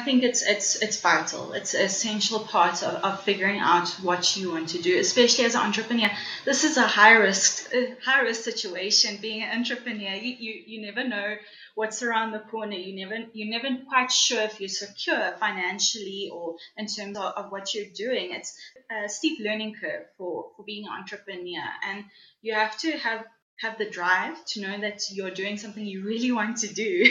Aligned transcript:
think 0.00 0.22
it's 0.22 0.42
it's 0.42 0.80
it's 0.82 1.00
vital. 1.00 1.52
It's 1.52 1.74
an 1.74 1.82
essential 1.82 2.40
part 2.40 2.82
of, 2.82 2.94
of 3.04 3.22
figuring 3.22 3.60
out 3.60 3.88
what 4.02 4.36
you 4.36 4.52
want 4.52 4.68
to 4.70 4.82
do, 4.82 4.98
especially 4.98 5.44
as 5.44 5.54
an 5.54 5.62
entrepreneur. 5.62 6.10
This 6.44 6.64
is 6.64 6.76
a 6.76 6.86
high 6.86 7.12
risk 7.12 7.74
uh, 7.74 7.94
high 8.04 8.22
risk 8.22 8.42
situation. 8.42 9.18
Being 9.20 9.42
an 9.42 9.58
entrepreneur, 9.58 10.14
you, 10.14 10.36
you, 10.38 10.62
you 10.66 10.86
never 10.86 11.06
know 11.06 11.36
what's 11.74 12.02
around 12.02 12.32
the 12.32 12.40
corner. 12.40 12.76
You 12.76 13.06
never 13.06 13.26
you're 13.32 13.50
never 13.50 13.68
quite 13.88 14.10
sure 14.10 14.42
if 14.42 14.60
you're 14.60 14.68
secure 14.68 15.32
financially 15.38 16.30
or 16.32 16.56
in 16.76 16.86
terms 16.86 17.16
of, 17.16 17.32
of 17.36 17.52
what 17.52 17.74
you're 17.74 17.92
doing. 17.94 18.32
It's 18.32 18.58
a 18.90 19.08
steep 19.08 19.38
learning 19.40 19.76
curve 19.80 20.06
for, 20.18 20.50
for 20.56 20.64
being 20.64 20.86
an 20.86 20.92
entrepreneur, 20.92 21.68
and 21.86 22.04
you 22.42 22.54
have 22.54 22.76
to 22.78 22.92
have 22.98 23.24
have 23.60 23.76
the 23.76 23.88
drive 23.88 24.42
to 24.46 24.60
know 24.60 24.80
that 24.80 25.00
you're 25.10 25.30
doing 25.30 25.58
something 25.58 25.84
you 25.84 26.04
really 26.04 26.32
want 26.40 26.58
to 26.58 26.72
do. 26.72 27.04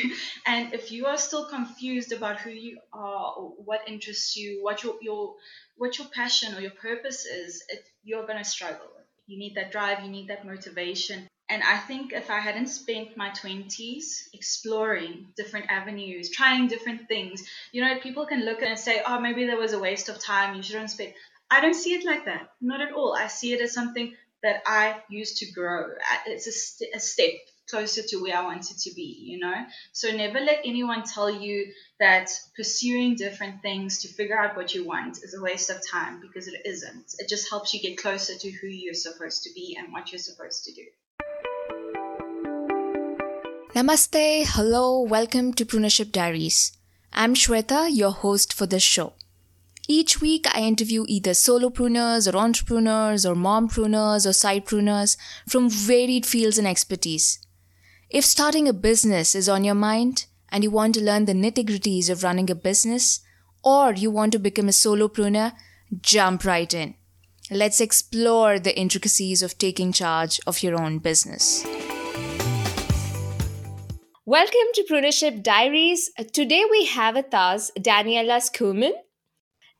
and 0.46 0.74
if 0.74 0.92
you 0.92 1.06
are 1.06 1.18
still 1.18 1.46
confused 1.46 2.12
about 2.12 2.40
who 2.40 2.50
you 2.50 2.80
are, 2.92 3.34
what 3.34 3.82
interests 3.88 4.36
you, 4.36 4.64
what 4.64 4.84
your 4.84 4.96
your 5.02 5.36
what 5.78 5.98
your 5.98 6.08
passion 6.08 6.56
or 6.56 6.62
your 6.62 6.72
purpose 6.72 7.26
is, 7.26 7.64
it, 7.70 7.84
you're 8.04 8.26
going 8.26 8.38
to 8.38 8.44
struggle. 8.44 8.88
You 9.28 9.38
need 9.38 9.56
that 9.56 9.72
drive, 9.72 10.04
you 10.04 10.10
need 10.10 10.28
that 10.30 10.46
motivation. 10.46 11.28
And 11.52 11.64
I 11.64 11.78
think 11.78 12.14
if 12.14 12.30
I 12.30 12.40
hadn't 12.40 12.68
spent 12.68 13.18
my 13.18 13.30
20s 13.30 14.28
exploring 14.34 15.28
different 15.36 15.66
avenues, 15.70 16.30
trying 16.30 16.68
different 16.68 17.08
things, 17.08 17.44
you 17.72 17.84
know, 17.84 17.98
people 18.00 18.28
can 18.28 18.46
look 18.46 18.62
and 18.62 18.78
say, 18.78 19.02
oh, 19.06 19.20
maybe 19.20 19.46
there 19.46 19.58
was 19.58 19.74
a 19.74 19.80
waste 19.80 20.10
of 20.10 20.20
time, 20.20 20.56
you 20.56 20.62
shouldn't 20.62 20.92
spend. 20.92 21.14
I 21.50 21.62
don't 21.62 21.74
see 21.74 21.96
it 21.96 22.06
like 22.06 22.26
that. 22.26 22.50
Not 22.62 22.82
at 22.82 22.94
all. 22.94 23.16
I 23.16 23.28
see 23.28 23.54
it 23.54 23.62
as 23.62 23.74
something 23.74 24.14
that 24.44 24.62
I 24.66 25.02
used 25.10 25.38
to 25.38 25.52
grow. 25.52 25.88
It's 26.26 26.48
a, 26.48 26.52
st- 26.52 26.96
a 26.96 27.00
step 27.00 27.32
closer 27.70 28.02
to 28.02 28.18
where 28.18 28.36
I 28.36 28.44
wanted 28.44 28.78
to 28.80 28.94
be, 28.96 29.18
you 29.22 29.40
know? 29.40 29.54
So 29.92 30.12
never 30.12 30.40
let 30.40 30.62
anyone 30.66 31.04
tell 31.04 31.30
you 31.30 31.68
that 32.00 32.30
pursuing 32.56 33.16
different 33.16 33.62
things 33.62 34.02
to 34.02 34.08
figure 34.08 34.40
out 34.40 34.56
what 34.56 34.74
you 34.74 34.86
want 34.86 35.18
is 35.18 35.36
a 35.36 35.42
waste 35.42 35.70
of 35.70 35.78
time 35.88 36.20
because 36.22 36.48
it 36.48 36.62
isn't. 36.66 37.14
It 37.20 37.30
just 37.30 37.50
helps 37.50 37.74
you 37.74 37.82
get 37.82 37.98
closer 37.98 38.34
to 38.36 38.52
who 38.52 38.68
you're 38.68 38.94
supposed 38.94 39.44
to 39.44 39.50
be 39.54 39.78
and 39.80 39.94
what 39.94 40.12
you're 40.12 40.20
supposed 40.20 40.66
to 40.66 40.74
do. 40.74 40.86
Namaste, 43.76 44.46
hello, 44.48 45.02
welcome 45.02 45.54
to 45.54 45.64
Preneurship 45.64 46.12
Diaries. 46.12 46.74
I'm 47.14 47.36
Shweta, 47.36 47.88
your 47.92 48.12
host 48.12 48.54
for 48.54 48.66
this 48.66 48.84
show. 48.84 49.14
Each 49.92 50.22
week, 50.22 50.46
I 50.56 50.62
interview 50.62 51.04
either 51.08 51.32
solopreneurs 51.32 52.32
or 52.32 52.38
entrepreneurs 52.38 53.26
or 53.26 53.34
mompreneurs 53.34 54.28
or 54.28 54.34
sidepreneurs 54.34 55.18
from 55.48 55.68
varied 55.68 56.28
fields 56.28 56.60
and 56.60 56.68
expertise. 56.68 57.40
If 58.08 58.24
starting 58.24 58.68
a 58.68 58.74
business 58.74 59.34
is 59.34 59.50
on 59.50 59.64
your 59.64 59.74
mind 59.74 60.28
and 60.50 60.64
you 60.64 60.70
want 60.70 60.94
to 60.94 61.02
learn 61.04 61.26
the 61.26 61.34
nitty 61.34 61.68
gritties 61.68 62.08
of 62.08 62.24
running 62.24 62.52
a 62.52 62.54
business, 62.54 63.22
or 63.64 63.94
you 63.94 64.12
want 64.12 64.32
to 64.34 64.38
become 64.38 64.68
a 64.68 64.72
solopreneur, 64.72 65.54
jump 66.02 66.46
right 66.46 66.72
in. 66.72 66.94
Let's 67.50 67.82
explore 67.82 68.60
the 68.60 68.78
intricacies 68.78 69.42
of 69.42 69.58
taking 69.58 69.92
charge 69.92 70.40
of 70.46 70.62
your 70.62 70.80
own 70.80 71.00
business. 71.00 71.66
Welcome 74.24 74.70
to 74.76 74.86
Preneurship 74.88 75.42
Diaries. 75.42 76.12
Today 76.32 76.64
we 76.70 76.86
have 76.86 77.16
with 77.16 77.34
us 77.34 77.72
Daniela 77.76 78.40
Schoeman. 78.40 78.94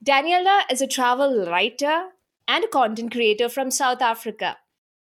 Daniela 0.02 0.62
is 0.72 0.82
a 0.82 0.88
travel 0.88 1.46
writer 1.46 2.12
and 2.48 2.64
a 2.64 2.70
content 2.70 3.12
creator 3.12 3.50
from 3.50 3.70
South 3.70 4.02
Africa. 4.02 4.58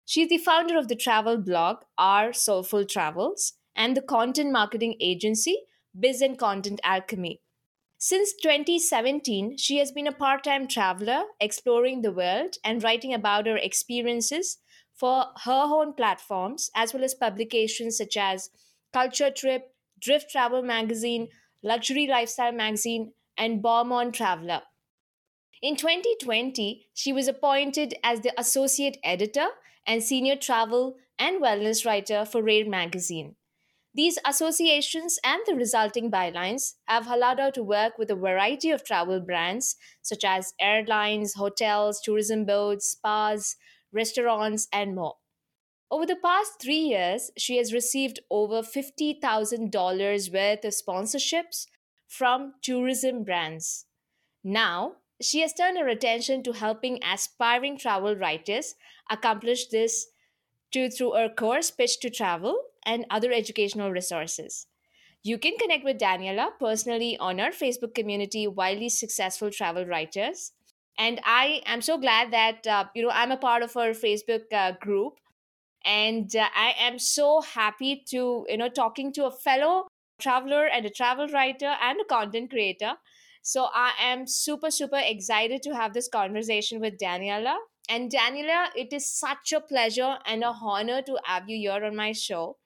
She's 0.07 0.31
the 0.31 0.39
founder 0.39 0.79
of 0.79 0.89
the 0.89 0.97
travel 0.97 1.37
blog 1.37 1.83
Our 1.99 2.33
Soulful 2.33 2.87
Travels 2.87 3.53
and 3.75 3.95
the 3.95 4.01
content 4.01 4.53
marketing 4.53 4.95
agency 4.99 5.59
Biz 5.99 6.23
and 6.23 6.39
Content 6.39 6.81
Alchemy. 6.83 7.43
Since 7.99 8.33
2017, 8.43 9.59
she 9.59 9.77
has 9.77 9.93
been 9.93 10.07
a 10.07 10.13
part 10.13 10.45
time 10.45 10.67
traveler 10.67 11.25
exploring 11.41 12.01
the 12.01 12.13
world 12.13 12.57
and 12.65 12.83
writing 12.83 13.13
about 13.13 13.47
her 13.47 13.59
experiences 13.59 14.57
for 14.95 15.27
her 15.45 15.65
own 15.67 15.93
platforms 15.93 16.71
as 16.75 16.95
well 16.95 17.05
as 17.05 17.15
publications 17.15 17.99
such 17.99 18.17
as 18.17 18.49
Culture 18.95 19.31
Trip, 19.31 19.75
Drift 20.01 20.31
Travel 20.31 20.63
Magazine, 20.63 21.29
Luxury 21.63 22.07
Lifestyle 22.07 22.53
Magazine, 22.53 23.13
and 23.37 23.61
Beau 23.61 23.85
Monde 23.85 24.15
Traveler. 24.15 24.63
In 25.63 25.77
2020, 25.77 26.89
she 26.93 27.13
was 27.13 27.29
appointed 27.29 27.95
as 28.05 28.21
the 28.21 28.33
associate 28.39 28.99
editor 29.03 29.49
and 29.87 30.03
senior 30.03 30.37
travel 30.37 30.97
and 31.19 31.43
wellness 31.43 31.87
writer 31.87 32.25
for 32.27 32.43
Rare 32.43 32.69
magazine. 32.69 33.37
These 33.95 34.19
associations 34.27 35.19
and 35.25 35.41
the 35.47 35.55
resulting 35.55 36.11
bylines 36.11 36.75
have 36.87 37.07
allowed 37.07 37.39
her 37.39 37.51
to 37.53 37.63
work 37.63 37.97
with 37.97 38.11
a 38.11 38.15
variety 38.15 38.71
of 38.71 38.85
travel 38.85 39.21
brands 39.21 39.77
such 40.03 40.23
as 40.23 40.53
airlines, 40.61 41.33
hotels, 41.35 42.03
tourism 42.03 42.45
boards, 42.45 42.85
spas, 42.85 43.57
restaurants, 43.91 44.69
and 44.71 44.95
more. 44.95 45.17
Over 45.91 46.05
the 46.05 46.17
past 46.17 46.61
three 46.61 46.81
years, 46.81 47.31
she 47.39 47.57
has 47.57 47.73
received 47.73 48.21
over 48.31 48.61
$50,000 48.61 50.33
worth 50.33 50.65
of 50.65 50.75
sponsorships 50.75 51.67
from 52.07 52.53
tourism 52.61 53.25
brands. 53.25 53.87
Now, 54.45 54.97
she 55.21 55.41
has 55.41 55.53
turned 55.53 55.79
her 55.79 55.89
attention 55.89 56.43
to 56.43 56.53
helping 56.53 57.03
aspiring 57.03 57.79
travel 57.79 58.15
writers 58.15 58.75
accomplish 59.11 59.67
this 59.69 60.09
through 60.73 61.13
her 61.13 61.29
course 61.29 61.71
Pitch 61.71 61.99
to 62.01 62.11
Travel 62.11 62.61
and 62.85 63.07
other 63.11 63.33
educational 63.33 63.91
resources. 63.91 64.67
You 65.23 65.39
can 65.39 65.57
connect 65.59 65.85
with 65.85 65.99
Daniela 65.99 66.51
personally 66.61 67.17
on 67.19 67.41
our 67.41 67.51
Facebook 67.51 67.95
community, 67.95 68.47
Wildly 68.47 68.91
Successful 68.91 69.51
Travel 69.51 69.87
Writers. 69.87 70.53
And 70.99 71.21
I 71.25 71.63
am 71.67 71.83
so 71.83 71.99
glad 71.99 72.31
that 72.33 72.67
uh, 72.67 72.85
you 72.95 73.03
know 73.03 73.11
I'm 73.11 73.33
a 73.33 73.37
part 73.37 73.63
of 73.63 73.73
her 73.75 73.93
Facebook 73.93 74.53
uh, 74.53 74.73
group, 74.81 75.15
and 75.85 76.35
uh, 76.35 76.47
I 76.55 76.75
am 76.79 76.99
so 76.99 77.41
happy 77.41 78.03
to 78.11 78.47
you 78.49 78.57
know 78.57 78.69
talking 78.69 79.13
to 79.15 79.27
a 79.27 79.31
fellow 79.31 79.89
traveler 80.21 80.67
and 80.67 80.87
a 80.87 80.91
travel 80.91 81.29
writer 81.29 81.75
and 81.83 82.01
a 82.01 82.05
content 82.05 82.51
creator 82.51 82.95
so 83.47 83.69
I 83.73 83.93
am 84.01 84.27
super, 84.27 84.73
super 84.73 85.01
excited 85.01 85.63
to 85.63 85.75
have 85.77 85.95
this 85.95 86.09
conversation 86.09 86.81
with 86.81 86.99
Daniela. 86.99 87.55
And 87.89 88.11
Daniela, 88.11 88.71
it 88.75 88.93
is 88.93 89.09
such 89.09 89.53
a 89.53 89.61
pleasure 89.61 90.17
and 90.27 90.43
a 90.43 90.49
honor 90.49 91.01
to 91.03 91.17
have 91.23 91.49
you 91.49 91.57
here 91.57 91.85
on 91.85 91.95
my 91.95 92.11
show. 92.11 92.57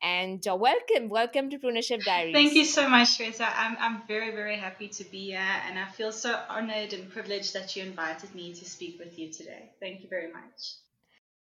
And 0.00 0.46
uh, 0.46 0.54
welcome, 0.54 1.08
welcome 1.08 1.50
to 1.50 1.58
Preneurship 1.58 2.04
Diaries. 2.04 2.34
Thank 2.34 2.54
you 2.54 2.64
so 2.64 2.88
much, 2.88 3.18
Shweta. 3.18 3.48
I'm, 3.56 3.76
I'm 3.80 4.02
very, 4.06 4.30
very 4.30 4.56
happy 4.56 4.86
to 4.86 5.02
be 5.10 5.30
here, 5.30 5.56
and 5.66 5.76
I 5.76 5.86
feel 5.86 6.12
so 6.12 6.38
honored 6.48 6.92
and 6.92 7.10
privileged 7.10 7.52
that 7.54 7.74
you 7.74 7.82
invited 7.82 8.32
me 8.32 8.54
to 8.54 8.64
speak 8.64 9.00
with 9.00 9.18
you 9.18 9.32
today. 9.32 9.72
Thank 9.80 10.02
you 10.02 10.08
very 10.08 10.32
much. 10.32 10.74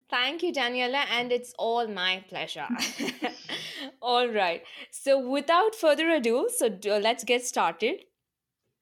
Thank 0.09 0.43
you, 0.43 0.55
Daniela, 0.55 1.05
and 1.11 1.33
it's 1.33 1.53
all 1.59 1.87
my 1.87 2.25
pleasure. 2.31 2.69
all 4.01 4.29
right. 4.29 4.63
So, 4.91 5.19
without 5.19 5.75
further 5.75 6.09
ado, 6.09 6.49
so 6.57 6.71
let's 6.83 7.25
get 7.25 7.45
started. 7.45 8.05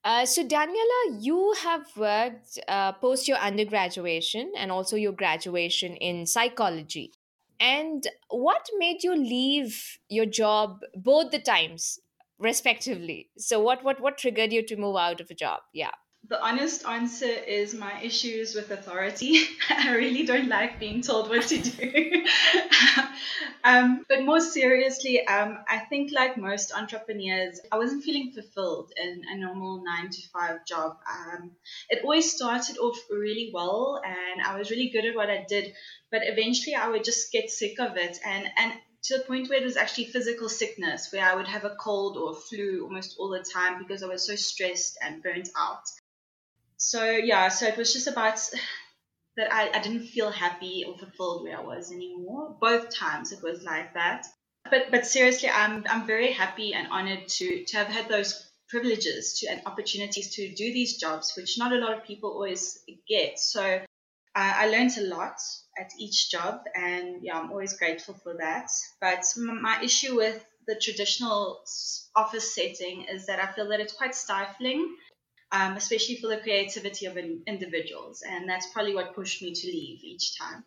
Uh, 0.03 0.25
so, 0.25 0.43
Daniela, 0.45 1.17
you 1.23 1.53
have 1.61 1.95
worked 1.95 2.59
uh, 2.67 2.91
post 2.93 3.27
your 3.27 3.37
undergraduation 3.37 4.51
and 4.57 4.71
also 4.71 4.97
your 4.97 5.13
graduation 5.13 5.95
in 5.95 6.25
psychology. 6.25 7.13
And 7.59 8.05
what 8.29 8.67
made 8.77 9.03
you 9.03 9.15
leave 9.15 9.99
your 10.09 10.25
job 10.25 10.81
both 10.93 11.31
the 11.31 11.39
times, 11.39 11.99
respectively? 12.37 13.29
So, 13.37 13.61
what 13.61 13.83
what 13.83 14.01
what 14.01 14.17
triggered 14.17 14.51
you 14.51 14.65
to 14.67 14.75
move 14.75 14.97
out 14.97 15.21
of 15.21 15.31
a 15.31 15.35
job? 15.35 15.61
Yeah 15.73 15.91
the 16.29 16.41
honest 16.41 16.85
answer 16.85 17.25
is 17.25 17.73
my 17.73 18.01
issues 18.01 18.55
with 18.55 18.71
authority. 18.71 19.43
I 19.69 19.93
really 19.93 20.25
don't 20.25 20.47
like 20.47 20.79
being 20.79 21.01
told 21.01 21.29
what 21.29 21.45
to 21.47 21.61
do. 21.61 22.23
um, 23.65 24.05
but 24.07 24.23
more 24.23 24.39
seriously, 24.39 25.27
um, 25.27 25.57
I 25.67 25.79
think 25.79 26.13
like 26.13 26.37
most 26.37 26.73
entrepreneurs, 26.73 27.59
I 27.71 27.77
wasn't 27.77 28.05
feeling 28.05 28.31
fulfilled 28.31 28.93
in 28.95 29.23
a 29.29 29.37
normal 29.37 29.83
nine 29.83 30.09
to 30.11 30.21
five 30.29 30.65
job. 30.65 30.97
Um, 31.11 31.51
it 31.89 32.03
always 32.03 32.31
started 32.31 32.77
off 32.77 32.97
really 33.11 33.51
well, 33.53 34.01
and 34.05 34.41
I 34.41 34.57
was 34.57 34.71
really 34.71 34.89
good 34.91 35.05
at 35.05 35.15
what 35.15 35.29
I 35.29 35.45
did. 35.47 35.73
But 36.09 36.21
eventually, 36.23 36.75
I 36.75 36.87
would 36.87 37.03
just 37.03 37.33
get 37.33 37.49
sick 37.49 37.79
of 37.81 37.97
it, 37.97 38.17
and 38.25 38.47
and 38.55 38.73
to 39.03 39.17
the 39.17 39.23
point 39.25 39.49
where 39.49 39.59
it 39.59 39.65
was 39.65 39.75
actually 39.75 40.05
physical 40.05 40.47
sickness, 40.47 41.11
where 41.11 41.25
I 41.25 41.35
would 41.35 41.47
have 41.47 41.65
a 41.65 41.75
cold 41.75 42.15
or 42.15 42.33
flu 42.33 42.83
almost 42.85 43.17
all 43.19 43.29
the 43.29 43.43
time 43.43 43.77
because 43.77 44.01
I 44.01 44.07
was 44.07 44.25
so 44.25 44.35
stressed 44.35 44.97
and 45.01 45.21
burnt 45.21 45.49
out 45.59 45.83
so 46.83 47.11
yeah, 47.11 47.47
so 47.47 47.65
it 47.65 47.77
was 47.77 47.93
just 47.93 48.07
about 48.07 48.37
that 49.37 49.51
I, 49.51 49.69
I 49.73 49.79
didn't 49.79 50.07
feel 50.07 50.29
happy 50.29 50.83
or 50.85 50.97
fulfilled 50.97 51.43
where 51.43 51.57
I 51.57 51.63
was 51.63 51.91
anymore. 51.91 52.57
Both 52.59 52.93
times 52.93 53.31
it 53.31 53.41
was 53.41 53.63
like 53.63 53.93
that. 53.93 54.27
But 54.69 54.91
but 54.91 55.05
seriously, 55.05 55.49
I'm 55.49 55.85
I'm 55.89 56.05
very 56.05 56.31
happy 56.31 56.73
and 56.73 56.87
honored 56.91 57.27
to 57.27 57.63
to 57.65 57.77
have 57.77 57.87
had 57.87 58.09
those 58.09 58.49
privileges 58.67 59.39
to 59.39 59.47
and 59.47 59.61
opportunities 59.65 60.35
to 60.35 60.53
do 60.53 60.73
these 60.73 60.97
jobs, 60.97 61.33
which 61.37 61.57
not 61.57 61.71
a 61.71 61.77
lot 61.77 61.97
of 61.97 62.03
people 62.03 62.31
always 62.31 62.79
get. 63.07 63.39
So 63.39 63.81
I 64.35 64.67
learned 64.67 64.97
a 64.97 65.15
lot 65.15 65.39
at 65.77 65.91
each 65.99 66.31
job, 66.31 66.61
and 66.75 67.21
yeah, 67.21 67.37
I'm 67.37 67.51
always 67.51 67.77
grateful 67.77 68.15
for 68.15 68.35
that. 68.39 68.69
But 68.99 69.23
my 69.37 69.79
issue 69.83 70.15
with 70.15 70.43
the 70.65 70.75
traditional 70.75 71.63
office 72.15 72.55
setting 72.55 73.03
is 73.03 73.27
that 73.27 73.39
I 73.39 73.51
feel 73.53 73.69
that 73.69 73.79
it's 73.79 73.93
quite 73.93 74.15
stifling, 74.15 74.95
um, 75.53 75.77
especially 75.77 76.17
for 76.17 76.27
the 76.27 76.37
creativity 76.37 77.05
of 77.05 77.15
in, 77.15 77.43
individuals, 77.45 78.23
and 78.27 78.49
that's 78.49 78.67
probably 78.73 78.95
what 78.95 79.15
pushed 79.15 79.41
me 79.41 79.53
to 79.53 79.67
leave 79.67 80.03
each 80.03 80.37
time. 80.37 80.63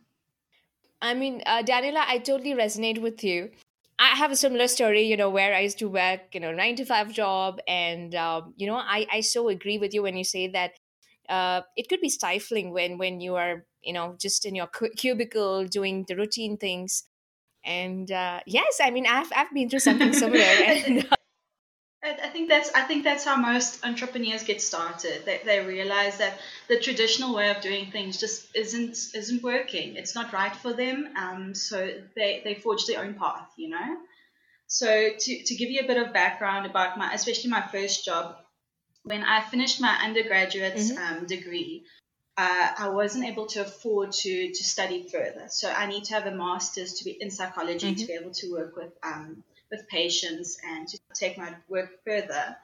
I 1.03 1.13
mean, 1.13 1.43
uh, 1.45 1.63
Daniela, 1.63 2.05
I 2.07 2.19
totally 2.19 2.55
resonate 2.55 3.03
with 3.03 3.23
you. 3.23 3.51
I 3.99 4.15
have 4.15 4.31
a 4.31 4.37
similar 4.37 4.69
story, 4.69 5.03
you 5.03 5.17
know, 5.17 5.29
where 5.29 5.55
I 5.55 5.61
used 5.61 5.79
to 5.81 5.89
work, 5.89 6.21
you 6.33 6.41
know, 6.41 6.53
nine 6.53 6.77
to 6.77 6.85
five 6.85 7.13
job, 7.13 7.59
and 7.67 8.15
um, 8.15 8.55
you 8.57 8.67
know, 8.67 8.77
I 8.77 9.07
I 9.11 9.21
so 9.21 9.49
agree 9.49 9.79
with 9.79 9.93
you 9.93 10.03
when 10.03 10.17
you 10.17 10.25
say 10.25 10.49
that 10.49 10.73
uh, 11.29 11.63
it 11.77 11.89
could 11.89 12.01
be 12.01 12.09
stifling 12.09 12.73
when 12.73 12.97
when 12.97 13.21
you 13.21 13.35
are, 13.35 13.65
you 13.83 13.93
know, 13.93 14.17
just 14.21 14.47
in 14.47 14.55
your 14.55 14.69
cubicle 14.97 15.67
doing 15.67 16.05
the 16.07 16.15
routine 16.15 16.57
things. 16.57 17.05
And 17.65 18.11
uh, 18.13 18.41
yes, 18.47 18.79
I 18.81 18.91
mean, 18.91 19.07
I've 19.07 19.33
I've 19.35 19.53
been 19.53 19.69
through 19.69 19.81
something 19.81 20.13
similar. 20.13 20.45
And, 20.87 21.09
I 22.07 22.29
think 22.29 22.49
that's 22.49 22.71
I 22.75 22.83
think 22.83 23.05
that's 23.05 23.25
how 23.25 23.37
most 23.37 23.85
entrepreneurs 23.85 24.43
get 24.43 24.63
started. 24.63 25.25
They, 25.25 25.41
they 25.45 25.61
realize 25.61 26.19
that 26.19 26.39
the 26.69 26.79
traditional 26.79 27.35
way 27.35 27.51
of 27.51 27.61
doing 27.61 27.91
things 27.91 28.19
just 28.19 28.55
isn't 28.55 28.93
isn't 29.15 29.43
working. 29.43 29.97
It's 29.97 30.15
not 30.15 30.33
right 30.33 30.55
for 30.55 30.73
them. 30.73 31.09
Um, 31.17 31.55
so 31.55 31.91
they, 32.15 32.43
they 32.45 32.55
forge 32.55 32.87
their 32.87 33.03
own 33.03 33.15
path, 33.15 33.49
you 33.57 33.71
know. 33.71 33.97
So 34.69 35.11
to, 35.19 35.43
to 35.45 35.55
give 35.55 35.71
you 35.71 35.81
a 35.81 35.87
bit 35.87 35.97
of 35.97 36.13
background 36.13 36.67
about 36.67 36.99
my 36.99 37.13
especially 37.13 37.51
my 37.51 37.63
first 37.63 38.05
job, 38.05 38.37
when 39.05 39.23
I 39.23 39.41
finished 39.43 39.81
my 39.81 39.97
undergraduate 40.03 40.75
mm-hmm. 40.75 41.19
um, 41.19 41.27
degree, 41.27 41.85
uh, 42.37 42.69
I 42.79 42.89
wasn't 42.89 43.25
able 43.25 43.47
to 43.47 43.63
afford 43.63 44.13
to 44.13 44.53
to 44.53 44.65
study 44.65 45.09
further. 45.09 45.47
So 45.49 45.71
I 45.71 45.87
need 45.87 46.05
to 46.05 46.15
have 46.15 46.27
a 46.27 46.33
master's 46.33 46.95
to 46.95 47.05
be 47.05 47.13
in 47.21 47.31
psychology 47.31 47.89
mm-hmm. 47.89 48.01
to 48.01 48.07
be 48.07 48.13
able 48.13 48.33
to 48.33 48.53
work 48.53 48.77
with 48.77 48.93
um, 49.03 49.43
with 49.71 49.89
patients 49.89 50.59
and 50.65 50.89
to 50.89 50.99
take 51.15 51.39
my 51.39 51.55
work 51.69 52.05
further. 52.05 52.57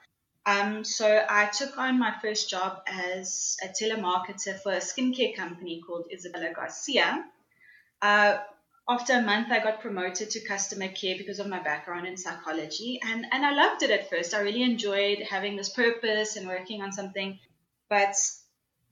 Um, 0.45 0.83
so 0.83 1.25
I 1.29 1.45
took 1.45 1.77
on 1.77 1.99
my 1.99 2.13
first 2.21 2.49
job 2.49 2.81
as 2.87 3.57
a 3.63 3.67
telemarketer 3.67 4.59
for 4.59 4.73
a 4.73 4.77
skincare 4.77 5.35
company 5.35 5.81
called 5.85 6.07
Isabella 6.11 6.53
Garcia. 6.53 7.25
Uh, 8.01 8.39
after 8.89 9.13
a 9.13 9.21
month, 9.21 9.49
I 9.49 9.63
got 9.63 9.79
promoted 9.79 10.31
to 10.31 10.41
customer 10.41 10.89
care 10.89 11.15
because 11.17 11.39
of 11.39 11.47
my 11.47 11.59
background 11.59 12.05
in 12.05 12.17
psychology, 12.17 12.99
and, 13.01 13.25
and 13.31 13.45
I 13.45 13.53
loved 13.53 13.81
it 13.83 13.91
at 13.91 14.09
first. 14.09 14.33
I 14.33 14.41
really 14.41 14.63
enjoyed 14.63 15.19
having 15.19 15.55
this 15.55 15.69
purpose 15.69 16.35
and 16.35 16.47
working 16.47 16.81
on 16.81 16.91
something. 16.91 17.39
But 17.89 18.15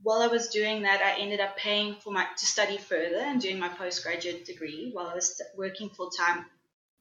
while 0.02 0.22
I 0.22 0.28
was 0.28 0.48
doing 0.48 0.84
that, 0.84 1.02
I 1.02 1.20
ended 1.20 1.42
up 1.42 1.58
paying 1.58 1.96
for 1.96 2.14
my 2.14 2.26
to 2.38 2.46
study 2.46 2.78
further 2.78 3.18
and 3.18 3.42
doing 3.42 3.60
my 3.60 3.68
postgraduate 3.68 4.46
degree 4.46 4.92
while 4.94 5.08
I 5.08 5.16
was 5.16 5.42
working 5.58 5.90
full 5.90 6.10
time 6.10 6.46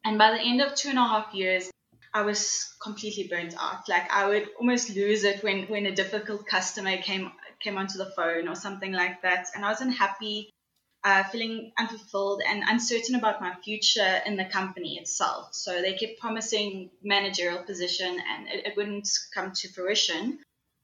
and 0.05 0.19
by 0.19 0.31
the 0.33 0.41
end 0.41 0.61
of 0.61 0.75
two 0.75 0.89
and 0.89 0.99
a 0.99 1.03
half 1.03 1.35
years, 1.35 1.71
I 2.13 2.23
was 2.23 2.75
completely 2.83 3.29
burnt 3.29 3.55
out. 3.59 3.89
Like 3.89 4.11
I 4.11 4.29
would 4.29 4.49
almost 4.59 4.91
lose 4.91 5.25
it 5.25 5.43
when, 5.43 5.65
when 5.65 5.87
a 5.87 5.95
difficult 5.95 6.47
customer 6.47 6.97
came 6.97 7.31
came 7.61 7.77
onto 7.77 7.99
the 7.99 8.11
phone 8.17 8.49
or 8.49 8.55
something 8.55 8.93
like 8.93 9.23
that. 9.23 9.49
And 9.55 9.65
I 9.65 9.69
was 9.69 9.83
unhappy, 9.83 10.51
uh, 11.05 11.25
feeling 11.25 11.73
unfulfilled 11.79 12.41
and 12.47 12.63
uncertain 12.67 13.15
about 13.15 13.41
my 13.41 13.55
future 13.63 14.21
in 14.25 14.37
the 14.37 14.47
company 14.47 14.99
itself. 14.99 15.55
So 15.55 15.83
they 15.83 15.93
kept 15.93 16.19
promising 16.19 16.91
managerial 17.03 17.63
position 17.63 18.19
and 18.29 18.49
it, 18.49 18.67
it 18.69 18.77
wouldn't 18.77 19.09
come 19.35 19.53
to 19.53 19.69
fruition. 19.69 20.39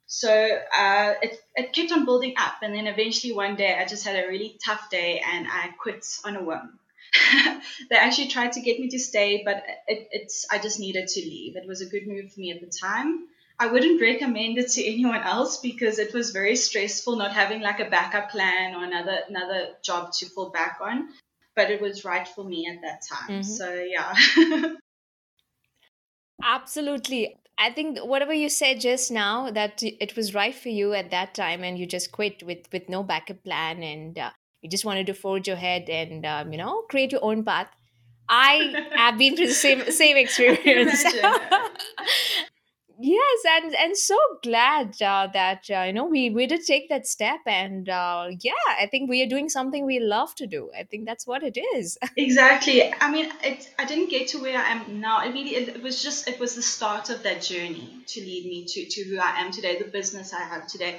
So 0.06 0.30
uh, 0.30 1.14
it, 1.22 1.40
it 1.54 1.72
kept 1.72 1.92
on 1.92 2.04
building 2.04 2.34
up. 2.36 2.56
And 2.62 2.74
then 2.74 2.86
eventually 2.86 3.32
one 3.32 3.56
day 3.56 3.74
I 3.74 3.86
just 3.86 4.04
had 4.04 4.22
a 4.22 4.28
really 4.28 4.58
tough 4.64 4.90
day 4.90 5.22
and 5.26 5.46
I 5.50 5.70
quit 5.80 6.04
on 6.24 6.36
a 6.36 6.44
whim. 6.44 6.78
they 7.90 7.96
actually 7.96 8.28
tried 8.28 8.52
to 8.52 8.60
get 8.60 8.78
me 8.78 8.88
to 8.90 8.98
stay, 8.98 9.42
but 9.44 9.62
it, 9.86 10.08
it's 10.10 10.46
I 10.50 10.58
just 10.58 10.80
needed 10.80 11.08
to 11.08 11.20
leave. 11.20 11.56
It 11.56 11.66
was 11.66 11.80
a 11.80 11.86
good 11.86 12.06
move 12.06 12.32
for 12.32 12.40
me 12.40 12.52
at 12.52 12.60
the 12.60 12.70
time. 12.70 13.26
I 13.58 13.68
wouldn't 13.68 14.00
recommend 14.00 14.58
it 14.58 14.70
to 14.72 14.84
anyone 14.92 15.22
else 15.22 15.58
because 15.58 15.98
it 15.98 16.12
was 16.12 16.30
very 16.30 16.56
stressful 16.56 17.16
not 17.16 17.32
having 17.32 17.60
like 17.60 17.80
a 17.80 17.90
backup 17.90 18.30
plan 18.30 18.74
or 18.74 18.84
another 18.84 19.18
another 19.28 19.68
job 19.82 20.12
to 20.18 20.26
fall 20.26 20.50
back 20.50 20.78
on. 20.80 21.08
But 21.54 21.70
it 21.70 21.80
was 21.80 22.04
right 22.04 22.28
for 22.28 22.44
me 22.44 22.66
at 22.70 22.82
that 22.82 23.00
time. 23.08 23.40
Mm-hmm. 23.40 23.42
So 23.42 23.72
yeah. 23.72 24.74
Absolutely. 26.42 27.36
I 27.58 27.70
think 27.70 27.98
whatever 28.00 28.34
you 28.34 28.50
said 28.50 28.80
just 28.80 29.10
now 29.10 29.50
that 29.50 29.82
it 29.82 30.14
was 30.14 30.34
right 30.34 30.54
for 30.54 30.68
you 30.68 30.92
at 30.92 31.10
that 31.10 31.34
time 31.34 31.64
and 31.64 31.78
you 31.78 31.86
just 31.86 32.12
quit 32.12 32.42
with 32.42 32.68
with 32.70 32.90
no 32.90 33.02
backup 33.02 33.42
plan 33.42 33.82
and 33.82 34.18
uh, 34.18 34.30
you 34.66 34.70
just 34.70 34.84
wanted 34.84 35.06
to 35.06 35.14
forge 35.14 35.46
ahead 35.46 35.88
and 35.88 36.26
um, 36.26 36.50
you 36.50 36.58
know 36.58 36.82
create 36.90 37.12
your 37.12 37.24
own 37.24 37.44
path. 37.44 37.68
I 38.28 38.74
have 38.96 39.16
been 39.16 39.36
through 39.36 39.46
the 39.46 39.54
same 39.54 39.88
same 39.92 40.16
experience. 40.16 41.04
Yes 42.98 43.42
and 43.46 43.74
and 43.74 43.94
so 43.94 44.16
glad 44.42 45.00
uh, 45.02 45.28
that 45.34 45.66
uh, 45.70 45.82
you 45.82 45.92
know 45.92 46.06
we 46.06 46.30
we 46.30 46.46
did 46.46 46.64
take 46.64 46.88
that 46.88 47.06
step 47.06 47.40
and 47.46 47.90
uh, 47.90 48.28
yeah 48.40 48.68
i 48.80 48.86
think 48.86 49.10
we 49.10 49.22
are 49.22 49.28
doing 49.28 49.50
something 49.50 49.84
we 49.84 50.00
love 50.00 50.34
to 50.36 50.46
do. 50.46 50.70
I 50.74 50.84
think 50.84 51.04
that's 51.04 51.26
what 51.26 51.42
it 51.42 51.58
is. 51.76 51.98
Exactly. 52.16 52.94
I 52.98 53.10
mean 53.10 53.30
it, 53.44 53.68
i 53.78 53.84
didn't 53.84 54.08
get 54.08 54.28
to 54.28 54.40
where 54.40 54.58
i 54.58 54.70
am 54.70 54.98
now. 54.98 55.20
It 55.26 55.34
really 55.34 55.56
it, 55.56 55.68
it 55.76 55.82
was 55.82 56.02
just 56.02 56.26
it 56.26 56.40
was 56.40 56.54
the 56.54 56.62
start 56.62 57.10
of 57.10 57.22
that 57.24 57.42
journey 57.42 57.86
to 58.06 58.20
lead 58.20 58.46
me 58.46 58.64
to 58.64 58.86
to 58.86 59.04
who 59.04 59.18
i 59.18 59.40
am 59.42 59.52
today 59.52 59.76
the 59.76 59.90
business 59.98 60.32
i 60.32 60.42
have 60.42 60.66
today 60.66 60.98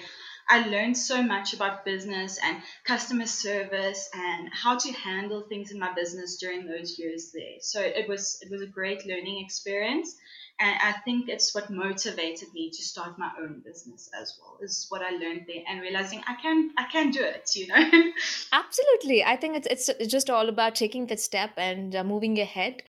I 0.50 0.68
learned 0.68 0.98
so 0.98 1.22
much 1.22 1.54
about 1.54 1.84
business 1.84 2.40
and 2.44 2.62
customer 2.86 3.26
service 3.26 4.10
and 4.14 4.50
how 4.54 4.78
to 4.78 4.92
handle 4.94 5.42
things 5.42 5.72
in 5.72 5.80
my 5.80 5.94
business 5.94 6.38
during 6.38 6.66
those 6.66 6.98
years 6.98 7.32
there. 7.34 7.60
So 7.60 7.82
it 7.82 8.08
was 8.08 8.40
it 8.42 8.52
was 8.52 8.62
a 8.62 8.68
great 8.68 9.06
learning 9.06 9.44
experience. 9.44 10.16
And 10.60 10.76
I 10.82 10.94
think 11.06 11.30
it's 11.30 11.54
what 11.54 11.70
motivated 11.70 12.52
me 12.54 12.72
to 12.72 12.82
start 12.82 13.20
my 13.20 13.30
own 13.40 13.62
business 13.64 14.10
as 14.20 14.40
well. 14.42 14.58
Is 14.62 14.88
what 14.90 15.02
I 15.02 15.12
learned 15.12 15.46
there 15.48 15.64
and 15.68 15.82
realizing 15.82 16.22
I 16.28 16.36
can 16.42 16.72
I 16.78 16.86
can 16.86 17.12
do 17.12 17.22
it. 17.22 17.50
You 17.56 17.68
know. 17.68 18.12
Absolutely, 18.52 19.24
I 19.24 19.36
think 19.36 19.66
it's 19.66 19.90
it's 19.90 20.12
just 20.12 20.30
all 20.30 20.50
about 20.50 20.76
taking 20.76 21.08
that 21.08 21.20
step 21.20 21.52
and 21.58 21.96
uh, 21.96 22.04
moving 22.04 22.40
ahead 22.40 22.84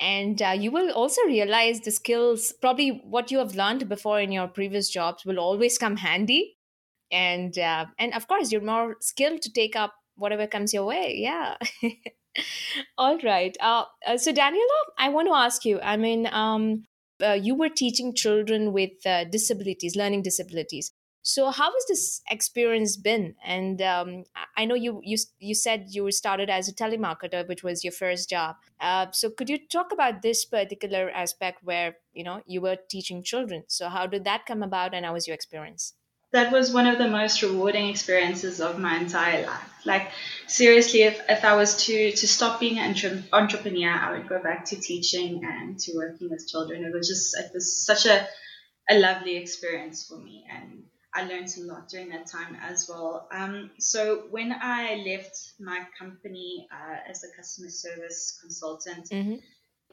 and 0.00 0.42
uh, 0.42 0.48
you 0.48 0.72
will 0.72 0.90
also 0.90 1.22
realize 1.26 1.80
the 1.80 1.90
skills 1.90 2.52
probably 2.60 3.02
what 3.04 3.30
you 3.30 3.38
have 3.38 3.54
learned 3.54 3.88
before 3.88 4.20
in 4.20 4.32
your 4.32 4.48
previous 4.48 4.88
jobs 4.90 5.24
will 5.24 5.38
always 5.38 5.78
come 5.78 5.96
handy 5.96 6.56
and 7.12 7.58
uh, 7.58 7.86
and 7.98 8.14
of 8.14 8.26
course 8.26 8.50
you're 8.50 8.60
more 8.60 8.96
skilled 9.00 9.42
to 9.42 9.52
take 9.52 9.76
up 9.76 9.94
whatever 10.16 10.46
comes 10.46 10.72
your 10.72 10.84
way 10.84 11.14
yeah. 11.16 11.56
All 12.98 13.18
right 13.18 13.54
uh, 13.60 13.84
uh, 14.06 14.16
so 14.16 14.32
daniela 14.32 14.78
i 14.98 15.08
want 15.10 15.28
to 15.28 15.34
ask 15.34 15.64
you 15.66 15.78
i 15.80 15.96
mean 15.96 16.26
um, 16.32 16.84
uh, 17.22 17.32
you 17.32 17.54
were 17.54 17.68
teaching 17.68 18.14
children 18.14 18.72
with 18.72 19.06
uh, 19.06 19.24
disabilities 19.24 19.96
learning 19.96 20.22
disabilities. 20.22 20.92
So 21.24 21.50
how 21.50 21.72
has 21.72 21.84
this 21.86 22.20
experience 22.28 22.96
been? 22.96 23.36
And 23.44 23.80
um, 23.80 24.24
i 24.56 24.64
know 24.64 24.74
you, 24.74 25.00
you 25.04 25.16
you 25.38 25.54
said 25.54 25.86
you 25.90 26.10
started 26.10 26.50
as 26.50 26.68
a 26.68 26.74
telemarketer 26.74 27.46
which 27.48 27.62
was 27.62 27.84
your 27.84 27.92
first 27.92 28.28
job. 28.28 28.56
Uh, 28.80 29.06
so 29.12 29.30
could 29.30 29.48
you 29.48 29.58
talk 29.58 29.92
about 29.92 30.22
this 30.22 30.44
particular 30.44 31.10
aspect 31.10 31.62
where 31.62 31.96
you 32.12 32.24
know 32.24 32.42
you 32.46 32.60
were 32.60 32.76
teaching 32.88 33.22
children? 33.22 33.62
So 33.68 33.88
how 33.88 34.06
did 34.06 34.24
that 34.24 34.46
come 34.46 34.62
about 34.64 34.94
and 34.94 35.06
how 35.06 35.12
was 35.12 35.28
your 35.28 35.34
experience 35.34 35.94
that 36.32 36.50
was 36.50 36.72
one 36.72 36.86
of 36.86 36.98
the 36.98 37.08
most 37.08 37.42
rewarding 37.42 37.88
experiences 37.88 38.60
of 38.60 38.78
my 38.78 38.96
entire 38.98 39.44
life. 39.46 39.68
Like 39.84 40.10
seriously, 40.46 41.02
if, 41.02 41.20
if 41.28 41.44
I 41.44 41.56
was 41.56 41.86
to 41.86 42.12
to 42.12 42.28
stop 42.28 42.60
being 42.60 42.78
an 42.78 42.90
entre- 42.90 43.24
entrepreneur, 43.32 43.90
I 43.90 44.12
would 44.12 44.28
go 44.28 44.42
back 44.42 44.64
to 44.66 44.76
teaching 44.76 45.44
and 45.44 45.78
to 45.80 45.92
working 45.96 46.30
with 46.30 46.48
children. 46.48 46.84
It 46.84 46.92
was 46.92 47.08
just 47.08 47.36
it 47.38 47.50
was 47.52 47.84
such 47.84 48.06
a 48.06 48.26
a 48.88 48.98
lovely 48.98 49.36
experience 49.36 50.06
for 50.06 50.18
me, 50.18 50.44
and 50.50 50.84
I 51.14 51.24
learned 51.24 51.48
a 51.58 51.64
lot 51.64 51.88
during 51.88 52.08
that 52.10 52.26
time 52.26 52.56
as 52.62 52.86
well. 52.88 53.28
Um, 53.32 53.70
so 53.78 54.24
when 54.30 54.52
I 54.52 55.02
left 55.06 55.36
my 55.60 55.86
company 55.98 56.68
uh, 56.72 57.10
as 57.10 57.24
a 57.24 57.36
customer 57.36 57.70
service 57.70 58.38
consultant. 58.40 59.08
Mm-hmm 59.10 59.36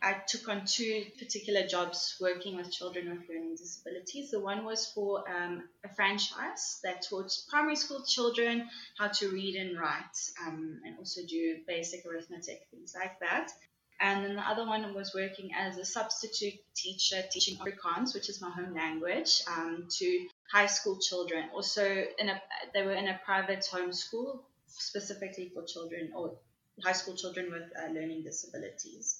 I 0.01 0.13
took 0.27 0.48
on 0.48 0.65
two 0.65 1.06
particular 1.18 1.68
jobs 1.68 2.15
working 2.22 2.56
with 2.56 2.72
children 2.72 3.10
with 3.10 3.27
learning 3.29 3.56
disabilities. 3.56 4.32
The 4.32 4.39
one 4.39 4.63
was 4.63 4.91
for 4.94 5.24
um, 5.29 5.68
a 5.84 5.89
franchise 5.96 6.79
that 6.84 7.03
taught 7.10 7.32
primary 7.50 7.75
school 7.75 8.03
children 8.08 8.70
how 8.98 9.10
to 9.10 9.29
read 9.29 9.56
and 9.56 9.79
write 9.79 10.18
um, 10.46 10.82
and 10.86 10.98
also 10.98 11.22
do 11.27 11.58
basic 11.68 12.06
arithmetic, 12.06 12.68
things 12.72 12.96
like 12.98 13.20
that. 13.20 13.51
And 14.00 14.24
then 14.24 14.36
the 14.38 14.48
other 14.48 14.65
one 14.65 14.94
was 14.94 15.13
working 15.13 15.51
as 15.53 15.77
a 15.77 15.84
substitute 15.84 16.53
teacher 16.74 17.22
teaching 17.29 17.58
Afrikaans, 17.58 18.13
which 18.13 18.29
is 18.29 18.41
my 18.41 18.50
home 18.50 18.74
language, 18.74 19.41
um, 19.48 19.88
to 19.98 20.27
high 20.51 20.68
school 20.68 20.98
children. 21.00 21.50
Also, 21.53 22.06
in 22.18 22.29
a, 22.29 22.41
they 22.74 22.84
were 22.84 22.94
in 22.94 23.10
a 23.10 23.20
private 23.25 23.65
home 23.65 23.91
school 23.91 24.46
specifically 24.68 25.51
for 25.53 25.63
children 25.65 26.12
or 26.15 26.36
high 26.84 26.94
school 26.94 27.15
children 27.15 27.51
with 27.51 27.63
uh, 27.77 27.91
learning 27.91 28.24
disabilities. 28.24 29.20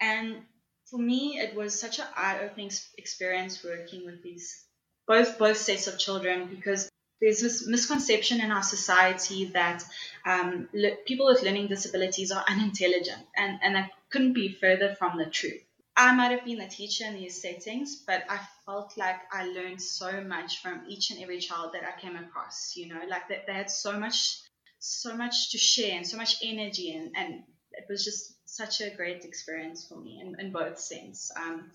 And 0.00 0.42
for 0.90 0.98
me, 0.98 1.38
it 1.38 1.54
was 1.54 1.78
such 1.78 1.98
an 1.98 2.06
eye-opening 2.16 2.70
experience 2.96 3.62
working 3.64 4.06
with 4.06 4.22
these 4.22 4.64
both 5.06 5.38
both 5.38 5.56
sets 5.56 5.86
of 5.86 5.98
children 5.98 6.46
because 6.46 6.88
there's 7.20 7.40
this 7.40 7.66
misconception 7.66 8.40
in 8.40 8.50
our 8.52 8.62
society 8.62 9.46
that 9.46 9.82
um, 10.24 10.68
le- 10.72 10.96
people 11.06 11.26
with 11.26 11.42
learning 11.42 11.66
disabilities 11.66 12.30
are 12.30 12.44
unintelligent, 12.48 13.26
and, 13.36 13.58
and 13.62 13.74
that 13.74 13.90
couldn't 14.10 14.34
be 14.34 14.52
further 14.52 14.94
from 14.94 15.18
the 15.18 15.26
truth. 15.26 15.60
I 15.96 16.14
might 16.14 16.30
have 16.30 16.44
been 16.44 16.58
the 16.58 16.68
teacher 16.68 17.04
in 17.06 17.14
these 17.14 17.42
settings, 17.42 17.96
but 18.06 18.22
I 18.28 18.38
felt 18.64 18.96
like 18.96 19.16
I 19.32 19.46
learned 19.46 19.82
so 19.82 20.20
much 20.20 20.62
from 20.62 20.84
each 20.88 21.10
and 21.10 21.20
every 21.20 21.40
child 21.40 21.72
that 21.72 21.82
I 21.82 22.00
came 22.00 22.14
across. 22.14 22.76
You 22.76 22.94
know, 22.94 23.00
like 23.08 23.28
that 23.30 23.46
they 23.48 23.54
had 23.54 23.70
so 23.70 23.98
much, 23.98 24.38
so 24.78 25.16
much 25.16 25.50
to 25.50 25.58
share 25.58 25.96
and 25.96 26.06
so 26.06 26.16
much 26.16 26.36
energy, 26.44 26.94
and, 26.94 27.16
and 27.16 27.42
it 27.72 27.86
was 27.90 28.04
just 28.04 28.37
such 28.48 28.80
a 28.80 28.90
great 28.90 29.24
experience 29.24 29.86
for 29.86 29.96
me 29.96 30.20
in, 30.20 30.40
in 30.40 30.50
both 30.50 30.78
sense. 30.78 31.30
Um, 31.36 31.70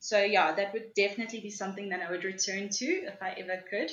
so 0.00 0.22
yeah, 0.22 0.52
that 0.54 0.72
would 0.72 0.92
definitely 0.94 1.40
be 1.40 1.50
something 1.50 1.88
that 1.90 2.02
I 2.02 2.10
would 2.10 2.24
return 2.24 2.68
to 2.68 2.84
if 2.84 3.22
I 3.22 3.30
ever 3.38 3.62
could. 3.70 3.90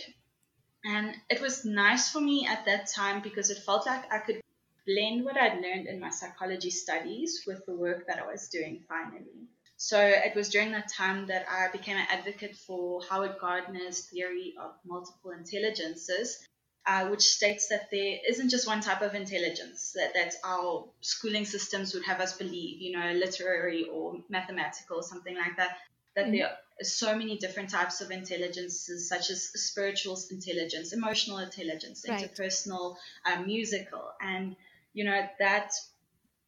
And 0.83 1.15
it 1.29 1.39
was 1.39 1.63
nice 1.63 2.09
for 2.09 2.19
me 2.19 2.45
at 2.47 2.65
that 2.65 2.87
time 2.87 3.21
because 3.21 3.49
it 3.49 3.59
felt 3.59 3.85
like 3.85 4.11
I 4.11 4.17
could 4.17 4.41
blend 4.85 5.23
what 5.23 5.37
I'd 5.37 5.61
learned 5.61 5.87
in 5.87 5.99
my 5.99 6.09
psychology 6.09 6.71
studies 6.71 7.43
with 7.47 7.65
the 7.65 7.75
work 7.75 8.07
that 8.07 8.19
I 8.19 8.25
was 8.25 8.49
doing 8.49 8.83
finally. 8.89 9.47
So 9.77 9.99
it 9.99 10.35
was 10.35 10.49
during 10.49 10.71
that 10.71 10.91
time 10.91 11.27
that 11.27 11.45
I 11.49 11.71
became 11.71 11.97
an 11.97 12.07
advocate 12.09 12.55
for 12.55 13.01
Howard 13.09 13.37
Gardner's 13.39 14.07
theory 14.07 14.55
of 14.59 14.71
multiple 14.85 15.31
intelligences, 15.31 16.47
uh, 16.85 17.07
which 17.07 17.21
states 17.21 17.69
that 17.69 17.89
there 17.91 18.17
isn't 18.27 18.49
just 18.49 18.67
one 18.67 18.81
type 18.81 19.01
of 19.01 19.15
intelligence 19.15 19.93
that, 19.95 20.13
that 20.13 20.33
our 20.43 20.85
schooling 21.01 21.45
systems 21.45 21.93
would 21.93 22.03
have 22.03 22.19
us 22.19 22.37
believe, 22.37 22.81
you 22.81 22.97
know, 22.97 23.13
literary 23.13 23.85
or 23.85 24.17
mathematical, 24.29 24.97
or 24.97 25.03
something 25.03 25.35
like 25.35 25.55
that. 25.57 25.77
That 26.15 26.25
mm-hmm. 26.25 26.35
there 26.35 26.47
are 26.47 26.83
so 26.83 27.17
many 27.17 27.37
different 27.37 27.69
types 27.69 28.01
of 28.01 28.11
intelligences, 28.11 29.07
such 29.07 29.29
as 29.29 29.43
spiritual 29.43 30.19
intelligence, 30.29 30.93
emotional 30.93 31.37
intelligence, 31.39 32.05
right. 32.07 32.21
interpersonal, 32.21 32.97
uh, 33.25 33.41
musical, 33.41 34.11
and 34.21 34.55
you 34.93 35.05
know 35.05 35.27
that 35.39 35.71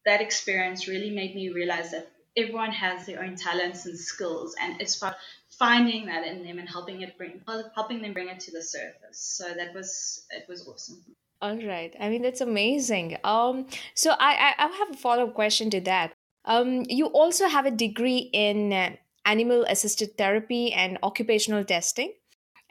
that 0.06 0.22
experience 0.22 0.88
really 0.88 1.10
made 1.10 1.34
me 1.34 1.50
realize 1.50 1.92
that 1.92 2.12
everyone 2.38 2.72
has 2.72 3.06
their 3.06 3.24
own 3.24 3.36
talents 3.36 3.86
and 3.86 3.98
skills, 3.98 4.56
and 4.62 4.80
it's 4.82 4.98
about 4.98 5.15
finding 5.50 6.06
that 6.08 6.25
in 6.27 6.44
them 6.44 6.60
and 6.60 6.68
helping 6.68 7.01
it 7.01 7.18
bring 7.18 7.42
helping 7.75 8.01
them 8.01 8.13
bring 8.13 8.30
it 8.30 8.39
to 8.42 8.51
the 8.51 8.62
surface. 8.62 9.20
So 9.20 9.46
that 9.54 9.74
was 9.74 10.25
it 10.32 10.46
was 10.48 10.68
awesome. 10.68 11.04
All 11.42 11.58
right. 11.58 11.96
I 12.00 12.10
mean, 12.10 12.22
that's 12.22 12.42
amazing. 12.42 13.18
Um, 13.24 13.68
so 13.94 14.12
I, 14.12 14.54
I, 14.58 14.65
I 14.65 14.68
have 14.68 14.89
a 14.92 14.98
follow 14.98 15.25
up 15.27 15.34
question 15.34 15.70
to 15.72 15.82
that. 15.82 16.13
Um, 16.46 16.84
you 16.88 17.08
also 17.08 17.48
have 17.48 17.65
a 17.65 17.72
degree 17.72 18.30
in 18.32 18.72
uh, 18.72 18.96
animal 19.25 19.65
assisted 19.68 20.18
therapy 20.18 20.72
and 20.72 20.98
occupational 21.04 21.63
testing 21.63 22.13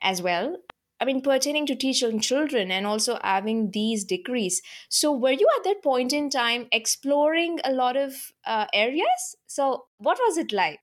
as 0.01 0.23
well. 0.23 0.57
I 1.05 1.07
mean, 1.07 1.21
pertaining 1.21 1.67
to 1.67 1.77
teaching 1.77 2.19
children 2.19 2.71
and 2.71 2.87
also 2.87 3.19
having 3.23 3.73
these 3.73 4.05
degrees. 4.05 4.63
So, 4.89 5.13
were 5.13 5.33
you 5.33 5.47
at 5.59 5.65
that 5.65 5.83
point 5.83 6.15
in 6.15 6.31
time 6.31 6.67
exploring 6.73 7.61
a 7.63 7.73
lot 7.73 7.99
of 7.99 8.15
uh, 8.47 8.65
areas? 8.73 9.37
So, 9.47 9.85
what 9.99 10.19
was 10.19 10.39
it 10.39 10.51
like? 10.51 10.81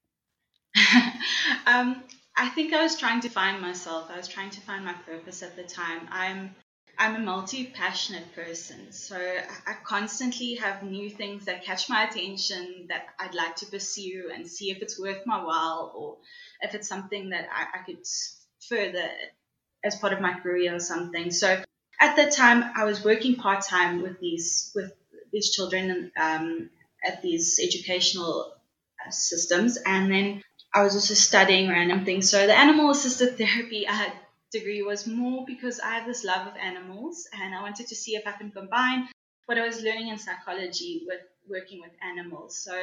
um, 1.66 2.04
I 2.38 2.50
think 2.50 2.72
I 2.72 2.84
was 2.84 3.00
trying 3.00 3.22
to 3.22 3.30
find 3.30 3.62
myself. 3.62 4.12
I 4.12 4.18
was 4.18 4.28
trying 4.28 4.52
to 4.52 4.62
find 4.62 4.86
my 4.86 4.94
purpose 4.94 5.42
at 5.42 5.56
the 5.56 5.64
time. 5.64 6.08
I'm 6.12 6.54
I'm 7.00 7.16
a 7.16 7.20
multi 7.20 7.66
passionate 7.66 8.36
person, 8.36 8.92
so 8.92 9.18
I 9.18 9.74
constantly 9.84 10.54
have 10.54 10.84
new 10.84 11.10
things 11.10 11.46
that 11.46 11.66
catch 11.66 11.90
my 11.90 12.04
attention 12.04 12.86
that 12.90 13.06
I'd 13.20 13.34
like 13.34 13.56
to 13.56 13.66
pursue 13.66 14.30
and 14.32 14.48
see 14.48 14.70
if 14.70 14.84
it's 14.84 15.00
worth 15.00 15.26
my 15.26 15.44
while 15.44 15.92
or 15.96 16.18
if 16.62 16.76
it's 16.76 16.88
something 16.88 17.32
that 17.32 17.48
I, 17.52 17.80
I 17.80 17.84
could 17.86 18.06
further 18.70 19.10
as 19.84 19.96
part 19.96 20.14
of 20.14 20.22
my 20.22 20.40
career 20.40 20.76
or 20.76 20.80
something. 20.80 21.32
So 21.32 21.62
at 22.00 22.16
that 22.16 22.34
time, 22.34 22.64
I 22.76 22.86
was 22.86 23.04
working 23.04 23.36
part 23.36 23.64
time 23.66 24.02
with 24.02 24.20
these 24.20 24.72
with 24.76 24.92
these 25.32 25.52
children 25.52 26.12
um, 26.18 26.70
at 27.06 27.22
these 27.22 27.60
educational 27.62 28.54
uh, 29.06 29.12
systems, 29.12 29.78
and 29.86 30.12
then 30.12 30.44
I 30.74 30.84
was 30.84 30.96
also 30.96 31.14
studying 31.14 31.70
random 31.70 32.06
things. 32.06 32.30
So 32.30 32.48
the 32.48 32.58
animal 32.58 32.92
assisted 32.92 33.38
therapy 33.38 33.84
had 33.86 34.14
degree 34.52 34.82
was 34.82 35.08
more 35.08 35.46
because 35.46 35.80
I 35.80 35.96
have 35.96 36.06
this 36.06 36.24
love 36.24 36.48
of 36.48 36.58
animals 36.58 37.28
and 37.34 37.56
I 37.56 37.62
wanted 37.62 37.88
to 37.88 37.96
see 37.96 38.16
if 38.16 38.28
I 38.28 38.34
can 38.34 38.52
combine 38.52 39.08
what 39.46 39.58
I 39.58 39.66
was 39.66 39.82
learning 39.82 40.10
in 40.10 40.18
psychology 40.18 41.04
with 41.08 41.22
working 41.50 41.82
with 41.82 41.92
animals. 42.04 42.58
So 42.58 42.74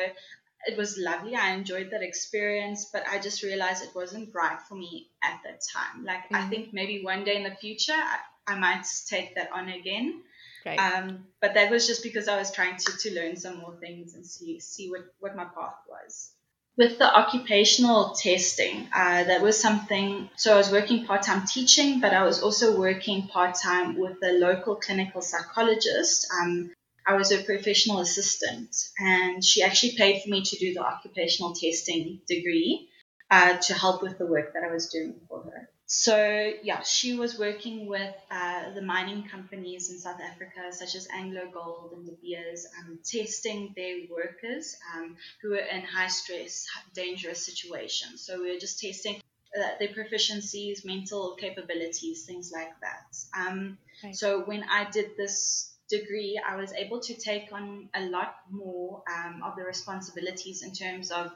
it 0.66 0.76
was 0.76 0.98
lovely. 0.98 1.34
I 1.34 1.52
enjoyed 1.52 1.90
that 1.90 2.02
experience, 2.02 2.90
but 2.92 3.04
I 3.08 3.18
just 3.18 3.42
realized 3.42 3.82
it 3.82 3.94
wasn't 3.94 4.34
right 4.34 4.60
for 4.68 4.74
me 4.74 5.08
at 5.22 5.40
that 5.44 5.60
time. 5.72 6.04
Like, 6.04 6.24
mm-hmm. 6.24 6.36
I 6.36 6.40
mm. 6.40 6.50
think 6.50 6.72
maybe 6.72 7.04
one 7.04 7.24
day 7.24 7.36
in 7.36 7.44
the 7.44 7.54
future, 7.54 7.92
I, 7.92 8.18
I 8.54 8.58
might 8.58 8.84
take 9.08 9.34
that 9.36 9.50
on 9.52 9.68
again. 9.68 10.22
Right. 10.66 10.78
Um, 10.78 11.26
but 11.40 11.54
that 11.54 11.70
was 11.70 11.86
just 11.86 12.02
because 12.02 12.28
I 12.28 12.36
was 12.36 12.50
trying 12.50 12.76
to, 12.76 12.92
to 12.98 13.14
learn 13.14 13.36
some 13.36 13.58
more 13.58 13.76
things 13.76 14.14
and 14.14 14.26
see 14.26 14.58
see 14.60 14.90
what, 14.90 15.02
what 15.20 15.36
my 15.36 15.44
path 15.44 15.76
was 15.88 16.32
with 16.78 16.96
the 16.98 17.12
occupational 17.12 18.10
testing, 18.10 18.88
uh, 18.94 19.24
that 19.24 19.42
was 19.42 19.60
something. 19.60 20.30
So 20.36 20.54
I 20.54 20.56
was 20.56 20.70
working 20.70 21.04
part 21.04 21.22
time 21.22 21.44
teaching, 21.44 21.98
but 21.98 22.14
I 22.14 22.22
was 22.22 22.40
also 22.40 22.78
working 22.78 23.26
part 23.26 23.56
time 23.56 23.98
with 23.98 24.16
a 24.22 24.38
local 24.38 24.76
clinical 24.76 25.20
psychologist. 25.20 26.28
Um, 26.40 26.70
I 27.08 27.14
was 27.14 27.32
a 27.32 27.42
professional 27.42 28.00
assistant, 28.00 28.76
and 28.98 29.42
she 29.42 29.62
actually 29.62 29.96
paid 29.96 30.22
for 30.22 30.28
me 30.28 30.42
to 30.42 30.56
do 30.58 30.74
the 30.74 30.84
occupational 30.84 31.54
testing 31.54 32.20
degree 32.28 32.90
uh, 33.30 33.56
to 33.56 33.72
help 33.72 34.02
with 34.02 34.18
the 34.18 34.26
work 34.26 34.52
that 34.52 34.62
I 34.62 34.70
was 34.70 34.90
doing 34.90 35.14
for 35.26 35.42
her. 35.42 35.70
So 35.86 36.52
yeah, 36.62 36.82
she 36.82 37.16
was 37.16 37.38
working 37.38 37.86
with 37.86 38.14
uh, 38.30 38.74
the 38.74 38.82
mining 38.82 39.26
companies 39.26 39.88
in 39.90 39.98
South 39.98 40.20
Africa, 40.20 40.70
such 40.70 40.94
as 40.94 41.08
Anglo 41.10 41.50
Gold 41.50 41.94
and 41.96 42.04
De 42.04 42.12
Beers, 42.20 42.66
um, 42.78 42.98
testing 43.02 43.72
their 43.74 44.00
workers 44.10 44.76
um, 44.94 45.16
who 45.40 45.50
were 45.52 45.66
in 45.74 45.80
high 45.80 46.08
stress, 46.08 46.66
dangerous 46.92 47.46
situations. 47.46 48.20
So 48.20 48.42
we 48.42 48.52
were 48.52 48.60
just 48.60 48.80
testing 48.82 49.22
uh, 49.58 49.68
their 49.78 49.88
proficiencies, 49.88 50.84
mental 50.84 51.36
capabilities, 51.36 52.26
things 52.26 52.52
like 52.52 52.78
that. 52.82 53.16
Um, 53.34 53.78
okay. 54.04 54.12
So 54.12 54.42
when 54.42 54.64
I 54.64 54.90
did 54.90 55.16
this 55.16 55.72
degree, 55.88 56.40
I 56.44 56.56
was 56.56 56.72
able 56.72 57.00
to 57.00 57.14
take 57.14 57.52
on 57.52 57.88
a 57.94 58.02
lot 58.06 58.36
more 58.50 59.02
um, 59.12 59.42
of 59.42 59.56
the 59.56 59.64
responsibilities 59.64 60.62
in 60.62 60.72
terms 60.72 61.10
of 61.10 61.32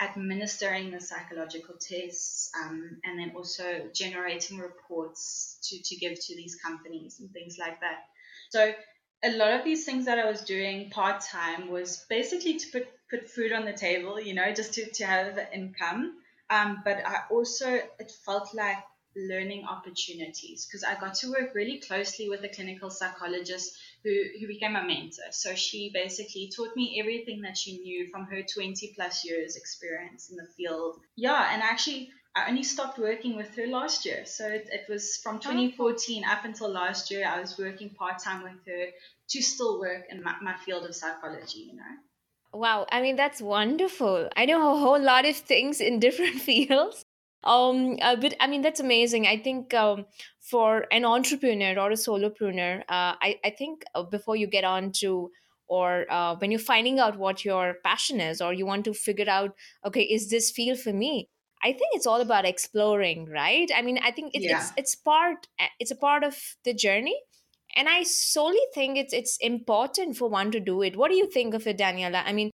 administering 0.00 0.90
the 0.90 1.00
psychological 1.00 1.74
tests 1.80 2.50
um, 2.60 2.98
and 3.04 3.18
then 3.18 3.32
also 3.34 3.88
generating 3.92 4.58
reports 4.58 5.58
to, 5.64 5.82
to 5.82 5.96
give 5.96 6.18
to 6.20 6.36
these 6.36 6.56
companies 6.56 7.20
and 7.20 7.30
things 7.32 7.56
like 7.58 7.80
that. 7.80 8.04
So 8.50 8.72
a 9.24 9.36
lot 9.36 9.54
of 9.54 9.64
these 9.64 9.84
things 9.84 10.04
that 10.04 10.18
I 10.18 10.30
was 10.30 10.42
doing 10.42 10.90
part 10.90 11.22
time 11.22 11.70
was 11.70 12.04
basically 12.10 12.58
to 12.58 12.66
put, 12.70 12.88
put 13.08 13.30
food 13.30 13.52
on 13.52 13.64
the 13.64 13.72
table, 13.72 14.20
you 14.20 14.34
know, 14.34 14.52
just 14.52 14.74
to, 14.74 14.90
to 14.90 15.06
have 15.06 15.38
income. 15.52 16.14
Um, 16.50 16.82
but 16.84 17.06
I 17.06 17.22
also, 17.30 17.72
it 17.72 18.12
felt 18.24 18.54
like 18.54 18.78
learning 19.16 19.64
opportunities 19.64 20.66
because 20.66 20.84
I 20.84 20.98
got 21.00 21.14
to 21.16 21.30
work 21.30 21.54
really 21.54 21.78
closely 21.78 22.28
with 22.28 22.42
a 22.44 22.48
clinical 22.48 22.90
psychologist 22.90 23.76
who, 24.02 24.14
who 24.40 24.46
became 24.46 24.76
a 24.76 24.84
mentor. 24.84 25.30
So 25.30 25.54
she 25.54 25.90
basically 25.92 26.50
taught 26.54 26.76
me 26.76 26.98
everything 27.00 27.42
that 27.42 27.56
she 27.56 27.78
knew 27.78 28.08
from 28.10 28.24
her 28.26 28.42
20 28.42 28.92
plus 28.94 29.24
years 29.24 29.56
experience 29.56 30.30
in 30.30 30.36
the 30.36 30.46
field. 30.56 31.00
Yeah, 31.16 31.48
and 31.52 31.62
actually, 31.62 32.10
I 32.36 32.48
only 32.48 32.64
stopped 32.64 32.98
working 32.98 33.36
with 33.36 33.54
her 33.56 33.66
last 33.66 34.04
year. 34.04 34.26
So 34.26 34.46
it, 34.48 34.68
it 34.70 34.86
was 34.88 35.16
from 35.22 35.38
2014 35.38 36.24
up 36.24 36.44
until 36.44 36.68
last 36.68 37.10
year, 37.10 37.26
I 37.26 37.40
was 37.40 37.58
working 37.58 37.90
part 37.90 38.18
time 38.18 38.42
with 38.42 38.66
her 38.66 38.86
to 39.30 39.42
still 39.42 39.80
work 39.80 40.04
in 40.10 40.22
my, 40.22 40.34
my 40.42 40.56
field 40.56 40.84
of 40.84 40.94
psychology, 40.94 41.70
you 41.70 41.76
know. 41.76 41.82
Wow, 42.52 42.86
I 42.90 43.02
mean, 43.02 43.16
that's 43.16 43.40
wonderful. 43.40 44.28
I 44.36 44.44
know 44.44 44.76
a 44.76 44.78
whole 44.78 45.00
lot 45.00 45.24
of 45.24 45.36
things 45.36 45.80
in 45.80 45.98
different 45.98 46.40
fields 46.40 47.03
um 47.44 47.96
uh, 48.00 48.16
but 48.16 48.34
i 48.40 48.46
mean 48.46 48.62
that's 48.62 48.80
amazing. 48.80 49.26
I 49.26 49.38
think 49.38 49.74
um, 49.74 50.06
for 50.40 50.86
an 50.90 51.04
entrepreneur 51.04 51.78
or 51.78 51.90
a 51.90 51.94
solopreneur 51.94 52.80
uh, 52.80 53.14
I, 53.20 53.38
I 53.44 53.50
think 53.50 53.84
uh, 53.94 54.02
before 54.02 54.36
you 54.36 54.46
get 54.46 54.64
on 54.64 54.92
to 55.00 55.30
or 55.66 56.06
uh, 56.10 56.36
when 56.36 56.50
you're 56.50 56.60
finding 56.60 56.98
out 56.98 57.18
what 57.18 57.44
your 57.44 57.76
passion 57.84 58.20
is 58.20 58.40
or 58.40 58.52
you 58.52 58.66
want 58.66 58.84
to 58.86 58.94
figure 58.94 59.28
out 59.28 59.54
okay 59.84 60.02
is 60.02 60.30
this 60.30 60.50
field 60.50 60.78
for 60.78 60.92
me? 60.92 61.28
I 61.62 61.68
think 61.72 61.92
it's 61.94 62.06
all 62.06 62.20
about 62.20 62.44
exploring 62.44 63.26
right? 63.30 63.70
I 63.74 63.82
mean 63.82 63.98
i 64.02 64.10
think 64.10 64.32
it's 64.34 64.44
yeah. 64.44 64.58
it's, 64.58 64.72
it's 64.76 64.94
part 64.94 65.48
uh, 65.60 65.66
it's 65.78 65.90
a 65.90 65.96
part 65.96 66.24
of 66.24 66.36
the 66.64 66.74
journey. 66.74 67.18
And 67.76 67.88
i 67.88 68.02
solely 68.04 68.66
think 68.74 68.96
it's 68.96 69.12
it's 69.12 69.36
important 69.38 70.16
for 70.16 70.28
one 70.28 70.50
to 70.52 70.60
do 70.60 70.82
it. 70.82 70.96
What 70.96 71.10
do 71.10 71.16
you 71.16 71.30
think 71.30 71.54
of 71.54 71.66
it 71.66 71.78
daniela? 71.78 72.22
I 72.24 72.32
mean 72.32 72.50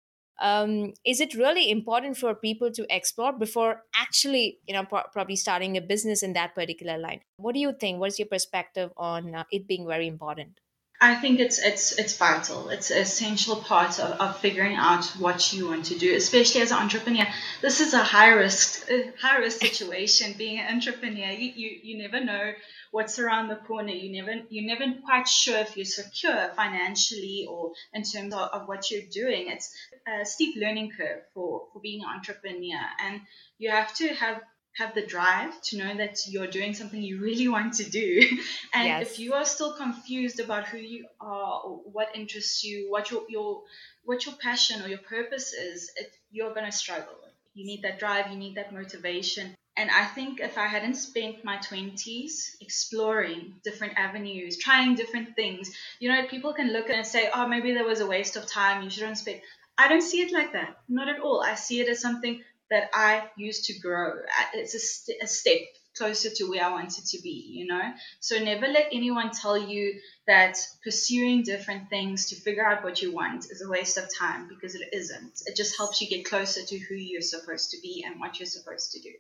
um, 0.41 0.93
is 1.05 1.21
it 1.21 1.35
really 1.35 1.71
important 1.71 2.17
for 2.17 2.35
people 2.35 2.71
to 2.73 2.87
explore 2.95 3.33
before 3.33 3.83
actually 3.95 4.59
you 4.67 4.75
know 4.75 4.85
pro- 4.85 5.09
probably 5.13 5.37
starting 5.37 5.77
a 5.77 5.81
business 5.81 6.23
in 6.23 6.33
that 6.35 6.55
particular 6.55 6.99
line? 6.99 7.21
What 7.37 7.55
do 7.55 7.61
you 7.61 7.73
think? 7.73 8.01
What's 8.01 8.19
your 8.19 8.29
perspective 8.29 8.91
on 8.97 9.35
uh, 9.35 9.45
it 9.51 9.67
being 9.67 9.87
very 9.87 10.07
important 10.07 10.61
I 11.01 11.17
think 11.17 11.41
it's 11.41 11.59
it's 11.59 11.99
it's 11.99 12.17
vital. 12.17 12.69
It's 12.69 12.91
an 12.91 12.99
essential 12.99 13.57
part 13.57 13.99
of, 13.99 14.13
of 14.21 14.39
figuring 14.39 14.77
out 14.77 15.05
what 15.19 15.53
you 15.53 15.69
want 15.69 15.87
to 15.87 15.99
do, 15.99 16.15
especially 16.15 16.63
as 16.63 16.71
an 16.71 16.79
entrepreneur. 16.79 17.27
This 17.61 17.81
is 17.81 17.95
a 17.95 18.03
high 18.03 18.31
risk 18.31 18.89
high 19.21 19.39
risk 19.39 19.59
situation. 19.59 20.35
Being 20.39 20.61
an 20.61 20.73
entrepreneur, 20.73 21.31
you, 21.31 21.53
you 21.55 21.81
you 21.83 21.99
never 21.99 22.25
know 22.25 22.53
what's 22.93 23.19
around 23.19 23.49
the 23.49 23.57
corner. 23.57 23.93
You 23.93 24.23
never 24.23 24.43
you're 24.49 24.67
never 24.67 24.85
quite 25.05 25.27
sure 25.27 25.59
if 25.59 25.77
you're 25.77 25.85
secure 25.85 26.53
financially 26.55 27.47
or 27.51 27.73
in 27.93 28.05
terms 28.05 28.33
of, 28.33 28.49
of 28.53 28.69
what 28.69 28.91
you're 28.91 29.11
doing. 29.11 29.49
It's 29.49 29.75
a 30.07 30.25
steep 30.25 30.57
learning 30.57 30.93
curve 30.97 31.23
for 31.35 31.67
for 31.73 31.81
being 31.81 32.03
an 32.03 32.09
entrepreneur, 32.09 32.87
and 33.05 33.21
you 33.59 33.71
have 33.71 33.93
to 33.97 34.09
have 34.15 34.41
have 34.77 34.95
the 34.95 35.07
drive 35.07 35.61
to 35.63 35.79
know 35.79 35.97
that 35.97 36.19
you're 36.27 36.49
doing 36.49 36.75
something 36.75 37.01
you 37.01 37.21
really 37.21 37.49
want 37.49 37.75
to 37.75 37.89
do. 37.89 38.21
and 38.75 38.89
yes. 38.89 39.03
if 39.03 39.19
you 39.19 39.35
are 39.35 39.45
still 39.45 39.73
confused 39.73 40.41
about 40.41 40.67
who 40.67 40.79
you 40.79 41.07
are 41.21 41.61
or 41.65 41.77
what 41.93 42.09
interests 42.15 42.65
you, 42.65 42.91
what 42.91 43.11
your 43.11 43.23
your 43.29 43.63
what 44.05 44.27
your 44.27 44.35
passion 44.37 44.83
or 44.83 44.89
your 44.89 44.99
purpose 44.99 45.53
is, 45.53 45.91
it, 45.97 46.13
you're 46.31 46.53
going 46.55 46.67
to 46.67 46.73
struggle. 46.73 47.15
You 47.55 47.65
need 47.65 47.83
that 47.83 48.01
drive, 48.01 48.31
you 48.31 48.37
need 48.37 48.57
that 48.57 48.73
motivation. 48.73 49.55
And 49.77 49.91
I 49.91 50.05
think 50.05 50.41
if 50.41 50.59
I 50.59 50.67
hadn't 50.67 50.95
spent 50.95 51.45
my 51.45 51.57
20s 51.57 52.57
exploring 52.61 53.55
different 53.65 53.95
avenues, 53.97 54.57
trying 54.59 54.95
different 54.95 55.35
things, 55.35 55.71
you 55.99 56.09
know, 56.11 56.27
people 56.27 56.53
can 56.53 56.73
look 56.73 56.91
and 56.91 57.05
say, 57.07 57.29
oh, 57.33 57.47
maybe 57.49 57.73
there 57.73 57.85
was 57.85 58.01
a 58.01 58.07
waste 58.07 58.37
of 58.37 58.47
time, 58.47 58.83
you 58.83 58.91
shouldn't 58.91 59.19
spend. 59.19 59.41
I 59.77 59.89
don't 59.89 60.03
see 60.03 60.21
it 60.23 60.33
like 60.33 60.53
that. 60.53 60.77
Not 60.89 61.09
at 61.09 61.21
all. 61.21 61.43
I 61.43 61.57
see 61.57 61.81
it 61.81 61.89
as 61.89 62.01
something 62.01 62.43
that 62.75 62.91
I 62.93 63.31
used 63.37 63.67
to 63.67 63.79
grow. 63.79 64.15
It's 64.53 64.75
a, 64.75 64.81
st- 64.81 65.23
a 65.23 65.29
step 65.29 65.61
closer 65.97 66.29
to 66.29 66.51
where 66.51 66.65
I 66.65 66.73
wanted 66.73 67.05
to 67.07 67.23
be, 67.23 67.53
you 67.55 67.69
know? 67.69 67.93
So 68.19 68.43
never 68.43 68.67
let 68.67 68.89
anyone 68.91 69.31
tell 69.31 69.57
you 69.57 70.01
that 70.27 70.59
pursuing 70.83 71.45
different 71.45 71.89
things 71.89 72.31
to 72.31 72.35
figure 72.35 72.67
out 72.67 72.83
what 72.83 73.01
you 73.01 73.15
want 73.15 73.45
is 73.45 73.63
a 73.63 73.71
waste 73.71 73.97
of 73.97 74.09
time 74.13 74.49
because 74.49 74.75
it 74.75 74.89
isn't. 74.93 75.43
It 75.47 75.55
just 75.55 75.77
helps 75.77 76.01
you 76.01 76.09
get 76.09 76.25
closer 76.25 76.63
to 76.67 76.79
who 76.79 76.97
you're 76.97 77.21
supposed 77.21 77.71
to 77.71 77.77
be 77.81 78.05
and 78.05 78.19
what 78.19 78.41
you're 78.41 78.47
supposed 78.47 78.91
to 78.93 79.01
do. 79.01 79.13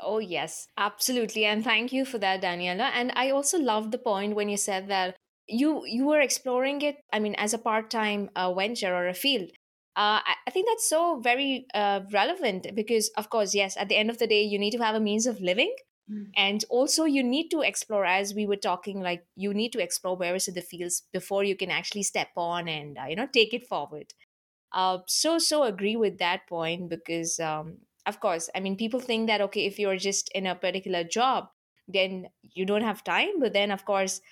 Oh, 0.00 0.18
yes, 0.18 0.68
absolutely. 0.78 1.44
And 1.44 1.62
thank 1.62 1.92
you 1.92 2.06
for 2.06 2.16
that, 2.16 2.40
Daniela. 2.40 2.90
And 2.94 3.12
I 3.14 3.28
also 3.28 3.58
loved 3.58 3.92
the 3.92 3.98
point 3.98 4.34
when 4.34 4.48
you 4.48 4.56
said 4.56 4.88
that 4.88 5.16
you 5.48 5.84
you 5.84 6.06
were 6.06 6.20
exploring 6.20 6.80
it 6.82 7.00
i 7.12 7.18
mean 7.18 7.34
as 7.34 7.52
a 7.52 7.58
part-time 7.58 8.30
uh, 8.36 8.54
venture 8.54 8.94
or 8.94 9.08
a 9.08 9.14
field 9.14 9.50
uh, 9.94 10.20
I, 10.24 10.50
think 10.50 10.68
that's 10.68 10.88
so 10.88 11.20
very 11.20 11.66
uh, 11.74 12.00
relevant 12.12 12.68
because, 12.74 13.10
of 13.16 13.28
course, 13.28 13.54
yes, 13.54 13.76
at 13.76 13.88
the 13.90 13.96
end 13.96 14.08
of 14.08 14.18
the 14.18 14.26
day, 14.26 14.42
you 14.42 14.58
need 14.58 14.70
to 14.70 14.78
have 14.78 14.94
a 14.94 15.00
means 15.00 15.26
of 15.26 15.40
living. 15.40 15.74
Mm. 16.10 16.28
And 16.34 16.64
also, 16.70 17.04
you 17.04 17.22
need 17.22 17.50
to 17.50 17.60
explore, 17.60 18.06
as 18.06 18.34
we 18.34 18.46
were 18.46 18.56
talking, 18.56 19.00
like 19.00 19.24
you 19.36 19.52
need 19.52 19.70
to 19.72 19.82
explore 19.82 20.16
where 20.16 20.34
is 20.34 20.46
the 20.46 20.62
fields 20.62 21.02
before 21.12 21.44
you 21.44 21.56
can 21.56 21.70
actually 21.70 22.04
step 22.04 22.28
on 22.36 22.68
and 22.68 22.96
uh, 22.98 23.04
you 23.08 23.16
know 23.16 23.28
take 23.32 23.52
it 23.52 23.66
forward. 23.66 24.14
Uh, 24.72 24.98
so 25.06 25.38
so 25.38 25.64
agree 25.64 25.96
with 25.96 26.18
that 26.18 26.46
point 26.48 26.88
because, 26.88 27.38
um, 27.38 27.76
of 28.06 28.18
course, 28.18 28.48
I 28.54 28.60
mean, 28.60 28.76
people 28.76 29.00
think 29.00 29.26
that 29.26 29.42
okay, 29.42 29.66
if 29.66 29.78
you're 29.78 29.98
just 29.98 30.30
in 30.34 30.46
a 30.46 30.54
particular 30.54 31.04
job, 31.04 31.48
then 31.86 32.28
you 32.42 32.64
don't 32.64 32.82
have 32.82 33.04
time. 33.04 33.38
But 33.40 33.52
then, 33.52 33.70
of 33.70 33.84
course, 33.84 34.22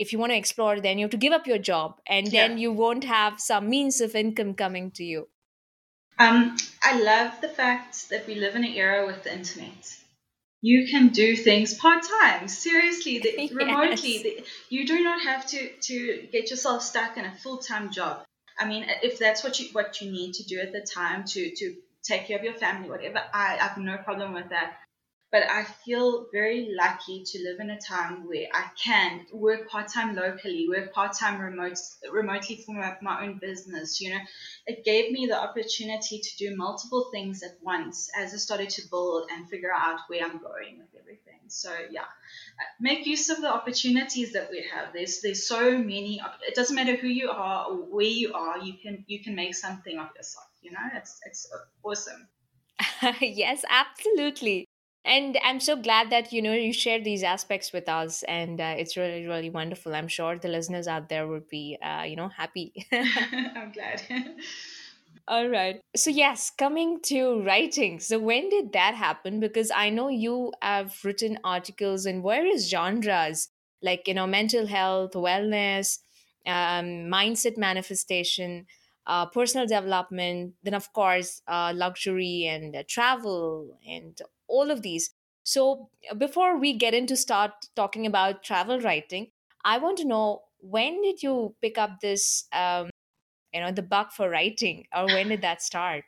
if 0.00 0.12
you 0.12 0.18
want 0.18 0.32
to 0.32 0.36
explore 0.36 0.80
then 0.80 0.98
you 0.98 1.04
have 1.04 1.10
to 1.10 1.24
give 1.24 1.32
up 1.32 1.46
your 1.46 1.58
job 1.58 2.00
and 2.06 2.26
then 2.28 2.52
yeah. 2.52 2.62
you 2.64 2.72
won't 2.72 3.04
have 3.04 3.38
some 3.38 3.68
means 3.68 4.00
of 4.00 4.14
income 4.14 4.54
coming 4.54 4.90
to 4.92 5.04
you. 5.04 5.28
Um, 6.18 6.56
i 6.82 6.98
love 7.00 7.40
the 7.40 7.48
fact 7.48 8.08
that 8.10 8.26
we 8.26 8.34
live 8.34 8.56
in 8.56 8.64
an 8.64 8.72
era 8.72 9.06
with 9.06 9.22
the 9.24 9.32
internet. 9.32 9.96
You 10.62 10.88
can 10.90 11.08
do 11.08 11.36
things 11.36 11.72
part-time. 11.74 12.48
Seriously 12.48 13.18
the, 13.18 13.34
yes. 13.38 13.52
remotely 13.52 14.16
the, 14.22 14.44
you 14.68 14.86
do 14.86 15.02
not 15.02 15.22
have 15.22 15.46
to 15.52 15.68
to 15.88 16.28
get 16.32 16.50
yourself 16.50 16.82
stuck 16.82 17.16
in 17.16 17.24
a 17.24 17.34
full-time 17.44 17.90
job. 17.90 18.24
I 18.58 18.66
mean 18.66 18.86
if 19.02 19.18
that's 19.18 19.44
what 19.44 19.60
you 19.60 19.68
what 19.72 20.00
you 20.00 20.10
need 20.10 20.34
to 20.34 20.44
do 20.44 20.60
at 20.60 20.72
the 20.72 20.80
time 20.80 21.24
to 21.34 21.50
to 21.60 21.74
take 22.02 22.26
care 22.26 22.38
of 22.38 22.44
your 22.44 22.54
family 22.54 22.88
whatever 22.88 23.20
i, 23.34 23.58
I 23.60 23.66
have 23.66 23.76
no 23.76 23.98
problem 23.98 24.32
with 24.32 24.48
that 24.48 24.78
but 25.32 25.48
I 25.48 25.62
feel 25.62 26.26
very 26.32 26.74
lucky 26.76 27.22
to 27.24 27.42
live 27.44 27.60
in 27.60 27.70
a 27.70 27.80
time 27.80 28.26
where 28.26 28.48
I 28.52 28.64
can 28.76 29.26
work 29.32 29.68
part 29.68 29.88
time 29.88 30.16
locally, 30.16 30.66
work 30.68 30.92
part 30.92 31.16
time 31.16 31.40
remote, 31.40 31.78
remotely 32.10 32.56
for 32.66 32.72
my, 32.72 32.96
my, 33.00 33.24
own 33.24 33.38
business. 33.38 34.00
You 34.00 34.10
know, 34.10 34.20
it 34.66 34.84
gave 34.84 35.12
me 35.12 35.26
the 35.26 35.40
opportunity 35.40 36.18
to 36.18 36.36
do 36.36 36.56
multiple 36.56 37.10
things 37.12 37.44
at 37.44 37.58
once 37.62 38.10
as 38.18 38.34
I 38.34 38.38
started 38.38 38.70
to 38.70 38.88
build 38.90 39.28
and 39.32 39.48
figure 39.48 39.72
out 39.72 40.00
where 40.08 40.24
I'm 40.24 40.38
going 40.38 40.78
with 40.78 41.00
everything. 41.00 41.38
So 41.46 41.72
yeah, 41.90 42.06
make 42.80 43.06
use 43.06 43.28
of 43.30 43.40
the 43.40 43.52
opportunities 43.52 44.32
that 44.32 44.50
we 44.50 44.64
have. 44.72 44.92
There's 44.92 45.20
there's 45.20 45.46
so 45.46 45.78
many. 45.78 46.20
It 46.46 46.56
doesn't 46.56 46.74
matter 46.74 46.96
who 46.96 47.08
you 47.08 47.30
are 47.30 47.66
or 47.66 47.76
where 47.76 48.04
you 48.04 48.32
are. 48.34 48.58
You 48.58 48.74
can 48.82 49.04
you 49.06 49.22
can 49.22 49.36
make 49.36 49.54
something 49.54 49.96
of 49.96 50.08
yourself. 50.16 50.46
You 50.60 50.72
know, 50.72 50.88
it's 50.94 51.20
it's 51.24 51.48
uh, 51.52 51.88
awesome. 51.88 52.28
yes, 53.20 53.64
absolutely 53.68 54.69
and 55.04 55.38
i'm 55.42 55.60
so 55.60 55.76
glad 55.76 56.10
that 56.10 56.32
you 56.32 56.42
know 56.42 56.52
you 56.52 56.72
shared 56.72 57.04
these 57.04 57.22
aspects 57.22 57.72
with 57.72 57.88
us 57.88 58.22
and 58.24 58.60
uh, 58.60 58.74
it's 58.76 58.96
really 58.96 59.26
really 59.26 59.50
wonderful. 59.50 59.94
I'm 59.94 60.08
sure 60.08 60.38
the 60.38 60.48
listeners 60.48 60.86
out 60.88 61.08
there 61.08 61.26
would 61.26 61.48
be 61.48 61.78
uh, 61.82 62.02
you 62.06 62.16
know 62.16 62.28
happy. 62.28 62.72
I'm 62.92 63.72
glad. 63.72 64.02
All 65.28 65.48
right. 65.48 65.80
So 65.96 66.10
yes 66.10 66.50
coming 66.50 67.00
to 67.04 67.42
writing. 67.42 68.00
So 68.00 68.18
when 68.18 68.48
did 68.48 68.72
that 68.72 68.94
happen? 68.94 69.40
Because 69.40 69.70
i 69.74 69.88
know 69.90 70.08
you 70.08 70.52
have 70.62 70.96
written 71.04 71.38
articles 71.44 72.06
in 72.06 72.22
various 72.22 72.68
genres 72.68 73.48
like 73.82 74.06
you 74.08 74.14
know 74.14 74.26
mental 74.26 74.66
health 74.66 75.12
wellness 75.12 75.98
um, 76.46 76.86
mindset 77.16 77.56
manifestation 77.56 78.66
uh, 79.10 79.26
personal 79.26 79.66
development 79.66 80.54
then 80.62 80.74
of 80.74 80.92
course 80.92 81.42
uh, 81.48 81.72
luxury 81.74 82.46
and 82.46 82.76
uh, 82.76 82.82
travel 82.88 83.76
and 83.86 84.22
all 84.46 84.70
of 84.70 84.82
these. 84.82 85.10
So 85.42 85.88
before 86.16 86.58
we 86.58 86.74
get 86.74 86.94
into 86.94 87.16
start 87.16 87.52
talking 87.74 88.06
about 88.06 88.44
travel 88.44 88.78
writing, 88.80 89.28
I 89.64 89.78
want 89.78 89.98
to 89.98 90.04
know 90.04 90.42
when 90.60 91.02
did 91.02 91.22
you 91.22 91.54
pick 91.60 91.78
up 91.78 92.00
this, 92.00 92.44
um, 92.52 92.90
you 93.52 93.60
know, 93.60 93.72
the 93.72 93.82
bug 93.82 94.12
for 94.12 94.28
writing, 94.30 94.86
or 94.94 95.06
when 95.06 95.28
did 95.28 95.42
that 95.42 95.62
start? 95.62 96.04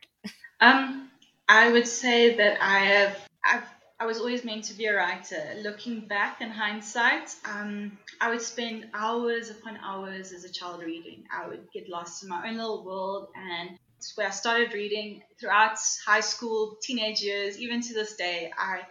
Um, 0.61 1.09
I 1.49 1.71
would 1.71 1.87
say 1.87 2.37
that 2.37 2.57
I 2.61 2.79
have, 2.79 3.17
I've, 3.43 3.67
I 4.03 4.05
was 4.05 4.19
always 4.19 4.43
meant 4.43 4.65
to 4.65 4.73
be 4.73 4.87
a 4.87 4.97
writer. 4.97 5.41
Looking 5.61 6.01
back 6.01 6.41
in 6.41 6.49
hindsight, 6.49 7.33
um, 7.45 7.97
I 8.19 8.31
would 8.31 8.41
spend 8.41 8.89
hours 8.93 9.49
upon 9.49 9.77
hours 9.77 10.33
as 10.33 10.43
a 10.43 10.51
child 10.51 10.83
reading. 10.83 11.23
I 11.31 11.47
would 11.47 11.71
get 11.71 11.87
lost 11.87 12.21
in 12.21 12.27
my 12.27 12.49
own 12.49 12.57
little 12.57 12.83
world 12.83 13.29
and 13.33 13.79
it's 13.97 14.17
where 14.17 14.27
I 14.27 14.31
started 14.31 14.73
reading 14.73 15.23
throughout 15.39 15.77
high 16.05 16.19
school, 16.19 16.75
teenage 16.81 17.21
years, 17.21 17.57
even 17.57 17.79
to 17.79 17.93
this 17.93 18.17
day, 18.17 18.51
I 18.57 18.81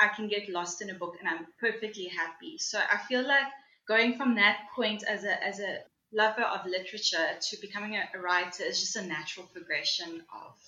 I 0.00 0.08
can 0.08 0.26
get 0.26 0.48
lost 0.48 0.82
in 0.82 0.90
a 0.90 0.94
book 0.94 1.14
and 1.20 1.28
I'm 1.28 1.46
perfectly 1.60 2.06
happy. 2.06 2.58
So 2.58 2.80
I 2.80 2.96
feel 3.06 3.24
like 3.24 3.46
going 3.86 4.16
from 4.16 4.34
that 4.34 4.66
point 4.74 5.04
as 5.04 5.22
a 5.22 5.44
as 5.44 5.60
a 5.60 5.78
lover 6.12 6.42
of 6.42 6.66
literature 6.66 7.28
to 7.40 7.56
becoming 7.60 7.94
a, 7.94 8.08
a 8.14 8.18
writer 8.18 8.64
is 8.64 8.80
just 8.80 8.96
a 8.96 9.06
natural 9.06 9.46
progression 9.46 10.24
of 10.34 10.58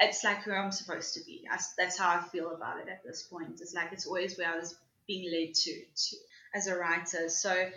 it's 0.00 0.24
like 0.24 0.42
who 0.42 0.52
I'm 0.52 0.72
supposed 0.72 1.14
to 1.14 1.20
be. 1.24 1.44
That's, 1.48 1.74
that's 1.74 1.98
how 1.98 2.10
I 2.10 2.22
feel 2.22 2.54
about 2.54 2.80
it 2.80 2.88
at 2.88 3.04
this 3.04 3.22
point. 3.22 3.60
It's 3.60 3.74
like 3.74 3.92
it's 3.92 4.06
always 4.06 4.36
where 4.36 4.48
I 4.48 4.58
was 4.58 4.74
being 5.06 5.30
led 5.30 5.54
to 5.54 5.72
to 5.72 6.16
as 6.54 6.66
a 6.66 6.76
writer. 6.76 7.28
So 7.28 7.70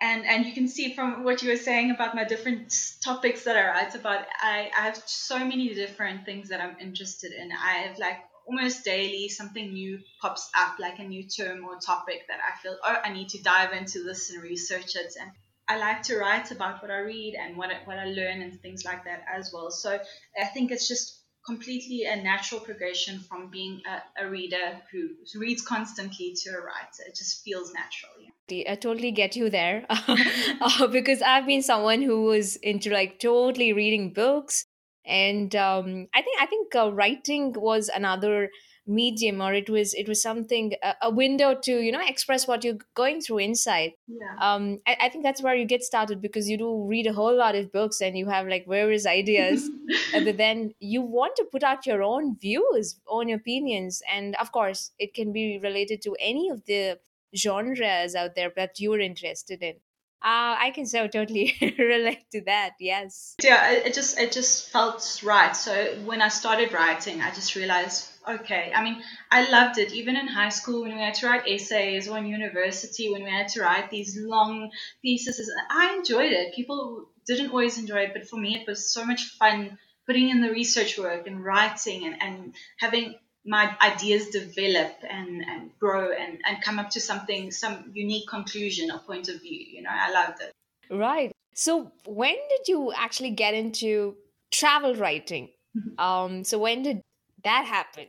and 0.00 0.24
and 0.24 0.46
you 0.46 0.52
can 0.52 0.68
see 0.68 0.94
from 0.94 1.24
what 1.24 1.42
you 1.42 1.50
were 1.50 1.56
saying 1.56 1.90
about 1.90 2.14
my 2.14 2.24
different 2.24 2.74
topics 3.04 3.44
that 3.44 3.56
I 3.56 3.68
write 3.68 3.94
about, 3.94 4.24
I, 4.40 4.70
I 4.76 4.82
have 4.82 5.02
so 5.06 5.38
many 5.38 5.74
different 5.74 6.24
things 6.24 6.48
that 6.48 6.60
I'm 6.60 6.76
interested 6.80 7.32
in. 7.32 7.50
I 7.52 7.72
have 7.86 7.98
like 7.98 8.18
almost 8.46 8.84
daily 8.84 9.28
something 9.28 9.72
new 9.72 10.00
pops 10.20 10.50
up, 10.56 10.78
like 10.78 10.98
a 10.98 11.04
new 11.04 11.24
term 11.24 11.64
or 11.64 11.76
topic 11.76 12.22
that 12.28 12.40
I 12.40 12.58
feel, 12.62 12.76
oh, 12.82 12.96
I 13.04 13.12
need 13.12 13.28
to 13.30 13.42
dive 13.42 13.72
into 13.72 14.02
this 14.02 14.30
and 14.30 14.42
research 14.42 14.96
it. 14.96 15.14
And 15.20 15.30
I 15.70 15.76
like 15.76 16.02
to 16.04 16.18
write 16.18 16.50
about 16.50 16.82
what 16.82 16.90
I 16.90 16.98
read 16.98 17.36
and 17.40 17.56
what 17.56 17.70
I, 17.70 17.78
what 17.84 17.96
I 17.96 18.06
learn 18.06 18.42
and 18.42 18.60
things 18.60 18.84
like 18.84 19.04
that 19.04 19.22
as 19.32 19.52
well. 19.54 19.70
So 19.70 20.00
I 20.40 20.46
think 20.46 20.72
it's 20.72 20.88
just 20.88 21.20
completely 21.46 22.06
a 22.06 22.16
natural 22.16 22.60
progression 22.60 23.20
from 23.20 23.50
being 23.50 23.80
a, 23.86 24.24
a 24.24 24.28
reader 24.28 24.80
who, 24.90 25.10
reads 25.38 25.62
constantly 25.62 26.34
to 26.42 26.50
a 26.50 26.60
writer. 26.60 27.02
It 27.06 27.14
just 27.14 27.44
feels 27.44 27.72
natural. 27.72 28.10
Yeah. 28.20 28.72
I 28.72 28.74
totally 28.74 29.12
get 29.12 29.36
you 29.36 29.48
there 29.48 29.86
uh, 29.90 30.88
because 30.88 31.22
I've 31.22 31.46
been 31.46 31.62
someone 31.62 32.02
who 32.02 32.24
was 32.24 32.56
into 32.56 32.90
like 32.90 33.20
totally 33.20 33.72
reading 33.72 34.12
books, 34.12 34.64
and 35.06 35.54
um, 35.54 36.08
I 36.12 36.22
think 36.22 36.42
I 36.42 36.46
think 36.46 36.74
uh, 36.74 36.92
writing 36.92 37.54
was 37.56 37.88
another 37.94 38.50
medium 38.90 39.40
or 39.40 39.54
it 39.54 39.70
was 39.70 39.94
it 39.94 40.08
was 40.08 40.20
something 40.20 40.72
a, 40.82 40.94
a, 41.02 41.10
window 41.10 41.54
to 41.54 41.80
you 41.80 41.92
know 41.92 42.02
express 42.06 42.46
what 42.48 42.64
you're 42.64 42.78
going 42.94 43.20
through 43.20 43.38
inside. 43.38 43.92
Yeah. 44.08 44.34
um 44.40 44.78
I, 44.86 44.96
I, 45.02 45.08
think 45.08 45.22
that's 45.22 45.42
where 45.42 45.54
you 45.54 45.64
get 45.64 45.82
started 45.82 46.20
because 46.20 46.48
you 46.48 46.58
do 46.58 46.84
read 46.86 47.06
a 47.06 47.12
whole 47.12 47.36
lot 47.36 47.54
of 47.54 47.72
books 47.72 48.00
and 48.00 48.18
you 48.18 48.26
have 48.26 48.48
like 48.48 48.66
various 48.66 49.06
ideas. 49.06 49.68
But 50.12 50.36
then 50.36 50.74
you 50.80 51.02
want 51.02 51.36
to 51.36 51.44
put 51.50 51.62
out 51.62 51.86
your 51.86 52.02
own 52.02 52.36
views 52.40 52.96
own 53.06 53.30
opinions. 53.30 54.02
And 54.12 54.34
of 54.36 54.52
course 54.52 54.90
it 54.98 55.14
can 55.14 55.32
be 55.32 55.58
related 55.62 56.02
to 56.02 56.16
any 56.18 56.48
of 56.48 56.64
the 56.66 56.98
genres 57.36 58.14
out 58.14 58.34
there 58.34 58.52
that 58.56 58.80
you're 58.80 59.00
interested 59.00 59.62
in 59.62 59.76
Uh, 60.22 60.54
I 60.58 60.70
can 60.74 60.84
so 60.84 61.06
totally 61.06 61.54
relate 61.78 62.30
to 62.32 62.42
that. 62.42 62.72
Yes. 62.78 63.36
Yeah, 63.42 63.70
it 63.70 63.94
just 63.94 64.18
it 64.18 64.32
just 64.32 64.68
felt 64.68 65.22
right. 65.24 65.56
So 65.56 65.96
when 66.04 66.20
I 66.20 66.28
started 66.28 66.74
writing, 66.74 67.22
I 67.22 67.30
just 67.30 67.56
realized, 67.56 68.06
okay. 68.28 68.70
I 68.74 68.84
mean, 68.84 69.02
I 69.30 69.50
loved 69.50 69.78
it. 69.78 69.94
Even 69.94 70.16
in 70.16 70.26
high 70.26 70.50
school, 70.50 70.82
when 70.82 70.94
we 70.94 71.00
had 71.00 71.14
to 71.14 71.26
write 71.26 71.48
essays, 71.48 72.06
or 72.06 72.18
in 72.18 72.26
university, 72.26 73.10
when 73.10 73.24
we 73.24 73.30
had 73.30 73.48
to 73.48 73.62
write 73.62 73.90
these 73.90 74.18
long 74.18 74.70
theses, 75.00 75.50
I 75.70 75.94
enjoyed 75.96 76.32
it. 76.32 76.54
People 76.54 77.08
didn't 77.26 77.50
always 77.50 77.78
enjoy 77.78 78.00
it, 78.00 78.12
but 78.12 78.28
for 78.28 78.36
me, 78.36 78.56
it 78.60 78.66
was 78.66 78.92
so 78.92 79.06
much 79.06 79.22
fun 79.38 79.78
putting 80.06 80.28
in 80.28 80.42
the 80.42 80.50
research 80.50 80.98
work 80.98 81.26
and 81.28 81.42
writing 81.42 82.04
and, 82.04 82.20
and 82.20 82.54
having 82.78 83.14
my 83.44 83.74
ideas 83.80 84.28
develop 84.28 84.92
and, 85.08 85.42
and 85.42 85.70
grow 85.78 86.12
and, 86.12 86.38
and 86.46 86.62
come 86.62 86.78
up 86.78 86.90
to 86.90 87.00
something, 87.00 87.50
some 87.50 87.90
unique 87.94 88.28
conclusion 88.28 88.90
or 88.90 88.98
point 88.98 89.28
of 89.28 89.40
view. 89.40 89.64
You 89.72 89.82
know, 89.82 89.90
I 89.92 90.10
loved 90.12 90.40
it. 90.42 90.52
Right. 90.94 91.32
So 91.54 91.90
when 92.06 92.34
did 92.34 92.68
you 92.68 92.92
actually 92.92 93.30
get 93.30 93.54
into 93.54 94.16
travel 94.50 94.94
writing? 94.94 95.50
Um, 95.98 96.42
so 96.42 96.58
when 96.58 96.82
did 96.82 97.00
that 97.44 97.64
happen? 97.64 98.06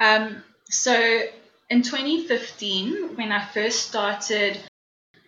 Um, 0.00 0.42
so 0.70 0.94
in 1.68 1.82
2015, 1.82 3.16
when 3.16 3.30
I 3.30 3.44
first 3.44 3.88
started 3.88 4.58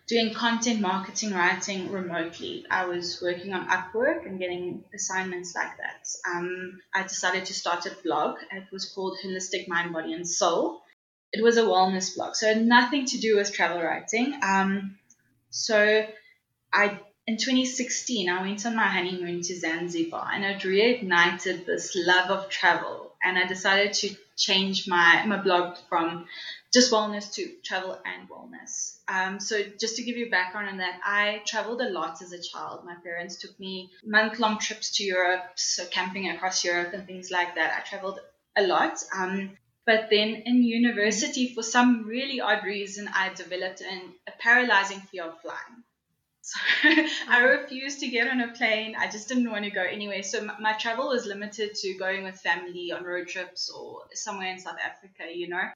doing 0.06 0.32
content 0.32 0.80
marketing 0.80 1.32
writing 1.32 1.90
remotely. 1.90 2.64
I 2.70 2.86
was 2.86 3.20
working 3.20 3.52
on 3.52 3.68
Upwork 3.68 4.24
and 4.24 4.38
getting 4.38 4.84
assignments 4.94 5.54
like 5.54 5.76
that. 5.78 6.08
Um, 6.30 6.80
I 6.94 7.02
decided 7.02 7.46
to 7.46 7.54
start 7.54 7.86
a 7.86 7.96
blog. 8.04 8.36
It 8.52 8.64
was 8.70 8.86
called 8.86 9.18
Holistic 9.24 9.66
Mind, 9.66 9.92
Body, 9.92 10.12
and 10.12 10.28
Soul. 10.28 10.82
It 11.32 11.42
was 11.42 11.56
a 11.56 11.62
wellness 11.62 12.14
blog, 12.14 12.36
so 12.36 12.54
nothing 12.54 13.04
to 13.06 13.18
do 13.18 13.36
with 13.36 13.52
travel 13.52 13.82
writing. 13.82 14.38
Um, 14.42 14.96
so 15.50 16.06
I 16.72 17.00
in 17.26 17.38
2016, 17.38 18.28
I 18.28 18.42
went 18.42 18.64
on 18.66 18.76
my 18.76 18.86
honeymoon 18.86 19.42
to 19.42 19.58
Zanzibar 19.58 20.30
and 20.32 20.44
it 20.44 20.60
reignited 20.60 21.66
this 21.66 21.96
love 21.96 22.30
of 22.30 22.48
travel. 22.48 23.12
And 23.22 23.36
I 23.36 23.46
decided 23.46 23.94
to 23.94 24.14
change 24.36 24.86
my, 24.86 25.24
my 25.26 25.42
blog 25.42 25.76
from 25.88 26.26
just 26.76 26.92
wellness 26.92 27.32
to 27.32 27.48
travel 27.64 27.98
and 28.04 28.28
wellness. 28.28 28.98
Um, 29.08 29.40
so 29.40 29.62
just 29.80 29.96
to 29.96 30.02
give 30.02 30.18
you 30.18 30.30
background 30.30 30.68
on 30.68 30.76
that, 30.76 31.00
I 31.02 31.40
traveled 31.46 31.80
a 31.80 31.88
lot 31.88 32.20
as 32.20 32.32
a 32.32 32.42
child. 32.42 32.84
My 32.84 32.96
parents 33.02 33.36
took 33.36 33.58
me 33.58 33.90
month 34.04 34.38
long 34.38 34.58
trips 34.58 34.94
to 34.96 35.02
Europe, 35.02 35.44
so 35.54 35.86
camping 35.86 36.28
across 36.28 36.62
Europe 36.66 36.92
and 36.92 37.06
things 37.06 37.30
like 37.30 37.54
that. 37.54 37.72
I 37.78 37.88
traveled 37.88 38.20
a 38.58 38.66
lot. 38.66 39.02
Um, 39.16 39.56
but 39.86 40.08
then 40.10 40.42
in 40.44 40.64
university, 40.64 41.54
for 41.54 41.62
some 41.62 42.04
really 42.04 42.42
odd 42.42 42.62
reason, 42.62 43.08
I 43.08 43.32
developed 43.32 43.80
an, 43.80 44.12
a 44.26 44.32
paralyzing 44.38 45.00
fear 45.00 45.24
of 45.24 45.40
flying. 45.40 45.78
So 46.48 46.60
I 47.28 47.40
refused 47.40 48.00
to 48.00 48.06
get 48.06 48.28
on 48.28 48.40
a 48.40 48.52
plane. 48.52 48.94
I 48.96 49.08
just 49.08 49.28
didn't 49.28 49.50
want 49.50 49.64
to 49.64 49.70
go 49.70 49.82
anyway. 49.82 50.22
So 50.22 50.44
my, 50.44 50.54
my 50.60 50.72
travel 50.74 51.08
was 51.08 51.26
limited 51.26 51.74
to 51.74 51.94
going 51.94 52.22
with 52.22 52.36
family 52.36 52.92
on 52.92 53.02
road 53.02 53.26
trips 53.26 53.68
or 53.68 54.02
somewhere 54.12 54.52
in 54.52 54.60
South 54.60 54.76
Africa, 54.84 55.24
you 55.34 55.48
know 55.48 55.66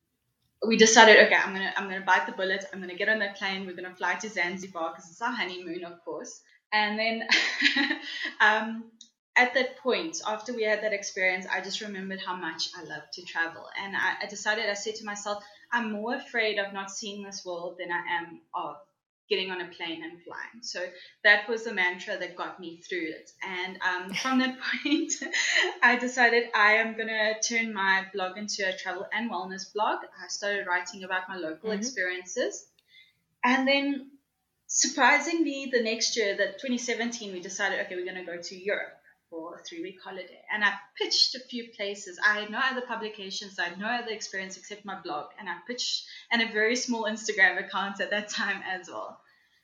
we 0.67 0.77
decided, 0.77 1.17
okay, 1.27 1.37
I'm 1.37 1.53
gonna 1.53 1.73
I'm 1.77 1.85
gonna 1.85 2.05
bite 2.05 2.27
the 2.27 2.33
bullet. 2.33 2.65
I'm 2.73 2.81
gonna 2.81 2.95
get 2.95 3.09
on 3.09 3.19
that 3.21 3.37
plane. 3.37 3.67
We're 3.67 3.77
gonna 3.77 3.95
fly 3.95 4.15
to 4.17 4.29
Zanzibar 4.29 4.91
because 4.91 5.11
it's 5.11 5.23
our 5.23 5.33
honeymoon, 5.33 5.85
of 5.85 6.05
course. 6.05 6.43
And 6.73 6.99
then 6.99 7.23
um, 8.41 8.85
at 9.37 9.55
that 9.55 9.79
point, 9.79 10.19
after 10.27 10.53
we 10.53 10.65
had 10.65 10.83
that 10.83 10.93
experience, 10.93 11.47
I 11.51 11.61
just 11.61 11.81
remembered 11.81 12.21
how 12.21 12.37
much 12.37 12.69
I 12.77 12.85
love 12.85 13.03
to 13.15 13.23
travel, 13.23 13.65
and 13.83 13.97
I, 13.97 14.15
I 14.23 14.27
decided. 14.27 14.69
I 14.69 14.75
said 14.75 14.97
to 14.97 15.05
myself, 15.05 15.43
I'm 15.73 15.93
more 15.93 16.15
afraid 16.15 16.59
of 16.59 16.73
not 16.73 16.91
seeing 16.91 17.23
this 17.23 17.43
world 17.45 17.77
than 17.79 17.91
I 17.91 18.03
am 18.19 18.41
of 18.55 18.77
getting 19.31 19.51
on 19.51 19.61
a 19.61 19.69
plane 19.69 20.03
and 20.03 20.21
flying. 20.23 20.61
So 20.61 20.85
that 21.25 21.49
was 21.49 21.65
the 21.65 21.73
mantra 21.73 22.19
that 22.19 22.37
got 22.37 22.61
me 22.61 22.79
through 22.79 23.07
it. 23.09 23.31
And 23.43 23.79
um, 23.81 24.13
from 24.13 24.41
that 24.41 24.59
point, 24.83 25.13
I 25.83 25.97
decided 25.97 26.51
I 26.55 26.73
am 26.75 26.97
going 26.97 27.09
to 27.09 27.41
turn 27.41 27.73
my 27.73 28.05
blog 28.13 28.37
into 28.37 28.69
a 28.69 28.77
travel 28.77 29.07
and 29.13 29.31
wellness 29.31 29.73
blog. 29.73 30.01
I 30.23 30.29
started 30.29 30.67
writing 30.67 31.05
about 31.05 31.29
my 31.29 31.37
local 31.37 31.71
mm-hmm. 31.71 31.79
experiences. 31.79 32.67
And 33.45 33.67
then 33.67 34.11
surprisingly, 34.67 35.71
the 35.73 35.83
next 35.83 36.17
year, 36.17 36.37
that 36.37 36.59
2017, 36.59 37.33
we 37.33 37.41
decided, 37.41 37.81
okay, 37.87 37.95
we're 37.95 38.05
going 38.05 38.25
to 38.25 38.31
go 38.31 38.41
to 38.41 38.55
Europe 38.57 39.00
for 39.31 39.59
a 39.59 39.63
three 39.63 39.83
week 39.83 39.99
holiday. 40.03 40.43
And 40.53 40.65
I 40.65 40.75
pitched 40.99 41.35
a 41.35 41.41
few 41.41 41.71
places. 41.77 42.19
I 42.25 42.41
had 42.41 42.51
no 42.51 42.59
other 42.59 42.83
publications, 42.83 43.59
I 43.59 43.69
had 43.69 43.79
no 43.79 43.87
other 43.87 44.11
experience 44.11 44.57
except 44.57 44.85
my 44.85 45.01
blog. 45.01 45.27
And 45.39 45.49
I 45.49 45.57
pitched, 45.67 46.05
and 46.31 46.43
a 46.43 46.53
very 46.53 46.77
small 46.77 47.05
Instagram 47.05 47.65
account 47.65 48.01
at 48.01 48.11
that 48.11 48.29
time 48.29 48.63
as 48.69 48.89
well. 48.89 49.21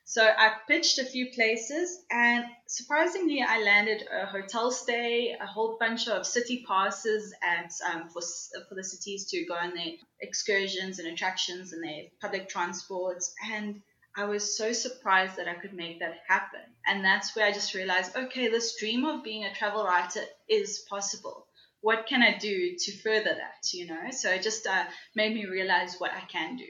So 0.09 0.25
I 0.25 0.53
pitched 0.69 0.99
a 0.99 1.03
few 1.03 1.31
places, 1.31 2.01
and 2.09 2.45
surprisingly, 2.65 3.41
I 3.45 3.59
landed 3.59 4.07
a 4.09 4.25
hotel 4.25 4.71
stay, 4.71 5.35
a 5.37 5.45
whole 5.45 5.75
bunch 5.77 6.07
of 6.07 6.25
city 6.25 6.63
passes 6.65 7.33
at 7.43 7.73
um, 7.91 8.07
for 8.07 8.21
for 8.69 8.75
the 8.75 8.85
cities 8.85 9.25
to 9.31 9.43
go 9.43 9.55
on 9.55 9.75
their 9.75 9.95
excursions 10.21 10.99
and 10.99 11.09
attractions 11.09 11.73
and 11.73 11.83
their 11.83 12.03
public 12.21 12.47
transports, 12.47 13.33
and 13.51 13.81
I 14.17 14.25
was 14.25 14.57
so 14.57 14.73
surprised 14.73 15.35
that 15.35 15.47
I 15.47 15.53
could 15.53 15.73
make 15.73 15.99
that 15.99 16.15
happen. 16.27 16.61
And 16.87 17.05
that's 17.05 17.35
where 17.35 17.45
I 17.45 17.51
just 17.51 17.75
realized, 17.75 18.17
okay, 18.17 18.47
this 18.47 18.75
dream 18.79 19.05
of 19.05 19.23
being 19.23 19.43
a 19.43 19.53
travel 19.53 19.85
writer 19.85 20.21
is 20.49 20.83
possible. 20.89 21.45
What 21.81 22.07
can 22.07 22.23
I 22.23 22.35
do 22.35 22.75
to 22.79 22.97
further 23.03 23.35
that, 23.35 23.71
you 23.71 23.85
know? 23.85 24.09
So 24.09 24.31
it 24.31 24.41
just 24.41 24.65
uh, 24.65 24.85
made 25.15 25.35
me 25.35 25.45
realize 25.45 25.97
what 25.99 26.11
I 26.11 26.21
can 26.21 26.55
do. 26.55 26.65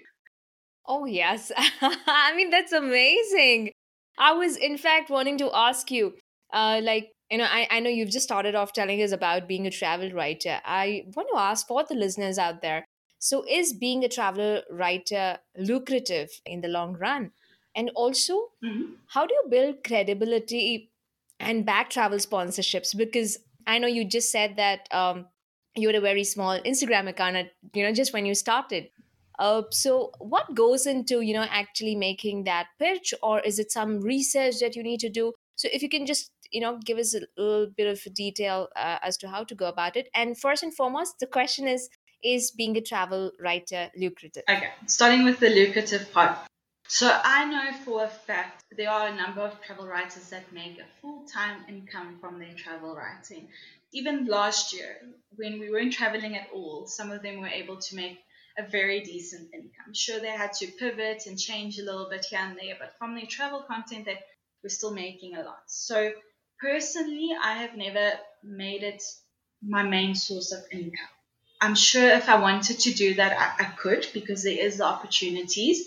Oh, 0.85 1.05
yes. 1.05 1.53
I 1.57 2.33
mean, 2.35 2.49
that's 2.49 2.73
amazing. 2.73 3.71
I 4.17 4.33
was, 4.33 4.57
in 4.57 4.77
fact, 4.77 5.09
wanting 5.09 5.37
to 5.37 5.49
ask 5.53 5.89
you, 5.89 6.15
uh, 6.51 6.81
like, 6.83 7.13
you 7.31 7.37
know, 7.37 7.47
I, 7.49 7.65
I 7.71 7.79
know 7.79 7.89
you've 7.89 8.09
just 8.09 8.25
started 8.25 8.55
off 8.55 8.73
telling 8.73 9.01
us 9.01 9.13
about 9.13 9.47
being 9.47 9.65
a 9.65 9.71
travel 9.71 10.11
writer. 10.11 10.59
I 10.65 11.05
want 11.15 11.29
to 11.31 11.39
ask 11.39 11.65
for 11.65 11.85
the 11.87 11.95
listeners 11.95 12.37
out 12.37 12.61
there 12.61 12.83
so, 13.19 13.43
is 13.49 13.73
being 13.73 14.03
a 14.03 14.09
travel 14.09 14.61
writer 14.69 15.39
lucrative 15.57 16.29
in 16.45 16.61
the 16.61 16.67
long 16.67 16.93
run? 16.93 17.31
And 17.77 17.91
also, 17.95 18.33
mm-hmm. 18.65 18.93
how 19.05 19.27
do 19.27 19.35
you 19.35 19.43
build 19.49 19.83
credibility 19.83 20.91
and 21.39 21.63
back 21.63 21.91
travel 21.91 22.17
sponsorships? 22.17 22.97
Because 22.97 23.37
I 23.67 23.77
know 23.77 23.87
you 23.87 24.03
just 24.03 24.31
said 24.31 24.55
that 24.55 24.89
um, 24.91 25.27
you 25.75 25.87
had 25.87 25.95
a 25.95 26.01
very 26.01 26.23
small 26.23 26.59
Instagram 26.61 27.07
account, 27.07 27.35
at, 27.35 27.51
you 27.75 27.83
know, 27.83 27.93
just 27.93 28.13
when 28.13 28.25
you 28.25 28.33
started. 28.33 28.89
Uh, 29.37 29.61
so, 29.69 30.11
what 30.17 30.55
goes 30.55 30.87
into 30.87 31.21
you 31.21 31.31
know 31.31 31.45
actually 31.51 31.93
making 31.93 32.45
that 32.45 32.65
pitch, 32.79 33.13
or 33.21 33.39
is 33.41 33.59
it 33.59 33.71
some 33.71 34.01
research 34.01 34.59
that 34.59 34.75
you 34.75 34.81
need 34.81 34.99
to 34.99 35.09
do? 35.09 35.31
So, 35.55 35.69
if 35.71 35.83
you 35.83 35.89
can 35.89 36.07
just 36.07 36.31
you 36.51 36.59
know 36.59 36.79
give 36.83 36.97
us 36.97 37.13
a 37.13 37.21
little 37.37 37.67
bit 37.77 37.85
of 37.85 38.01
detail 38.15 38.69
uh, 38.75 38.97
as 39.03 39.15
to 39.17 39.29
how 39.29 39.43
to 39.43 39.53
go 39.53 39.67
about 39.67 39.95
it. 39.95 40.09
And 40.15 40.35
first 40.35 40.63
and 40.63 40.73
foremost, 40.73 41.19
the 41.19 41.27
question 41.27 41.67
is 41.67 41.87
is 42.23 42.49
being 42.49 42.75
a 42.75 42.81
travel 42.81 43.31
writer 43.39 43.91
lucrative? 43.95 44.41
Okay, 44.49 44.69
starting 44.87 45.23
with 45.23 45.39
the 45.39 45.49
lucrative 45.49 46.11
part. 46.11 46.35
So 46.89 47.19
I 47.23 47.43
know 47.45 47.77
for 47.83 48.05
a 48.05 48.07
fact 48.07 48.63
there 48.75 48.89
are 48.89 49.09
a 49.09 49.15
number 49.15 49.41
of 49.41 49.61
travel 49.61 49.85
writers 49.87 50.29
that 50.29 50.53
make 50.53 50.79
a 50.79 50.85
full-time 51.01 51.65
income 51.67 52.17
from 52.21 52.39
their 52.39 52.53
travel 52.53 52.95
writing. 52.95 53.49
Even 53.91 54.25
last 54.25 54.73
year, 54.73 54.97
when 55.35 55.59
we 55.59 55.69
weren't 55.69 55.93
traveling 55.93 56.37
at 56.37 56.47
all, 56.53 56.87
some 56.87 57.11
of 57.11 57.21
them 57.21 57.41
were 57.41 57.47
able 57.47 57.77
to 57.77 57.95
make 57.95 58.19
a 58.57 58.63
very 58.63 59.01
decent 59.01 59.53
income. 59.53 59.93
Sure, 59.93 60.19
they 60.19 60.29
had 60.29 60.53
to 60.53 60.67
pivot 60.67 61.23
and 61.27 61.37
change 61.37 61.77
a 61.77 61.83
little 61.83 62.09
bit 62.09 62.25
here 62.25 62.39
and 62.41 62.57
there, 62.57 62.75
but 62.79 62.97
from 62.97 63.15
their 63.15 63.25
travel 63.25 63.63
content, 63.67 64.05
they 64.05 64.19
were 64.63 64.69
still 64.69 64.93
making 64.93 65.35
a 65.35 65.43
lot. 65.43 65.63
So 65.67 66.11
personally, 66.59 67.31
I 67.41 67.61
have 67.61 67.75
never 67.75 68.13
made 68.43 68.83
it 68.83 69.03
my 69.61 69.83
main 69.83 70.15
source 70.15 70.53
of 70.53 70.63
income. 70.71 71.13
I'm 71.59 71.75
sure 71.75 72.07
if 72.09 72.29
I 72.29 72.39
wanted 72.39 72.79
to 72.79 72.93
do 72.93 73.15
that, 73.15 73.37
I, 73.37 73.65
I 73.65 73.67
could 73.71 74.07
because 74.13 74.43
there 74.43 74.57
is 74.57 74.77
the 74.77 74.85
opportunities. 74.85 75.86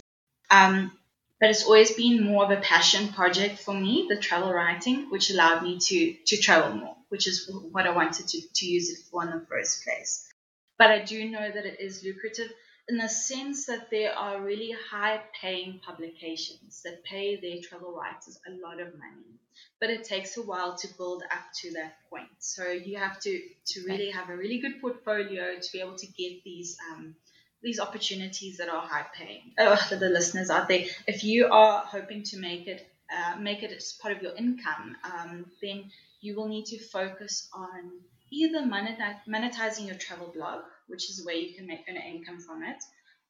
Um, 0.51 0.93
but 1.39 1.51
it's 1.51 1.65
always 1.65 1.93
been 1.93 2.25
more 2.25 2.45
of 2.45 2.51
a 2.51 2.61
passion 2.61 3.09
project 3.13 3.61
for 3.61 3.73
me, 3.73 4.07
the 4.09 4.19
travel 4.19 4.53
writing, 4.53 5.11
which 5.11 5.31
allowed 5.31 5.63
me 5.63 5.79
to 5.79 6.15
to 6.27 6.37
travel 6.37 6.77
more, 6.77 6.97
which 7.09 7.27
is 7.27 7.51
what 7.73 7.87
I 7.87 7.91
wanted 7.91 8.29
to, 8.29 8.41
to 8.53 8.67
use 8.67 8.91
it 8.91 8.99
for 9.11 9.23
in 9.23 9.31
the 9.31 9.47
first 9.47 9.85
place. 9.85 10.29
But 10.77 10.91
I 10.91 11.05
do 11.05 11.31
know 11.31 11.51
that 11.51 11.67
it 11.67 11.81
is 11.81 12.05
lucrative 12.05 12.51
in 12.91 12.99
the 12.99 13.09
sense 13.09 13.67
that 13.67 13.89
there 13.91 14.13
are 14.19 14.43
really 14.43 14.75
high 14.91 15.23
paying 15.41 15.81
publications 15.87 16.83
that 16.83 17.05
pay 17.05 17.37
their 17.37 17.63
travel 17.63 17.93
writers 17.93 18.39
a 18.49 18.51
lot 18.67 18.81
of 18.81 18.89
money 18.99 19.39
but 19.79 19.91
it 19.91 20.03
takes 20.05 20.37
a 20.37 20.43
while 20.43 20.77
to 20.77 20.89
build 20.97 21.23
up 21.31 21.45
to 21.55 21.73
that 21.73 21.95
point 22.11 22.29
so 22.39 22.69
you 22.71 22.99
have 22.99 23.21
to 23.21 23.41
to 23.65 23.85
really 23.87 24.11
have 24.11 24.29
a 24.29 24.37
really 24.37 24.59
good 24.59 24.81
portfolio 24.81 25.59
to 25.61 25.73
be 25.73 25.81
able 25.81 25.97
to 25.97 26.07
get 26.07 26.43
these 26.45 26.77
um, 26.91 27.15
these 27.62 27.81
opportunities 27.81 28.59
that 28.59 28.68
are 28.68 28.83
high 28.83 29.07
paying 29.14 29.53
oh, 29.59 29.77
for 29.77 29.96
the 29.96 30.09
listeners 30.09 30.51
out 30.51 30.68
there 30.68 30.85
if 31.07 31.25
you 31.25 31.46
are 31.46 31.83
hoping 31.85 32.23
to 32.23 32.38
make 32.38 32.66
it 32.66 32.87
uh, 33.14 33.37
make 33.38 33.62
it 33.62 33.73
as 33.73 33.92
part 34.01 34.16
of 34.16 34.23
your 34.23 34.35
income 34.37 34.96
um, 35.05 35.46
then 35.62 35.85
you 36.20 36.37
will 36.37 36.49
need 36.49 36.64
to 36.64 36.79
focus 36.79 37.49
on 37.53 37.90
either 38.31 38.61
monetizing 38.61 39.87
your 39.87 39.96
travel 39.96 40.31
blog 40.35 40.62
which 40.90 41.09
is 41.09 41.25
where 41.25 41.37
you 41.37 41.55
can 41.55 41.66
make 41.66 41.88
an 41.88 41.96
income 41.96 42.40
from 42.40 42.62
it, 42.64 42.83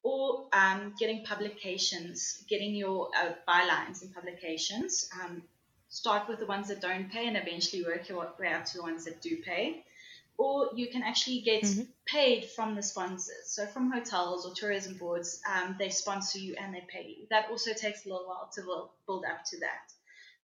or 0.03 0.47
um, 0.51 0.93
getting 0.99 1.23
publications, 1.23 2.43
getting 2.49 2.75
your 2.75 3.09
uh, 3.15 3.31
bylines 3.47 4.01
in 4.01 4.09
publications. 4.09 5.07
Um, 5.21 5.43
start 5.89 6.27
with 6.27 6.39
the 6.39 6.45
ones 6.47 6.69
that 6.69 6.81
don't 6.81 7.11
pay 7.11 7.27
and 7.27 7.37
eventually 7.37 7.83
work 7.83 8.09
your 8.09 8.27
way 8.39 8.51
up 8.51 8.65
to 8.65 8.77
the 8.77 8.81
ones 8.81 9.05
that 9.05 9.21
do 9.21 9.37
pay. 9.45 9.83
Or 10.37 10.69
you 10.75 10.87
can 10.87 11.03
actually 11.03 11.41
get 11.41 11.63
mm-hmm. 11.63 11.83
paid 12.05 12.45
from 12.45 12.75
the 12.75 12.81
sponsors. 12.81 13.45
So 13.45 13.65
from 13.67 13.91
hotels 13.91 14.45
or 14.45 14.53
tourism 14.55 14.97
boards, 14.97 15.39
um, 15.47 15.75
they 15.77 15.89
sponsor 15.89 16.39
you 16.39 16.55
and 16.59 16.73
they 16.73 16.83
pay 16.87 17.07
you. 17.07 17.27
That 17.29 17.49
also 17.51 17.73
takes 17.73 18.05
a 18.05 18.09
little 18.09 18.25
while 18.25 18.49
to 18.55 18.61
build 19.05 19.25
up 19.25 19.43
to 19.51 19.59
that. 19.59 19.93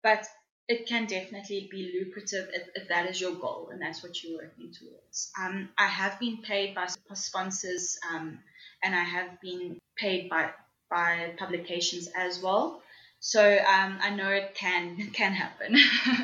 But 0.03 0.27
it 0.67 0.87
can 0.87 1.05
definitely 1.05 1.67
be 1.69 1.93
lucrative 1.99 2.49
if, 2.53 2.67
if, 2.75 2.87
that 2.87 3.09
is 3.09 3.21
your 3.21 3.35
goal 3.35 3.69
and 3.71 3.81
that's 3.81 4.01
what 4.01 4.23
you're 4.23 4.37
working 4.37 4.71
towards. 4.71 5.31
Um, 5.39 5.69
I 5.77 5.87
have 5.87 6.19
been 6.19 6.37
paid 6.37 6.73
by 6.73 6.87
sponsors 7.13 7.99
um, 8.11 8.39
and 8.83 8.95
I 8.95 9.03
have 9.03 9.39
been 9.41 9.79
paid 9.95 10.29
by 10.29 10.49
by 10.89 11.33
publications 11.37 12.07
as 12.15 12.41
well. 12.41 12.81
So 13.19 13.41
um, 13.41 13.97
I 14.01 14.11
know 14.11 14.29
it 14.29 14.55
can 14.55 15.09
can 15.13 15.33
happen. 15.33 15.77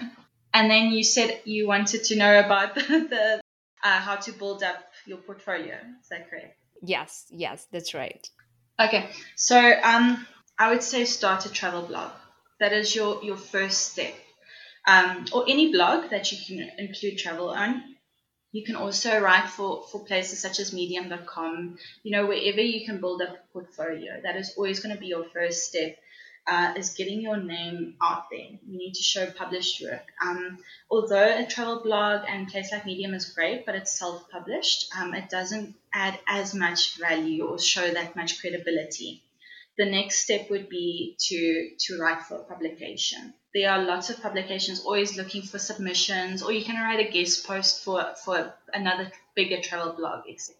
and 0.53 0.71
then 0.71 0.91
you 0.91 1.03
said 1.03 1.41
you 1.45 1.67
wanted 1.67 2.03
to 2.05 2.15
know 2.15 2.39
about 2.39 2.75
the, 2.75 2.81
the 2.81 3.40
uh, 3.83 3.99
how 3.99 4.15
to 4.15 4.31
build 4.31 4.63
up 4.63 4.83
your 5.05 5.17
portfolio. 5.17 5.75
Is 6.01 6.09
that 6.09 6.29
correct? 6.29 6.57
Yes, 6.81 7.25
yes, 7.29 7.67
that's 7.71 7.93
right. 7.93 8.29
Okay, 8.79 9.09
so 9.35 9.57
um, 9.83 10.25
I 10.57 10.71
would 10.71 10.83
say 10.83 11.05
start 11.05 11.45
a 11.45 11.51
travel 11.51 11.83
blog. 11.83 12.11
That 12.59 12.73
is 12.73 12.95
your 12.95 13.23
your 13.23 13.37
first 13.37 13.91
step 13.91 14.13
um, 14.87 15.25
or 15.33 15.45
any 15.47 15.71
blog 15.71 16.09
that 16.09 16.31
you 16.31 16.37
can 16.45 16.71
include 16.77 17.17
travel 17.17 17.49
on. 17.49 17.83
You 18.51 18.65
can 18.65 18.75
also 18.75 19.19
write 19.19 19.47
for, 19.47 19.83
for 19.91 20.03
places 20.03 20.39
such 20.39 20.59
as 20.59 20.73
medium.com, 20.73 21.77
you 22.03 22.11
know, 22.11 22.25
wherever 22.25 22.59
you 22.59 22.85
can 22.85 22.99
build 22.99 23.21
up 23.21 23.29
a 23.29 23.53
portfolio. 23.53 24.19
That 24.21 24.35
is 24.35 24.55
always 24.57 24.81
going 24.81 24.93
to 24.93 24.99
be 24.99 25.07
your 25.07 25.25
first 25.25 25.67
step. 25.69 25.95
Uh, 26.47 26.73
is 26.75 26.95
getting 26.95 27.21
your 27.21 27.37
name 27.37 27.95
out 28.01 28.23
there. 28.31 28.49
You 28.67 28.77
need 28.77 28.93
to 28.95 29.03
show 29.03 29.29
published 29.29 29.81
work. 29.81 30.07
Um, 30.25 30.57
although 30.89 31.37
a 31.37 31.45
travel 31.45 31.81
blog 31.83 32.23
and 32.27 32.47
place 32.47 32.71
like 32.71 32.85
Medium 32.85 33.13
is 33.13 33.29
great, 33.29 33.65
but 33.65 33.75
it's 33.75 33.97
self-published, 33.97 34.91
um, 34.99 35.13
it 35.13 35.29
doesn't 35.29 35.75
add 35.93 36.17
as 36.27 36.55
much 36.55 36.97
value 36.97 37.45
or 37.45 37.59
show 37.59 37.87
that 37.93 38.15
much 38.15 38.41
credibility 38.41 39.21
the 39.77 39.85
next 39.89 40.19
step 40.19 40.49
would 40.49 40.69
be 40.69 41.15
to 41.17 41.71
to 41.79 41.97
write 41.99 42.21
for 42.23 42.39
publication. 42.39 43.33
There 43.53 43.71
are 43.71 43.83
lots 43.83 44.09
of 44.09 44.21
publications 44.21 44.81
always 44.81 45.17
looking 45.17 45.41
for 45.41 45.59
submissions, 45.59 46.43
or 46.43 46.51
you 46.51 46.63
can 46.63 46.81
write 46.81 47.05
a 47.05 47.11
guest 47.11 47.45
post 47.45 47.83
for 47.83 48.13
for 48.23 48.53
another 48.73 49.11
bigger 49.35 49.61
travel 49.61 49.93
blog, 49.93 50.23
etc. 50.29 50.55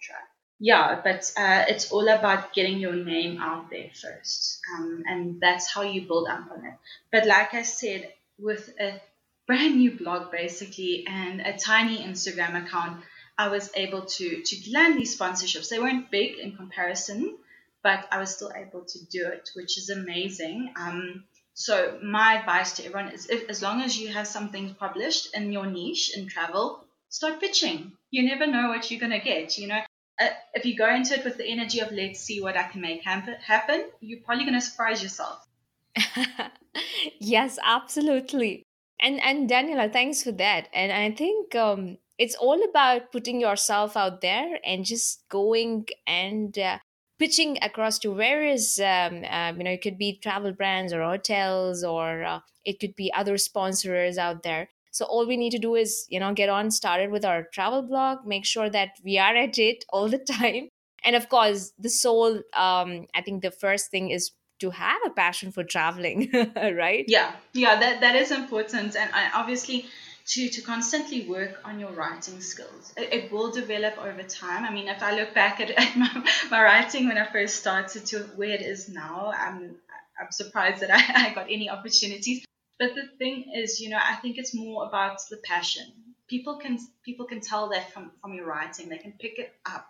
Yeah, 0.64 1.02
but 1.04 1.32
uh, 1.36 1.66
it's 1.68 1.92
all 1.92 2.08
about 2.08 2.54
getting 2.54 2.78
your 2.78 2.94
name 2.94 3.40
out 3.42 3.72
there 3.72 3.90
first, 4.00 4.60
um, 4.78 5.04
and 5.08 5.42
that's 5.42 5.74
how 5.74 5.82
you 5.82 6.02
build 6.08 6.28
up 6.28 6.52
on 6.52 6.64
it. 6.64 6.76
But 7.12 7.26
like 7.26 7.56
I 7.56 7.64
said, 7.64 8.14
with 8.38 8.70
a 8.80 9.02
brand 9.48 9.78
new 9.78 9.98
blog 9.98 10.32
basically 10.32 11.04
and 11.08 11.42
a 11.42 11.58
tiny 11.58 11.98
Instagram 11.98 12.64
account, 12.64 13.04
I 13.40 13.48
was 13.48 13.72
able 13.76 14.06
to 14.06 14.44
to 14.44 14.72
land 14.72 15.00
these 15.00 15.18
sponsorships. 15.18 15.70
They 15.70 15.80
weren't 15.80 16.12
big 16.12 16.38
in 16.38 16.56
comparison, 16.56 17.40
but 17.82 18.08
I 18.12 18.20
was 18.20 18.36
still 18.36 18.52
able 18.56 18.86
to 18.86 19.06
do 19.06 19.28
it, 19.30 19.50
which 19.56 19.80
is 19.80 19.90
amazing. 19.90 20.74
Um, 20.76 21.24
so 21.56 21.98
my 22.04 22.36
advice 22.38 22.74
to 22.74 22.86
everyone 22.86 23.12
is 23.14 23.28
if, 23.32 23.50
as 23.50 23.64
long 23.64 23.82
as 23.82 23.98
you 24.00 24.10
have 24.10 24.28
something 24.28 24.76
published 24.76 25.34
in 25.36 25.52
your 25.52 25.66
niche 25.66 26.16
in 26.16 26.28
travel, 26.28 26.86
start 27.10 27.40
pitching. 27.40 27.94
You 28.12 28.24
never 28.30 28.46
know 28.46 28.68
what 28.70 28.92
you're 28.92 29.00
going 29.00 29.20
to 29.20 29.26
get. 29.26 29.58
You 29.58 29.68
know, 29.68 29.82
uh, 30.22 30.30
if 30.54 30.66
you 30.66 30.76
go 30.78 30.94
into 30.94 31.18
it 31.18 31.26
with 31.26 31.38
the 31.38 31.46
energy 31.48 31.80
of 31.80 31.92
let's 31.92 32.20
see 32.20 32.42
what 32.42 32.58
I 32.58 32.64
can 32.64 32.82
make 32.82 33.04
happen, 33.04 33.86
you're 34.00 34.20
probably 34.20 34.46
going 34.46 34.60
to 34.60 34.62
surprise 34.62 35.02
yourself. 35.02 35.48
yes, 37.20 37.58
absolutely. 37.64 38.64
And 39.00 39.20
and 39.22 39.50
Daniela, 39.50 39.92
thanks 39.92 40.24
for 40.24 40.32
that. 40.34 40.70
And 40.74 40.92
I 40.92 41.12
think 41.12 41.56
um, 41.56 41.98
it's 42.18 42.36
all 42.36 42.64
about 42.64 43.12
putting 43.12 43.42
yourself 43.42 43.98
out 43.98 44.22
there 44.22 44.60
and 44.64 44.86
just 44.86 45.28
going 45.30 45.88
and 46.06 46.58
uh, 46.58 46.78
pitching 47.18 47.58
across 47.62 47.98
to 48.00 48.14
various 48.14 48.80
um, 48.80 49.24
um, 49.30 49.58
you 49.58 49.64
know 49.64 49.72
it 49.72 49.82
could 49.82 49.98
be 49.98 50.20
travel 50.22 50.52
brands 50.52 50.94
or 50.94 51.02
hotels 51.02 51.84
or 51.84 52.24
uh, 52.24 52.40
it 52.64 52.80
could 52.80 52.96
be 52.96 53.12
other 53.14 53.38
sponsors 53.38 54.18
out 54.18 54.44
there 54.44 54.70
so 54.92 55.06
all 55.06 55.28
we 55.28 55.38
need 55.38 55.52
to 55.52 55.60
do 55.60 55.76
is 55.76 56.06
you 56.10 56.20
know 56.20 56.34
get 56.34 56.50
on 56.50 56.70
started 56.70 57.12
with 57.12 57.26
our 57.26 57.44
travel 57.54 57.82
blog 57.82 58.20
make 58.26 58.46
sure 58.46 58.70
that 58.70 58.90
we 59.04 59.18
are 59.18 59.36
at 59.36 59.58
it 59.58 59.84
all 59.90 60.08
the 60.08 60.18
time 60.40 60.70
and 61.04 61.16
of 61.16 61.30
course 61.30 61.74
the 61.80 61.90
soul, 61.90 62.42
um, 62.56 63.08
i 63.16 63.22
think 63.22 63.42
the 63.42 63.52
first 63.52 63.90
thing 63.90 64.10
is 64.10 64.32
to 64.60 64.70
have 64.70 65.02
a 65.06 65.10
passion 65.10 65.52
for 65.52 65.64
traveling 65.64 66.30
right 66.56 67.06
yeah 67.08 67.32
yeah 67.54 67.80
that, 67.80 68.02
that 68.02 68.16
is 68.16 68.32
important 68.32 68.96
and 68.96 69.10
I, 69.14 69.32
obviously 69.34 69.86
to, 70.28 70.50
to 70.50 70.62
constantly 70.62 71.28
work 71.28 71.60
on 71.66 71.80
your 71.80 71.92
writing 71.92 72.40
skills. 72.42 72.94
It, 72.96 73.14
it, 73.14 73.32
will 73.32 73.52
develop 73.52 73.98
over 73.98 74.24
time. 74.24 74.64
I 74.64 74.72
mean, 74.72 74.88
if 74.88 75.02
I 75.02 75.16
look 75.16 75.34
back 75.34 75.60
at, 75.60 75.72
at 75.78 75.98
my, 75.98 76.24
my, 76.50 76.64
writing 76.64 77.08
when 77.08 77.18
I 77.18 77.26
first 77.26 77.56
started 77.58 78.06
to 78.08 78.20
where 78.36 78.52
it 78.52 78.62
is 78.62 78.88
now, 78.88 79.34
I'm, 79.36 79.76
I'm 80.20 80.32
surprised 80.32 80.82
that 80.82 80.92
I, 80.92 81.30
I 81.30 81.34
got 81.34 81.48
any 81.50 81.70
opportunities. 81.70 82.46
But 82.82 82.96
the 82.96 83.06
thing 83.20 83.52
is, 83.54 83.80
you 83.80 83.90
know, 83.90 84.00
I 84.02 84.16
think 84.16 84.40
it's 84.40 84.56
more 84.56 84.88
about 84.88 85.20
the 85.30 85.38
passion. 85.38 85.86
People 86.28 86.58
can 86.58 86.80
people 87.06 87.28
can 87.28 87.40
tell 87.40 87.70
that 87.70 87.94
from, 87.94 88.12
from 88.20 88.34
your 88.34 88.48
writing. 88.48 88.90
They 88.90 88.98
can 88.98 89.12
pick 89.20 89.38
it 89.38 89.54
up. 89.68 89.88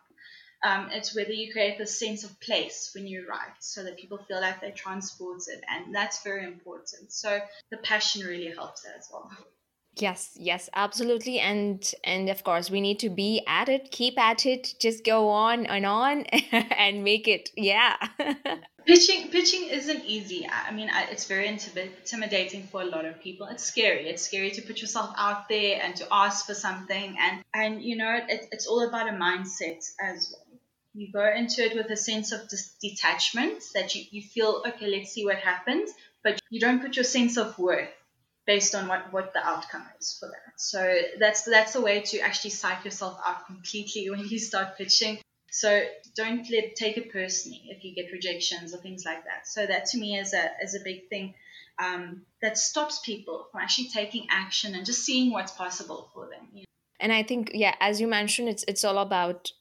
Um, 0.62 0.89
it's 0.91 1.15
whether 1.15 1.32
you 1.32 1.54
create 1.54 1.77
the 1.77 1.88
sense 1.88 2.25
of 2.25 2.38
place 2.41 2.91
when 2.93 3.08
you 3.08 3.25
write 3.30 3.62
so 3.62 3.86
that 3.86 3.95
people 3.97 4.17
feel 4.27 4.41
like 4.41 4.60
they're 4.60 4.71
transported 4.71 5.63
and 5.67 5.95
that's 5.95 6.21
very 6.21 6.45
important 6.45 7.12
so 7.12 7.39
the 7.71 7.77
passion 7.77 8.27
really 8.27 8.51
helps 8.51 8.84
that 8.84 8.95
as 8.95 9.10
well 9.12 9.32
Yes, 9.97 10.32
yes, 10.36 10.69
absolutely. 10.73 11.39
And 11.39 11.93
and 12.04 12.30
of 12.30 12.43
course 12.43 12.71
we 12.71 12.80
need 12.80 12.99
to 12.99 13.10
be 13.10 13.43
at 13.45 13.67
it, 13.67 13.91
keep 13.91 14.17
at 14.17 14.45
it, 14.45 14.73
just 14.80 15.04
go 15.04 15.30
on 15.30 15.65
and 15.65 15.86
on 15.86 16.23
and 16.51 17.04
make 17.04 17.27
it. 17.27 17.49
Yeah. 17.58 17.97
pitching 18.86 19.30
pitching 19.30 19.70
isn't 19.70 20.06
easy. 20.06 20.48
I 20.50 20.72
mean, 20.72 20.89
it's 21.10 21.26
very 21.26 21.48
intimidating 21.48 22.67
for 22.67 22.82
a 22.82 22.86
lot 22.86 23.06
of 23.06 23.22
people. 23.22 23.48
It's 23.48 23.63
scary. 23.63 24.08
It's 24.08 24.24
scary 24.24 24.52
to 24.52 24.62
put 24.62 24.82
yourself 24.82 25.13
out 25.17 25.50
there 25.50 25.80
and 25.82 25.96
to 25.98 26.08
ask 26.12 26.46
for 26.46 26.54
something 26.54 27.17
and 27.20 27.44
and 27.54 27.82
you 27.84 27.96
know, 27.96 28.20
it, 28.28 28.48
it's 28.52 28.67
all 28.67 28.88
about 28.88 29.10
a 29.10 29.13
mindset 29.13 29.84
as 30.02 30.34
well. 30.34 30.60
You 30.94 31.12
go 31.12 31.26
into 31.34 31.63
it 31.63 31.76
with 31.76 31.89
a 31.89 31.96
sense 31.96 32.34
of 32.34 32.41
detachment 32.82 33.63
that 33.74 33.96
you, 33.96 34.04
you 34.12 34.22
feel, 34.22 34.62
okay, 34.67 34.88
let's 34.88 35.13
see 35.13 35.24
what 35.24 35.38
happens, 35.38 35.89
but 36.22 36.38
you 36.50 36.60
don't 36.60 36.82
put 36.82 36.98
your 36.98 37.06
sense 37.06 37.38
of 37.38 37.58
worth 37.58 37.88
based 38.46 38.76
on 38.76 38.89
what, 38.89 39.13
what 39.13 39.32
the 39.34 39.39
outcome 39.39 39.86
is 40.00 40.17
for 40.20 40.28
that. 40.28 40.60
So 40.60 41.02
that's 41.20 41.44
that's 41.44 41.76
a 41.76 41.82
way 41.82 42.02
to 42.02 42.20
actually 42.20 42.52
psych 42.52 42.84
yourself 42.84 43.17
out 43.26 43.46
completely 43.48 44.10
when 44.10 44.28
you 44.28 44.39
start 44.39 44.78
pitching. 44.78 45.20
So 45.52 45.84
don't 46.16 46.50
let 46.50 46.76
take 46.76 46.98
it 46.98 47.12
personally 47.12 47.64
if 47.66 47.84
you 47.84 47.94
get 47.94 48.12
rejections 48.12 48.74
or 48.74 48.78
things 48.78 49.04
like 49.06 49.26
that. 49.26 49.48
So 49.48 49.66
that 49.66 49.86
to 49.88 49.98
me 49.98 50.18
is 50.18 50.34
a 50.34 50.50
is 50.64 50.76
a 50.76 50.80
big 50.84 51.10
thing 51.10 51.34
um, 51.78 52.22
that 52.42 52.58
stops 52.58 53.00
people 53.00 53.48
from 53.52 53.62
actually 53.62 53.90
taking 53.90 54.28
action 54.30 54.76
and 54.76 54.86
just 54.86 55.04
seeing 55.04 55.32
what's 55.32 55.52
possible 55.52 56.10
for 56.14 56.28
them. 56.28 56.48
You 56.54 56.62
know? 56.62 56.66
And 57.00 57.12
I 57.12 57.24
think 57.24 57.52
yeah, 57.54 57.76
as 57.80 58.00
you 58.00 58.08
mentioned, 58.08 58.48
it's 58.48 58.64
it's 58.68 58.86
all 58.86 58.98
about 58.98 59.52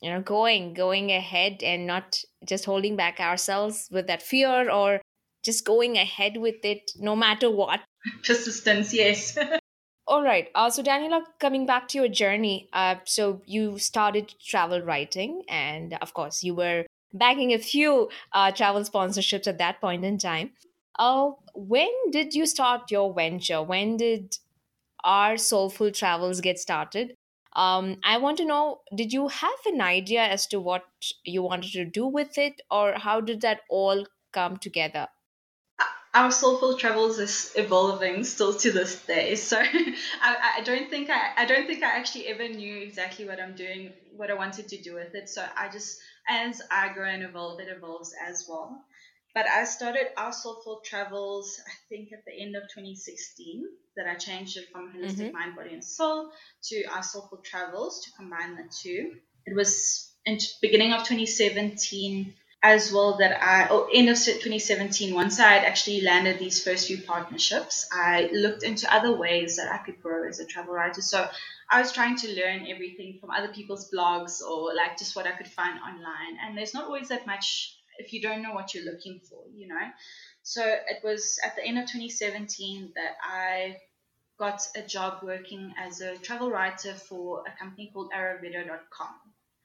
you 0.00 0.10
know 0.10 0.20
going 0.20 0.74
going 0.74 1.12
ahead 1.12 1.62
and 1.62 1.86
not 1.86 2.22
just 2.44 2.64
holding 2.64 2.96
back 2.96 3.20
ourselves 3.20 3.88
with 3.90 4.08
that 4.08 4.22
fear 4.22 4.70
or 4.70 5.00
just 5.44 5.64
going 5.64 5.96
ahead 5.96 6.36
with 6.36 6.64
it 6.64 6.90
no 6.98 7.14
matter 7.14 7.50
what 7.50 7.80
persistence 8.24 8.92
yes 8.92 9.38
all 10.06 10.22
right 10.22 10.50
uh, 10.54 10.70
so 10.70 10.82
daniela 10.82 11.22
coming 11.40 11.66
back 11.66 11.88
to 11.88 11.98
your 11.98 12.08
journey 12.08 12.68
uh, 12.72 12.96
so 13.04 13.42
you 13.44 13.78
started 13.78 14.34
travel 14.40 14.80
writing 14.82 15.42
and 15.48 15.94
of 16.00 16.14
course 16.14 16.42
you 16.42 16.54
were 16.54 16.86
bagging 17.12 17.52
a 17.52 17.58
few 17.58 18.08
uh, 18.32 18.50
travel 18.52 18.82
sponsorships 18.82 19.46
at 19.46 19.56
that 19.58 19.80
point 19.80 20.04
in 20.04 20.18
time. 20.18 20.50
Uh, 20.98 21.30
when 21.54 21.88
did 22.10 22.34
you 22.34 22.44
start 22.44 22.90
your 22.90 23.14
venture? 23.14 23.62
When 23.62 23.96
did 23.96 24.36
our 25.04 25.36
soulful 25.38 25.90
travels 25.92 26.40
get 26.40 26.58
started? 26.58 27.14
Um, 27.54 27.98
i 28.04 28.18
want 28.18 28.38
to 28.38 28.44
know 28.46 28.82
did 28.94 29.12
you 29.12 29.28
have 29.28 29.60
an 29.66 29.80
idea 29.80 30.22
as 30.22 30.46
to 30.48 30.60
what 30.60 30.84
you 31.24 31.42
wanted 31.42 31.72
to 31.72 31.86
do 31.86 32.06
with 32.06 32.38
it 32.38 32.60
or 32.70 32.94
how 32.94 33.20
did 33.20 33.40
that 33.42 33.62
all 33.70 34.06
come 34.32 34.58
together 34.58 35.08
our 36.16 36.30
soulful 36.30 36.78
travels 36.78 37.18
is 37.18 37.52
evolving 37.56 38.24
still 38.24 38.54
to 38.54 38.72
this 38.72 39.04
day. 39.04 39.36
So 39.50 39.58
I, 39.58 40.54
I 40.58 40.60
don't 40.62 40.88
think 40.88 41.10
I, 41.10 41.42
I 41.42 41.44
don't 41.44 41.66
think 41.66 41.82
I 41.82 41.98
actually 41.98 42.26
ever 42.28 42.48
knew 42.48 42.78
exactly 42.78 43.26
what 43.26 43.38
I'm 43.38 43.54
doing, 43.54 43.92
what 44.16 44.30
I 44.30 44.34
wanted 44.34 44.68
to 44.68 44.82
do 44.82 44.94
with 44.94 45.14
it. 45.14 45.28
So 45.28 45.44
I 45.56 45.68
just 45.68 45.98
as 46.26 46.62
I 46.70 46.92
grow 46.94 47.08
and 47.08 47.22
evolve, 47.22 47.60
it 47.60 47.68
evolves 47.68 48.14
as 48.26 48.46
well. 48.48 48.82
But 49.34 49.46
I 49.46 49.64
started 49.64 50.06
our 50.16 50.32
soulful 50.32 50.80
travels, 50.82 51.60
I 51.66 51.74
think 51.90 52.08
at 52.14 52.24
the 52.26 52.32
end 52.32 52.56
of 52.56 52.62
2016, 52.62 53.64
that 53.96 54.06
I 54.06 54.14
changed 54.14 54.56
it 54.56 54.68
from 54.72 54.94
holistic 54.94 55.26
mm-hmm. 55.26 55.38
mind, 55.38 55.56
body, 55.56 55.74
and 55.74 55.84
soul 55.84 56.30
to 56.68 56.84
our 56.86 57.02
soulful 57.02 57.42
travels 57.44 58.02
to 58.04 58.10
combine 58.16 58.56
the 58.56 58.64
two. 58.82 59.16
It 59.44 59.54
was 59.54 60.10
in 60.24 60.38
beginning 60.62 60.94
of 60.94 61.00
2017 61.00 62.32
as 62.62 62.92
well 62.92 63.18
that 63.18 63.42
I, 63.42 63.68
oh, 63.70 63.88
end 63.92 64.08
of 64.08 64.16
2017, 64.16 65.14
once 65.14 65.38
I 65.38 65.52
had 65.52 65.64
actually 65.64 66.00
landed 66.00 66.38
these 66.38 66.62
first 66.62 66.88
few 66.88 66.98
partnerships, 66.98 67.86
I 67.92 68.28
looked 68.32 68.62
into 68.62 68.92
other 68.92 69.16
ways 69.16 69.56
that 69.56 69.72
I 69.72 69.78
could 69.78 70.02
grow 70.02 70.26
as 70.28 70.40
a 70.40 70.46
travel 70.46 70.74
writer. 70.74 71.02
So 71.02 71.28
I 71.70 71.80
was 71.80 71.92
trying 71.92 72.16
to 72.18 72.28
learn 72.28 72.66
everything 72.68 73.18
from 73.20 73.30
other 73.30 73.48
people's 73.48 73.90
blogs 73.90 74.40
or 74.42 74.74
like 74.74 74.98
just 74.98 75.14
what 75.14 75.26
I 75.26 75.32
could 75.32 75.48
find 75.48 75.78
online. 75.80 76.38
And 76.42 76.56
there's 76.56 76.74
not 76.74 76.86
always 76.86 77.08
that 77.08 77.26
much 77.26 77.76
if 77.98 78.12
you 78.12 78.20
don't 78.20 78.42
know 78.42 78.52
what 78.52 78.74
you're 78.74 78.84
looking 78.84 79.20
for, 79.20 79.42
you 79.54 79.68
know. 79.68 79.90
So 80.42 80.62
it 80.64 81.02
was 81.02 81.38
at 81.44 81.56
the 81.56 81.64
end 81.64 81.78
of 81.78 81.84
2017 81.84 82.92
that 82.94 83.16
I 83.22 83.76
got 84.38 84.62
a 84.76 84.82
job 84.82 85.22
working 85.22 85.72
as 85.78 86.00
a 86.00 86.16
travel 86.18 86.50
writer 86.50 86.94
for 86.94 87.42
a 87.46 87.58
company 87.58 87.90
called 87.92 88.12
Aravido.com. 88.16 89.14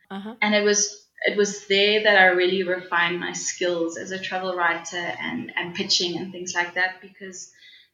Uh-huh. 0.10 0.36
And 0.42 0.56
it 0.56 0.64
was 0.64 1.08
it 1.24 1.38
was 1.38 1.68
there 1.68 2.04
that 2.04 2.18
I 2.18 2.28
really 2.28 2.64
refined 2.64 3.20
my 3.20 3.34
skills 3.34 3.98
as 3.98 4.12
a 4.12 4.20
travel 4.20 4.56
writer 4.56 4.98
and, 4.98 5.52
and 5.56 5.76
pitching 5.76 6.18
and 6.18 6.32
things 6.32 6.56
like 6.56 6.74
that 6.76 7.02
because 7.02 7.52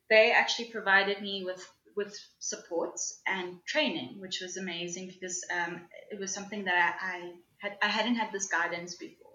they 0.10 0.32
actually 0.32 0.70
provided 0.72 1.22
me 1.22 1.44
with 1.46 1.66
with 1.96 2.16
support 2.38 2.96
and 3.26 3.58
training, 3.66 4.20
which 4.20 4.40
was 4.40 4.56
amazing 4.56 5.08
because 5.08 5.44
um, 5.52 5.82
it 6.12 6.20
was 6.20 6.32
something 6.32 6.66
that 6.66 7.00
I, 7.02 7.08
I 7.08 7.32
had 7.58 7.78
I 7.82 7.88
hadn't 7.88 8.16
had 8.16 8.32
this 8.32 8.48
guidance 8.48 8.96
before. 8.96 9.26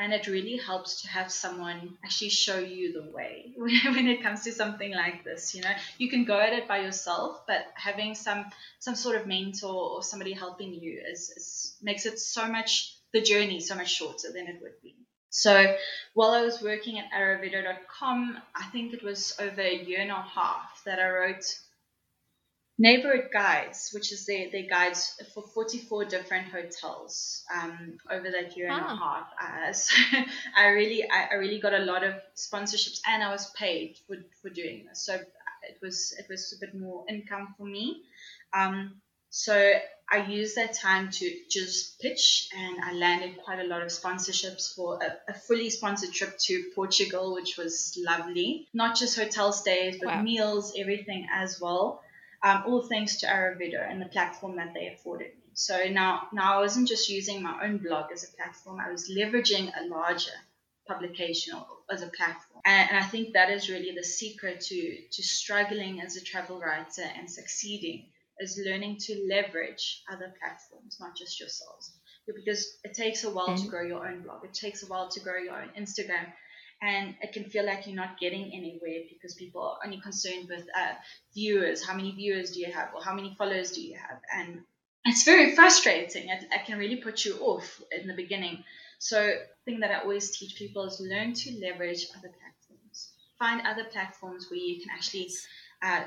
And 0.00 0.12
it 0.12 0.28
really 0.28 0.56
helps 0.58 1.02
to 1.02 1.08
have 1.08 1.28
someone 1.32 1.98
actually 2.04 2.28
show 2.30 2.60
you 2.60 2.92
the 2.92 3.10
way 3.10 3.52
when 3.56 4.06
it 4.06 4.22
comes 4.22 4.44
to 4.44 4.52
something 4.52 4.94
like 4.94 5.24
this 5.24 5.56
you 5.56 5.62
know? 5.62 5.72
You 5.98 6.08
can 6.08 6.24
go 6.24 6.38
at 6.38 6.52
it 6.52 6.68
by 6.68 6.78
yourself 6.82 7.42
but 7.48 7.66
having 7.74 8.14
some 8.14 8.44
some 8.78 8.94
sort 8.94 9.16
of 9.16 9.26
mentor 9.26 9.96
or 9.96 10.04
somebody 10.04 10.32
helping 10.32 10.72
you 10.72 11.02
is, 11.10 11.30
is 11.30 11.76
makes 11.82 12.06
it 12.06 12.20
so 12.20 12.46
much 12.46 12.97
the 13.12 13.22
journey 13.22 13.60
so 13.60 13.74
much 13.74 13.90
shorter 13.90 14.32
than 14.32 14.46
it 14.46 14.60
would 14.62 14.80
be 14.82 14.96
so 15.30 15.76
while 16.14 16.30
I 16.30 16.42
was 16.42 16.62
working 16.62 16.98
at 16.98 17.10
arrivedo.com, 17.12 18.38
I 18.54 18.64
think 18.66 18.92
it 18.94 19.02
was 19.02 19.36
over 19.38 19.60
a 19.60 19.84
year 19.84 20.00
and 20.00 20.10
a 20.10 20.22
half 20.22 20.82
that 20.84 20.98
I 20.98 21.10
wrote 21.10 21.58
neighborhood 22.78 23.28
guides, 23.32 23.90
which 23.92 24.12
is 24.12 24.24
their, 24.24 24.50
their 24.50 24.68
guides 24.68 25.20
for 25.34 25.42
44 25.42 26.06
different 26.06 26.48
hotels 26.48 27.44
um, 27.54 27.98
over 28.10 28.30
that 28.30 28.56
year 28.56 28.68
and 28.68 28.80
a 28.80 28.88
ah. 28.88 29.26
half. 29.40 29.68
Uh, 29.68 29.72
so 29.72 29.94
I 30.56 30.68
really, 30.68 31.08
I, 31.10 31.28
I, 31.32 31.34
really 31.34 31.60
got 31.60 31.74
a 31.74 31.78
lot 31.78 32.04
of 32.04 32.14
sponsorships, 32.36 33.00
and 33.06 33.22
I 33.22 33.30
was 33.30 33.50
paid 33.50 33.96
for, 34.06 34.16
for 34.40 34.48
doing 34.48 34.86
this. 34.88 35.04
So 35.04 35.14
it 35.14 35.78
was, 35.82 36.14
it 36.18 36.26
was 36.30 36.56
a 36.56 36.64
bit 36.64 36.74
more 36.74 37.04
income 37.08 37.54
for 37.58 37.66
me. 37.66 38.02
Um, 38.54 39.00
so 39.28 39.72
I 40.10 40.24
used 40.26 40.56
that 40.56 40.74
time 40.74 41.10
to 41.10 41.36
just 41.50 42.00
pitch, 42.00 42.48
and 42.56 42.82
I 42.82 42.92
landed 42.94 43.38
quite 43.44 43.60
a 43.60 43.66
lot 43.66 43.82
of 43.82 43.88
sponsorships 43.88 44.74
for 44.74 44.98
a, 45.02 45.30
a 45.30 45.34
fully 45.34 45.70
sponsored 45.70 46.12
trip 46.12 46.38
to 46.46 46.70
Portugal, 46.74 47.34
which 47.34 47.56
was 47.56 47.98
lovely. 48.04 48.68
Not 48.72 48.96
just 48.96 49.18
hotel 49.18 49.52
stays, 49.52 49.98
but 50.00 50.08
wow. 50.08 50.22
meals, 50.22 50.72
everything 50.76 51.26
as 51.32 51.60
well 51.60 52.02
um, 52.42 52.62
all 52.66 52.82
thanks 52.82 53.16
to 53.16 53.26
Arrivedo 53.26 53.80
and 53.88 54.00
the 54.00 54.06
platform 54.06 54.56
that 54.56 54.74
they 54.74 54.88
afforded 54.88 55.28
me. 55.28 55.42
So 55.54 55.88
now, 55.88 56.28
now 56.32 56.58
I 56.58 56.60
wasn't 56.60 56.88
just 56.88 57.08
using 57.08 57.42
my 57.42 57.64
own 57.64 57.78
blog 57.78 58.12
as 58.12 58.24
a 58.24 58.36
platform, 58.36 58.78
I 58.80 58.90
was 58.90 59.10
leveraging 59.10 59.72
a 59.76 59.88
larger 59.88 60.30
publication 60.86 61.54
as 61.90 62.02
a 62.02 62.06
platform. 62.06 62.62
And, 62.64 62.90
and 62.90 62.98
I 62.98 63.02
think 63.02 63.32
that 63.32 63.50
is 63.50 63.68
really 63.68 63.92
the 63.94 64.04
secret 64.04 64.60
to, 64.60 64.98
to 65.10 65.22
struggling 65.22 66.00
as 66.00 66.16
a 66.16 66.22
travel 66.22 66.60
writer 66.60 67.04
and 67.16 67.28
succeeding 67.28 68.06
is 68.40 68.60
learning 68.64 68.96
to 69.00 69.28
leverage 69.28 70.02
other 70.12 70.32
platforms, 70.40 70.98
not 71.00 71.16
just 71.16 71.40
yourselves. 71.40 71.92
Because 72.26 72.78
it 72.84 72.94
takes 72.94 73.24
a 73.24 73.30
while 73.30 73.48
mm-hmm. 73.48 73.64
to 73.64 73.70
grow 73.70 73.82
your 73.82 74.06
own 74.06 74.22
blog. 74.22 74.44
It 74.44 74.52
takes 74.52 74.82
a 74.82 74.86
while 74.86 75.08
to 75.08 75.20
grow 75.20 75.38
your 75.38 75.54
own 75.54 75.70
Instagram 75.78 76.26
and 76.80 77.14
it 77.20 77.32
can 77.32 77.44
feel 77.44 77.66
like 77.66 77.86
you're 77.86 77.96
not 77.96 78.18
getting 78.20 78.52
anywhere 78.54 79.00
because 79.08 79.34
people 79.34 79.62
are 79.62 79.78
only 79.84 80.00
concerned 80.00 80.48
with 80.48 80.64
uh, 80.76 80.94
viewers. 81.34 81.84
How 81.84 81.94
many 81.94 82.12
viewers 82.12 82.52
do 82.52 82.60
you 82.60 82.70
have, 82.72 82.90
or 82.94 83.02
how 83.02 83.14
many 83.14 83.34
followers 83.36 83.72
do 83.72 83.82
you 83.82 83.96
have? 83.96 84.20
And 84.34 84.60
it's 85.04 85.24
very 85.24 85.54
frustrating. 85.54 86.28
It, 86.28 86.44
it 86.50 86.66
can 86.66 86.78
really 86.78 86.96
put 86.96 87.24
you 87.24 87.36
off 87.40 87.80
in 87.90 88.06
the 88.06 88.14
beginning. 88.14 88.62
So, 88.98 89.20
the 89.20 89.70
thing 89.72 89.80
that 89.80 89.90
I 89.90 90.00
always 90.02 90.36
teach 90.36 90.56
people 90.56 90.84
is 90.84 91.00
learn 91.00 91.32
to 91.32 91.60
leverage 91.60 92.06
other 92.16 92.28
platforms. 92.28 93.12
Find 93.38 93.60
other 93.66 93.84
platforms 93.84 94.46
where 94.50 94.58
you 94.58 94.80
can 94.80 94.90
actually 94.92 95.30
uh, 95.82 96.04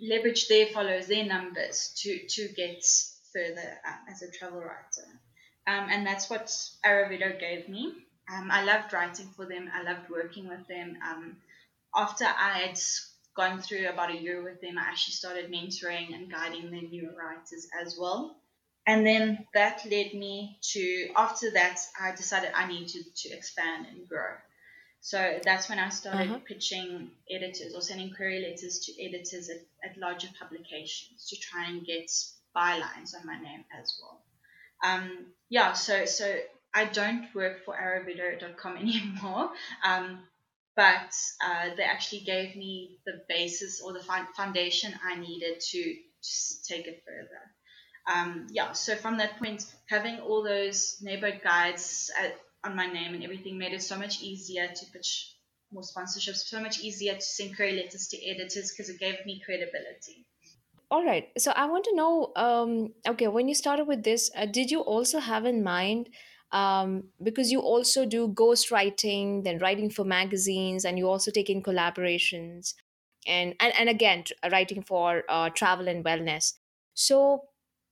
leverage 0.00 0.48
their 0.48 0.66
followers, 0.66 1.06
their 1.06 1.24
numbers 1.24 1.92
to 1.98 2.18
to 2.28 2.48
get 2.48 2.84
further 3.32 3.78
uh, 3.86 4.10
as 4.10 4.22
a 4.22 4.30
travel 4.30 4.60
writer. 4.60 5.08
Um, 5.66 5.88
and 5.90 6.06
that's 6.06 6.28
what 6.28 6.46
Arrivedo 6.84 7.38
gave 7.38 7.68
me. 7.68 7.94
Um, 8.32 8.50
I 8.50 8.64
loved 8.64 8.92
writing 8.92 9.28
for 9.36 9.46
them. 9.46 9.70
I 9.72 9.82
loved 9.82 10.10
working 10.10 10.48
with 10.48 10.66
them. 10.68 10.96
Um, 11.08 11.36
after 11.94 12.24
I 12.24 12.58
had 12.58 12.80
gone 13.36 13.60
through 13.60 13.88
about 13.88 14.10
a 14.10 14.20
year 14.20 14.42
with 14.42 14.60
them, 14.60 14.78
I 14.78 14.82
actually 14.82 15.14
started 15.14 15.50
mentoring 15.50 16.14
and 16.14 16.30
guiding 16.30 16.70
the 16.70 16.80
new 16.80 17.10
writers 17.16 17.66
as 17.80 17.96
well. 17.98 18.36
And 18.86 19.06
then 19.06 19.46
that 19.54 19.84
led 19.84 20.14
me 20.14 20.58
to, 20.72 21.08
after 21.16 21.50
that, 21.52 21.78
I 22.00 22.12
decided 22.12 22.50
I 22.54 22.66
needed 22.66 22.88
to, 22.88 23.28
to 23.28 23.36
expand 23.36 23.86
and 23.86 24.08
grow. 24.08 24.34
So 25.00 25.38
that's 25.44 25.68
when 25.68 25.78
I 25.78 25.88
started 25.88 26.30
uh-huh. 26.30 26.40
pitching 26.46 27.10
editors 27.30 27.74
or 27.74 27.80
sending 27.80 28.12
query 28.14 28.40
letters 28.40 28.80
to 28.80 29.02
editors 29.02 29.48
at, 29.48 29.90
at 29.90 29.96
larger 29.98 30.28
publications 30.38 31.28
to 31.30 31.36
try 31.36 31.68
and 31.68 31.84
get 31.84 32.10
bylines 32.54 33.14
on 33.14 33.24
my 33.24 33.40
name 33.40 33.64
as 33.78 33.98
well. 34.00 34.20
Um, 34.82 35.26
yeah, 35.48 35.72
so 35.72 36.04
so 36.04 36.36
I 36.74 36.84
don't 36.84 37.26
work 37.34 37.64
for 37.64 37.74
Arrivedo.com 37.74 38.76
anymore. 38.76 39.50
Um, 39.84 40.20
but 40.76 41.14
uh, 41.44 41.74
they 41.76 41.82
actually 41.82 42.20
gave 42.20 42.56
me 42.56 42.98
the 43.04 43.22
basis 43.28 43.82
or 43.82 43.92
the 43.92 44.04
foundation 44.36 44.94
I 45.04 45.16
needed 45.16 45.60
to, 45.60 45.82
to 45.82 46.62
take 46.66 46.86
it 46.86 47.02
further. 47.06 47.40
Um, 48.10 48.46
yeah, 48.50 48.72
so 48.72 48.96
from 48.96 49.18
that 49.18 49.38
point, 49.38 49.66
having 49.88 50.20
all 50.20 50.42
those 50.42 50.96
neighborhood 51.02 51.42
guides 51.44 52.10
at, 52.18 52.34
on 52.64 52.76
my 52.76 52.86
name 52.86 53.14
and 53.14 53.24
everything 53.24 53.58
made 53.58 53.72
it 53.72 53.82
so 53.82 53.98
much 53.98 54.22
easier 54.22 54.68
to 54.68 54.86
pitch 54.92 55.36
more 55.72 55.82
sponsorships, 55.82 56.48
so 56.48 56.60
much 56.60 56.80
easier 56.80 57.14
to 57.14 57.20
send 57.20 57.56
query 57.56 57.72
letters 57.72 58.08
to 58.08 58.18
editors 58.28 58.72
because 58.72 58.90
it 58.90 58.98
gave 58.98 59.24
me 59.24 59.40
credibility. 59.44 60.26
All 60.90 61.04
right. 61.04 61.28
So 61.38 61.52
I 61.52 61.66
want 61.66 61.84
to 61.84 61.94
know 61.94 62.32
um, 62.34 62.94
okay, 63.06 63.28
when 63.28 63.48
you 63.48 63.54
started 63.54 63.86
with 63.86 64.02
this, 64.02 64.30
uh, 64.36 64.46
did 64.46 64.70
you 64.70 64.80
also 64.80 65.20
have 65.20 65.44
in 65.44 65.62
mind 65.62 66.08
um, 66.52 67.04
because 67.22 67.52
you 67.52 67.60
also 67.60 68.04
do 68.04 68.28
ghost 68.28 68.70
writing, 68.72 69.44
then 69.44 69.58
writing 69.58 69.88
for 69.90 70.04
magazines, 70.04 70.84
and 70.84 70.98
you 70.98 71.08
also 71.08 71.30
take 71.30 71.48
in 71.48 71.62
collaborations, 71.62 72.74
and 73.26 73.54
and, 73.60 73.72
and 73.78 73.88
again 73.88 74.24
writing 74.50 74.82
for 74.82 75.22
uh, 75.28 75.50
travel 75.50 75.86
and 75.86 76.04
wellness. 76.04 76.54
So, 76.94 77.44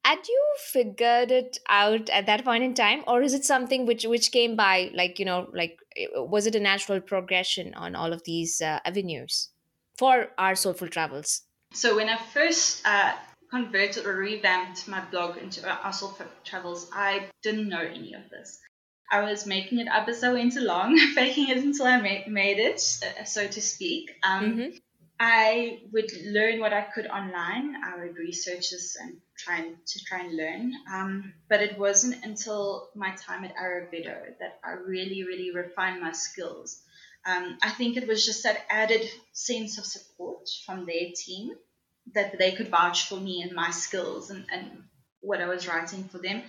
had 0.08 0.26
you 0.26 0.44
figured 0.58 1.30
it 1.30 1.58
out 1.68 2.08
at 2.08 2.24
that 2.26 2.44
point 2.44 2.64
in 2.64 2.72
time, 2.72 3.04
or 3.06 3.20
is 3.20 3.34
it 3.34 3.44
something 3.44 3.84
which 3.84 4.04
which 4.06 4.32
came 4.32 4.56
by, 4.56 4.90
like 4.94 5.18
you 5.18 5.24
know, 5.24 5.48
like 5.52 5.78
was 6.14 6.46
it 6.46 6.54
a 6.54 6.60
natural 6.60 7.00
progression 7.00 7.74
on 7.74 7.94
all 7.94 8.12
of 8.12 8.22
these 8.24 8.62
uh, 8.62 8.78
avenues 8.86 9.50
for 9.98 10.28
our 10.38 10.54
soulful 10.54 10.88
travels? 10.88 11.42
So 11.74 11.96
when 11.96 12.08
I 12.08 12.16
first 12.16 12.86
uh, 12.86 13.12
converted 13.50 14.06
or 14.06 14.16
revamped 14.16 14.88
my 14.88 15.04
blog 15.10 15.36
into 15.36 15.68
our 15.68 15.92
soulful 15.92 16.26
Travels, 16.44 16.90
I 16.92 17.28
didn't 17.42 17.68
know 17.68 17.80
any 17.80 18.14
of 18.14 18.30
this. 18.30 18.58
I 19.10 19.20
was 19.20 19.46
making 19.46 19.78
it 19.78 19.88
up 19.88 20.08
as 20.08 20.24
I 20.24 20.32
went 20.32 20.56
along, 20.56 20.98
faking 21.14 21.48
it 21.48 21.58
until 21.58 21.86
I 21.86 22.00
made, 22.00 22.28
made 22.28 22.58
it, 22.58 22.80
uh, 23.20 23.24
so 23.24 23.46
to 23.46 23.60
speak. 23.60 24.10
Um, 24.22 24.44
mm-hmm. 24.44 24.76
I 25.20 25.80
would 25.92 26.10
learn 26.26 26.60
what 26.60 26.72
I 26.72 26.82
could 26.82 27.06
online. 27.06 27.74
I 27.84 27.96
would 27.98 28.16
research 28.16 28.70
this 28.70 28.96
and 29.00 29.18
try 29.38 29.58
and, 29.58 29.76
to 29.86 30.04
try 30.04 30.20
and 30.20 30.36
learn. 30.36 30.72
Um, 30.92 31.32
but 31.48 31.62
it 31.62 31.78
wasn't 31.78 32.24
until 32.24 32.88
my 32.94 33.14
time 33.14 33.44
at 33.44 33.56
Arrivedo 33.56 34.38
that 34.40 34.58
I 34.64 34.72
really, 34.72 35.24
really 35.24 35.50
refined 35.54 36.00
my 36.00 36.12
skills. 36.12 36.82
Um, 37.26 37.58
I 37.62 37.70
think 37.70 37.96
it 37.96 38.08
was 38.08 38.24
just 38.24 38.42
that 38.42 38.64
added 38.70 39.08
sense 39.32 39.78
of 39.78 39.84
support 39.84 40.48
from 40.64 40.86
their 40.86 41.10
team 41.14 41.50
that 42.14 42.38
they 42.38 42.52
could 42.52 42.68
vouch 42.68 43.08
for 43.08 43.16
me 43.16 43.42
and 43.42 43.52
my 43.52 43.70
skills 43.70 44.30
and, 44.30 44.44
and 44.52 44.84
what 45.20 45.40
I 45.40 45.46
was 45.46 45.68
writing 45.68 46.04
for 46.04 46.18
them, 46.18 46.42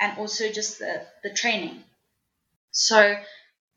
and 0.00 0.18
also 0.18 0.50
just 0.50 0.78
the, 0.78 1.02
the 1.22 1.30
training. 1.30 1.82
So 2.70 3.16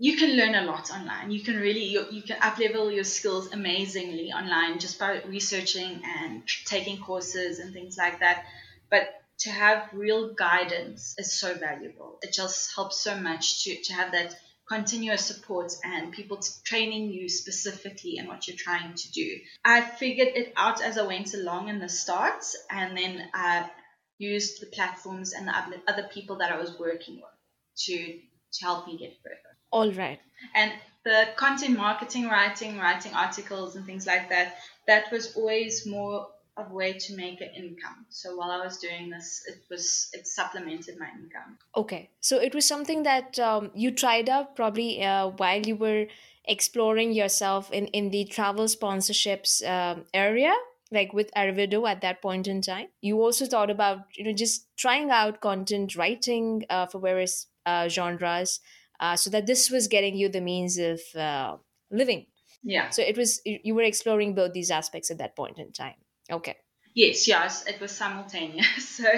you 0.02 0.16
can 0.16 0.38
learn 0.38 0.56
a 0.56 0.64
lot 0.64 0.92
online. 0.92 1.30
You 1.30 1.42
can 1.42 1.58
really 1.58 1.84
you, 1.84 2.06
you 2.10 2.22
can 2.22 2.40
uplevel 2.40 2.94
your 2.94 3.04
skills 3.04 3.52
amazingly 3.52 4.32
online 4.32 4.80
just 4.80 4.98
by 4.98 5.22
researching 5.24 6.02
and 6.04 6.42
taking 6.66 6.98
courses 7.02 7.60
and 7.60 7.74
things 7.74 7.98
like 7.98 8.22
that. 8.22 8.46
But 8.90 9.10
to 9.40 9.50
have 9.50 9.90
real 9.94 10.34
guidance 10.34 11.16
is 11.18 11.38
so 11.38 11.54
valuable. 11.54 12.18
It 12.22 12.34
just 12.34 12.74
helps 12.76 13.02
so 13.02 13.20
much 13.20 13.64
to, 13.64 13.76
to 13.84 13.94
have 13.94 14.14
that 14.14 14.36
continuous 14.70 15.26
support 15.26 15.74
and 15.84 16.14
people 16.14 16.40
training 16.64 17.10
you 17.10 17.28
specifically 17.28 18.18
in 18.18 18.28
what 18.28 18.48
you're 18.48 18.58
trying 18.58 18.94
to 18.94 19.12
do. 19.12 19.38
I 19.66 19.82
figured 19.82 20.30
it 20.30 20.54
out 20.56 20.82
as 20.82 20.98
I 20.98 21.06
went 21.06 21.34
along 21.34 21.68
in 21.68 21.80
the 21.80 21.90
start 21.90 22.44
and 22.70 22.96
then 22.96 23.30
I 23.34 23.70
used 24.18 24.62
the 24.62 24.68
platforms 24.68 25.34
and 25.34 25.48
the 25.48 25.82
other 25.88 26.08
people 26.14 26.38
that 26.38 26.52
I 26.52 26.58
was 26.58 26.78
working 26.80 27.16
with 27.16 27.86
to, 27.86 27.96
to 27.98 28.64
help 28.64 28.88
me 28.88 28.98
get 28.98 29.18
further. 29.24 29.49
All 29.72 29.92
right. 29.92 30.20
And 30.56 30.72
the 31.04 31.30
content 31.36 31.78
marketing, 31.78 32.28
writing, 32.28 32.78
writing 32.78 33.14
articles 33.14 33.76
and 33.76 33.86
things 33.86 34.06
like 34.06 34.30
that, 34.30 34.58
that 34.88 35.12
was 35.12 35.36
always 35.36 35.86
more 35.86 36.28
of 36.58 36.72
a 36.72 36.74
way 36.74 36.94
to 36.94 37.16
make 37.16 37.42
an 37.42 37.50
income. 37.56 38.06
So 38.10 38.36
while 38.36 38.52
I 38.52 38.64
was 38.64 38.80
doing 38.80 39.10
this, 39.10 39.44
it 39.48 39.62
was 39.70 40.10
it 40.14 40.28
supplemented 40.28 41.00
my 41.00 41.08
income. 41.08 41.58
Okay. 41.76 42.10
So 42.20 42.40
it 42.40 42.54
was 42.54 42.68
something 42.68 43.04
that 43.04 43.40
um, 43.40 43.72
you 43.74 43.92
tried 43.92 44.30
out 44.30 44.56
probably 44.56 45.04
uh, 45.04 45.30
while 45.30 45.62
you 45.62 45.76
were 45.76 46.08
exploring 46.46 47.14
yourself 47.14 47.72
in, 47.72 47.88
in 47.88 48.10
the 48.10 48.26
travel 48.26 48.66
sponsorships 48.66 49.66
um, 49.68 50.06
area, 50.14 50.54
like 50.92 51.14
with 51.14 51.32
Arrivedo 51.36 51.88
at 51.90 52.02
that 52.02 52.22
point 52.22 52.48
in 52.48 52.62
time. 52.62 52.88
You 53.02 53.22
also 53.22 53.46
thought 53.46 53.70
about, 53.70 54.00
you 54.16 54.26
know, 54.26 54.34
just 54.34 54.66
trying 54.76 55.12
out 55.12 55.42
content 55.42 55.96
writing 55.96 56.66
uh, 56.70 56.88
for 56.88 57.00
various 57.00 57.48
uh, 57.66 57.88
genres 57.88 58.60
uh, 59.00 59.16
so 59.16 59.30
that 59.30 59.46
this 59.46 59.70
was 59.70 59.88
getting 59.88 60.16
you 60.16 60.30
the 60.30 60.42
means 60.42 60.78
of 60.78 61.00
uh, 61.16 61.58
living. 61.92 62.26
Yeah. 62.64 62.90
So 62.90 63.02
it 63.02 63.18
was, 63.18 63.42
you 63.46 63.60
you 63.64 63.76
were 63.76 63.84
exploring 63.84 64.36
both 64.36 64.54
these 64.54 64.72
aspects 64.72 65.10
at 65.12 65.18
that 65.20 65.36
point 65.36 65.60
in 65.60 65.72
time. 65.72 65.96
Okay. 66.32 66.56
Yes, 66.94 67.28
yes, 67.28 67.66
it 67.68 67.80
was 67.80 67.92
simultaneous. 67.92 68.68
So, 69.00 69.10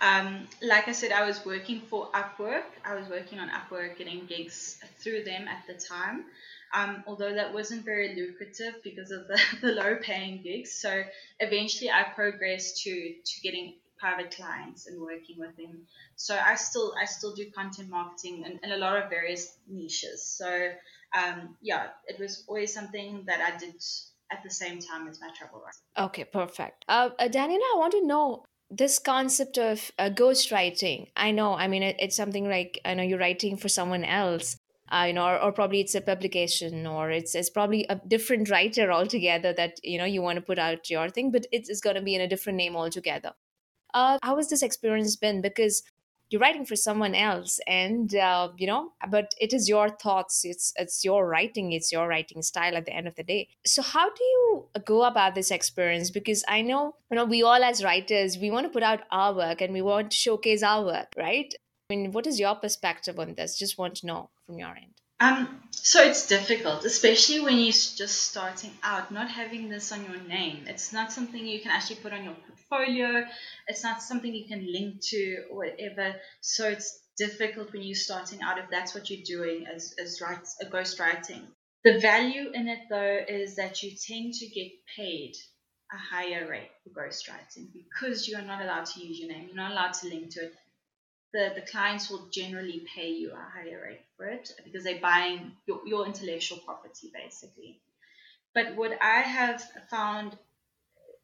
um, 0.00 0.46
like 0.62 0.88
I 0.88 0.92
said, 0.92 1.12
I 1.12 1.26
was 1.26 1.44
working 1.44 1.80
for 1.80 2.10
Upwork. 2.12 2.64
I 2.84 2.94
was 2.94 3.08
working 3.08 3.38
on 3.38 3.48
Upwork, 3.48 3.98
getting 3.98 4.26
gigs 4.26 4.78
through 5.00 5.24
them 5.24 5.48
at 5.48 5.66
the 5.66 5.74
time. 5.74 6.24
Um, 6.74 7.04
although 7.06 7.32
that 7.32 7.52
wasn't 7.52 7.84
very 7.84 8.14
lucrative 8.14 8.82
because 8.82 9.10
of 9.10 9.26
the, 9.28 9.40
the 9.62 9.72
low 9.72 9.96
paying 10.00 10.42
gigs. 10.42 10.72
So 10.72 11.02
eventually 11.40 11.90
I 11.90 12.04
progressed 12.14 12.82
to, 12.84 13.14
to 13.24 13.40
getting 13.42 13.74
private 13.98 14.30
clients 14.30 14.86
and 14.86 15.00
working 15.00 15.36
with 15.38 15.56
them. 15.56 15.86
So 16.16 16.36
I 16.36 16.54
still 16.54 16.94
I 17.00 17.06
still 17.06 17.34
do 17.34 17.50
content 17.50 17.88
marketing 17.88 18.44
in, 18.44 18.60
in 18.62 18.72
a 18.72 18.76
lot 18.76 19.02
of 19.02 19.10
various 19.10 19.56
niches. 19.68 20.22
So 20.22 20.70
um, 21.16 21.56
yeah, 21.62 21.88
it 22.06 22.18
was 22.18 22.44
always 22.48 22.72
something 22.72 23.24
that 23.26 23.40
I 23.40 23.56
did 23.58 23.74
at 24.30 24.42
the 24.42 24.50
same 24.50 24.80
time 24.80 25.08
as 25.08 25.20
my 25.20 25.30
travel 25.36 25.60
writing. 25.60 26.06
Okay, 26.06 26.24
perfect. 26.24 26.84
Uh, 26.88 27.10
uh, 27.18 27.28
Daniela, 27.28 27.60
I 27.60 27.76
want 27.76 27.92
to 27.92 28.06
know 28.06 28.44
this 28.70 28.98
concept 28.98 29.58
of 29.58 29.90
uh, 29.98 30.10
ghostwriting. 30.10 31.08
I 31.16 31.30
know, 31.30 31.54
I 31.54 31.68
mean, 31.68 31.82
it, 31.82 31.96
it's 31.98 32.16
something 32.16 32.48
like 32.48 32.80
I 32.84 32.94
know 32.94 33.02
you're 33.02 33.18
writing 33.18 33.56
for 33.56 33.68
someone 33.68 34.04
else, 34.04 34.56
uh, 34.90 35.04
you 35.06 35.12
know, 35.12 35.26
or, 35.26 35.40
or 35.40 35.52
probably 35.52 35.80
it's 35.80 35.94
a 35.94 36.00
publication, 36.00 36.86
or 36.86 37.10
it's 37.10 37.34
it's 37.34 37.50
probably 37.50 37.86
a 37.88 38.00
different 38.06 38.50
writer 38.50 38.90
altogether 38.90 39.52
that 39.52 39.78
you 39.82 39.98
know 39.98 40.04
you 40.04 40.22
want 40.22 40.36
to 40.36 40.42
put 40.42 40.58
out 40.58 40.90
your 40.90 41.08
thing, 41.08 41.30
but 41.30 41.46
it's, 41.52 41.68
it's 41.68 41.80
going 41.80 41.96
to 41.96 42.02
be 42.02 42.14
in 42.14 42.20
a 42.20 42.28
different 42.28 42.56
name 42.56 42.76
altogether. 42.76 43.32
Uh, 43.96 44.18
how 44.22 44.36
has 44.36 44.50
this 44.50 44.62
experience 44.62 45.16
been? 45.16 45.40
Because 45.40 45.82
you're 46.28 46.40
writing 46.40 46.66
for 46.66 46.76
someone 46.76 47.14
else 47.14 47.60
and 47.66 48.14
uh, 48.14 48.48
you 48.58 48.66
know 48.66 48.92
but 49.10 49.32
it 49.40 49.52
is 49.52 49.68
your 49.68 49.88
thoughts 49.88 50.44
it's 50.44 50.72
it's 50.76 51.04
your 51.04 51.28
writing 51.28 51.70
it's 51.70 51.92
your 51.92 52.08
writing 52.08 52.42
style 52.42 52.76
at 52.76 52.84
the 52.84 52.92
end 52.92 53.08
of 53.08 53.14
the 53.14 53.22
day. 53.22 53.48
So 53.64 53.80
how 53.82 54.08
do 54.08 54.24
you 54.24 54.68
go 54.84 55.04
about 55.04 55.34
this 55.34 55.50
experience? 55.50 56.10
Because 56.10 56.44
i 56.48 56.60
know 56.62 56.96
you 57.10 57.16
know 57.16 57.24
we 57.24 57.42
all 57.42 57.62
as 57.70 57.82
writers 57.84 58.36
we 58.38 58.50
want 58.50 58.66
to 58.66 58.74
put 58.76 58.82
out 58.82 59.00
our 59.10 59.32
work 59.34 59.60
and 59.60 59.72
we 59.72 59.82
want 59.82 60.10
to 60.10 60.16
showcase 60.16 60.62
our 60.62 60.84
work 60.84 61.14
right? 61.16 61.54
I 61.88 61.94
mean 61.94 62.12
what 62.12 62.26
is 62.26 62.40
your 62.40 62.56
perspective 62.56 63.18
on 63.18 63.34
this? 63.34 63.58
Just 63.58 63.78
want 63.78 63.94
to 63.96 64.06
know 64.06 64.30
from 64.46 64.58
your 64.58 64.74
end 64.84 65.05
Um, 65.18 65.60
so 65.70 66.02
it's 66.02 66.26
difficult, 66.26 66.84
especially 66.84 67.40
when 67.40 67.58
you're 67.58 67.72
just 67.72 68.22
starting 68.22 68.72
out, 68.82 69.10
not 69.10 69.30
having 69.30 69.68
this 69.68 69.92
on 69.92 70.04
your 70.04 70.20
name. 70.22 70.64
It's 70.66 70.92
not 70.92 71.12
something 71.12 71.46
you 71.46 71.60
can 71.60 71.70
actually 71.70 71.96
put 71.96 72.12
on 72.12 72.24
your 72.24 72.34
portfolio. 72.34 73.24
It's 73.66 73.82
not 73.82 74.02
something 74.02 74.34
you 74.34 74.46
can 74.46 74.70
link 74.70 75.00
to 75.10 75.44
or 75.50 75.58
whatever. 75.58 76.16
So 76.40 76.68
it's 76.68 77.00
difficult 77.16 77.72
when 77.72 77.82
you're 77.82 77.94
starting 77.94 78.42
out 78.42 78.58
if 78.58 78.66
that's 78.70 78.94
what 78.94 79.08
you're 79.08 79.24
doing 79.24 79.66
as, 79.66 79.94
as 79.98 80.20
write, 80.20 80.46
a 80.60 80.66
ghostwriting. 80.66 81.42
The 81.84 81.98
value 82.00 82.50
in 82.52 82.68
it 82.68 82.80
though 82.90 83.20
is 83.28 83.56
that 83.56 83.82
you 83.82 83.92
tend 83.92 84.34
to 84.34 84.46
get 84.48 84.72
paid 84.96 85.34
a 85.92 85.96
higher 85.96 86.48
rate 86.50 86.70
for 86.82 86.90
ghostwriting 86.90 87.68
because 87.72 88.26
you 88.26 88.36
are 88.36 88.42
not 88.42 88.60
allowed 88.60 88.86
to 88.86 89.00
use 89.00 89.18
your 89.18 89.30
name. 89.30 89.46
You're 89.46 89.56
not 89.56 89.72
allowed 89.72 89.94
to 89.94 90.08
link 90.08 90.30
to 90.32 90.40
it 90.46 90.54
the, 91.32 91.52
the 91.54 91.66
clients 91.70 92.08
will 92.10 92.28
generally 92.32 92.84
pay 92.94 93.10
you 93.10 93.32
a 93.32 93.36
higher 93.36 93.82
rate 93.84 94.05
because 94.64 94.84
they're 94.84 95.00
buying 95.00 95.52
your, 95.66 95.80
your 95.86 96.06
intellectual 96.06 96.58
property 96.58 97.10
basically. 97.12 97.80
But 98.54 98.74
what 98.76 98.92
I 99.02 99.20
have 99.20 99.62
found 99.90 100.36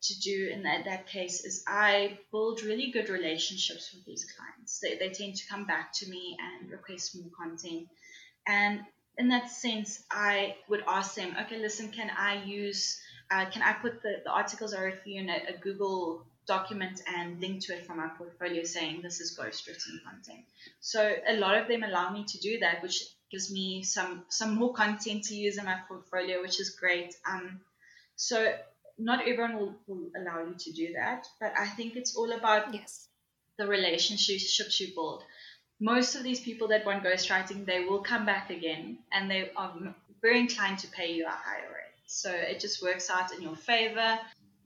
to 0.03 0.21
do 0.21 0.51
in 0.53 0.65
that, 0.65 0.85
that 0.85 1.07
case 1.07 1.45
is 1.45 1.65
I 1.67 2.19
build 2.31 2.63
really 2.63 2.91
good 2.91 3.09
relationships 3.09 3.93
with 3.95 4.05
these 4.05 4.27
clients. 4.37 4.81
They, 4.81 4.97
they 4.97 5.11
tend 5.11 5.37
to 5.37 5.49
come 5.49 5.65
back 5.65 5.93
to 5.95 6.11
me 6.11 6.37
and 6.41 6.71
request 6.71 7.17
more 7.17 7.31
content. 7.37 7.89
And 8.47 8.81
in 9.17 9.29
that 9.29 9.51
sense, 9.51 10.03
I 10.11 10.57
would 10.69 10.83
ask 10.89 11.15
them, 11.15 11.37
okay, 11.43 11.59
listen, 11.59 11.91
can 11.91 12.11
I 12.11 12.43
use, 12.45 13.01
uh, 13.31 13.47
can 13.51 13.63
I 13.63 13.75
put 13.75 14.03
the, 14.03 14.17
the 14.25 14.31
articles 14.31 14.75
I 14.75 14.83
wrote 14.83 15.03
for 15.03 15.09
you 15.09 15.21
in 15.21 15.29
a, 15.31 15.55
a 15.55 15.59
Google 15.61 16.27
document 16.57 17.01
and 17.17 17.41
link 17.41 17.63
to 17.65 17.75
it 17.77 17.87
from 17.87 17.97
my 18.03 18.09
portfolio 18.19 18.63
saying 18.65 19.01
this 19.03 19.21
is 19.21 19.37
ghost 19.41 19.67
written 19.67 20.01
content. 20.05 20.45
So 20.81 21.01
a 21.35 21.37
lot 21.45 21.55
of 21.61 21.69
them 21.69 21.83
allow 21.83 22.07
me 22.17 22.25
to 22.33 22.39
do 22.49 22.59
that, 22.61 22.83
which 22.83 22.99
gives 23.31 23.51
me 23.59 23.67
some 23.83 24.25
some 24.29 24.53
more 24.61 24.73
content 24.83 25.25
to 25.29 25.35
use 25.35 25.57
in 25.59 25.65
my 25.65 25.79
portfolio, 25.89 26.43
which 26.43 26.59
is 26.65 26.71
great. 26.83 27.11
Um, 27.31 27.61
so 28.17 28.37
not 28.99 29.21
everyone 29.29 29.57
will, 29.59 29.75
will 29.87 30.09
allow 30.19 30.39
you 30.49 30.55
to 30.65 30.73
do 30.73 30.93
that, 31.01 31.27
but 31.41 31.53
I 31.65 31.67
think 31.77 31.97
it's 31.97 32.15
all 32.17 32.33
about 32.41 32.75
yes 32.75 33.09
the 33.59 33.67
relationships 33.67 34.81
you 34.81 34.89
build. 34.95 35.23
Most 35.81 36.15
of 36.17 36.23
these 36.23 36.41
people 36.41 36.69
that 36.69 36.87
want 36.87 37.05
ghostwriting, 37.05 37.65
they 37.65 37.85
will 37.85 38.03
come 38.03 38.25
back 38.25 38.51
again 38.51 38.99
and 39.13 39.31
they 39.31 39.51
are 39.57 39.73
very 40.21 40.39
inclined 40.39 40.79
to 40.81 40.89
pay 40.89 41.13
you 41.13 41.27
a 41.27 41.31
higher 41.31 41.69
rate. 41.69 41.99
So 42.07 42.31
it 42.31 42.61
just 42.61 42.83
works 42.83 43.11
out 43.11 43.33
in 43.35 43.43
your 43.43 43.57
favor. 43.57 44.19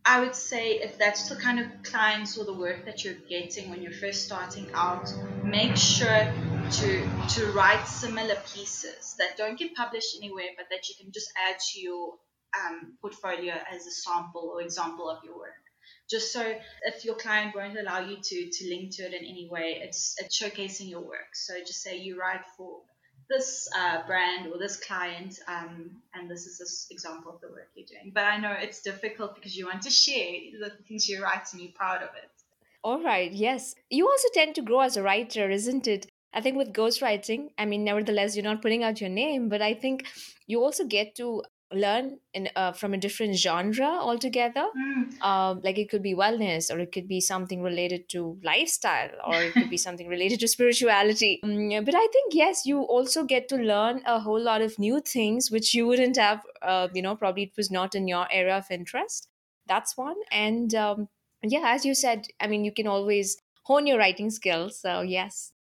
I 0.09 0.21
would 0.21 0.37
say 0.37 0.75
if 0.75 0.99
that's 0.99 1.29
the 1.29 1.35
kind 1.35 1.59
of 1.59 1.67
clients 1.83 2.39
or 2.39 2.45
the 2.45 2.55
work 2.55 2.85
that 2.85 3.05
you're 3.05 3.15
getting 3.29 3.71
when 3.71 3.83
you're 3.83 3.91
first 3.91 4.25
starting 4.25 4.71
out, 4.73 5.13
make 5.43 5.77
sure 5.77 6.33
to 6.79 7.11
to 7.35 7.47
write 7.53 7.85
similar 7.89 8.37
pieces 8.55 9.17
that 9.19 9.37
don't 9.37 9.59
get 9.59 9.75
published 9.75 10.17
anywhere, 10.17 10.51
but 10.57 10.67
that 10.71 10.89
you 10.89 10.95
can 11.01 11.11
just 11.13 11.29
add 11.49 11.57
to 11.59 11.81
your 11.81 12.15
um, 12.57 12.97
portfolio 13.01 13.55
as 13.69 13.85
a 13.87 13.91
sample 13.91 14.53
or 14.55 14.63
example 14.63 15.11
of 15.11 15.19
your 15.25 15.37
work. 15.37 15.65
Just 16.09 16.33
so 16.33 16.55
if 16.83 17.05
your 17.05 17.17
client 17.17 17.57
won't 17.57 17.77
allow 17.77 17.99
you 17.99 18.19
to 18.23 18.51
to 18.51 18.69
link 18.69 18.95
to 18.97 19.03
it 19.03 19.13
in 19.13 19.25
any 19.25 19.49
way, 19.51 19.81
it's 19.83 20.15
it's 20.19 20.41
showcasing 20.41 20.89
your 20.89 21.03
work. 21.03 21.35
So 21.35 21.59
just 21.59 21.83
say 21.83 21.99
you 21.99 22.17
write 22.17 22.45
for 22.57 22.83
this 23.29 23.69
uh, 23.77 24.07
brand 24.07 24.53
or 24.53 24.59
this 24.59 24.77
client, 24.77 25.41
um, 25.49 25.91
and 26.15 26.31
this 26.31 26.47
is 26.47 26.59
this 26.59 26.87
example 26.91 27.33
of 27.33 27.41
the 27.41 27.49
work 27.49 27.69
you're 27.75 27.87
doing. 27.87 28.13
But 28.15 28.25
I 28.25 28.37
know 28.39 28.53
it's 28.53 28.83
difficult 28.83 29.35
because 29.35 29.57
you 29.57 29.67
want 29.67 29.83
to 29.83 29.91
share 29.91 30.33
the 30.61 30.71
things 30.87 31.09
you 31.09 31.23
write 31.23 31.47
and 31.53 31.61
you're 31.61 31.73
proud 31.73 32.03
of 32.03 32.11
it. 32.23 32.31
all 32.83 33.03
right 33.03 33.33
yes 33.33 33.75
you 33.91 34.07
also 34.09 34.29
tend 34.35 34.55
to 34.55 34.63
grow 34.63 34.81
as 34.81 34.97
a 34.97 35.03
writer 35.03 35.51
isn't 35.51 35.87
it 35.87 36.07
i 36.33 36.41
think 36.41 36.57
with 36.57 36.73
ghostwriting 36.73 37.49
i 37.59 37.65
mean 37.65 37.83
nevertheless 37.85 38.37
you're 38.37 38.45
not 38.45 38.63
putting 38.63 38.85
out 38.85 39.01
your 39.01 39.11
name 39.11 39.49
but 39.49 39.63
i 39.63 39.73
think 39.75 40.05
you 40.47 40.63
also 40.63 40.85
get 40.85 41.15
to 41.17 41.43
learn 41.73 42.19
in 42.33 42.49
uh, 42.55 42.73
from 42.73 42.95
a 42.95 42.99
different 42.99 43.37
genre 43.37 43.87
altogether. 43.87 44.67
Mm. 44.77 45.21
um, 45.23 45.61
like 45.65 45.79
it 45.79 45.91
could 45.91 46.03
be 46.03 46.15
wellness 46.15 46.71
or 46.73 46.79
it 46.79 46.93
could 46.93 47.09
be 47.09 47.21
something 47.21 47.63
related 47.63 48.09
to 48.11 48.39
lifestyle 48.43 49.11
or 49.27 49.35
it 49.35 49.53
could 49.53 49.71
be 49.71 49.77
something 49.77 50.09
related 50.09 50.41
to 50.41 50.49
spirituality. 50.49 51.41
Mm, 51.45 51.85
but 51.85 51.95
i 51.95 52.07
think 52.13 52.35
yes 52.35 52.67
you 52.67 52.83
also 52.83 53.25
get 53.25 53.49
to 53.49 53.57
learn 53.57 54.03
a 54.07 54.21
whole 54.21 54.41
lot 54.41 54.63
of 54.63 54.79
new 54.79 55.01
things 55.01 55.51
which 55.51 55.75
you 55.75 55.87
wouldn't 55.87 56.17
have 56.17 56.43
uh, 56.63 56.89
you 56.95 57.03
know 57.03 57.17
probably 57.17 57.45
it 57.45 57.57
was 57.57 57.71
not 57.71 57.95
in 57.95 58.07
your 58.09 58.27
area 58.31 58.57
of 58.57 58.71
interest. 58.71 59.29
That's 59.67 59.97
one. 59.97 60.17
And 60.31 60.75
um, 60.75 61.09
yeah 61.43 61.75
as 61.75 61.85
you 61.85 61.95
said 61.95 62.29
i 62.41 62.47
mean 62.47 62.65
you 62.65 62.73
can 62.73 62.87
always 62.87 63.37
hone 63.67 63.87
your 63.87 63.99
writing 63.99 64.31
skills. 64.31 64.81
So 64.81 65.01
yes. 65.01 65.53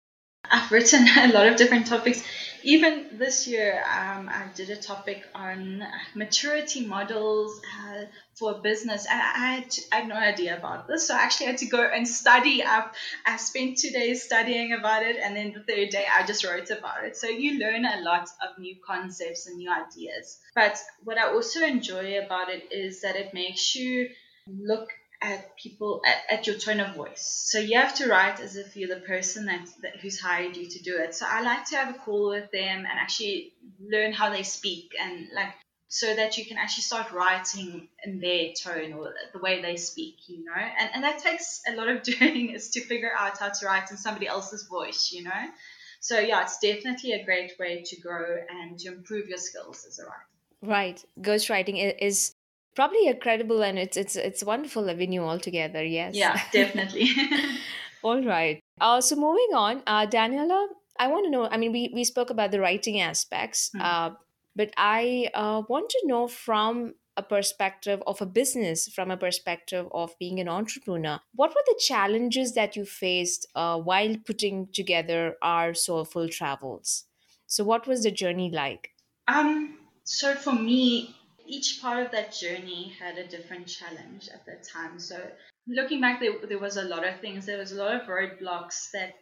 I've 0.48 0.70
written 0.70 1.06
a 1.16 1.32
lot 1.32 1.48
of 1.48 1.56
different 1.56 1.86
topics. 1.86 2.22
Even 2.66 3.06
this 3.12 3.46
year, 3.46 3.80
um, 3.84 4.28
I 4.28 4.48
did 4.56 4.70
a 4.70 4.76
topic 4.76 5.22
on 5.36 5.86
maturity 6.16 6.84
models 6.84 7.60
uh, 7.80 8.06
for 8.34 8.54
business. 8.54 9.06
And 9.08 9.20
I 9.20 9.54
had, 9.54 9.74
I 9.92 9.96
had 10.00 10.08
no 10.08 10.16
idea 10.16 10.56
about 10.56 10.88
this. 10.88 11.06
So 11.06 11.14
I 11.14 11.18
actually 11.18 11.46
had 11.46 11.58
to 11.58 11.66
go 11.66 11.80
and 11.80 12.08
study 12.08 12.64
up. 12.64 12.96
I 13.24 13.36
spent 13.36 13.78
two 13.78 13.90
days 13.90 14.24
studying 14.24 14.72
about 14.72 15.04
it. 15.04 15.16
And 15.16 15.36
then 15.36 15.52
the 15.52 15.60
third 15.60 15.90
day, 15.90 16.06
I 16.12 16.26
just 16.26 16.42
wrote 16.42 16.70
about 16.70 17.04
it. 17.04 17.16
So 17.16 17.28
you 17.28 17.60
learn 17.60 17.84
a 17.84 18.00
lot 18.02 18.28
of 18.42 18.58
new 18.58 18.74
concepts 18.84 19.46
and 19.46 19.58
new 19.58 19.70
ideas. 19.70 20.40
But 20.56 20.76
what 21.04 21.18
I 21.18 21.28
also 21.28 21.64
enjoy 21.64 22.18
about 22.18 22.48
it 22.48 22.64
is 22.72 23.00
that 23.02 23.14
it 23.14 23.32
makes 23.32 23.76
you 23.76 24.08
look 24.48 24.88
at 25.22 25.56
people 25.56 26.02
at, 26.06 26.38
at 26.38 26.46
your 26.46 26.56
tone 26.56 26.80
of 26.80 26.94
voice. 26.94 27.46
So 27.50 27.58
you 27.58 27.78
have 27.78 27.94
to 27.96 28.08
write 28.08 28.40
as 28.40 28.56
if 28.56 28.76
you're 28.76 28.94
the 28.94 29.04
person 29.04 29.46
that, 29.46 29.66
that 29.82 29.96
who's 30.00 30.20
hired 30.20 30.56
you 30.56 30.68
to 30.68 30.82
do 30.82 30.98
it. 30.98 31.14
So 31.14 31.26
I 31.28 31.42
like 31.42 31.64
to 31.66 31.76
have 31.76 31.94
a 31.94 31.98
call 31.98 32.28
with 32.30 32.50
them 32.50 32.78
and 32.78 32.86
actually 32.86 33.54
learn 33.80 34.12
how 34.12 34.30
they 34.30 34.42
speak 34.42 34.92
and 35.00 35.28
like 35.34 35.54
so 35.88 36.14
that 36.14 36.36
you 36.36 36.44
can 36.44 36.58
actually 36.58 36.82
start 36.82 37.12
writing 37.12 37.88
in 38.04 38.20
their 38.20 38.48
tone 38.60 38.92
or 38.92 39.14
the 39.32 39.38
way 39.38 39.62
they 39.62 39.76
speak, 39.76 40.16
you 40.26 40.44
know. 40.44 40.52
And 40.54 40.90
and 40.94 41.04
that 41.04 41.18
takes 41.18 41.62
a 41.68 41.74
lot 41.74 41.88
of 41.88 42.02
doing 42.18 42.50
is 42.50 42.70
to 42.70 42.80
figure 42.80 43.12
out 43.16 43.38
how 43.38 43.48
to 43.48 43.66
write 43.66 43.90
in 43.90 43.96
somebody 43.96 44.26
else's 44.26 44.66
voice, 44.68 45.10
you 45.12 45.22
know. 45.24 45.44
So 46.00 46.18
yeah, 46.18 46.42
it's 46.42 46.58
definitely 46.58 47.12
a 47.12 47.24
great 47.24 47.52
way 47.58 47.82
to 47.84 48.00
grow 48.00 48.36
and 48.48 48.78
to 48.80 48.88
improve 48.88 49.28
your 49.28 49.38
skills 49.38 49.84
as 49.88 49.98
a 49.98 50.04
writer. 50.04 50.26
Right. 50.62 51.04
Ghostwriting 51.20 51.94
is 52.00 52.34
probably 52.76 53.06
incredible 53.08 53.62
and 53.62 53.78
it's 53.78 53.96
it's 53.96 54.16
it's 54.16 54.44
wonderful 54.44 54.88
avenue 54.88 55.22
altogether. 55.22 55.84
Yes. 55.84 56.14
Yeah, 56.14 56.40
definitely. 56.52 57.10
All 58.02 58.22
right. 58.22 58.60
Uh, 58.80 59.00
so 59.00 59.16
moving 59.16 59.54
on, 59.54 59.82
uh, 59.86 60.06
Daniela, 60.06 60.68
I 60.98 61.08
want 61.08 61.24
to 61.24 61.30
know. 61.30 61.48
I 61.50 61.56
mean, 61.56 61.72
we 61.72 61.90
we 61.94 62.04
spoke 62.04 62.30
about 62.30 62.52
the 62.52 62.60
writing 62.60 63.00
aspects, 63.00 63.70
Hmm. 63.74 63.80
uh, 63.82 64.10
but 64.54 64.70
I 64.76 65.30
uh, 65.34 65.62
want 65.68 65.90
to 65.90 66.02
know 66.04 66.28
from 66.28 66.94
a 67.16 67.22
perspective 67.22 68.02
of 68.06 68.20
a 68.20 68.26
business, 68.26 68.88
from 68.88 69.10
a 69.10 69.16
perspective 69.16 69.88
of 69.92 70.14
being 70.18 70.38
an 70.38 70.48
entrepreneur, 70.48 71.18
what 71.34 71.54
were 71.54 71.64
the 71.66 71.80
challenges 71.80 72.52
that 72.54 72.76
you 72.76 72.84
faced 72.84 73.46
uh, 73.54 73.78
while 73.78 74.16
putting 74.26 74.68
together 74.72 75.36
our 75.40 75.72
soulful 75.72 76.28
travels? 76.28 77.04
So, 77.46 77.64
what 77.64 77.86
was 77.86 78.02
the 78.02 78.10
journey 78.10 78.50
like? 78.50 78.90
Um, 79.28 79.78
so 80.04 80.34
for 80.34 80.52
me, 80.52 81.16
each 81.46 81.80
part 81.80 82.04
of 82.04 82.12
that 82.12 82.32
journey 82.34 82.94
had 82.98 83.18
a 83.18 83.26
different 83.26 83.66
challenge 83.66 84.28
at 84.32 84.46
that 84.46 84.66
time. 84.68 84.98
So 84.98 85.20
looking 85.66 86.00
back, 86.00 86.20
there, 86.20 86.34
there 86.46 86.58
was 86.58 86.76
a 86.76 86.82
lot 86.82 87.06
of 87.06 87.20
things. 87.20 87.46
There 87.46 87.58
was 87.58 87.72
a 87.72 87.76
lot 87.82 87.94
of 87.94 88.08
roadblocks 88.08 88.90
that 88.92 89.14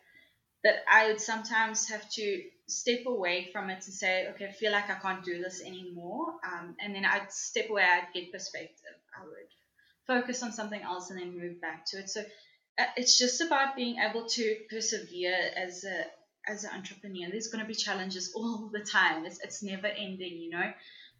that 0.64 0.76
I 0.90 1.08
would 1.08 1.20
sometimes 1.20 1.88
have 1.90 2.08
to 2.12 2.42
step 2.66 3.00
away 3.06 3.50
from 3.52 3.68
it 3.68 3.84
and 3.84 3.94
say, 3.94 4.28
okay, 4.28 4.46
I 4.46 4.52
feel 4.52 4.72
like 4.72 4.88
I 4.88 4.94
can't 4.94 5.22
do 5.22 5.42
this 5.42 5.62
anymore. 5.62 6.36
Um, 6.42 6.74
and 6.80 6.94
then 6.94 7.04
I'd 7.04 7.30
step 7.30 7.68
away, 7.68 7.82
I'd 7.82 8.08
get 8.14 8.32
perspective. 8.32 8.96
I 9.14 9.24
would 9.26 9.50
focus 10.06 10.42
on 10.42 10.52
something 10.52 10.80
else 10.80 11.10
and 11.10 11.20
then 11.20 11.38
move 11.38 11.60
back 11.60 11.84
to 11.88 11.98
it. 11.98 12.08
So 12.08 12.22
uh, 12.78 12.84
it's 12.96 13.18
just 13.18 13.42
about 13.42 13.76
being 13.76 13.96
able 13.98 14.26
to 14.26 14.56
persevere 14.70 15.36
as 15.54 15.84
a 15.84 16.06
as 16.46 16.64
an 16.64 16.70
entrepreneur. 16.74 17.30
There's 17.30 17.48
going 17.48 17.64
to 17.64 17.68
be 17.68 17.74
challenges 17.74 18.32
all 18.36 18.70
the 18.72 18.80
time. 18.80 19.24
It's, 19.24 19.40
it's 19.40 19.62
never 19.62 19.86
ending, 19.86 20.38
you 20.40 20.50
know. 20.50 20.72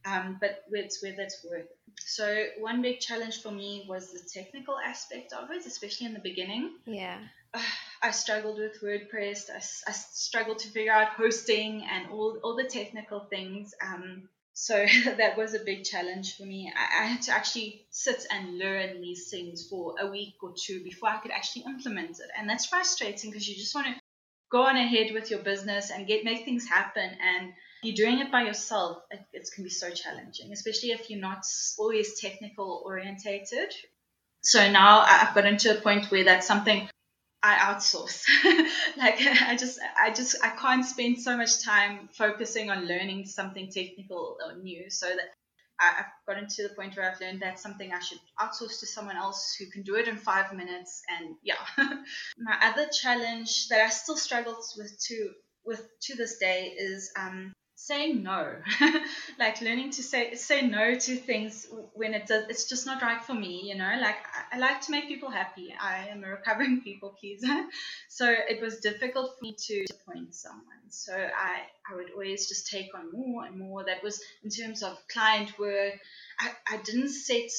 Um, 0.05 0.37
but 0.41 0.65
it's 0.71 1.03
whether 1.03 1.23
it's 1.23 1.45
worth 1.45 1.63
it. 1.63 1.79
So 2.07 2.47
one 2.59 2.83
big 2.83 3.01
challenge 3.01 3.41
for 3.43 3.51
me 3.51 3.87
was 3.89 4.13
the 4.13 4.21
technical 4.33 4.77
aspect 4.79 5.33
of 5.33 5.51
it, 5.51 5.65
especially 5.67 6.07
in 6.07 6.15
the 6.15 6.21
beginning. 6.21 6.75
Yeah. 6.87 7.19
I 8.03 8.11
struggled 8.11 8.59
with 8.59 8.83
WordPress. 8.83 9.51
I, 9.51 9.57
I 9.57 9.93
struggled 9.93 10.59
to 10.61 10.69
figure 10.69 10.93
out 10.93 11.09
hosting 11.09 11.87
and 11.91 12.11
all, 12.11 12.39
all 12.43 12.57
the 12.57 12.65
technical 12.65 13.21
things. 13.21 13.75
Um, 13.83 14.29
so 14.55 14.87
that 15.17 15.37
was 15.37 15.55
a 15.55 15.65
big 15.65 15.85
challenge 15.85 16.37
for 16.37 16.45
me. 16.45 16.73
I, 16.75 17.03
I 17.03 17.07
had 17.07 17.23
to 17.23 17.33
actually 17.33 17.87
sit 17.91 18.27
and 18.31 18.59
learn 18.59 19.01
these 19.01 19.29
things 19.29 19.67
for 19.69 19.95
a 20.01 20.07
week 20.07 20.35
or 20.43 20.55
two 20.57 20.83
before 20.83 21.11
I 21.11 21.19
could 21.19 21.33
actually 21.33 21.65
implement 21.67 22.11
it. 22.21 22.31
And 22.39 22.49
that's 22.49 22.67
frustrating 22.67 23.31
because 23.31 23.49
you 23.49 23.57
just 23.57 23.75
want 23.75 23.89
to 23.89 23.95
go 24.51 24.63
on 24.63 24.77
ahead 24.77 25.13
with 25.13 25.31
your 25.31 25.41
business 25.41 25.91
and 25.91 26.07
get 26.07 26.25
make 26.25 26.45
things 26.45 26.69
happen. 26.69 27.11
And 27.21 27.53
you're 27.85 27.95
doing 27.95 28.21
it 28.21 28.33
by 28.33 28.43
yourself. 28.43 29.03
It, 29.11 29.49
can 29.55 29.65
be 29.65 29.71
so 29.71 29.91
challenging, 29.91 30.53
especially 30.53 30.91
if 30.91 31.11
you're 31.11 31.21
not 31.21 31.45
always 31.79 32.19
technical 32.21 32.83
orientated. 32.85 33.73
So 34.43 34.71
now 34.71 35.01
I've 35.01 35.35
gotten 35.35 35.57
to 35.59 35.79
a 35.79 35.81
point 35.81 36.07
where 36.11 36.25
that's 36.25 36.47
something 36.47 36.89
I 37.43 37.55
outsource. 37.57 38.25
like 38.97 39.21
I 39.21 39.57
just 39.57 39.79
I 40.01 40.11
just 40.13 40.37
I 40.43 40.51
can't 40.51 40.85
spend 40.85 41.21
so 41.21 41.37
much 41.37 41.63
time 41.63 42.09
focusing 42.13 42.71
on 42.71 42.87
learning 42.87 43.27
something 43.27 43.71
technical 43.71 44.39
or 44.45 44.57
new. 44.57 44.91
So 44.91 45.07
that 45.07 45.35
I've 45.79 46.05
gotten 46.27 46.49
to 46.49 46.69
the 46.69 46.75
point 46.75 46.97
where 46.97 47.11
I've 47.11 47.21
learned 47.21 47.43
that's 47.43 47.63
something 47.63 47.93
I 47.93 48.01
should 48.01 48.21
outsource 48.41 48.81
to 48.81 48.87
someone 48.87 49.17
else 49.17 49.57
who 49.59 49.67
can 49.67 49.83
do 49.83 49.97
it 49.97 50.09
in 50.09 50.17
five 50.17 50.55
minutes. 50.55 51.03
And 51.09 51.37
yeah, 51.43 51.57
my 52.39 52.57
other 52.63 52.87
challenge 52.89 53.69
that 53.69 53.81
I 53.81 53.91
still 53.91 54.17
struggle 54.17 54.57
with 54.79 54.99
to 55.09 55.31
with 55.65 55.87
to 56.03 56.17
this 56.17 56.39
day 56.39 56.75
is 56.77 57.13
um, 57.19 57.53
saying 57.87 58.23
no. 58.23 58.57
Like 59.39 59.61
learning 59.61 59.91
to 59.93 60.03
say 60.03 60.35
say 60.37 60.67
no 60.67 60.95
to 60.95 61.17
things 61.17 61.67
when 61.93 62.15
it 62.15 62.27
does 62.27 62.45
it's 62.49 62.69
just 62.69 62.87
not 62.87 63.03
right 63.03 63.23
for 63.23 63.35
me 63.35 63.63
you 63.65 63.75
know? 63.75 63.93
Like 64.01 64.17
I, 64.53 64.57
I, 64.57 64.59
like 64.59 64.81
to 64.83 64.91
make 64.91 65.09
people 65.09 65.31
happy. 65.31 65.75
I 65.79 66.09
am 66.09 66.25
a 66.25 66.29
recovering 66.29 66.81
people 66.85 67.17
pleaser. 67.21 67.65
So 68.09 68.29
it 68.29 68.61
was 68.63 68.79
difficult 68.79 69.37
for 69.37 69.43
me 69.43 69.55
to 69.67 69.85
disappoint 69.85 70.35
someone. 70.35 70.85
So 70.89 71.13
i 71.15 71.63
i 71.91 71.97
would 71.97 72.11
always 72.13 72.49
just 72.49 72.71
take 72.71 72.95
on 72.95 73.13
more 73.13 73.45
and 73.45 73.59
more. 73.59 73.85
That 73.85 74.03
was 74.03 74.21
in 74.43 74.51
terms 74.51 74.83
of 74.83 74.97
client 75.09 75.59
work. 75.59 75.95
I, 76.41 76.53
I 76.73 76.77
didn't 76.79 77.11
set 77.11 77.51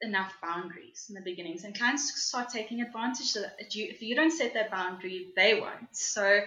enough 0.00 0.34
boundaries 0.42 1.06
in 1.08 1.14
the 1.14 1.20
beginnings 1.20 1.62
and 1.62 1.78
clients 1.78 2.20
start 2.20 2.48
taking 2.48 2.80
advantage 2.80 3.36
of 3.36 3.42
that. 3.42 3.74
You, 3.74 3.86
if 3.88 4.02
you 4.02 4.16
don't 4.16 4.32
set 4.32 4.54
that 4.54 4.70
boundary 4.70 5.28
they 5.36 5.60
won't. 5.60 5.94
So 5.96 6.40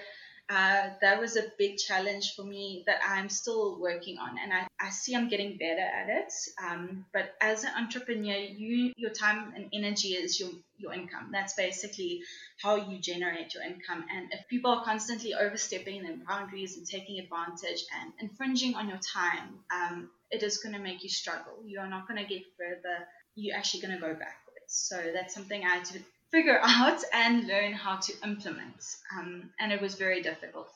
uh, 0.50 0.90
that 1.02 1.20
was 1.20 1.38
a 1.38 1.44
big 1.58 1.78
challenge 1.78 2.36
for 2.36 2.44
me 2.44 2.84
that 2.86 3.00
I'm 3.08 3.30
still 3.30 3.80
working 3.80 4.20
on, 4.20 4.38
and 4.42 4.54
I, 4.54 4.68
I 4.80 4.90
see 4.92 5.16
I'm 5.16 5.28
getting 5.28 5.58
better 5.58 5.82
at 5.82 6.10
it. 6.10 6.32
Um, 6.64 7.06
but 7.14 7.34
as 7.42 7.64
an 7.64 7.72
entrepreneur, 7.78 8.38
you 8.38 8.94
your 8.96 9.10
time 9.10 9.54
and 9.56 9.70
energy 9.74 10.10
is 10.10 10.40
your 10.40 10.52
your 10.78 10.94
income. 10.94 11.30
That's 11.32 11.56
basically 11.56 12.22
how 12.62 12.76
you 12.76 13.00
generate 13.00 13.56
your 13.56 13.64
income. 13.64 14.06
And 14.14 14.32
if 14.32 14.48
people 14.48 14.72
are 14.72 14.84
constantly 14.84 15.34
overstepping 15.34 16.04
their 16.04 16.18
boundaries 16.28 16.78
and 16.78 16.86
taking 16.86 17.20
advantage 17.20 17.84
and 18.00 18.14
infringing 18.20 18.76
on 18.76 18.88
your 18.88 19.00
time, 19.00 19.60
um, 19.74 20.10
it 20.30 20.44
is 20.44 20.58
going 20.58 20.76
to 20.76 20.82
make 20.82 21.04
you 21.04 21.10
struggle. 21.10 21.54
You 21.66 21.80
are 21.80 21.90
not 21.90 22.08
going 22.08 22.22
to 22.22 22.30
get 22.32 22.44
further. 22.58 23.08
You're 23.36 23.58
actually 23.58 23.82
going 23.82 23.96
to 23.96 24.02
go 24.02 24.14
backwards. 24.14 24.36
So 24.68 25.02
that's 25.14 25.34
something 25.34 25.64
I 25.64 25.76
had 25.76 25.86
to 25.86 26.00
figure 26.32 26.60
out 26.64 27.02
and 27.14 27.48
learn 27.48 27.74
how 27.74 27.98
to 27.98 28.14
implement. 28.24 28.86
Um, 29.18 29.50
and 29.60 29.72
it 29.72 29.82
was 29.82 29.96
very 29.96 30.22
difficult. 30.22 30.70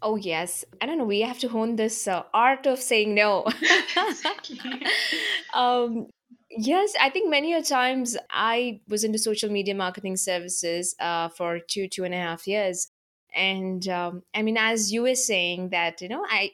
Oh, 0.00 0.16
yes. 0.16 0.64
I 0.80 0.86
don't 0.86 0.98
know. 0.98 1.04
We 1.04 1.20
have 1.22 1.38
to 1.40 1.48
hone 1.48 1.76
this 1.76 2.06
uh, 2.06 2.22
art 2.32 2.66
of 2.66 2.78
saying 2.78 3.14
no. 3.14 3.44
exactly. 3.96 4.60
um, 5.54 6.06
yes, 6.50 6.92
I 7.00 7.10
think 7.10 7.30
many 7.30 7.54
a 7.54 7.62
times 7.62 8.16
I 8.30 8.80
was 8.88 9.04
into 9.04 9.18
social 9.18 9.50
media 9.50 9.74
marketing 9.74 10.16
services 10.16 10.94
uh, 11.00 11.28
for 11.28 11.58
two, 11.58 11.88
two 11.88 12.04
and 12.04 12.14
a 12.14 12.18
half 12.18 12.46
years. 12.46 12.90
And 13.34 13.86
um, 13.88 14.22
I 14.34 14.42
mean, 14.42 14.56
as 14.56 14.92
you 14.92 15.02
were 15.02 15.14
saying 15.14 15.70
that, 15.70 16.00
you 16.00 16.08
know, 16.08 16.24
I, 16.28 16.52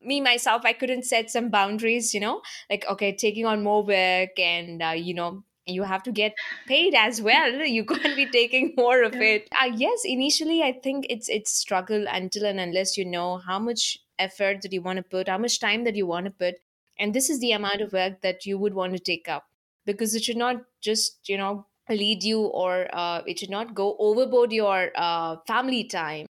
me 0.00 0.20
myself, 0.20 0.62
I 0.64 0.72
couldn't 0.72 1.04
set 1.04 1.30
some 1.30 1.50
boundaries, 1.50 2.14
you 2.14 2.20
know, 2.20 2.40
like, 2.70 2.86
okay, 2.88 3.14
taking 3.14 3.46
on 3.46 3.62
more 3.62 3.82
work 3.82 4.38
and, 4.38 4.82
uh, 4.82 4.94
you 4.96 5.14
know, 5.14 5.42
you 5.66 5.82
have 5.82 6.02
to 6.04 6.12
get 6.12 6.34
paid 6.66 6.94
as 6.94 7.20
well. 7.20 7.52
You 7.76 7.84
can't 7.84 8.16
be 8.16 8.26
taking 8.26 8.74
more 8.76 9.02
of 9.02 9.14
it. 9.16 9.48
Uh, 9.60 9.70
yes 9.74 10.02
initially 10.04 10.62
i 10.62 10.72
think 10.72 11.06
it's 11.08 11.28
it's 11.28 11.52
struggle 11.52 12.06
until 12.08 12.46
and 12.46 12.60
unless 12.60 12.96
you 12.96 13.04
know 13.04 13.38
how 13.38 13.58
much 13.58 13.98
effort 14.18 14.62
that 14.62 14.72
you 14.72 14.82
want 14.82 14.96
to 14.96 15.02
put 15.02 15.28
how 15.28 15.38
much 15.38 15.58
time 15.60 15.84
that 15.84 15.96
you 15.96 16.06
want 16.06 16.26
to 16.26 16.30
put 16.30 16.54
and 16.98 17.14
this 17.14 17.28
is 17.30 17.40
the 17.40 17.52
amount 17.52 17.80
of 17.80 17.92
work 17.92 18.20
that 18.22 18.46
you 18.46 18.58
would 18.58 18.74
want 18.74 18.92
to 18.92 18.98
take 18.98 19.28
up 19.28 19.44
because 19.84 20.14
it 20.14 20.24
should 20.24 20.36
not 20.36 20.62
just 20.80 21.28
you 21.28 21.36
know 21.36 21.66
lead 21.88 22.22
you 22.22 22.40
or 22.40 22.88
uh, 22.92 23.22
it 23.26 23.38
should 23.38 23.50
not 23.50 23.74
go 23.74 23.96
overboard 23.98 24.52
your 24.52 24.90
uh, 24.96 25.36
family 25.46 25.84
time. 25.84 26.26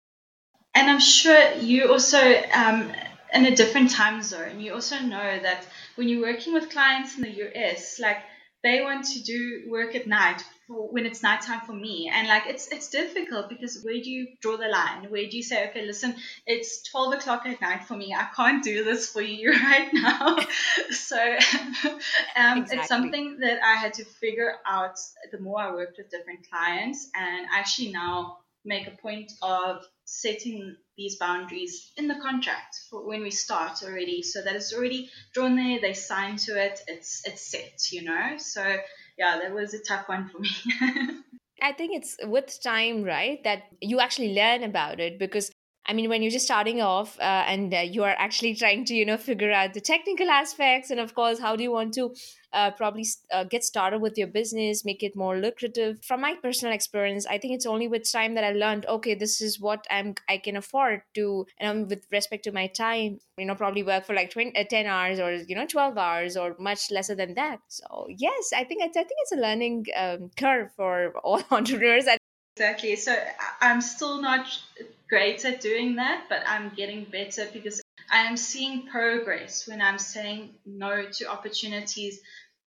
And 0.75 0.91
I'm 0.91 1.01
sure 1.01 1.53
you 1.57 1.91
also, 1.93 2.19
um, 2.55 2.93
in 3.35 3.45
a 3.47 3.55
different 3.55 3.91
time 3.91 4.23
zone, 4.23 4.61
you 4.61 4.73
also 4.73 4.99
know 5.01 5.39
that 5.41 5.67
when 5.97 6.09
you're 6.09 6.23
working 6.23 6.55
with 6.55 6.71
clients 6.71 7.17
in 7.17 7.23
the 7.23 7.31
US, 7.31 7.99
like 7.99 8.19
they 8.63 8.81
want 8.81 9.05
to 9.07 9.23
do 9.23 9.65
work 9.69 9.95
at 9.95 10.07
night 10.07 10.43
for 10.67 10.89
when 10.93 11.05
it's 11.05 11.23
nighttime 11.23 11.61
for 11.67 11.73
me. 11.73 12.11
And 12.13 12.29
like 12.29 12.45
it's 12.47 12.69
it's 12.69 12.89
difficult 12.89 13.49
because 13.49 13.83
where 13.83 13.95
do 13.95 14.09
you 14.11 14.29
draw 14.41 14.57
the 14.57 14.69
line? 14.69 15.11
Where 15.11 15.29
do 15.29 15.37
you 15.37 15.43
say, 15.43 15.69
okay, 15.69 15.85
listen, 15.85 16.15
it's 16.47 16.83
12 16.91 17.15
o'clock 17.15 17.47
at 17.47 17.61
night 17.61 17.85
for 17.85 17.97
me. 17.97 18.15
I 18.15 18.29
can't 18.35 18.63
do 18.63 18.85
this 18.85 19.11
for 19.11 19.21
you 19.21 19.51
right 19.65 19.89
now. 19.93 20.39
so 20.91 21.19
um, 22.37 22.59
Exactly. 22.59 22.79
it's 22.79 22.89
something 22.89 23.39
that 23.41 23.63
I 23.65 23.75
had 23.75 23.95
to 23.95 24.05
figure 24.05 24.55
out 24.67 24.97
the 25.31 25.39
more 25.41 25.61
I 25.61 25.73
worked 25.73 25.99
with 25.99 26.11
different 26.11 26.49
clients. 26.49 27.11
And 27.15 27.47
actually 27.53 27.93
now 27.93 28.39
make 28.65 28.87
a 28.87 28.93
point 28.93 29.33
of 29.43 29.85
setting 30.05 30.77
these 30.97 31.17
boundaries 31.17 31.93
in 31.97 32.09
the 32.09 32.17
contract 32.17 32.77
for 32.91 33.07
when 33.07 33.23
we 33.23 33.31
start 33.31 33.83
already. 33.83 34.23
So 34.23 34.43
that 34.43 34.55
it's 34.57 34.75
already 34.75 35.11
drawn 35.35 35.57
there 35.57 35.81
they 35.81 35.95
sign 35.95 36.37
to 36.37 36.63
it 36.63 36.81
it's 36.87 37.23
it's 37.25 37.51
set 37.51 37.93
you 37.93 38.03
know? 38.03 38.37
So 38.39 38.63
yeah 39.19 39.39
that 39.43 39.53
was 39.53 39.75
a 39.75 39.83
tough 39.83 40.09
one 40.09 40.29
for 40.29 40.39
me. 40.39 40.51
I 41.63 41.73
think 41.73 41.95
it's 41.95 42.17
with 42.25 42.61
time, 42.61 43.05
right, 43.05 43.43
that 43.45 43.63
you 43.81 44.01
actually 44.01 44.35
learn 44.35 44.65
about 44.65 44.99
it 44.99 45.19
because 45.19 45.53
I 45.87 45.95
mean, 45.95 46.09
when 46.09 46.23
you're 46.23 46.31
just 46.31 46.45
starting 46.45 46.81
off 46.81 47.19
uh, 47.19 47.45
and 47.47 47.75
uh, 47.75 47.79
you 47.79 48.05
are 48.05 48.15
actually 48.17 48.55
trying 48.55 48.85
to, 48.85 48.95
you 48.95 49.05
know, 49.05 49.17
figure 49.17 49.51
out 49.51 49.75
the 49.75 49.81
technical 49.81 50.31
aspects 50.31 50.91
and, 50.91 51.01
of 51.01 51.15
course, 51.15 51.41
how 51.41 51.57
do 51.57 51.63
you 51.65 51.73
want 51.73 51.95
to 51.95 52.15
uh, 52.53 52.71
probably 52.71 53.07
uh, 53.33 53.45
get 53.45 53.65
started 53.65 54.01
with 54.01 54.17
your 54.19 54.27
business, 54.27 54.85
make 54.85 55.03
it 55.03 55.17
more 55.17 55.37
lucrative. 55.39 56.03
From 56.05 56.21
my 56.21 56.35
personal 56.43 56.75
experience, 56.75 57.27
I 57.27 57.39
think 57.39 57.55
it's 57.55 57.67
only 57.67 57.89
with 57.89 58.11
time 58.11 58.35
that 58.35 58.45
I 58.45 58.53
learned, 58.53 58.87
okay, 58.87 59.15
this 59.15 59.41
is 59.41 59.61
what 59.61 59.87
I'm 59.91 60.15
I 60.29 60.39
can 60.39 60.57
afford 60.57 61.03
to, 61.15 61.47
and 61.59 61.89
with 61.89 62.05
respect 62.11 62.45
to 62.45 62.53
my 62.53 62.67
time, 62.67 63.21
you 63.39 63.47
know, 63.47 63.55
probably 63.55 63.83
work 63.83 64.05
for 64.05 64.15
like 64.15 64.31
20, 64.31 64.57
uh, 64.57 64.65
10 64.69 64.87
hours 64.87 65.19
or, 65.19 65.35
you 65.35 65.55
know, 65.55 65.67
12 65.67 65.97
hours 65.99 66.37
or 66.37 66.57
much 66.59 66.91
lesser 66.91 67.15
than 67.15 67.35
that. 67.35 67.61
So, 67.69 68.07
yes, 68.09 68.53
I 68.55 68.65
think 68.65 68.83
it's, 68.83 68.97
I 68.97 69.05
think 69.05 69.19
it's 69.23 69.33
a 69.33 69.37
learning 69.37 69.87
um, 69.97 70.31
curve 70.37 70.71
for 70.77 71.13
all 71.19 71.43
entrepreneurs. 71.51 72.07
I 72.07 72.19
exactly 72.55 72.95
so 72.97 73.17
i'm 73.63 73.81
still 73.81 74.21
not 74.21 74.47
great 75.13 75.45
at 75.45 75.61
doing 75.61 75.97
that, 75.97 76.25
but 76.31 76.43
I'm 76.47 76.73
getting 76.75 77.05
better 77.05 77.47
because 77.53 77.83
I 78.11 78.21
am 78.23 78.39
seeing 78.39 78.87
progress 78.87 79.69
when 79.69 79.83
I'm 79.83 79.99
saying 79.99 80.55
no 80.65 81.05
to 81.17 81.27
opportunities 81.27 82.21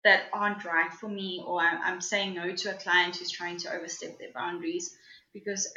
that 0.06 0.24
aren't 0.32 0.64
right 0.64 0.93
for 0.93 1.10
me, 1.10 1.43
or 1.45 1.60
I'm 1.62 1.99
saying 2.01 2.36
no 2.36 2.56
to 2.56 2.72
a 2.72 2.80
client 2.80 3.18
who's 3.18 3.32
trying 3.32 3.58
to 3.58 3.74
overstep 3.74 4.18
their 4.18 4.32
boundaries 4.34 4.95
because 5.34 5.68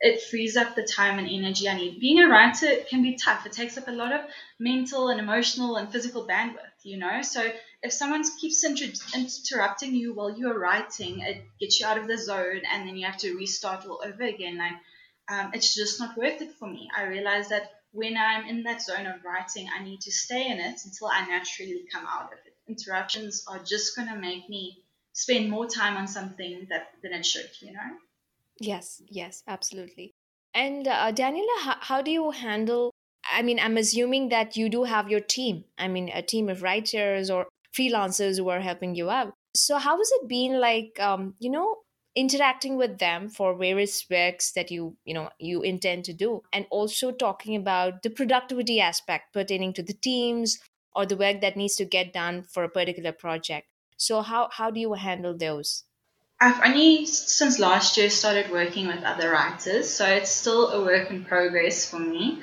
it 0.00 0.22
frees 0.22 0.56
up 0.56 0.74
the 0.74 0.84
time 0.84 1.18
and 1.18 1.28
energy 1.28 1.68
I 1.68 1.76
need. 1.76 2.00
Being 2.00 2.20
a 2.20 2.28
writer 2.28 2.76
can 2.88 3.02
be 3.02 3.16
tough. 3.16 3.46
It 3.46 3.52
takes 3.52 3.76
up 3.78 3.88
a 3.88 3.92
lot 3.92 4.12
of 4.12 4.22
mental 4.58 5.08
and 5.08 5.20
emotional 5.20 5.76
and 5.76 5.90
physical 5.92 6.26
bandwidth, 6.26 6.78
you 6.84 6.98
know. 6.98 7.22
So 7.22 7.52
if 7.82 7.92
someone 7.92 8.24
keeps 8.40 8.64
inter- 8.64 8.92
interrupting 9.14 9.94
you 9.94 10.14
while 10.14 10.36
you're 10.38 10.58
writing, 10.58 11.20
it 11.20 11.44
gets 11.60 11.80
you 11.80 11.86
out 11.86 11.98
of 11.98 12.06
the 12.08 12.18
zone, 12.18 12.62
and 12.72 12.88
then 12.88 12.96
you 12.96 13.06
have 13.06 13.18
to 13.18 13.36
restart 13.36 13.86
all 13.86 14.00
over 14.04 14.22
again. 14.24 14.58
Like 14.58 14.74
um, 15.28 15.50
it's 15.52 15.74
just 15.74 16.00
not 16.00 16.16
worth 16.16 16.40
it 16.42 16.54
for 16.54 16.68
me. 16.68 16.88
I 16.96 17.04
realize 17.04 17.48
that 17.50 17.70
when 17.92 18.16
I'm 18.16 18.46
in 18.46 18.62
that 18.64 18.82
zone 18.82 19.06
of 19.06 19.24
writing, 19.24 19.68
I 19.74 19.82
need 19.82 20.00
to 20.02 20.12
stay 20.12 20.46
in 20.48 20.58
it 20.60 20.80
until 20.84 21.08
I 21.08 21.26
naturally 21.26 21.84
come 21.92 22.06
out 22.06 22.32
of 22.32 22.38
it. 22.46 22.47
Interruptions 22.68 23.44
are 23.48 23.58
just 23.58 23.96
going 23.96 24.08
to 24.08 24.16
make 24.16 24.48
me 24.48 24.84
spend 25.12 25.50
more 25.50 25.66
time 25.66 25.96
on 25.96 26.06
something 26.06 26.66
that 26.70 26.92
than 27.02 27.12
it 27.12 27.26
should, 27.26 27.50
you 27.60 27.72
know? 27.72 27.90
Yes, 28.60 29.02
yes, 29.08 29.42
absolutely. 29.46 30.12
And 30.54 30.88
uh, 30.88 31.12
Daniela, 31.12 31.58
how, 31.60 31.76
how 31.80 32.02
do 32.02 32.10
you 32.10 32.30
handle? 32.30 32.92
I 33.30 33.42
mean, 33.42 33.58
I'm 33.60 33.76
assuming 33.76 34.30
that 34.30 34.56
you 34.56 34.68
do 34.68 34.84
have 34.84 35.10
your 35.10 35.20
team. 35.20 35.64
I 35.76 35.88
mean, 35.88 36.10
a 36.12 36.22
team 36.22 36.48
of 36.48 36.62
writers 36.62 37.30
or 37.30 37.46
freelancers 37.76 38.38
who 38.38 38.48
are 38.48 38.60
helping 38.60 38.94
you 38.94 39.10
out. 39.10 39.34
So, 39.54 39.78
how 39.78 39.98
has 39.98 40.10
it 40.20 40.28
been 40.28 40.60
like, 40.60 40.98
um, 41.00 41.34
you 41.38 41.50
know, 41.50 41.78
interacting 42.18 42.76
with 42.76 42.98
them 42.98 43.28
for 43.28 43.54
various 43.54 44.04
works 44.10 44.52
that 44.52 44.72
you 44.72 44.96
you 45.04 45.14
know 45.14 45.30
you 45.38 45.62
intend 45.62 46.04
to 46.04 46.12
do 46.12 46.42
and 46.52 46.66
also 46.70 47.12
talking 47.12 47.54
about 47.54 48.02
the 48.02 48.10
productivity 48.10 48.80
aspect 48.80 49.32
pertaining 49.32 49.72
to 49.72 49.84
the 49.84 49.92
teams 49.92 50.58
or 50.98 51.06
the 51.06 51.16
work 51.16 51.40
that 51.40 51.56
needs 51.56 51.76
to 51.76 51.84
get 51.84 52.12
done 52.12 52.42
for 52.42 52.64
a 52.64 52.68
particular 52.68 53.12
project 53.12 53.68
so 53.96 54.20
how 54.20 54.48
how 54.52 54.70
do 54.70 54.80
you 54.80 54.92
handle 54.92 55.36
those 55.36 55.84
I've 56.40 56.60
only 56.64 57.06
since 57.06 57.58
last 57.58 57.96
year 57.96 58.10
started 58.10 58.52
working 58.52 58.86
with 58.86 59.02
other 59.02 59.30
writers, 59.30 59.90
so 59.90 60.06
it's 60.06 60.30
still 60.30 60.70
a 60.70 60.84
work 60.84 61.10
in 61.10 61.24
progress 61.24 61.90
for 61.90 61.98
me. 61.98 62.40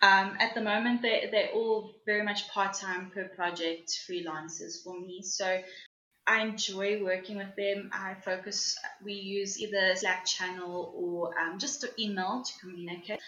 Um, 0.00 0.36
at 0.40 0.54
the 0.54 0.60
moment, 0.60 1.02
they, 1.02 1.28
they're 1.30 1.50
all 1.54 1.94
very 2.06 2.22
much 2.22 2.48
part 2.48 2.74
time 2.74 3.10
per 3.14 3.24
project 3.24 3.98
freelancers 4.08 4.82
for 4.82 5.00
me. 5.00 5.22
So 5.22 5.60
I 6.26 6.42
enjoy 6.42 7.02
working 7.02 7.36
with 7.36 7.54
them. 7.56 7.90
I 7.92 8.14
focus, 8.14 8.76
we 9.04 9.14
use 9.14 9.60
either 9.60 9.94
Slack 9.96 10.24
channel 10.24 10.92
or 10.96 11.38
um, 11.38 11.58
just 11.58 11.84
email 11.98 12.42
to 12.44 12.52
communicate. 12.60 13.20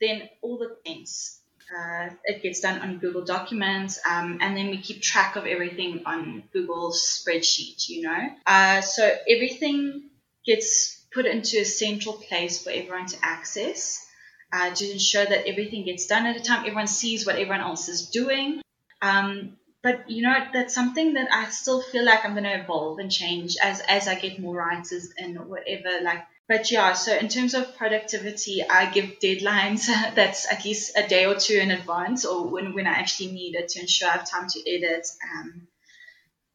Then 0.00 0.28
all 0.40 0.58
the 0.58 0.76
things, 0.84 1.39
uh, 1.76 2.10
it 2.24 2.42
gets 2.42 2.60
done 2.60 2.80
on 2.80 2.98
Google 2.98 3.24
Documents, 3.24 3.98
um, 4.08 4.38
and 4.40 4.56
then 4.56 4.68
we 4.70 4.78
keep 4.78 5.02
track 5.02 5.36
of 5.36 5.46
everything 5.46 6.02
on 6.06 6.42
Google 6.52 6.92
spreadsheet, 6.92 7.88
you 7.88 8.02
know. 8.02 8.28
Uh, 8.46 8.80
so 8.80 9.08
everything 9.28 10.10
gets 10.44 11.04
put 11.12 11.26
into 11.26 11.58
a 11.58 11.64
central 11.64 12.14
place 12.14 12.62
for 12.62 12.70
everyone 12.70 13.06
to 13.06 13.16
access. 13.22 14.06
Uh, 14.52 14.74
to 14.74 14.90
ensure 14.90 15.24
that 15.24 15.46
everything 15.46 15.84
gets 15.84 16.06
done 16.06 16.26
at 16.26 16.36
a 16.36 16.40
time, 16.42 16.60
everyone 16.60 16.88
sees 16.88 17.24
what 17.24 17.36
everyone 17.36 17.60
else 17.60 17.88
is 17.88 18.08
doing. 18.08 18.60
Um, 19.00 19.56
but 19.82 20.10
you 20.10 20.22
know 20.22 20.34
that's 20.52 20.74
something 20.74 21.14
that 21.14 21.28
I 21.32 21.48
still 21.50 21.80
feel 21.80 22.04
like 22.04 22.24
I'm 22.24 22.34
to 22.34 22.60
evolve 22.60 22.98
and 22.98 23.10
change 23.10 23.56
as 23.62 23.80
as 23.80 24.08
I 24.08 24.14
get 24.14 24.38
more 24.38 24.56
writers 24.56 25.12
and 25.18 25.48
whatever 25.48 26.02
like 26.02 26.26
but 26.48 26.70
yeah 26.70 26.92
so 26.92 27.16
in 27.16 27.28
terms 27.28 27.54
of 27.54 27.76
productivity 27.76 28.62
I 28.62 28.90
give 28.90 29.18
deadlines 29.20 29.86
that's 30.14 30.50
at 30.50 30.64
least 30.64 30.96
a 30.96 31.06
day 31.06 31.24
or 31.26 31.34
two 31.34 31.54
in 31.54 31.70
advance 31.70 32.24
or 32.24 32.46
when, 32.46 32.74
when 32.74 32.86
I 32.86 32.92
actually 32.92 33.32
need 33.32 33.54
it 33.54 33.68
to 33.70 33.80
ensure 33.80 34.08
I 34.08 34.12
have 34.12 34.30
time 34.30 34.48
to 34.48 34.70
edit 34.70 35.06
um, 35.34 35.68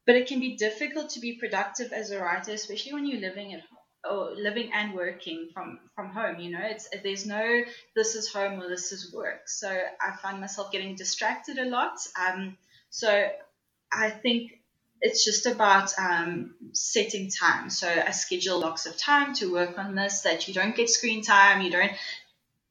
but 0.06 0.16
it 0.16 0.28
can 0.28 0.40
be 0.40 0.56
difficult 0.56 1.10
to 1.12 1.20
be 1.20 1.38
productive 1.40 1.92
as 1.92 2.12
a 2.12 2.20
writer 2.20 2.52
especially 2.52 2.94
when 2.94 3.08
you're 3.08 3.22
living 3.22 3.54
at 3.54 3.62
home 3.62 3.70
or 4.08 4.36
living 4.36 4.70
and 4.72 4.94
working 4.94 5.50
from 5.52 5.80
from 5.96 6.10
home 6.10 6.40
you 6.40 6.52
know 6.52 6.62
it's 6.62 6.88
there's 7.02 7.26
no 7.26 7.64
this 7.96 8.14
is 8.14 8.32
home 8.32 8.62
or 8.62 8.70
this 8.70 8.92
is 8.92 9.12
work. 9.12 9.48
So 9.48 9.68
i 9.68 10.16
find 10.18 10.40
myself 10.40 10.72
getting 10.72 10.96
distracted 10.96 11.58
a 11.58 11.66
lot 11.66 11.98
um, 12.20 12.56
so 12.96 13.28
I 13.92 14.10
think 14.10 14.62
it's 15.02 15.26
just 15.26 15.48
about 15.48 15.92
um, 16.00 16.56
setting 16.72 17.30
time. 17.30 17.70
So 17.70 17.90
I 17.90 18.12
schedule 18.12 18.62
blocks 18.62 18.86
of 18.86 18.98
time 18.98 19.34
to 19.36 19.52
work 19.52 19.78
on 19.78 19.96
this 19.96 20.22
that 20.22 20.48
you 20.48 20.54
don't 20.54 20.74
get 20.74 20.90
screen 20.90 21.22
time, 21.22 21.62
you 21.62 21.72
don't 21.72 21.92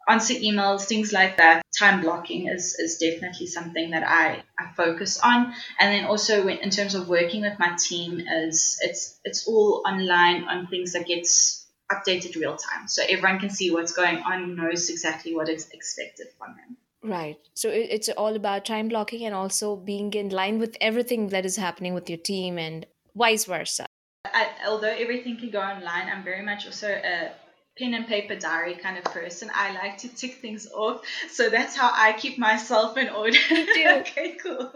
answer 0.08 0.32
emails, 0.32 0.86
things 0.86 1.12
like 1.12 1.36
that. 1.36 1.62
Time 1.78 2.00
blocking 2.00 2.48
is, 2.48 2.74
is 2.78 2.96
definitely 2.96 3.48
something 3.48 3.90
that 3.90 4.02
I, 4.02 4.42
I 4.58 4.72
focus 4.74 5.20
on. 5.20 5.52
And 5.78 5.92
then 5.92 6.06
also 6.06 6.42
when, 6.42 6.56
in 6.56 6.70
terms 6.70 6.94
of 6.94 7.06
working 7.06 7.42
with 7.42 7.58
my 7.58 7.76
team 7.78 8.20
is 8.20 8.78
it's 8.80 9.20
it's 9.24 9.46
all 9.46 9.82
online 9.86 10.44
on 10.44 10.68
things 10.68 10.94
that 10.94 11.06
gets 11.06 11.66
updated 11.92 12.34
real 12.36 12.56
time. 12.56 12.88
So 12.88 13.02
everyone 13.06 13.40
can 13.40 13.50
see 13.50 13.70
what's 13.70 13.92
going 13.92 14.20
on, 14.20 14.56
knows 14.56 14.88
exactly 14.88 15.34
what 15.34 15.50
is 15.50 15.68
expected 15.68 16.28
from 16.38 16.56
them. 16.56 16.78
Right. 17.04 17.36
So 17.52 17.68
it's 17.70 18.08
all 18.08 18.34
about 18.34 18.64
time 18.64 18.88
blocking 18.88 19.26
and 19.26 19.34
also 19.34 19.76
being 19.76 20.14
in 20.14 20.30
line 20.30 20.58
with 20.58 20.74
everything 20.80 21.28
that 21.28 21.44
is 21.44 21.56
happening 21.56 21.92
with 21.92 22.08
your 22.08 22.18
team 22.18 22.58
and 22.58 22.86
vice 23.14 23.44
versa. 23.44 23.84
I, 24.24 24.48
although 24.66 24.88
everything 24.88 25.36
can 25.36 25.50
go 25.50 25.60
online, 25.60 26.08
I'm 26.08 26.24
very 26.24 26.40
much 26.42 26.64
also 26.64 26.88
a 26.88 27.32
pen 27.76 27.94
and 27.94 28.06
paper 28.06 28.36
diary 28.36 28.74
kind 28.76 28.96
of 28.96 29.04
person. 29.04 29.50
I 29.52 29.72
like 29.72 29.98
to 29.98 30.08
tick 30.08 30.34
things 30.34 30.68
off. 30.72 31.02
So 31.30 31.48
that's 31.50 31.76
how 31.76 31.90
I 31.92 32.12
keep 32.12 32.38
myself 32.38 32.96
in 32.96 33.08
order. 33.08 33.38
okay, 33.52 34.36
cool. 34.42 34.72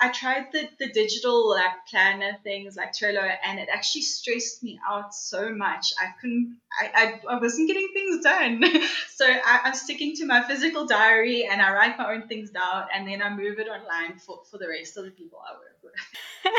I 0.00 0.10
tried 0.10 0.46
the, 0.52 0.68
the 0.78 0.90
digital 0.92 1.50
like 1.50 1.86
planner 1.88 2.36
things 2.42 2.76
like 2.76 2.92
Trello 2.92 3.30
and 3.44 3.58
it 3.60 3.68
actually 3.72 4.02
stressed 4.02 4.62
me 4.62 4.78
out 4.88 5.14
so 5.14 5.54
much. 5.54 5.92
I 6.00 6.06
couldn't 6.20 6.58
I, 6.80 7.20
I, 7.28 7.34
I 7.34 7.40
wasn't 7.40 7.68
getting 7.68 7.88
things 7.92 8.24
done. 8.24 8.62
so 9.14 9.26
I, 9.26 9.60
I'm 9.64 9.74
sticking 9.74 10.16
to 10.16 10.26
my 10.26 10.42
physical 10.42 10.86
diary 10.86 11.46
and 11.50 11.60
I 11.60 11.72
write 11.72 11.98
my 11.98 12.12
own 12.12 12.28
things 12.28 12.50
down 12.50 12.86
and 12.94 13.06
then 13.06 13.22
I 13.22 13.34
move 13.34 13.58
it 13.58 13.68
online 13.68 14.18
for, 14.18 14.40
for 14.50 14.58
the 14.58 14.68
rest 14.68 14.96
of 14.96 15.04
the 15.04 15.10
people 15.10 15.38
I 15.46 15.52
work 15.52 15.78
with. 15.82 15.92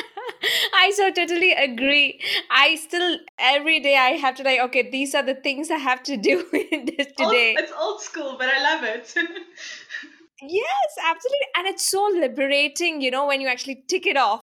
I 0.76 0.92
so 0.96 1.12
totally 1.12 1.52
agree. 1.52 2.22
I 2.52 2.76
still 2.76 3.18
every 3.40 3.80
day 3.80 3.96
I 3.96 4.12
have 4.12 4.36
to 4.36 4.44
like, 4.44 4.60
okay, 4.62 4.90
these 4.90 5.16
are 5.16 5.24
the 5.24 5.36
things 5.36 5.70
I 5.74 5.78
have 5.78 6.04
to 6.04 6.18
do 6.18 6.46
in 6.72 6.86
this 6.86 7.08
today. 7.08 7.56
Old, 7.56 7.64
it's 7.64 7.74
old 7.78 8.02
school, 8.02 8.36
but 8.38 8.50
I 8.50 8.62
love 8.62 8.84
it. 8.84 9.14
yes, 10.42 10.92
absolutely. 11.04 11.48
And 11.58 11.68
it's 11.68 11.86
so 11.86 12.10
liberating, 12.14 13.02
you 13.02 13.12
know, 13.12 13.28
when 13.28 13.42
you 13.42 13.48
actually 13.48 13.84
tick 13.88 14.06
it 14.06 14.18
off. 14.18 14.42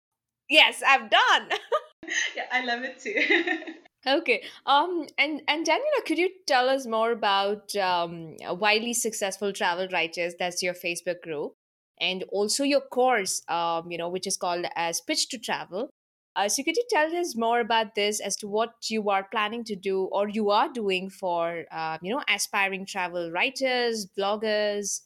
Yes, 0.48 0.82
I've 0.86 1.10
done. 1.10 1.48
yeah, 2.36 2.44
I 2.50 2.64
love 2.64 2.82
it 2.82 2.98
too. 2.98 3.74
Okay. 4.06 4.42
Um. 4.64 5.06
And 5.18 5.42
and 5.48 5.66
Daniela, 5.66 6.04
could 6.06 6.18
you 6.18 6.30
tell 6.46 6.68
us 6.68 6.86
more 6.86 7.12
about 7.12 7.74
um, 7.76 8.36
Wildly 8.40 8.94
Successful 8.94 9.52
Travel 9.52 9.88
Writers? 9.92 10.34
That's 10.38 10.62
your 10.62 10.72
Facebook 10.72 11.20
group, 11.22 11.52
and 12.00 12.24
also 12.32 12.64
your 12.64 12.80
course. 12.80 13.42
Um. 13.48 13.90
You 13.90 13.98
know, 13.98 14.08
which 14.08 14.26
is 14.26 14.38
called 14.38 14.64
as 14.76 15.02
Pitch 15.02 15.28
to 15.30 15.38
Travel. 15.38 15.90
Uh, 16.38 16.48
so 16.48 16.62
could 16.62 16.76
you 16.76 16.84
tell 16.88 17.12
us 17.16 17.34
more 17.36 17.58
about 17.58 17.96
this 17.96 18.20
as 18.20 18.36
to 18.36 18.46
what 18.46 18.70
you 18.88 19.10
are 19.10 19.24
planning 19.24 19.64
to 19.64 19.74
do 19.74 20.04
or 20.12 20.28
you 20.28 20.50
are 20.50 20.72
doing 20.72 21.10
for 21.10 21.64
uh, 21.72 21.98
you 22.00 22.14
know 22.14 22.22
aspiring 22.32 22.86
travel 22.86 23.32
writers, 23.32 24.06
bloggers? 24.16 25.00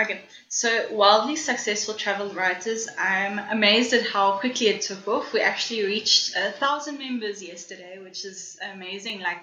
Okay, 0.00 0.22
so 0.48 0.88
wildly 0.90 1.36
successful 1.36 1.92
travel 1.92 2.30
writers, 2.30 2.88
I'm 2.98 3.38
amazed 3.38 3.92
at 3.92 4.06
how 4.06 4.38
quickly 4.38 4.68
it 4.68 4.80
took 4.80 5.06
off. 5.06 5.34
We 5.34 5.40
actually 5.42 5.84
reached 5.84 6.34
a 6.34 6.52
thousand 6.52 6.96
members 6.96 7.42
yesterday, 7.42 7.98
which 8.02 8.24
is 8.24 8.58
amazing, 8.72 9.20
like 9.20 9.42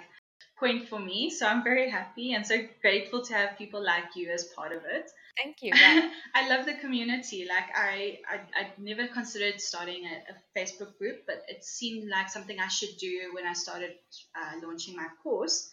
point 0.60 0.88
for 0.88 1.00
me. 1.00 1.30
So 1.30 1.46
I'm 1.48 1.64
very 1.64 1.90
happy 1.90 2.34
and 2.34 2.46
so 2.46 2.58
grateful 2.82 3.24
to 3.26 3.34
have 3.34 3.58
people 3.58 3.84
like 3.84 4.16
you 4.16 4.32
as 4.32 4.46
part 4.46 4.72
of 4.72 4.84
it. 4.86 5.10
Thank 5.42 5.58
you. 5.62 5.72
I 6.36 6.50
love 6.50 6.66
the 6.66 6.74
community. 6.74 7.46
Like 7.48 7.66
I, 7.76 8.20
I, 8.30 8.36
I 8.60 8.68
never 8.78 9.08
considered 9.08 9.62
starting 9.62 10.06
a, 10.06 10.34
a, 10.34 10.60
Facebook 10.60 10.98
group, 10.98 11.24
but 11.26 11.44
it 11.48 11.64
seemed 11.64 12.10
like 12.10 12.30
something 12.30 12.60
I 12.60 12.68
should 12.68 12.98
do 13.00 13.32
when 13.34 13.46
I 13.46 13.54
started 13.54 13.94
uh, 14.36 14.66
launching 14.66 14.96
my 14.96 15.08
course. 15.24 15.70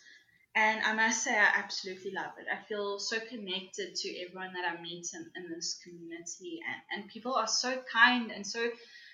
And 0.55 0.80
I 0.84 0.95
must 0.95 1.22
say, 1.22 1.37
I 1.37 1.51
absolutely 1.57 2.12
love 2.12 2.32
it. 2.39 2.47
I 2.51 2.64
feel 2.66 2.99
so 2.99 3.18
connected 3.20 3.95
to 3.95 4.20
everyone 4.20 4.55
that 4.55 4.64
I 4.64 4.80
meet 4.80 5.07
in, 5.12 5.26
in 5.37 5.51
this 5.53 5.78
community, 5.84 6.61
and, 6.66 7.03
and 7.03 7.11
people 7.11 7.34
are 7.34 7.47
so 7.47 7.76
kind 7.93 8.30
and 8.30 8.47
so 8.47 8.70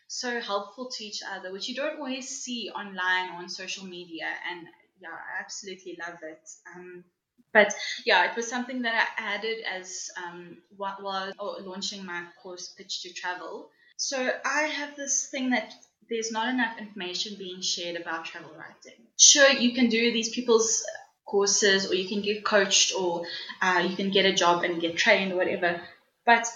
so 0.06 0.40
helpful 0.40 0.90
to 0.90 1.04
each 1.04 1.22
other, 1.34 1.50
which 1.50 1.68
you 1.68 1.74
don't 1.74 1.98
always 1.98 2.28
see 2.28 2.70
online 2.70 3.30
or 3.30 3.42
on 3.42 3.48
social 3.48 3.86
media. 3.86 4.26
And 4.50 4.68
yeah, 5.02 5.08
I 5.10 5.40
absolutely 5.40 5.98
love 6.00 6.18
it. 6.22 6.48
Um, 6.74 7.04
but 7.52 7.74
yeah, 8.06 8.30
it 8.30 8.36
was 8.36 8.48
something 8.48 8.82
that 8.82 8.94
I 8.94 9.34
added 9.34 9.58
as 9.70 10.10
um, 10.16 10.58
while 10.76 11.32
launching 11.60 12.04
my 12.04 12.24
course, 12.42 12.74
Pitch 12.76 13.02
to 13.02 13.12
Travel. 13.12 13.68
So 13.96 14.30
I 14.44 14.62
have 14.62 14.96
this 14.96 15.28
thing 15.28 15.50
that 15.50 15.74
there's 16.08 16.32
not 16.32 16.48
enough 16.48 16.78
information 16.78 17.36
being 17.38 17.60
shared 17.60 18.00
about 18.00 18.24
travel 18.24 18.52
writing. 18.52 19.06
Sure, 19.18 19.50
you 19.50 19.74
can 19.74 19.88
do 19.88 20.12
these 20.12 20.30
people's 20.30 20.84
courses 21.26 21.90
or 21.90 21.94
you 21.94 22.08
can 22.08 22.22
get 22.22 22.44
coached 22.44 22.92
or 22.98 23.24
uh, 23.60 23.86
you 23.88 23.96
can 23.96 24.10
get 24.10 24.26
a 24.26 24.32
job 24.32 24.64
and 24.64 24.80
get 24.80 24.96
trained 24.96 25.32
or 25.32 25.36
whatever. 25.36 25.80
But 26.26 26.46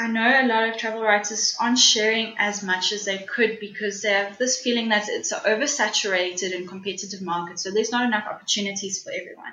I 0.00 0.06
know 0.06 0.40
a 0.40 0.46
lot 0.46 0.66
of 0.66 0.78
travel 0.78 1.02
writers 1.02 1.54
aren't 1.60 1.78
sharing 1.78 2.34
as 2.38 2.62
much 2.62 2.90
as 2.90 3.04
they 3.04 3.18
could 3.18 3.60
because 3.60 4.00
they 4.00 4.08
have 4.08 4.38
this 4.38 4.58
feeling 4.58 4.88
that 4.88 5.10
it's 5.10 5.30
an 5.30 5.40
oversaturated 5.40 6.56
and 6.56 6.66
competitive 6.66 7.20
market. 7.20 7.58
So 7.58 7.70
there's 7.70 7.92
not 7.92 8.06
enough 8.06 8.26
opportunities 8.26 9.02
for 9.02 9.12
everyone. 9.12 9.52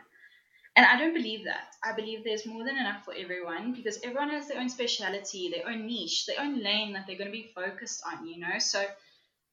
And 0.74 0.86
I 0.86 0.98
don't 0.98 1.14
believe 1.14 1.44
that. 1.44 1.76
I 1.84 1.92
believe 1.92 2.24
there's 2.24 2.46
more 2.46 2.64
than 2.64 2.78
enough 2.78 3.04
for 3.04 3.14
everyone 3.14 3.74
because 3.74 4.00
everyone 4.02 4.30
has 4.30 4.48
their 4.48 4.62
own 4.62 4.70
speciality, 4.70 5.50
their 5.50 5.68
own 5.68 5.86
niche, 5.86 6.28
their 6.28 6.40
own 6.40 6.64
lane 6.64 6.94
that 6.94 7.08
they're 7.08 7.18
going 7.18 7.30
to 7.30 7.38
be 7.44 7.52
focused 7.54 8.02
on, 8.10 8.26
you 8.26 8.40
know? 8.40 8.58
So 8.60 8.86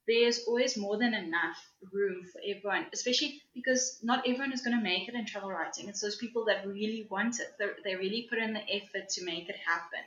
there's 0.06 0.44
always 0.46 0.76
more 0.76 0.96
than 0.96 1.12
enough 1.12 1.58
room 1.92 2.22
for 2.32 2.40
everyone, 2.46 2.86
especially 2.92 3.42
because 3.52 3.98
not 4.04 4.28
everyone 4.28 4.52
is 4.52 4.62
going 4.62 4.76
to 4.76 4.82
make 4.82 5.08
it 5.08 5.16
in 5.16 5.26
travel 5.26 5.50
writing. 5.50 5.88
It's 5.88 6.02
those 6.02 6.14
people 6.14 6.44
that 6.44 6.68
really 6.68 7.08
want 7.10 7.40
it, 7.40 7.52
They're, 7.58 7.74
they 7.82 7.96
really 7.96 8.28
put 8.30 8.38
in 8.38 8.52
the 8.52 8.62
effort 8.72 9.08
to 9.08 9.24
make 9.24 9.48
it 9.48 9.56
happen. 9.56 10.04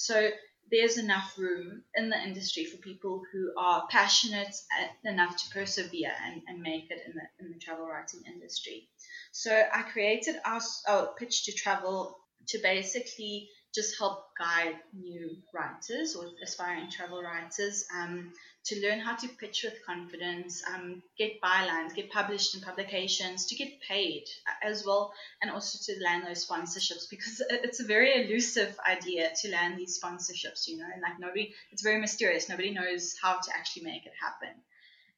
So 0.00 0.30
there's 0.70 0.96
enough 0.96 1.34
room 1.36 1.84
in 1.94 2.08
the 2.08 2.16
industry 2.16 2.64
for 2.64 2.78
people 2.78 3.22
who 3.30 3.52
are 3.58 3.86
passionate 3.90 4.56
enough 5.04 5.36
to 5.36 5.50
persevere 5.50 6.12
and, 6.24 6.40
and 6.48 6.62
make 6.62 6.90
it 6.90 7.02
in 7.06 7.12
the, 7.12 7.44
in 7.44 7.52
the 7.52 7.58
travel 7.58 7.86
writing 7.86 8.22
industry. 8.26 8.88
So 9.30 9.50
I 9.52 9.82
created 9.82 10.36
our, 10.46 10.62
our 10.88 11.12
pitch 11.18 11.44
to 11.44 11.52
travel 11.52 12.16
to 12.48 12.58
basically 12.62 13.50
just 13.74 13.98
help 13.98 14.24
guide 14.36 14.74
new 14.92 15.36
writers 15.54 16.16
or 16.16 16.24
aspiring 16.42 16.90
travel 16.90 17.22
writers 17.22 17.84
um, 17.96 18.32
to 18.64 18.80
learn 18.82 18.98
how 18.98 19.14
to 19.14 19.28
pitch 19.28 19.62
with 19.64 19.74
confidence, 19.86 20.62
um, 20.74 21.02
get 21.16 21.40
bylines, 21.40 21.94
get 21.94 22.10
published 22.10 22.54
in 22.54 22.60
publications, 22.60 23.46
to 23.46 23.54
get 23.54 23.80
paid 23.80 24.24
as 24.62 24.84
well, 24.84 25.12
and 25.40 25.50
also 25.50 25.78
to 25.92 26.02
land 26.02 26.26
those 26.26 26.46
sponsorships 26.46 27.08
because 27.08 27.42
it's 27.50 27.80
a 27.80 27.84
very 27.84 28.24
elusive 28.24 28.76
idea 28.88 29.30
to 29.40 29.50
land 29.50 29.78
these 29.78 30.00
sponsorships, 30.00 30.66
you 30.66 30.76
know, 30.76 30.86
and 30.92 31.00
like 31.00 31.18
nobody, 31.20 31.54
it's 31.70 31.82
very 31.82 32.00
mysterious. 32.00 32.48
Nobody 32.48 32.72
knows 32.72 33.14
how 33.22 33.34
to 33.34 33.56
actually 33.56 33.84
make 33.84 34.04
it 34.04 34.12
happen. 34.20 34.54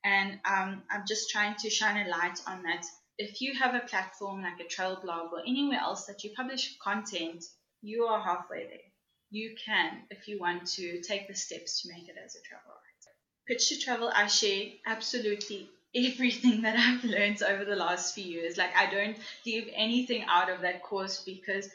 And 0.05 0.41
um, 0.45 0.83
I'm 0.91 1.05
just 1.07 1.31
trying 1.31 1.55
to 1.61 1.71
shine 1.71 2.07
a 2.07 2.11
light 2.11 2.41
on 2.47 2.65
that. 2.65 2.85
If 3.19 3.41
you 3.41 3.55
have 3.59 3.75
a 3.75 3.81
platform 3.81 4.43
like 4.43 4.61
a 4.61 4.69
travel 4.69 4.99
blog 5.03 5.33
or 5.33 5.41
anywhere 5.41 5.79
else 5.79 6.07
that 6.07 6.25
you 6.25 6.31
publish 6.37 6.77
content, 6.83 7.45
you 7.83 8.05
are 8.05 8.21
halfway 8.21 8.67
there. 8.67 8.79
You 9.31 9.55
can, 9.65 10.03
if 10.11 10.29
you 10.29 10.39
want 10.39 10.67
to, 10.73 11.01
take 11.03 11.27
the 11.29 11.35
steps 11.35 11.83
to 11.83 11.89
make 11.89 12.09
it 12.09 12.17
as 12.23 12.37
a 12.37 12.43
travel 12.43 12.71
writer. 12.71 13.15
Pitch 13.47 13.69
to 13.71 13.79
Travel, 13.79 14.11
I 14.15 14.27
share 14.29 14.67
absolutely 14.87 15.69
everything 15.95 16.63
that 16.63 16.77
I've 16.79 17.05
learned 17.05 17.43
over 17.43 17.65
the 17.65 17.77
last 17.77 18.15
few 18.15 18.25
years. 18.25 18.57
Like, 18.57 18.75
I 18.77 18.91
don't 18.91 19.17
leave 19.45 19.69
anything 19.75 20.25
out 20.29 20.51
of 20.51 20.61
that 20.61 20.83
course 20.83 21.23
because 21.25 21.69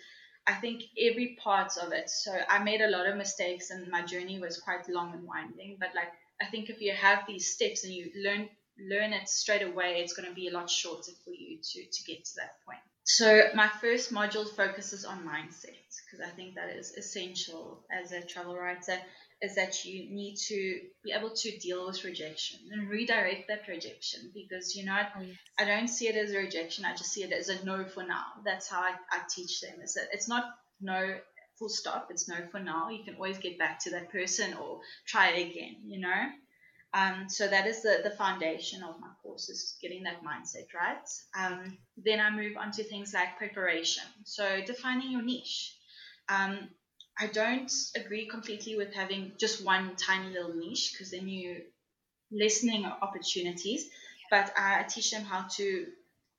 I 0.45 0.53
think 0.53 0.83
every 0.97 1.37
part 1.43 1.73
of 1.77 1.91
it. 1.91 2.09
So, 2.09 2.31
I 2.47 2.63
made 2.63 2.81
a 2.81 2.89
lot 2.89 3.07
of 3.07 3.17
mistakes 3.17 3.69
and 3.69 3.87
my 3.89 4.03
journey 4.03 4.39
was 4.39 4.59
quite 4.59 4.87
long 4.87 5.13
and 5.13 5.27
winding. 5.27 5.77
But, 5.79 5.89
like, 5.93 6.11
I 6.41 6.45
think 6.45 6.69
if 6.69 6.79
you 6.79 6.93
have 6.93 7.23
these 7.27 7.53
steps 7.53 7.83
and 7.83 7.93
you 7.93 8.11
learn 8.23 8.49
learn 8.79 9.11
it 9.11 9.27
straight 9.27 9.63
away, 9.63 10.01
it's 10.01 10.13
going 10.13 10.29
to 10.29 10.35
be 10.35 10.47
a 10.47 10.51
lot 10.51 10.69
shorter 10.69 11.11
for 11.25 11.31
you 11.31 11.57
to, 11.57 11.83
to 11.83 12.03
get 12.03 12.23
to 12.23 12.35
that 12.35 12.63
point. 12.63 12.79
So, 13.09 13.49
my 13.55 13.69
first 13.69 14.11
module 14.11 14.53
focuses 14.53 15.05
on 15.05 15.25
mindset 15.25 15.79
because 16.05 16.19
I 16.25 16.29
think 16.35 16.55
that 16.55 16.75
is 16.75 16.91
essential 16.91 17.85
as 17.89 18.11
a 18.11 18.21
travel 18.21 18.57
writer 18.57 18.99
is 19.41 19.55
that 19.55 19.85
you 19.85 20.09
need 20.13 20.35
to 20.35 20.81
be 21.05 21.13
able 21.13 21.29
to 21.29 21.57
deal 21.59 21.87
with 21.87 22.03
rejection 22.03 22.59
and 22.69 22.89
redirect 22.89 23.47
that 23.47 23.65
rejection 23.69 24.31
because 24.33 24.75
you 24.75 24.83
know 24.83 24.99
oh, 25.15 25.21
yes. 25.21 25.37
I 25.57 25.63
don't 25.63 25.87
see 25.87 26.09
it 26.09 26.17
as 26.17 26.31
a 26.31 26.37
rejection 26.37 26.83
I 26.83 26.95
just 26.95 27.13
see 27.13 27.23
it 27.23 27.31
as 27.31 27.47
a 27.47 27.63
no 27.63 27.85
for 27.85 28.03
now. 28.03 28.25
That's 28.43 28.67
how 28.67 28.81
I, 28.81 28.95
I 29.09 29.21
teach 29.33 29.61
them 29.61 29.79
is 29.81 29.93
that 29.93 30.09
it's 30.11 30.27
not 30.27 30.43
no 30.81 31.17
full 31.57 31.69
stop 31.69 32.09
it's 32.09 32.27
no 32.27 32.35
for 32.51 32.59
now. 32.59 32.89
You 32.89 33.05
can 33.05 33.15
always 33.15 33.37
get 33.37 33.57
back 33.57 33.79
to 33.83 33.91
that 33.91 34.11
person 34.11 34.53
or 34.55 34.81
try 35.05 35.29
again 35.29 35.77
you 35.85 36.01
know 36.01 36.29
um, 36.93 37.27
so 37.29 37.47
that 37.47 37.67
is 37.67 37.81
the, 37.81 37.99
the 38.03 38.11
foundation 38.11 38.81
of 38.83 38.99
my 38.99 39.09
course 39.21 39.49
is 39.49 39.77
getting 39.81 40.03
that 40.03 40.23
mindset 40.23 40.67
right 40.73 41.07
um, 41.37 41.77
then 41.97 42.19
I 42.19 42.29
move 42.29 42.57
on 42.57 42.71
to 42.71 42.83
things 42.83 43.13
like 43.13 43.37
preparation 43.37 44.03
so 44.23 44.61
defining 44.65 45.11
your 45.11 45.21
niche 45.21 45.75
um, 46.29 46.69
I 47.19 47.27
don't 47.27 47.71
agree 47.95 48.27
completely 48.27 48.75
with 48.75 48.93
having 48.93 49.31
just 49.39 49.65
one 49.65 49.95
tiny 49.95 50.31
little 50.31 50.53
niche 50.53 50.91
because 50.93 51.11
then 51.11 51.27
you 51.27 51.63
listening 52.31 52.85
opportunities. 52.85 53.89
But 54.29 54.51
I 54.57 54.83
teach 54.83 55.11
them 55.11 55.23
how 55.23 55.47
to 55.57 55.87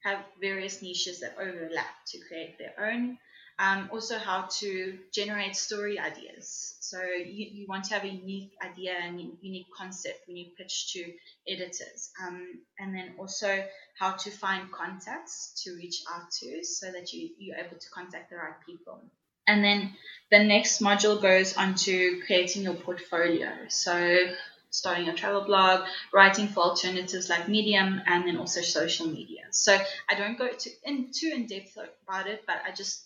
have 0.05 0.25
various 0.41 0.83
niches 0.83 1.21
that 1.21 1.37
overlap 1.41 2.05
to 2.09 2.19
create 2.29 2.59
their 2.59 2.75
own. 2.79 3.19
Um, 3.59 3.89
also, 3.93 4.19
how 4.19 4.49
to 4.61 4.99
generate 5.13 5.57
story 5.57 5.99
ideas. 5.99 6.77
So 6.81 7.03
you, 7.03 7.49
you 7.53 7.67
want 7.69 7.85
to 7.85 7.95
have 7.95 8.05
a 8.05 8.09
unique 8.09 8.53
idea 8.63 8.95
and 9.03 9.21
unique 9.41 9.67
concept 9.77 10.21
when 10.27 10.37
you 10.37 10.47
pitch 10.57 10.93
to 10.93 11.13
editors. 11.49 12.11
Um, 12.25 12.61
and 12.79 12.95
then 12.95 13.15
also 13.19 13.65
how 13.99 14.13
to 14.13 14.31
find 14.31 14.71
contacts 14.71 15.61
to 15.65 15.75
reach 15.75 16.03
out 16.15 16.31
to 16.41 16.65
so 16.65 16.93
that 16.93 17.13
you, 17.13 17.31
you're 17.39 17.57
able 17.57 17.77
to 17.77 17.91
contact 17.93 18.31
the 18.31 18.37
right 18.37 18.55
people. 18.65 19.03
And 19.49 19.65
then 19.65 19.95
the 20.31 20.45
next 20.45 20.81
module 20.81 21.21
goes 21.21 21.57
on 21.57 21.75
to 21.75 22.23
creating 22.27 22.63
your 22.63 22.75
portfolio. 22.75 23.51
So 23.69 24.29
starting 24.71 25.09
a 25.09 25.15
travel 25.15 25.45
blog, 25.45 25.87
writing 26.13 26.49
for 26.49 26.61
alternatives 26.61 27.29
like 27.29 27.49
Medium, 27.49 28.01
and 28.07 28.27
then 28.27 28.37
also 28.37 28.61
social 28.61 29.07
media. 29.07 29.45
So 29.51 29.77
I 30.09 30.15
don't 30.15 30.39
go 30.39 30.49
to, 30.49 30.71
in 30.85 31.11
too 31.13 31.33
in 31.35 31.47
depth 31.47 31.77
about 32.07 32.29
it, 32.29 32.45
but 32.47 32.57
I 32.67 32.73
just 32.75 33.05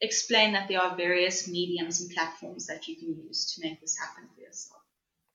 explain 0.00 0.52
that 0.52 0.68
there 0.68 0.80
are 0.80 0.96
various 0.96 1.48
mediums 1.48 2.00
and 2.00 2.10
platforms 2.10 2.66
that 2.66 2.88
you 2.88 2.96
can 2.96 3.16
use 3.26 3.54
to 3.54 3.66
make 3.66 3.80
this 3.80 3.96
happen 3.98 4.28
for 4.34 4.40
yourself. 4.40 4.80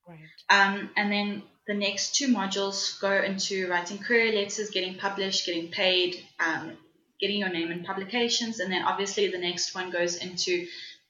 Right. 0.06 0.18
Um, 0.48 0.90
and 0.96 1.12
then 1.12 1.42
the 1.66 1.74
next 1.74 2.14
two 2.14 2.28
modules 2.28 3.00
go 3.00 3.12
into 3.12 3.68
writing 3.68 3.98
query 3.98 4.32
letters, 4.32 4.70
getting 4.70 4.96
published, 4.96 5.46
getting 5.46 5.70
paid, 5.70 6.16
um, 6.38 6.76
getting 7.20 7.38
your 7.38 7.50
name 7.50 7.70
in 7.70 7.84
publications. 7.84 8.60
And 8.60 8.72
then 8.72 8.82
obviously 8.84 9.28
the 9.28 9.38
next 9.38 9.74
one 9.74 9.90
goes 9.90 10.16
into 10.16 10.66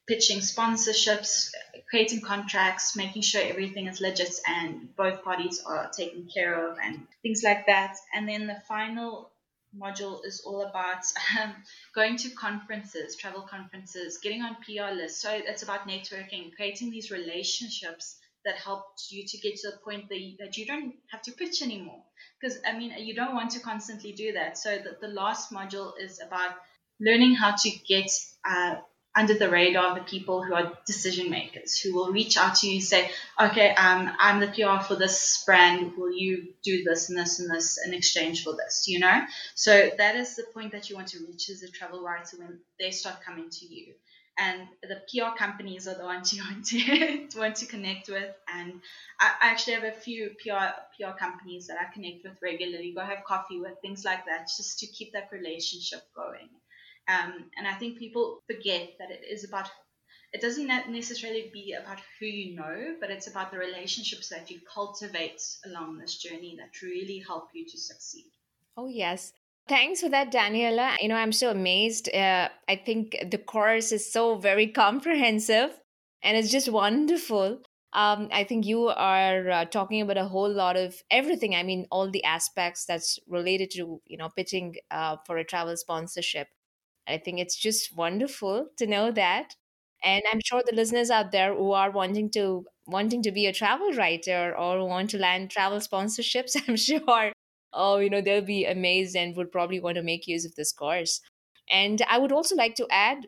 pitching 0.06 0.40
sponsorships, 0.40 1.50
creating 1.88 2.20
contracts, 2.20 2.96
making 2.96 3.22
sure 3.22 3.42
everything 3.42 3.86
is 3.86 4.00
legit 4.00 4.34
and 4.46 4.94
both 4.96 5.22
parties 5.22 5.62
are 5.64 5.88
taken 5.96 6.28
care 6.34 6.68
of 6.68 6.78
and 6.82 7.06
things 7.22 7.42
like 7.44 7.66
that. 7.66 7.96
And 8.12 8.28
then 8.28 8.46
the 8.46 8.60
final 8.68 9.30
module 9.78 10.24
is 10.24 10.42
all 10.44 10.62
about 10.62 11.04
um, 11.40 11.54
going 11.94 12.16
to 12.18 12.30
conferences, 12.30 13.16
travel 13.16 13.42
conferences, 13.42 14.18
getting 14.18 14.42
on 14.42 14.56
PR 14.56 14.94
lists. 14.94 15.22
So 15.22 15.30
it's 15.32 15.62
about 15.62 15.88
networking, 15.88 16.54
creating 16.54 16.90
these 16.90 17.10
relationships 17.10 18.16
that 18.44 18.56
help 18.56 18.84
you 19.10 19.24
to 19.26 19.38
get 19.38 19.56
to 19.56 19.70
the 19.70 19.76
point 19.78 20.08
that 20.08 20.18
you, 20.18 20.36
that 20.38 20.56
you 20.56 20.66
don't 20.66 20.94
have 21.10 21.20
to 21.22 21.32
pitch 21.32 21.62
anymore 21.62 22.02
because 22.40 22.58
I 22.66 22.76
mean 22.76 22.92
you 22.98 23.14
don't 23.14 23.34
want 23.34 23.50
to 23.52 23.60
constantly 23.60 24.12
do 24.12 24.32
that. 24.32 24.56
So 24.56 24.78
the, 24.78 24.96
the 25.00 25.12
last 25.12 25.52
module 25.52 25.92
is 26.00 26.20
about 26.20 26.52
learning 27.00 27.34
how 27.34 27.54
to 27.56 27.70
get 27.86 28.10
uh, 28.48 28.76
under 29.16 29.34
the 29.34 29.50
radar 29.50 29.90
of 29.90 29.94
the 29.96 30.04
people 30.04 30.42
who 30.42 30.54
are 30.54 30.72
decision 30.86 31.30
makers 31.30 31.78
who 31.78 31.94
will 31.94 32.12
reach 32.12 32.36
out 32.36 32.54
to 32.56 32.68
you 32.68 32.74
and 32.74 32.84
say, 32.84 33.10
okay, 33.40 33.70
um, 33.70 34.10
I'm 34.18 34.40
the 34.40 34.46
PR 34.48 34.82
for 34.84 34.94
this 34.94 35.42
brand. 35.44 35.96
Will 35.96 36.12
you 36.12 36.54
do 36.62 36.84
this 36.84 37.08
and 37.08 37.18
this 37.18 37.40
and 37.40 37.50
this 37.50 37.78
in 37.84 37.92
exchange 37.92 38.44
for 38.44 38.54
this? 38.54 38.84
You 38.86 39.00
know, 39.00 39.24
so 39.54 39.90
that 39.98 40.16
is 40.16 40.36
the 40.36 40.44
point 40.54 40.72
that 40.72 40.88
you 40.88 40.96
want 40.96 41.08
to 41.08 41.18
reach 41.26 41.50
as 41.50 41.62
a 41.62 41.70
travel 41.70 42.02
writer 42.02 42.36
when 42.38 42.60
they 42.78 42.90
start 42.90 43.22
coming 43.22 43.50
to 43.50 43.66
you 43.66 43.94
and 44.40 44.66
the 44.82 45.00
PR 45.08 45.36
companies 45.36 45.86
are 45.86 45.94
the 45.94 46.04
ones 46.04 46.32
you 46.32 46.42
want 46.42 46.64
to 46.66 47.28
want 47.38 47.56
to 47.56 47.66
connect 47.66 48.08
with. 48.08 48.34
And 48.52 48.80
I, 49.18 49.32
I, 49.42 49.50
actually 49.50 49.74
have 49.74 49.84
a 49.84 49.92
few 49.92 50.30
PR 50.42 50.70
PR 50.96 51.16
companies 51.18 51.66
that 51.66 51.76
I 51.78 51.92
connect 51.92 52.24
with 52.24 52.38
regularly, 52.42 52.92
go 52.94 53.02
have 53.02 53.24
coffee 53.26 53.60
with, 53.60 53.74
things 53.82 54.04
like 54.04 54.24
that, 54.26 54.48
just 54.56 54.78
to 54.80 54.86
keep 54.86 55.12
that 55.12 55.28
relationship 55.30 56.02
going. 56.14 56.48
Um, 57.10 57.50
and 57.56 57.66
I 57.66 57.74
think 57.74 57.98
people 57.98 58.40
forget 58.46 58.90
that 58.98 59.10
it 59.10 59.24
is 59.28 59.44
about 59.44 59.68
it 60.32 60.40
doesn't 60.40 60.66
necessarily 60.66 61.50
be 61.52 61.72
about 61.72 61.98
who 62.18 62.26
you 62.26 62.54
know, 62.54 62.94
but 63.00 63.10
it's 63.10 63.26
about 63.26 63.50
the 63.50 63.58
relationships 63.58 64.28
that 64.28 64.48
you 64.48 64.60
cultivate 64.72 65.42
along 65.66 65.98
this 65.98 66.18
journey 66.18 66.56
that 66.58 66.80
really 66.82 67.18
help 67.26 67.48
you 67.52 67.66
to 67.66 67.76
succeed. 67.76 68.26
Oh, 68.76 68.86
yes. 68.86 69.32
Thanks 69.68 70.00
for 70.00 70.08
that, 70.08 70.32
Daniela. 70.32 70.96
You 71.00 71.08
know, 71.08 71.16
I'm 71.16 71.32
so 71.32 71.50
amazed. 71.50 72.14
Uh, 72.14 72.48
I 72.68 72.76
think 72.76 73.16
the 73.28 73.38
course 73.38 73.90
is 73.90 74.12
so 74.12 74.36
very 74.36 74.68
comprehensive 74.68 75.80
and 76.22 76.36
it's 76.36 76.50
just 76.50 76.68
wonderful. 76.68 77.58
Um, 77.92 78.28
I 78.32 78.44
think 78.44 78.66
you 78.66 78.86
are 78.86 79.50
uh, 79.50 79.64
talking 79.64 80.00
about 80.00 80.16
a 80.16 80.26
whole 80.26 80.52
lot 80.52 80.76
of 80.76 81.02
everything. 81.10 81.56
I 81.56 81.64
mean, 81.64 81.86
all 81.90 82.08
the 82.08 82.22
aspects 82.22 82.84
that's 82.84 83.18
related 83.28 83.72
to, 83.72 84.00
you 84.06 84.16
know, 84.16 84.28
pitching 84.28 84.76
uh, 84.92 85.16
for 85.26 85.38
a 85.38 85.44
travel 85.44 85.76
sponsorship. 85.76 86.48
I 87.10 87.18
think 87.18 87.38
it's 87.40 87.56
just 87.56 87.96
wonderful 87.96 88.68
to 88.78 88.86
know 88.86 89.10
that. 89.12 89.54
And 90.02 90.22
I'm 90.32 90.40
sure 90.44 90.62
the 90.64 90.74
listeners 90.74 91.10
out 91.10 91.32
there 91.32 91.54
who 91.54 91.72
are 91.72 91.90
wanting 91.90 92.30
to 92.32 92.64
wanting 92.86 93.22
to 93.22 93.32
be 93.32 93.46
a 93.46 93.52
travel 93.52 93.92
writer 93.92 94.54
or 94.56 94.86
want 94.86 95.10
to 95.10 95.18
land 95.18 95.50
travel 95.50 95.78
sponsorships, 95.78 96.56
I'm 96.68 96.76
sure 96.76 97.32
oh, 97.72 97.98
you 97.98 98.10
know, 98.10 98.20
they'll 98.20 98.42
be 98.42 98.64
amazed 98.64 99.16
and 99.16 99.36
would 99.36 99.52
probably 99.52 99.80
want 99.80 99.96
to 99.96 100.02
make 100.02 100.26
use 100.26 100.44
of 100.44 100.54
this 100.56 100.72
course. 100.72 101.20
And 101.68 102.02
I 102.08 102.18
would 102.18 102.32
also 102.32 102.56
like 102.56 102.74
to 102.76 102.86
add, 102.90 103.26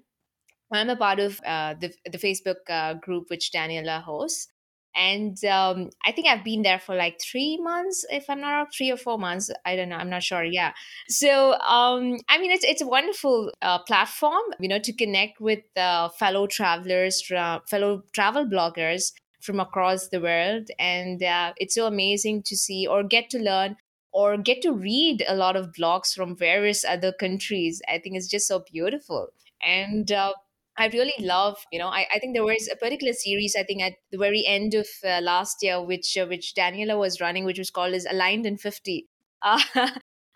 I'm 0.73 0.91
a 0.91 0.97
part 0.97 1.21
of 1.21 1.41
uh, 1.47 1.75
the 1.75 1.93
the 2.11 2.19
Facebook 2.19 2.69
uh, 2.69 2.95
group 2.95 3.29
which 3.29 3.53
Daniela 3.53 4.03
hosts, 4.03 4.49
and 4.95 5.43
um, 5.45 5.91
I 6.05 6.13
think 6.13 6.29
I've 6.29 6.45
been 6.45 6.63
there 6.63 6.79
for 6.79 6.95
like 6.95 7.21
three 7.21 7.59
months, 7.59 8.05
if 8.11 8.29
I'm 8.29 8.41
not 8.41 8.51
wrong, 8.53 8.67
three 8.77 8.91
or 8.91 8.97
four 8.97 9.19
months. 9.19 9.51
I 9.65 9.77
don't 9.77 9.89
know. 9.89 9.97
I'm 9.97 10.11
not 10.11 10.23
sure. 10.23 10.45
Yeah. 10.45 10.73
So 11.09 11.53
um, 11.53 12.19
I 12.29 12.39
mean, 12.39 12.51
it's 12.51 12.65
it's 12.65 12.83
a 12.83 12.87
wonderful 12.87 13.53
uh, 13.63 13.79
platform, 13.81 14.43
you 14.61 14.69
know, 14.69 14.79
to 14.79 14.93
connect 14.93 15.41
with 15.41 15.61
uh, 15.77 16.09
fellow 16.11 16.47
travelers, 16.47 17.23
fellow 17.69 18.03
travel 18.13 18.47
bloggers 18.47 19.13
from 19.41 19.59
across 19.59 20.09
the 20.09 20.21
world, 20.21 20.69
and 20.79 21.23
uh, 21.23 21.53
it's 21.57 21.75
so 21.75 21.87
amazing 21.87 22.43
to 22.45 22.57
see 22.57 22.87
or 22.87 23.03
get 23.03 23.31
to 23.31 23.39
learn 23.39 23.77
or 24.13 24.37
get 24.37 24.63
to 24.63 24.73
read 24.73 25.25
a 25.27 25.35
lot 25.35 25.57
of 25.57 25.73
blogs 25.73 26.13
from 26.13 26.37
various 26.37 26.85
other 26.85 27.13
countries. 27.13 27.81
I 27.89 27.99
think 27.99 28.17
it's 28.17 28.29
just 28.29 28.47
so 28.47 28.63
beautiful. 28.71 29.29
And 29.65 30.11
uh, 30.13 30.35
I 30.79 30.87
really 30.89 31.15
love, 31.21 31.59
you 31.71 31.79
know, 31.79 31.89
I, 31.89 32.07
I 32.15 32.19
think 32.19 32.35
there 32.35 32.45
was 32.45 32.69
a 32.73 32.77
particular 32.77 33.13
series, 33.13 33.55
I 33.59 33.63
think 33.63 33.83
at 33.83 33.95
the 34.11 34.19
very 34.19 34.45
end 34.47 34.75
of 34.75 34.87
uh, 35.05 35.21
last 35.21 35.59
year, 35.63 35.83
which 35.83 36.17
uh, 36.17 36.27
which 36.27 36.55
Daniela 36.55 36.99
was 36.99 37.21
running, 37.21 37.45
which 37.45 37.59
was 37.59 37.71
called 37.71 37.95
as 37.95 38.07
Aligned 38.07 38.47
in 38.47 38.57
50. 38.57 39.09
Uh, 39.45 39.61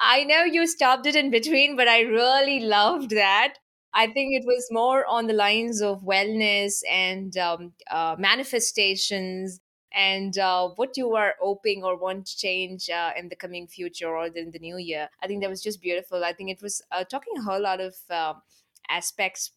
I 0.01 0.25
know 0.25 0.43
you 0.43 0.67
stopped 0.67 1.07
it 1.07 1.15
in 1.17 1.31
between, 1.31 1.77
but 1.77 1.87
I 1.89 2.01
really 2.01 2.61
loved 2.61 3.11
that. 3.11 3.55
I 3.95 4.09
think 4.09 4.35
it 4.35 4.45
was 4.45 4.67
more 4.71 5.07
on 5.07 5.27
the 5.27 5.33
lines 5.33 5.81
of 5.81 6.03
wellness 6.03 6.81
and 6.91 7.35
um, 7.39 7.73
uh, 7.91 8.17
manifestations 8.19 9.61
and 9.95 10.37
uh, 10.37 10.69
what 10.77 10.97
you 10.97 11.15
are 11.15 11.35
hoping 11.41 11.83
or 11.83 11.97
want 11.97 12.27
to 12.27 12.37
change 12.37 12.91
uh, 12.91 13.13
in 13.17 13.29
the 13.31 13.37
coming 13.37 13.67
future 13.67 14.09
or 14.15 14.27
in 14.27 14.51
the 14.51 14.59
new 14.59 14.77
year. 14.77 15.09
I 15.23 15.27
think 15.27 15.41
that 15.43 15.49
was 15.49 15.63
just 15.63 15.81
beautiful. 15.81 16.25
I 16.25 16.35
think 16.35 16.51
it 16.51 16.61
was 16.61 16.83
uh, 16.93 17.05
talking 17.05 17.33
a 17.39 17.43
whole 17.43 17.63
lot 17.63 17.81
of 17.81 17.95
um, 18.11 18.43
aspects 18.91 19.53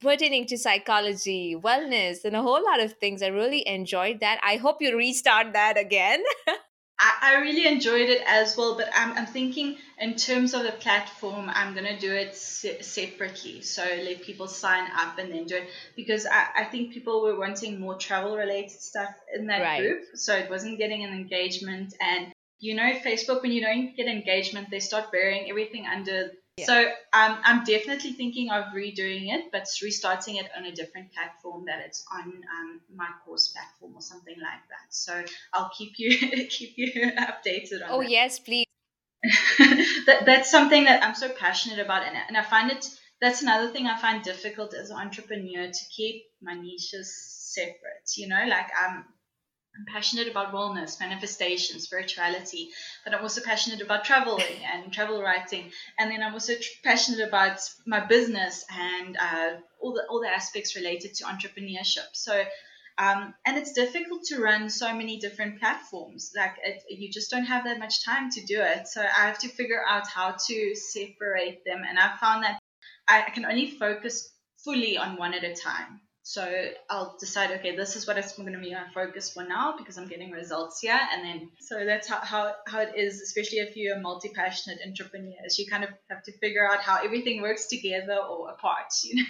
pertaining 0.00 0.46
to 0.46 0.58
psychology, 0.58 1.56
wellness, 1.56 2.24
and 2.24 2.36
a 2.36 2.42
whole 2.42 2.62
lot 2.64 2.80
of 2.80 2.94
things. 2.94 3.22
I 3.22 3.28
really 3.28 3.66
enjoyed 3.66 4.20
that. 4.20 4.40
I 4.42 4.56
hope 4.56 4.78
you 4.80 4.96
restart 4.96 5.52
that 5.52 5.78
again. 5.78 6.22
I, 7.02 7.34
I 7.34 7.40
really 7.40 7.66
enjoyed 7.66 8.08
it 8.08 8.22
as 8.26 8.56
well, 8.56 8.76
but 8.76 8.88
I'm, 8.94 9.16
I'm 9.16 9.26
thinking 9.26 9.76
in 9.98 10.14
terms 10.14 10.54
of 10.54 10.62
the 10.62 10.72
platform, 10.72 11.50
I'm 11.52 11.74
going 11.74 11.86
to 11.86 11.98
do 11.98 12.12
it 12.12 12.36
se- 12.36 12.82
separately. 12.82 13.62
So 13.62 13.82
let 13.82 14.22
people 14.22 14.46
sign 14.46 14.88
up 14.96 15.18
and 15.18 15.32
then 15.32 15.46
do 15.46 15.56
it 15.56 15.68
because 15.96 16.26
I, 16.26 16.62
I 16.62 16.64
think 16.64 16.92
people 16.92 17.22
were 17.22 17.38
wanting 17.38 17.80
more 17.80 17.96
travel 17.96 18.36
related 18.36 18.70
stuff 18.70 19.10
in 19.34 19.46
that 19.46 19.62
right. 19.62 19.80
group. 19.80 20.02
So 20.14 20.36
it 20.36 20.48
wasn't 20.48 20.78
getting 20.78 21.02
an 21.04 21.12
engagement. 21.12 21.94
And 22.00 22.32
you 22.60 22.76
know, 22.76 22.92
Facebook, 23.04 23.42
when 23.42 23.50
you 23.50 23.60
don't 23.60 23.96
get 23.96 24.06
engagement, 24.06 24.68
they 24.70 24.78
start 24.78 25.10
burying 25.10 25.50
everything 25.50 25.84
under 25.84 26.30
yeah. 26.58 26.66
So 26.66 26.82
um, 27.14 27.38
I'm 27.44 27.64
definitely 27.64 28.12
thinking 28.12 28.50
of 28.50 28.64
redoing 28.74 29.34
it, 29.34 29.50
but 29.50 29.66
restarting 29.82 30.36
it 30.36 30.50
on 30.56 30.64
a 30.64 30.72
different 30.72 31.12
platform 31.12 31.64
that 31.66 31.80
it's 31.86 32.04
on 32.12 32.24
um, 32.26 32.80
my 32.94 33.08
course 33.24 33.48
platform 33.48 33.94
or 33.94 34.02
something 34.02 34.36
like 34.38 34.60
that. 34.68 34.86
So 34.90 35.24
I'll 35.54 35.70
keep 35.76 35.94
you 35.96 36.46
keep 36.50 36.74
you 36.76 36.92
updated 37.18 37.82
on. 37.84 37.90
Oh 37.90 38.00
that. 38.00 38.10
yes, 38.10 38.38
please. 38.38 38.66
that, 40.06 40.24
that's 40.26 40.50
something 40.50 40.84
that 40.84 41.02
I'm 41.02 41.14
so 41.14 41.28
passionate 41.28 41.78
about, 41.78 42.06
and, 42.06 42.16
and 42.28 42.36
I 42.36 42.42
find 42.42 42.70
it. 42.70 42.86
That's 43.20 43.40
another 43.40 43.68
thing 43.68 43.86
I 43.86 43.96
find 43.96 44.22
difficult 44.22 44.74
as 44.74 44.90
an 44.90 44.96
entrepreneur 44.96 45.68
to 45.68 45.84
keep 45.96 46.24
my 46.42 46.54
niches 46.54 47.16
separate. 47.54 48.10
You 48.16 48.28
know, 48.28 48.44
like 48.48 48.66
I'm 48.78 49.04
I'm 49.76 49.86
passionate 49.86 50.28
about 50.28 50.52
wellness, 50.52 51.00
manifestation, 51.00 51.80
spirituality, 51.80 52.68
but 53.04 53.14
I'm 53.14 53.22
also 53.22 53.40
passionate 53.40 53.80
about 53.80 54.04
traveling 54.04 54.58
and 54.70 54.92
travel 54.92 55.22
writing. 55.22 55.72
And 55.98 56.10
then 56.10 56.22
I'm 56.22 56.34
also 56.34 56.54
passionate 56.84 57.26
about 57.26 57.58
my 57.86 58.00
business 58.00 58.64
and 58.70 59.16
uh, 59.16 59.50
all 59.80 59.94
the 59.94 60.04
all 60.10 60.20
the 60.20 60.28
aspects 60.28 60.76
related 60.76 61.14
to 61.14 61.24
entrepreneurship. 61.24 62.08
So, 62.12 62.44
um, 62.98 63.34
and 63.46 63.56
it's 63.56 63.72
difficult 63.72 64.24
to 64.24 64.42
run 64.42 64.68
so 64.68 64.94
many 64.94 65.18
different 65.18 65.58
platforms. 65.58 66.32
Like 66.36 66.56
it, 66.62 66.82
you 66.90 67.10
just 67.10 67.30
don't 67.30 67.46
have 67.46 67.64
that 67.64 67.78
much 67.78 68.04
time 68.04 68.30
to 68.30 68.44
do 68.44 68.60
it. 68.60 68.88
So 68.88 69.00
I 69.00 69.26
have 69.26 69.38
to 69.38 69.48
figure 69.48 69.82
out 69.88 70.06
how 70.06 70.36
to 70.48 70.74
separate 70.74 71.64
them. 71.64 71.82
And 71.88 71.98
I 71.98 72.14
found 72.20 72.44
that 72.44 72.58
I 73.08 73.22
can 73.30 73.46
only 73.46 73.70
focus 73.70 74.28
fully 74.58 74.98
on 74.98 75.16
one 75.16 75.32
at 75.32 75.44
a 75.44 75.54
time. 75.54 76.02
So 76.24 76.48
I'll 76.88 77.16
decide, 77.18 77.50
okay, 77.58 77.74
this 77.74 77.96
is 77.96 78.06
what 78.06 78.16
it's 78.16 78.36
going 78.36 78.52
to 78.52 78.58
be 78.58 78.72
my 78.72 78.84
focus 78.94 79.32
for 79.32 79.44
now 79.44 79.74
because 79.76 79.98
I'm 79.98 80.06
getting 80.06 80.30
results 80.30 80.80
here. 80.80 80.98
And 81.12 81.24
then, 81.24 81.50
so 81.58 81.84
that's 81.84 82.08
how, 82.08 82.18
how, 82.18 82.54
how 82.68 82.80
it 82.80 82.92
is, 82.96 83.20
especially 83.20 83.58
if 83.58 83.76
you're 83.76 83.96
a 83.96 84.00
multi 84.00 84.28
passionate 84.28 84.78
entrepreneur. 84.86 85.32
You 85.58 85.66
kind 85.66 85.82
of 85.82 85.90
have 86.10 86.22
to 86.24 86.32
figure 86.38 86.68
out 86.68 86.80
how 86.80 87.02
everything 87.02 87.42
works 87.42 87.66
together 87.66 88.14
or 88.14 88.50
apart, 88.50 88.92
you 89.04 89.16
know? 89.16 89.28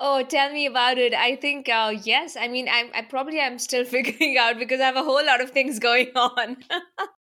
Oh, 0.00 0.22
tell 0.22 0.52
me 0.52 0.66
about 0.66 0.98
it. 0.98 1.12
I 1.12 1.36
think, 1.36 1.68
uh, 1.68 1.94
yes, 2.02 2.36
I 2.36 2.46
mean, 2.46 2.68
I'm, 2.70 2.90
I 2.94 3.02
probably 3.02 3.40
am 3.40 3.58
still 3.58 3.84
figuring 3.96 4.38
out 4.38 4.58
because 4.58 4.80
I 4.80 4.84
have 4.84 4.96
a 4.96 5.02
whole 5.02 5.24
lot 5.24 5.40
of 5.40 5.50
things 5.50 5.78
going 5.78 6.12
on. 6.14 6.58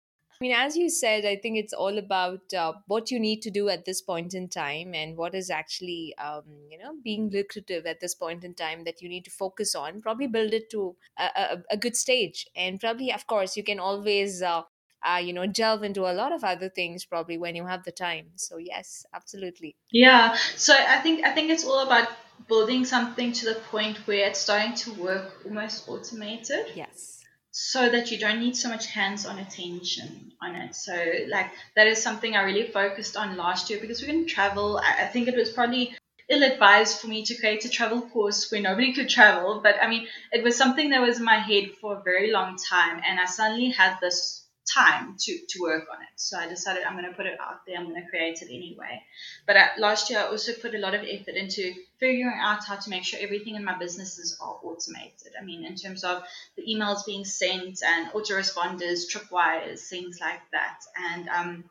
I 0.43 0.45
mean, 0.45 0.57
as 0.57 0.77
you 0.77 0.91
said, 0.91 1.25
I 1.25 1.37
think 1.37 1.57
it's 1.57 1.73
all 1.73 1.99
about 1.99 2.53
uh, 2.53 2.73
what 2.89 3.13
you 3.13 3.21
need 3.21 3.43
to 3.43 3.51
do 3.53 3.69
at 3.69 3.85
this 3.85 4.03
point 4.03 4.35
in 4.35 4.49
time 4.49 4.93
and 4.93 5.17
what 5.17 5.37
is 5.37 5.51
actually, 5.51 6.17
um, 6.19 6.43
you 6.69 6.79
know, 6.79 6.95
being 7.05 7.31
lucrative 7.31 7.87
at 7.87 8.01
this 8.01 8.17
point 8.17 8.43
in 8.43 8.53
time 8.53 8.83
that 8.83 9.01
you 9.01 9.09
need 9.09 9.25
to 9.27 9.31
focus 9.31 9.77
on. 9.77 10.03
Probably 10.03 10.27
build 10.27 10.53
it 10.53 10.69
to 10.71 10.97
a, 11.17 11.31
a, 11.37 11.63
a 11.71 11.77
good 11.77 11.95
stage, 11.95 12.49
and 12.57 12.81
probably, 12.81 13.13
of 13.13 13.25
course, 13.29 13.57
you 13.57 13.63
can 13.63 13.79
always. 13.79 14.43
Uh, 14.43 14.63
uh, 15.05 15.19
you 15.19 15.33
know 15.33 15.49
delve 15.49 15.83
into 15.83 16.03
a 16.03 16.15
lot 16.15 16.31
of 16.31 16.45
other 16.45 16.69
things 16.69 17.05
probably 17.05 17.37
when 17.37 17.57
you 17.57 17.67
have 17.67 17.83
the 17.83 17.91
time 17.91 18.27
so 18.37 18.57
yes 18.57 19.05
absolutely 19.13 19.75
yeah 19.91 20.37
so 20.55 20.73
i 20.73 21.01
think 21.01 21.25
i 21.25 21.33
think 21.35 21.51
it's 21.51 21.67
all 21.67 21.81
about 21.81 22.07
building 22.47 22.85
something 22.85 23.33
to 23.33 23.47
the 23.47 23.57
point 23.73 23.97
where 24.07 24.29
it's 24.29 24.39
starting 24.39 24.73
to 24.77 24.93
work 24.95 25.45
almost 25.45 25.89
automated 25.89 26.67
yes 26.77 27.22
so 27.53 27.91
that 27.91 28.11
you 28.11 28.19
don't 28.19 28.41
need 28.41 28.57
so 28.57 28.71
much 28.71 28.87
hands-on 28.87 29.39
attention 29.39 30.33
on 30.41 30.55
it. 30.55 30.75
So 30.75 31.13
like 31.29 31.51
that 31.77 31.87
is 31.87 32.03
something 32.03 32.35
I 32.35 32.43
really 32.43 32.67
focused 32.67 33.15
on 33.17 33.37
last 33.37 33.69
year 33.69 33.79
because 33.79 34.01
we 34.01 34.07
didn't 34.07 34.29
travel. 34.29 34.79
I, 34.79 35.05
think 35.05 35.29
it 35.29 35.37
was 35.37 35.51
probably 35.51 35.95
ill-advised 36.31 36.99
for 36.99 37.09
me 37.09 37.23
to 37.27 37.35
create 37.35 37.67
a 37.67 37.69
travel 37.69 38.01
course 38.01 38.51
where 38.51 38.63
nobody 38.63 38.95
could 38.95 39.11
travel. 39.11 39.61
But 39.63 39.77
I 39.83 39.87
mean, 39.87 40.09
it 40.33 40.43
was 40.43 40.57
something 40.57 40.91
that 40.91 41.03
was 41.03 41.19
in 41.19 41.25
my 41.25 41.39
head 41.39 41.73
for 41.79 41.99
a 41.99 42.03
very 42.03 42.33
long 42.33 42.57
time, 42.57 43.03
and 43.07 43.21
I 43.21 43.27
suddenly 43.27 43.69
had 43.69 43.99
this 44.01 44.42
time 44.67 45.17
to, 45.19 45.39
to 45.49 45.61
work 45.61 45.85
on 45.93 46.01
it. 46.03 46.09
So 46.17 46.39
I 46.39 46.49
decided 46.49 46.85
I'm 46.85 46.97
going 46.97 47.09
to 47.09 47.17
put 47.17 47.27
it 47.27 47.39
out 47.41 47.67
there. 47.67 47.77
I'm 47.77 47.89
going 47.89 48.03
to 48.03 48.09
create 48.09 48.43
it 48.43 48.49
anyway. 48.49 49.03
But 49.47 49.57
I, 49.57 49.69
last 49.79 50.11
year, 50.11 50.21
I 50.21 50.25
also 50.25 50.53
put 50.53 50.75
a 50.75 50.79
lot 50.79 50.95
of 50.95 51.03
effort 51.03 51.35
into 51.35 51.75
figuring 51.99 52.39
out 52.41 52.65
how 52.65 52.77
to 52.77 52.91
make 52.91 53.05
sure 53.05 53.19
everything 53.21 53.55
in 53.55 53.65
my 53.65 53.77
businesses 53.79 54.39
are 54.41 54.59
automated. 54.63 55.33
I 55.41 55.45
mean, 55.45 55.65
in 55.65 55.77
terms 55.77 56.05
of 56.05 56.23
the 56.57 56.63
emails 56.63 57.05
being 57.05 57.25
sent 57.25 57.83
and 57.83 58.09
autoresponders, 58.13 59.11
tripwires, 59.11 59.81
things 59.81 60.19
like 60.21 60.41
that. 60.53 60.81
And 60.97 61.29
um, 61.29 61.65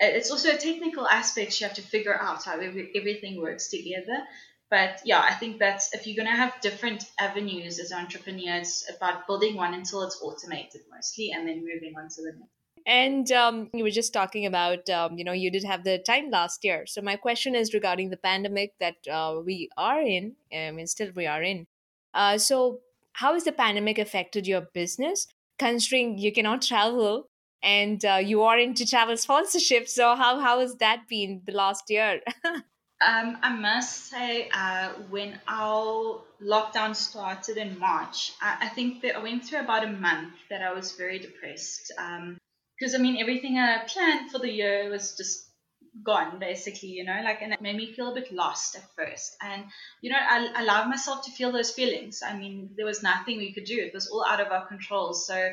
it's 0.00 0.30
also 0.30 0.50
a 0.50 0.56
technical 0.56 1.06
aspect 1.06 1.60
you 1.60 1.66
have 1.66 1.76
to 1.76 1.82
figure 1.82 2.18
out 2.18 2.44
how 2.44 2.58
every, 2.58 2.90
everything 2.94 3.40
works 3.40 3.68
together. 3.68 4.18
But 4.70 5.00
yeah, 5.04 5.20
I 5.20 5.34
think 5.34 5.58
that 5.58 5.82
if 5.92 6.06
you're 6.06 6.16
going 6.16 6.32
to 6.32 6.40
have 6.40 6.60
different 6.60 7.10
avenues 7.18 7.80
as 7.80 7.90
an 7.90 7.98
entrepreneur, 7.98 8.56
it's 8.56 8.88
about 8.88 9.26
building 9.26 9.56
one 9.56 9.74
until 9.74 10.02
it's 10.02 10.20
automated 10.22 10.82
mostly 10.92 11.32
and 11.32 11.46
then 11.48 11.64
moving 11.64 11.94
on 11.98 12.08
to 12.08 12.22
the 12.22 12.32
next. 12.38 12.52
And 12.86 13.30
um, 13.32 13.68
you 13.74 13.82
were 13.82 13.90
just 13.90 14.12
talking 14.12 14.46
about, 14.46 14.88
um, 14.88 15.18
you 15.18 15.24
know, 15.24 15.32
you 15.32 15.50
did 15.50 15.64
have 15.64 15.84
the 15.84 15.98
time 15.98 16.30
last 16.30 16.64
year. 16.64 16.86
So 16.86 17.02
my 17.02 17.16
question 17.16 17.54
is 17.54 17.74
regarding 17.74 18.10
the 18.10 18.16
pandemic 18.16 18.72
that 18.78 18.96
uh, 19.10 19.40
we 19.44 19.68
are 19.76 20.00
in. 20.00 20.36
I 20.54 20.70
mean, 20.70 20.86
still 20.86 21.10
we 21.14 21.26
are 21.26 21.42
in. 21.42 21.66
Uh, 22.14 22.38
so 22.38 22.80
how 23.12 23.34
has 23.34 23.44
the 23.44 23.52
pandemic 23.52 23.98
affected 23.98 24.46
your 24.46 24.62
business? 24.62 25.26
Considering 25.58 26.16
you 26.16 26.32
cannot 26.32 26.62
travel 26.62 27.28
and 27.62 28.02
uh, 28.04 28.14
you 28.14 28.42
are 28.42 28.58
into 28.58 28.86
travel 28.86 29.16
sponsorship, 29.16 29.86
so 29.86 30.16
how 30.16 30.40
how 30.40 30.60
has 30.60 30.76
that 30.76 31.06
been 31.06 31.42
the 31.44 31.52
last 31.52 31.90
year? 31.90 32.20
Um, 33.06 33.38
I 33.42 33.54
must 33.54 34.10
say, 34.10 34.50
uh, 34.52 34.90
when 35.08 35.40
our 35.48 36.20
lockdown 36.42 36.94
started 36.94 37.56
in 37.56 37.78
March, 37.78 38.32
I, 38.42 38.58
I, 38.62 38.68
think 38.68 39.00
that 39.02 39.16
I 39.16 39.22
went 39.22 39.46
through 39.46 39.60
about 39.60 39.84
a 39.84 39.90
month 39.90 40.34
that 40.50 40.60
I 40.60 40.74
was 40.74 40.92
very 40.92 41.18
depressed. 41.18 41.92
Because, 41.96 42.94
um, 42.94 43.00
I 43.00 43.02
mean, 43.02 43.18
everything 43.18 43.56
I 43.58 43.84
planned 43.86 44.30
for 44.30 44.38
the 44.38 44.52
year 44.52 44.90
was 44.90 45.16
just 45.16 45.46
gone, 46.04 46.38
basically, 46.38 46.90
you 46.90 47.04
know, 47.04 47.20
like, 47.24 47.40
and 47.40 47.54
it 47.54 47.62
made 47.62 47.76
me 47.76 47.94
feel 47.94 48.12
a 48.12 48.14
bit 48.14 48.30
lost 48.34 48.76
at 48.76 48.84
first. 48.94 49.34
And, 49.40 49.64
you 50.02 50.10
know, 50.10 50.18
I 50.20 50.62
allowed 50.62 50.90
myself 50.90 51.24
to 51.24 51.32
feel 51.32 51.52
those 51.52 51.70
feelings. 51.70 52.20
I 52.22 52.36
mean, 52.36 52.70
there 52.76 52.86
was 52.86 53.02
nothing 53.02 53.38
we 53.38 53.54
could 53.54 53.64
do, 53.64 53.78
it 53.80 53.94
was 53.94 54.08
all 54.08 54.26
out 54.26 54.40
of 54.40 54.52
our 54.52 54.66
control. 54.66 55.14
So, 55.14 55.52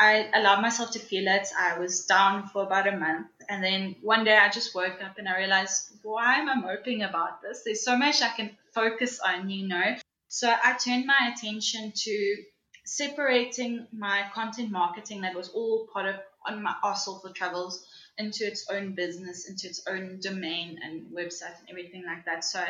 I 0.00 0.30
allowed 0.32 0.62
myself 0.62 0.92
to 0.92 0.98
feel 0.98 1.28
it. 1.28 1.46
I 1.58 1.78
was 1.78 2.06
down 2.06 2.48
for 2.48 2.62
about 2.62 2.88
a 2.88 2.96
month. 2.96 3.26
And 3.50 3.64
then 3.64 3.96
one 4.00 4.22
day 4.22 4.36
I 4.36 4.48
just 4.48 4.76
woke 4.76 5.02
up 5.02 5.18
and 5.18 5.28
I 5.28 5.38
realized, 5.38 5.90
why 6.04 6.36
am 6.36 6.48
I 6.48 6.54
moping 6.54 7.02
about 7.02 7.42
this? 7.42 7.62
There's 7.64 7.84
so 7.84 7.98
much 7.98 8.22
I 8.22 8.28
can 8.28 8.56
focus 8.72 9.18
on, 9.18 9.50
you 9.50 9.66
know. 9.66 9.96
So 10.28 10.48
I 10.48 10.74
turned 10.74 11.04
my 11.04 11.32
attention 11.34 11.92
to 11.92 12.44
separating 12.84 13.88
my 13.92 14.24
content 14.32 14.70
marketing 14.70 15.22
that 15.22 15.34
was 15.34 15.48
all 15.48 15.88
part 15.92 16.06
of 16.06 16.14
on 16.46 16.62
my 16.62 16.74
Our 16.84 16.94
Soulful 16.94 17.32
Travels 17.32 17.84
into 18.18 18.46
its 18.46 18.70
own 18.70 18.94
business, 18.94 19.48
into 19.48 19.66
its 19.66 19.82
own 19.88 20.20
domain 20.22 20.78
and 20.84 21.10
website 21.10 21.58
and 21.58 21.68
everything 21.68 22.04
like 22.06 22.24
that. 22.26 22.44
So 22.44 22.64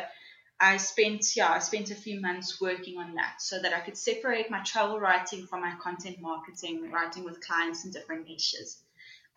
I 0.59 0.77
spent 0.77 1.35
yeah, 1.35 1.51
I 1.51 1.59
spent 1.59 1.91
a 1.91 1.95
few 1.95 2.19
months 2.19 2.59
working 2.59 2.97
on 2.97 3.13
that 3.15 3.39
so 3.39 3.61
that 3.61 3.71
I 3.71 3.81
could 3.81 3.97
separate 3.97 4.49
my 4.49 4.63
travel 4.63 4.99
writing 4.99 5.45
from 5.45 5.61
my 5.61 5.75
content 5.79 6.19
marketing, 6.19 6.89
writing 6.89 7.23
with 7.23 7.45
clients 7.45 7.85
in 7.85 7.91
different 7.91 8.27
niches. 8.27 8.77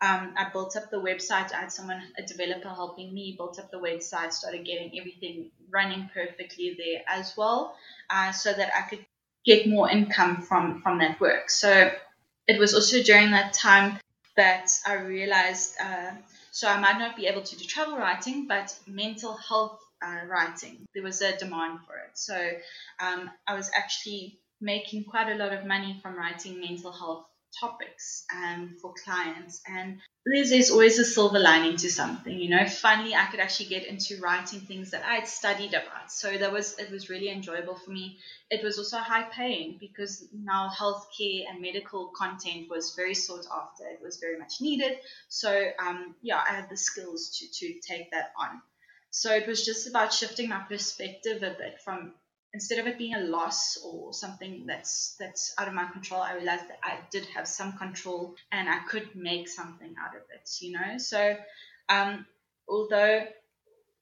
Um, 0.01 0.33
I 0.37 0.49
built 0.51 0.75
up 0.75 0.91
the 0.91 0.97
website. 0.97 1.53
I 1.53 1.61
had 1.61 1.71
someone, 1.71 2.01
a 2.17 2.23
developer, 2.23 2.69
helping 2.69 3.13
me 3.13 3.35
built 3.37 3.59
up 3.59 3.71
the 3.71 3.77
website, 3.77 4.33
started 4.33 4.65
getting 4.65 4.99
everything 4.99 5.51
running 5.69 6.09
perfectly 6.13 6.77
there 6.77 7.01
as 7.07 7.35
well, 7.37 7.75
uh, 8.09 8.31
so 8.31 8.53
that 8.53 8.71
I 8.75 8.89
could 8.89 9.05
get 9.45 9.67
more 9.67 9.89
income 9.89 10.41
from 10.41 10.81
from 10.81 10.99
that 10.99 11.19
work. 11.19 11.49
So 11.49 11.91
it 12.47 12.59
was 12.59 12.73
also 12.73 13.01
during 13.01 13.31
that 13.31 13.53
time 13.53 13.99
that 14.35 14.71
I 14.85 14.95
realized. 14.95 15.75
Uh, 15.81 16.11
so 16.51 16.69
I 16.69 16.79
might 16.79 16.99
not 16.99 17.17
be 17.17 17.27
able 17.27 17.41
to 17.41 17.57
do 17.57 17.65
travel 17.65 17.97
writing, 17.97 18.47
but 18.47 18.77
mental 18.87 19.33
health 19.35 19.79
uh, 20.01 20.25
writing, 20.27 20.85
there 20.93 21.03
was 21.03 21.21
a 21.21 21.37
demand 21.37 21.79
for 21.85 21.95
it. 21.97 22.11
So 22.13 22.35
um, 22.99 23.29
I 23.47 23.55
was 23.55 23.69
actually 23.75 24.39
making 24.61 25.03
quite 25.03 25.31
a 25.31 25.35
lot 25.35 25.53
of 25.53 25.65
money 25.65 25.99
from 26.01 26.15
writing 26.15 26.59
mental 26.59 26.91
health 26.91 27.25
topics 27.59 28.25
um, 28.35 28.75
for 28.81 28.93
clients. 29.03 29.61
And 29.67 29.99
there's, 30.25 30.49
there's 30.49 30.71
always 30.71 30.97
a 30.97 31.05
silver 31.05 31.39
lining 31.39 31.77
to 31.77 31.91
something, 31.91 32.37
you 32.37 32.49
know. 32.49 32.67
Finally, 32.67 33.13
I 33.15 33.25
could 33.27 33.39
actually 33.39 33.67
get 33.67 33.85
into 33.85 34.19
writing 34.21 34.59
things 34.61 34.91
that 34.91 35.03
I 35.05 35.15
had 35.15 35.27
studied 35.27 35.73
about. 35.73 36.11
So 36.11 36.37
that 36.37 36.51
was 36.51 36.77
it 36.79 36.89
was 36.91 37.09
really 37.09 37.29
enjoyable 37.29 37.75
for 37.75 37.91
me. 37.91 38.17
It 38.49 38.63
was 38.63 38.77
also 38.77 38.97
high 38.97 39.27
paying 39.31 39.77
because 39.79 40.27
now 40.33 40.71
healthcare 40.75 41.43
and 41.49 41.61
medical 41.61 42.11
content 42.17 42.69
was 42.69 42.95
very 42.95 43.13
sought 43.13 43.45
after. 43.53 43.85
It 43.85 44.01
was 44.03 44.17
very 44.17 44.37
much 44.39 44.61
needed. 44.61 44.97
So 45.29 45.69
um, 45.79 46.15
yeah, 46.21 46.41
I 46.47 46.53
had 46.53 46.69
the 46.69 46.77
skills 46.77 47.37
to 47.37 47.47
to 47.59 47.79
take 47.79 48.11
that 48.11 48.31
on. 48.39 48.61
So 49.11 49.33
it 49.33 49.47
was 49.47 49.65
just 49.65 49.87
about 49.87 50.11
shifting 50.11 50.49
my 50.49 50.59
perspective 50.59 51.43
a 51.43 51.51
bit 51.51 51.79
from 51.83 52.13
instead 52.55 52.79
of 52.79 52.87
it 52.87 52.97
being 52.97 53.13
a 53.13 53.19
loss 53.19 53.77
or 53.83 54.13
something 54.13 54.65
that's 54.65 55.15
that's 55.19 55.53
out 55.57 55.67
of 55.67 55.73
my 55.73 55.87
control, 55.91 56.21
I 56.21 56.35
realized 56.35 56.69
that 56.69 56.79
I 56.81 56.99
did 57.11 57.25
have 57.35 57.47
some 57.49 57.73
control 57.73 58.35
and 58.49 58.69
I 58.69 58.79
could 58.89 59.13
make 59.13 59.49
something 59.49 59.93
out 60.01 60.15
of 60.15 60.21
it, 60.33 60.49
you 60.61 60.71
know. 60.71 60.97
So 60.97 61.35
um, 61.89 62.25
although 62.69 63.27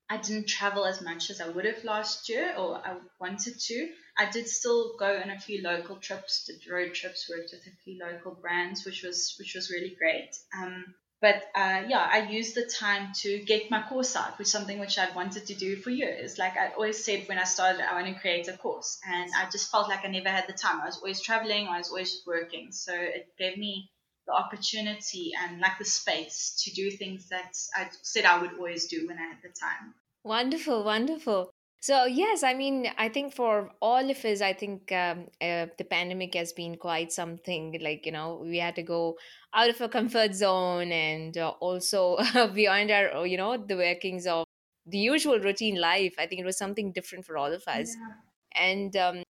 I 0.08 0.18
didn't 0.18 0.48
travel 0.48 0.86
as 0.86 1.02
much 1.02 1.32
as 1.32 1.42
I 1.42 1.50
would 1.50 1.66
have 1.66 1.84
last 1.84 2.30
year 2.30 2.54
or 2.56 2.78
I 2.78 2.98
wanted 3.20 3.60
to, 3.60 3.90
I 4.20 4.30
did 4.30 4.48
still 4.48 4.96
go 4.98 5.18
on 5.18 5.32
a 5.32 5.40
few 5.40 5.64
local 5.64 5.96
trips, 5.96 6.46
did 6.46 6.72
road 6.72 6.94
trips, 6.94 7.28
worked 7.28 7.50
with 7.54 7.66
a 7.66 7.76
few 7.84 7.98
local 8.00 8.36
brands, 8.36 8.86
which 8.86 9.02
was 9.02 9.34
which 9.40 9.56
was 9.56 9.72
really 9.72 9.96
great. 9.98 10.30
Um, 10.56 10.94
but 11.24 11.42
uh, 11.56 11.84
yeah, 11.88 12.06
I 12.12 12.28
used 12.30 12.54
the 12.54 12.66
time 12.66 13.14
to 13.22 13.40
get 13.46 13.72
my 13.72 13.82
course 13.84 14.14
out, 14.18 14.38
which 14.38 14.48
is 14.48 14.52
something 14.52 14.78
which 14.78 15.00
I'd 15.00 15.16
wanted 15.16 15.46
to 15.46 15.56
do 15.56 15.78
for 15.78 15.90
years. 15.90 16.38
Like 16.38 16.58
I 16.58 16.74
always 16.74 17.02
said 17.02 17.30
when 17.30 17.38
I 17.38 17.46
started, 17.46 17.82
I 17.82 17.94
want 17.94 18.14
to 18.14 18.20
create 18.20 18.50
a 18.50 18.58
course, 18.58 19.00
and 19.08 19.32
I 19.34 19.50
just 19.50 19.72
felt 19.72 19.88
like 19.88 20.04
I 20.04 20.10
never 20.10 20.28
had 20.28 20.48
the 20.48 20.54
time. 20.54 20.82
I 20.82 20.86
was 20.88 20.98
always 20.98 21.22
traveling, 21.22 21.70
I 21.70 21.78
was 21.78 21.88
always 21.88 22.22
working, 22.28 22.74
so 22.74 22.94
it 22.94 23.30
gave 23.40 23.58
me 23.58 23.90
the 24.28 24.34
opportunity 24.34 25.32
and 25.42 25.62
like 25.62 25.80
the 25.80 25.86
space 25.86 26.62
to 26.66 26.74
do 26.74 26.92
things 26.92 27.30
that 27.30 27.56
I 27.74 27.88
said 28.02 28.26
I 28.26 28.42
would 28.42 28.56
always 28.58 28.88
do 28.88 29.08
when 29.08 29.18
I 29.18 29.22
had 29.22 29.38
the 29.42 29.56
time. 29.58 29.94
Wonderful, 30.26 30.84
wonderful. 30.84 31.53
So 31.84 32.06
yes, 32.06 32.44
I 32.44 32.54
mean, 32.54 32.88
I 32.98 33.10
think 33.10 33.36
for 33.36 33.70
all 33.82 34.10
of 34.10 34.24
us, 34.24 34.40
I 34.40 34.54
think 34.54 34.90
um, 34.94 35.28
uh, 35.42 35.66
the 35.78 35.84
pandemic 35.84 36.34
has 36.36 36.54
been 36.54 36.78
quite 36.78 37.12
something. 37.12 37.78
Like 37.82 38.06
you 38.06 38.14
know, 38.14 38.42
we 38.42 38.60
had 38.60 38.78
to 38.78 38.84
go 38.84 39.18
out 39.54 39.70
of 39.70 39.82
our 39.82 39.90
comfort 39.90 40.34
zone 40.34 40.94
and 40.94 41.38
uh, 41.38 41.50
also 41.60 42.20
beyond 42.54 42.90
our, 42.90 43.14
uh, 43.14 43.24
you 43.24 43.36
know, 43.36 43.58
the 43.58 43.76
workings 43.76 44.26
of 44.26 44.46
the 44.86 44.98
usual 44.98 45.42
routine 45.42 45.76
life. 45.76 46.16
I 46.18 46.26
think 46.26 46.40
it 46.40 46.46
was 46.46 46.58
something 46.58 46.94
different 46.94 47.26
for 47.26 47.38
all 47.38 47.52
of 47.52 47.64
us, 47.68 47.94
yeah. 48.00 48.64
and 48.64 48.96
um, 48.96 49.24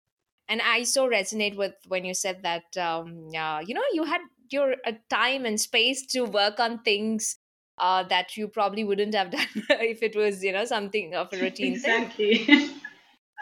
and 0.47 0.61
I 0.61 0.83
so 0.83 1.09
resonate 1.09 1.57
with 1.57 1.73
when 1.89 2.05
you 2.05 2.13
said 2.13 2.43
that. 2.43 2.77
Um, 2.77 3.31
uh, 3.35 3.61
you 3.61 3.75
know, 3.75 3.89
you 3.95 4.05
had 4.05 4.21
your 4.51 4.77
uh, 4.87 4.93
time 5.09 5.47
and 5.47 5.59
space 5.59 6.05
to 6.09 6.27
work 6.27 6.61
on 6.61 6.83
things 6.83 7.39
uh, 7.83 8.05
that 8.05 8.37
you 8.37 8.47
probably 8.47 8.85
wouldn't 8.85 9.15
have 9.15 9.31
done 9.39 9.67
if 9.69 10.03
it 10.03 10.17
was 10.17 10.43
you 10.43 10.53
know 10.53 10.65
something 10.65 11.15
of 11.15 11.33
a 11.33 11.39
routine 11.45 11.75
exactly. 11.75 12.39
thing. 12.39 12.71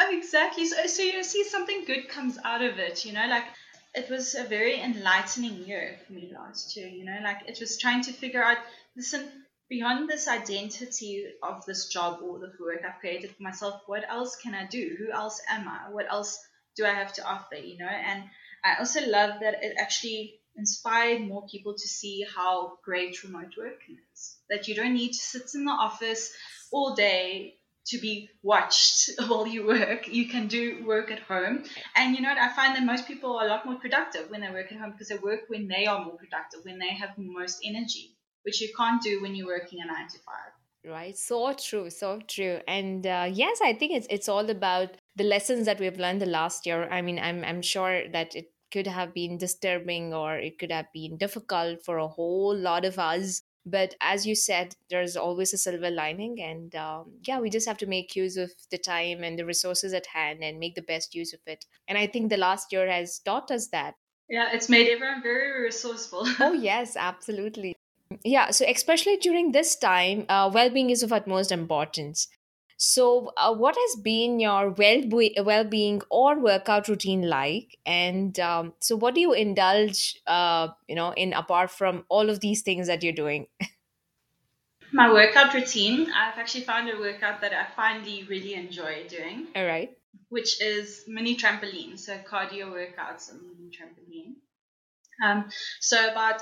Oh, 0.03 0.17
exactly. 0.17 0.65
So, 0.65 0.87
so 0.87 1.03
you 1.03 1.23
see 1.23 1.45
something 1.45 1.85
good 1.85 2.09
comes 2.09 2.39
out 2.43 2.63
of 2.63 2.79
it. 2.79 3.05
You 3.05 3.13
know, 3.13 3.27
like 3.29 3.45
it 3.95 4.09
was 4.09 4.35
a 4.35 4.45
very 4.45 4.81
enlightening 4.81 5.67
year 5.67 5.99
for 6.07 6.15
me 6.15 6.33
last 6.35 6.75
year. 6.75 6.89
You 6.89 7.05
know, 7.05 7.19
like 7.23 7.43
it 7.47 7.61
was 7.61 7.77
trying 7.77 8.03
to 8.05 8.13
figure 8.13 8.43
out. 8.43 8.57
Listen, 8.97 9.29
beyond 9.69 10.09
this 10.09 10.27
identity 10.27 11.27
of 11.43 11.67
this 11.67 11.89
job 11.89 12.21
or 12.23 12.39
the 12.39 12.51
work 12.59 12.83
I've 12.83 12.99
created 13.01 13.31
for 13.33 13.43
myself, 13.43 13.83
what 13.87 14.05
else 14.09 14.37
can 14.37 14.55
I 14.55 14.67
do? 14.67 14.97
Who 14.99 15.13
else 15.13 15.43
am 15.51 15.69
I? 15.69 15.91
What 15.91 16.07
else 16.11 16.39
do 16.77 16.87
I 16.87 16.95
have 16.95 17.13
to 17.15 17.25
offer? 17.25 17.57
You 17.57 17.77
know, 17.77 17.93
and 17.93 18.25
I 18.65 18.79
also 18.79 19.07
love 19.07 19.41
that 19.41 19.63
it 19.63 19.77
actually 19.79 20.40
inspired 20.57 21.23
more 21.23 21.47
people 21.47 21.75
to 21.75 21.89
see 21.89 22.25
how 22.35 22.79
great 22.85 23.23
remote 23.23 23.55
working 23.57 23.99
is. 24.13 24.37
That 24.49 24.69
you 24.69 24.75
don't 24.75 24.95
need 24.95 25.13
to 25.13 25.19
sit 25.19 25.51
in 25.55 25.65
the 25.65 25.73
office 25.73 26.33
all 26.73 26.95
day 26.95 27.57
to 27.87 27.99
be 27.99 28.29
watched 28.43 29.11
while 29.27 29.47
you 29.47 29.67
work. 29.67 30.09
You 30.09 30.29
can 30.29 30.47
do 30.47 30.85
work 30.87 31.11
at 31.11 31.21
home. 31.21 31.65
And 31.97 32.15
you 32.15 32.23
know 32.23 32.29
what? 32.29 32.39
I 32.39 32.53
find 32.53 32.77
that 32.77 32.85
most 32.85 33.07
people 33.07 33.37
are 33.37 33.47
a 33.47 33.49
lot 33.49 33.67
more 33.67 33.77
productive 33.77 34.31
when 34.31 34.41
they 34.41 34.51
work 34.51 34.71
at 34.71 34.79
home 34.79 34.93
because 34.93 35.09
they 35.09 35.17
work 35.17 35.41
when 35.49 35.69
they 35.69 35.87
are 35.87 36.05
more 36.05 36.17
productive, 36.17 36.65
when 36.65 36.79
they 36.79 36.95
have 36.95 37.11
most 37.17 37.61
energy, 37.65 38.17
which 38.43 38.61
you 38.61 38.69
can't 38.77 39.03
do 39.03 39.23
when 39.23 39.35
you're 39.35 39.47
working 39.47 39.81
a 39.83 39.87
nine 39.87 40.09
to 40.09 40.19
five. 40.19 40.53
Right, 40.83 41.17
so 41.17 41.53
true, 41.53 41.91
so 41.91 42.21
true, 42.27 42.61
and 42.67 43.07
uh, 43.07 43.29
yes, 43.31 43.61
I 43.63 43.75
think 43.75 43.93
it's 43.93 44.07
it's 44.09 44.31
all 44.31 44.49
about 44.49 44.97
the 45.15 45.25
lessons 45.25 45.67
that 45.67 45.79
we've 45.79 45.99
learned 45.99 46.23
the 46.23 46.27
last 46.27 46.65
year. 46.65 46.89
I 46.91 47.03
mean, 47.03 47.19
I'm 47.19 47.45
I'm 47.45 47.61
sure 47.61 48.09
that 48.09 48.35
it 48.35 48.47
could 48.71 48.87
have 48.87 49.15
been 49.15 49.39
disturbing 49.39 50.15
or 50.15 50.37
it 50.37 50.59
could 50.59 50.71
have 50.73 50.93
been 50.93 51.17
difficult 51.17 51.85
for 51.85 51.99
a 51.99 52.09
whole 52.09 52.57
lot 52.57 52.85
of 52.85 52.99
us. 52.99 53.43
But 53.67 53.95
as 54.01 54.27
you 54.27 54.35
said 54.35 54.75
there's 54.89 55.17
always 55.17 55.53
a 55.53 55.59
silver 55.59 55.91
lining 55.91 56.41
and 56.41 56.75
um, 56.75 57.13
yeah 57.27 57.41
we 57.41 57.51
just 57.51 57.69
have 57.69 57.77
to 57.79 57.87
make 57.87 58.17
use 58.17 58.37
of 58.37 58.51
the 58.71 58.79
time 58.79 59.23
and 59.23 59.39
the 59.39 59.45
resources 59.45 59.93
at 59.93 60.07
hand 60.07 60.43
and 60.43 60.59
make 60.59 60.75
the 60.75 60.83
best 60.83 61.15
use 61.15 61.33
of 61.35 61.41
it. 61.47 61.67
And 61.87 61.99
i 61.99 62.07
think 62.07 62.31
the 62.31 62.39
last 62.39 62.73
year 62.73 62.91
has 62.91 63.19
taught 63.19 63.51
us 63.51 63.69
that. 63.69 63.95
Yeah 64.29 64.49
it's 64.53 64.69
made 64.69 64.89
everyone 64.89 65.23
very 65.23 65.63
resourceful. 65.63 66.27
Oh 66.41 66.53
yes 66.53 66.97
absolutely. 66.97 67.77
Yeah 68.25 68.51
so 68.51 68.65
especially 68.67 69.19
during 69.19 69.53
this 69.53 69.77
time 69.77 70.25
uh, 70.29 70.51
well-being 70.53 70.91
is 70.91 71.03
of 71.03 71.13
utmost 71.13 71.53
importance 71.53 72.29
so, 72.83 73.31
uh, 73.37 73.53
what 73.53 73.77
has 73.77 74.01
been 74.01 74.41
your 74.41 74.71
well 74.71 75.03
well 75.45 75.65
being 75.65 76.01
or 76.11 76.41
workout 76.41 76.89
routine 76.89 77.29
like? 77.29 77.77
And 77.85 78.41
um, 78.41 78.73
so, 78.81 78.97
what 78.97 79.15
do 79.15 79.21
you 79.21 79.35
indulge, 79.35 80.19
uh, 80.27 80.69
you 80.89 80.95
know, 80.95 81.13
in 81.13 81.35
apart 81.35 81.71
from 81.71 82.07
all 82.09 82.31
of 82.31 82.41
these 82.41 82.63
things 82.63 82.87
that 82.87 83.03
you're 83.03 83.13
doing? 83.13 83.49
My 84.95 85.13
workout 85.13 85.53
routine, 85.53 86.11
I've 86.11 86.39
actually 86.39 86.65
found 86.65 86.89
a 86.89 86.99
workout 86.99 87.43
that 87.43 87.53
I 87.53 87.67
finally 87.77 88.25
really 88.31 88.55
enjoy 88.55 89.07
doing. 89.09 89.49
All 89.55 89.67
right. 89.67 89.91
Which 90.31 90.63
is 90.63 91.05
mini 91.07 91.37
trampoline, 91.37 91.99
so 91.99 92.17
cardio 92.27 92.73
workouts 92.73 93.31
on 93.31 93.43
mini 93.47 93.71
trampoline. 93.71 94.37
Um, 95.23 95.51
so 95.81 96.11
about 96.11 96.41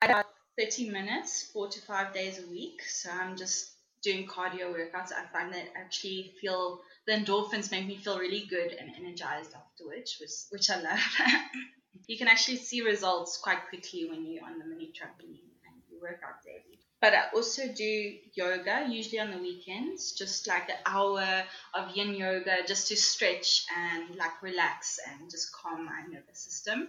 about 0.00 0.24
30 0.58 0.88
minutes, 0.88 1.50
four 1.52 1.68
to 1.68 1.80
five 1.82 2.14
days 2.14 2.42
a 2.42 2.50
week. 2.50 2.80
So 2.88 3.10
I'm 3.10 3.36
just 3.36 3.74
doing 4.02 4.26
cardio 4.26 4.72
workouts, 4.72 5.12
I 5.12 5.26
find 5.32 5.52
that 5.52 5.68
actually 5.76 6.34
feel 6.40 6.80
the 7.06 7.12
endorphins 7.14 7.70
make 7.70 7.86
me 7.86 7.96
feel 7.96 8.18
really 8.18 8.46
good 8.48 8.72
and 8.72 8.90
energized 8.96 9.54
afterwards, 9.54 10.16
which 10.20 10.32
which 10.50 10.70
I 10.70 10.80
love. 10.80 11.00
you 12.06 12.16
can 12.16 12.28
actually 12.28 12.56
see 12.56 12.82
results 12.82 13.38
quite 13.42 13.68
quickly 13.68 14.08
when 14.08 14.26
you're 14.26 14.44
on 14.44 14.58
the 14.58 14.64
mini 14.64 14.86
trampoline 14.86 15.50
and 15.66 15.82
you 15.90 16.00
work 16.00 16.20
out 16.24 16.42
daily. 16.44 16.78
But 17.00 17.14
I 17.14 17.24
also 17.34 17.68
do 17.68 18.16
yoga, 18.34 18.86
usually 18.90 19.20
on 19.20 19.30
the 19.30 19.38
weekends, 19.38 20.12
just 20.12 20.48
like 20.48 20.68
an 20.68 20.76
hour 20.84 21.44
of 21.74 21.96
yin 21.96 22.14
yoga 22.14 22.56
just 22.66 22.88
to 22.88 22.96
stretch 22.96 23.66
and 23.76 24.16
like 24.16 24.42
relax 24.42 24.98
and 25.08 25.30
just 25.30 25.52
calm 25.52 25.84
my 25.84 26.02
nervous 26.10 26.40
system. 26.40 26.88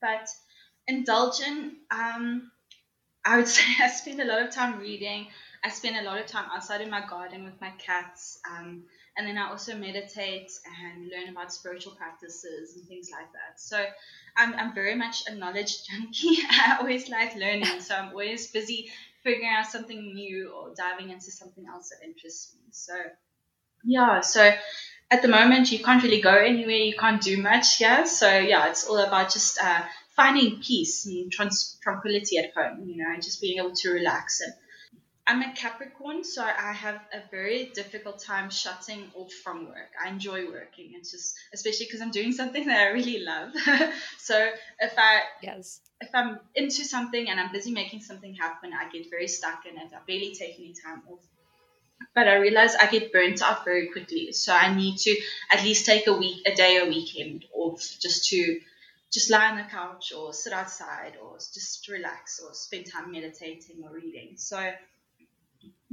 But 0.00 0.28
indulgent, 0.88 1.74
um, 1.92 2.50
I 3.24 3.36
would 3.36 3.48
say 3.56 3.62
I 3.80 3.88
spend 3.88 4.20
a 4.20 4.24
lot 4.24 4.42
of 4.42 4.50
time 4.50 4.80
reading. 4.80 5.28
I 5.64 5.70
spend 5.70 5.96
a 5.96 6.02
lot 6.02 6.20
of 6.20 6.26
time 6.26 6.44
outside 6.54 6.82
in 6.82 6.90
my 6.90 7.06
garden 7.06 7.44
with 7.44 7.58
my 7.60 7.70
cats. 7.78 8.38
Um, 8.48 8.82
and 9.16 9.26
then 9.26 9.38
I 9.38 9.48
also 9.48 9.74
meditate 9.74 10.52
and 10.82 11.08
learn 11.08 11.30
about 11.30 11.52
spiritual 11.52 11.92
practices 11.94 12.76
and 12.76 12.86
things 12.86 13.08
like 13.10 13.32
that. 13.32 13.58
So 13.58 13.82
I'm, 14.36 14.52
I'm 14.54 14.74
very 14.74 14.94
much 14.94 15.26
a 15.26 15.34
knowledge 15.34 15.84
junkie. 15.88 16.38
I 16.50 16.76
always 16.80 17.08
like 17.08 17.34
learning. 17.34 17.80
So 17.80 17.94
I'm 17.94 18.10
always 18.10 18.48
busy 18.50 18.90
figuring 19.22 19.48
out 19.56 19.66
something 19.66 20.14
new 20.14 20.50
or 20.50 20.74
diving 20.76 21.10
into 21.10 21.30
something 21.30 21.64
else 21.66 21.88
that 21.88 22.06
interests 22.06 22.54
me. 22.54 22.68
So, 22.70 22.94
yeah, 23.84 24.20
so 24.20 24.52
at 25.10 25.22
the 25.22 25.28
moment, 25.28 25.72
you 25.72 25.82
can't 25.82 26.02
really 26.02 26.20
go 26.20 26.34
anywhere, 26.34 26.76
you 26.76 26.96
can't 26.96 27.22
do 27.22 27.40
much 27.40 27.78
here. 27.78 28.06
So, 28.06 28.38
yeah, 28.38 28.68
it's 28.68 28.86
all 28.86 28.98
about 28.98 29.32
just 29.32 29.58
uh, 29.62 29.82
finding 30.14 30.60
peace 30.60 31.06
and 31.06 31.32
trans- 31.32 31.78
tranquility 31.82 32.36
at 32.36 32.52
home, 32.54 32.86
you 32.86 32.96
know, 32.96 33.12
and 33.12 33.22
just 33.22 33.40
being 33.40 33.58
able 33.58 33.74
to 33.76 33.90
relax. 33.90 34.42
And 34.42 34.52
I'm 35.26 35.40
a 35.40 35.54
Capricorn, 35.54 36.22
so 36.22 36.42
I 36.42 36.72
have 36.72 37.00
a 37.12 37.22
very 37.30 37.70
difficult 37.74 38.22
time 38.22 38.50
shutting 38.50 39.10
off 39.14 39.32
from 39.32 39.66
work. 39.66 39.90
I 40.04 40.10
enjoy 40.10 40.46
working. 40.50 40.92
It's 40.94 41.10
just, 41.10 41.34
especially 41.54 41.86
because 41.86 42.02
I'm 42.02 42.10
doing 42.10 42.32
something 42.32 42.66
that 42.68 42.88
I 42.88 42.90
really 42.90 43.20
love. 43.20 43.52
so 44.18 44.50
if 44.80 44.92
I 44.98 45.22
yes 45.42 45.80
if 46.00 46.14
I'm 46.14 46.38
into 46.54 46.84
something 46.84 47.28
and 47.28 47.40
I'm 47.40 47.52
busy 47.52 47.72
making 47.72 48.00
something 48.00 48.34
happen, 48.34 48.72
I 48.72 48.88
get 48.90 49.10
very 49.10 49.28
stuck 49.28 49.64
in 49.66 49.76
it. 49.76 49.88
I 49.94 49.98
barely 50.06 50.34
take 50.34 50.54
any 50.58 50.74
time 50.74 51.02
off. 51.10 51.20
But 52.14 52.28
I 52.28 52.36
realize 52.36 52.74
I 52.74 52.86
get 52.86 53.12
burnt 53.12 53.42
out 53.42 53.64
very 53.64 53.88
quickly. 53.88 54.32
So 54.32 54.52
I 54.52 54.74
need 54.74 54.98
to 54.98 55.16
at 55.52 55.62
least 55.62 55.86
take 55.86 56.06
a 56.06 56.12
week, 56.12 56.42
a 56.46 56.54
day, 56.54 56.78
a 56.78 56.86
weekend 56.86 57.44
off 57.54 57.80
just 58.00 58.28
to 58.30 58.60
just 59.12 59.30
lie 59.30 59.48
on 59.50 59.56
the 59.56 59.64
couch 59.64 60.12
or 60.16 60.32
sit 60.32 60.52
outside 60.52 61.14
or 61.22 61.36
just 61.38 61.88
relax 61.88 62.40
or 62.40 62.52
spend 62.52 62.90
time 62.90 63.12
meditating 63.12 63.82
or 63.82 63.94
reading. 63.94 64.34
So 64.36 64.72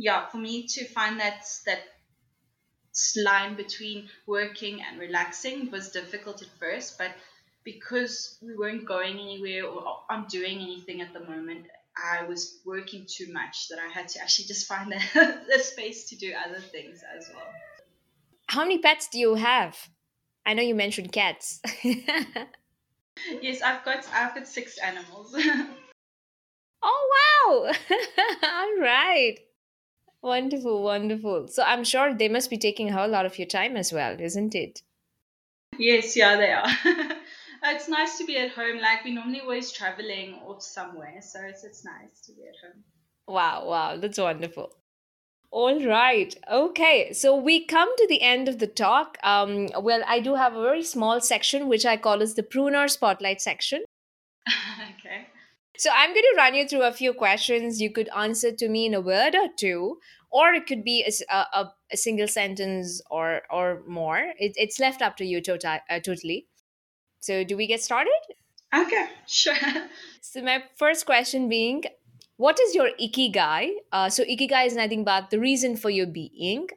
yeah, 0.02 0.28
for 0.30 0.38
me 0.38 0.66
to 0.68 0.86
find 0.86 1.20
that 1.20 1.46
that 1.68 1.84
line 3.24 3.56
between 3.56 4.10
working 4.26 4.82
and 4.82 5.00
relaxing 5.00 5.70
was 5.70 5.92
difficult 5.92 6.42
at 6.42 6.48
first, 6.60 6.98
but 6.98 7.12
because 7.64 8.40
we 8.42 8.56
weren't 8.56 8.86
going 8.86 9.20
anywhere 9.20 9.66
or 9.66 10.00
I'm 10.10 10.26
doing 10.26 10.58
anything 10.58 11.02
at 11.02 11.14
the 11.14 11.20
moment, 11.20 11.68
I 11.96 12.24
was 12.24 12.58
working 12.66 13.06
too 13.08 13.32
much 13.32 13.68
that 13.70 13.78
I 13.78 13.88
had 13.94 14.08
to 14.10 14.22
actually 14.22 14.46
just 14.46 14.68
find 14.68 14.92
the, 15.14 15.38
the 15.48 15.60
space 15.60 16.10
to 16.10 16.16
do 16.16 16.34
other 16.34 16.60
things 16.60 17.04
as 17.16 17.30
well. 17.32 17.46
How 18.48 18.62
many 18.64 18.80
pets 18.80 19.08
do 19.08 19.20
you 19.20 19.36
have? 19.36 19.78
I 20.48 20.56
know 20.56 20.64
you 20.64 20.74
mentioned 20.74 21.12
cats. 21.12 21.62
yes, 21.84 23.62
I've 23.62 23.86
got 23.86 24.04
I've 24.12 24.34
got 24.34 24.48
six 24.48 24.80
animals. 24.80 25.36
oh 26.84 27.10
wow! 27.14 27.72
All 28.44 28.80
right. 28.82 29.38
Wonderful, 30.22 30.84
wonderful. 30.84 31.48
So 31.48 31.64
I'm 31.64 31.84
sure 31.84 32.14
they 32.14 32.30
must 32.30 32.50
be 32.50 32.58
taking 32.58 32.90
a 32.90 32.94
whole 32.94 33.10
lot 33.10 33.26
of 33.26 33.40
your 33.40 33.48
time 33.48 33.76
as 33.76 33.92
well, 33.92 34.20
isn't 34.20 34.54
it? 34.54 34.84
Yes, 35.78 36.16
yeah, 36.16 36.36
they 36.36 36.52
are. 36.52 37.18
it's 37.64 37.90
nice 37.90 38.18
to 38.18 38.26
be 38.26 38.38
at 38.38 38.52
home. 38.52 38.80
Like 38.80 39.04
we 39.04 39.12
normally 39.12 39.42
always 39.42 39.72
traveling 39.72 40.36
off 40.46 40.62
somewhere, 40.62 41.22
so 41.22 41.40
it's 41.42 41.64
it's 41.64 41.84
nice 41.84 42.22
to 42.26 42.34
be 42.34 42.44
at 42.44 42.56
home. 42.64 42.84
Wow, 43.28 43.68
wow, 43.68 43.98
that's 43.98 44.20
wonderful. 44.20 44.76
All 45.52 45.84
right. 45.86 46.34
Okay. 46.50 47.12
So 47.12 47.36
we 47.36 47.66
come 47.66 47.94
to 47.98 48.08
the 48.08 48.22
end 48.22 48.48
of 48.48 48.60
the 48.60 48.68
talk. 48.68 49.18
Um, 49.22 49.68
well, 49.82 50.02
I 50.08 50.22
do 50.22 50.36
have 50.36 50.56
a 50.56 50.62
very 50.62 50.84
small 50.84 51.20
section 51.20 51.68
which 51.68 51.86
I 51.86 51.98
call 51.98 52.22
as 52.22 52.36
the 52.36 52.44
Preneur 52.44 52.90
spotlight 52.90 53.42
section. 53.42 53.84
okay. 55.00 55.28
So 55.78 55.90
I'm 55.94 56.12
going 56.14 56.26
to 56.34 56.38
run 56.38 56.56
you 56.56 56.68
through 56.68 56.84
a 56.84 56.92
few 56.92 57.14
questions. 57.14 57.82
You 57.82 57.92
could 57.92 58.10
answer 58.16 58.52
to 58.52 58.70
me 58.70 58.86
in 58.86 58.94
a 58.94 59.02
word 59.02 59.36
or 59.36 59.48
two, 59.58 59.98
or 60.30 60.54
it 60.54 60.68
could 60.68 60.84
be 60.84 61.04
a, 61.04 61.36
a, 61.36 61.72
a 61.92 61.98
single 61.98 62.28
sentence 62.28 63.02
or 63.10 63.42
or 63.50 63.82
more. 63.88 64.34
It, 64.38 64.54
it's 64.56 64.80
left 64.80 65.02
up 65.02 65.18
to 65.18 65.26
you 65.26 65.42
tota- 65.42 65.82
uh, 65.90 66.00
totally. 66.00 66.48
So 67.20 67.44
do 67.44 67.58
we 67.58 67.68
get 67.68 67.82
started? 67.82 68.22
Okay, 68.76 69.08
sure. 69.28 69.56
So 70.22 70.42
my 70.42 70.64
first 70.78 71.06
question 71.06 71.50
being, 71.50 71.84
what 72.38 72.60
is 72.60 72.76
your 72.76 72.90
ikigai? 73.00 73.72
Uh, 73.92 74.10
so 74.10 74.24
ikigai 74.24 74.68
is 74.68 74.76
nothing 74.76 75.04
but 75.04 75.30
the 75.30 75.40
reason 75.40 75.76
for 75.78 75.90
your 75.90 76.08
being. 76.08 76.68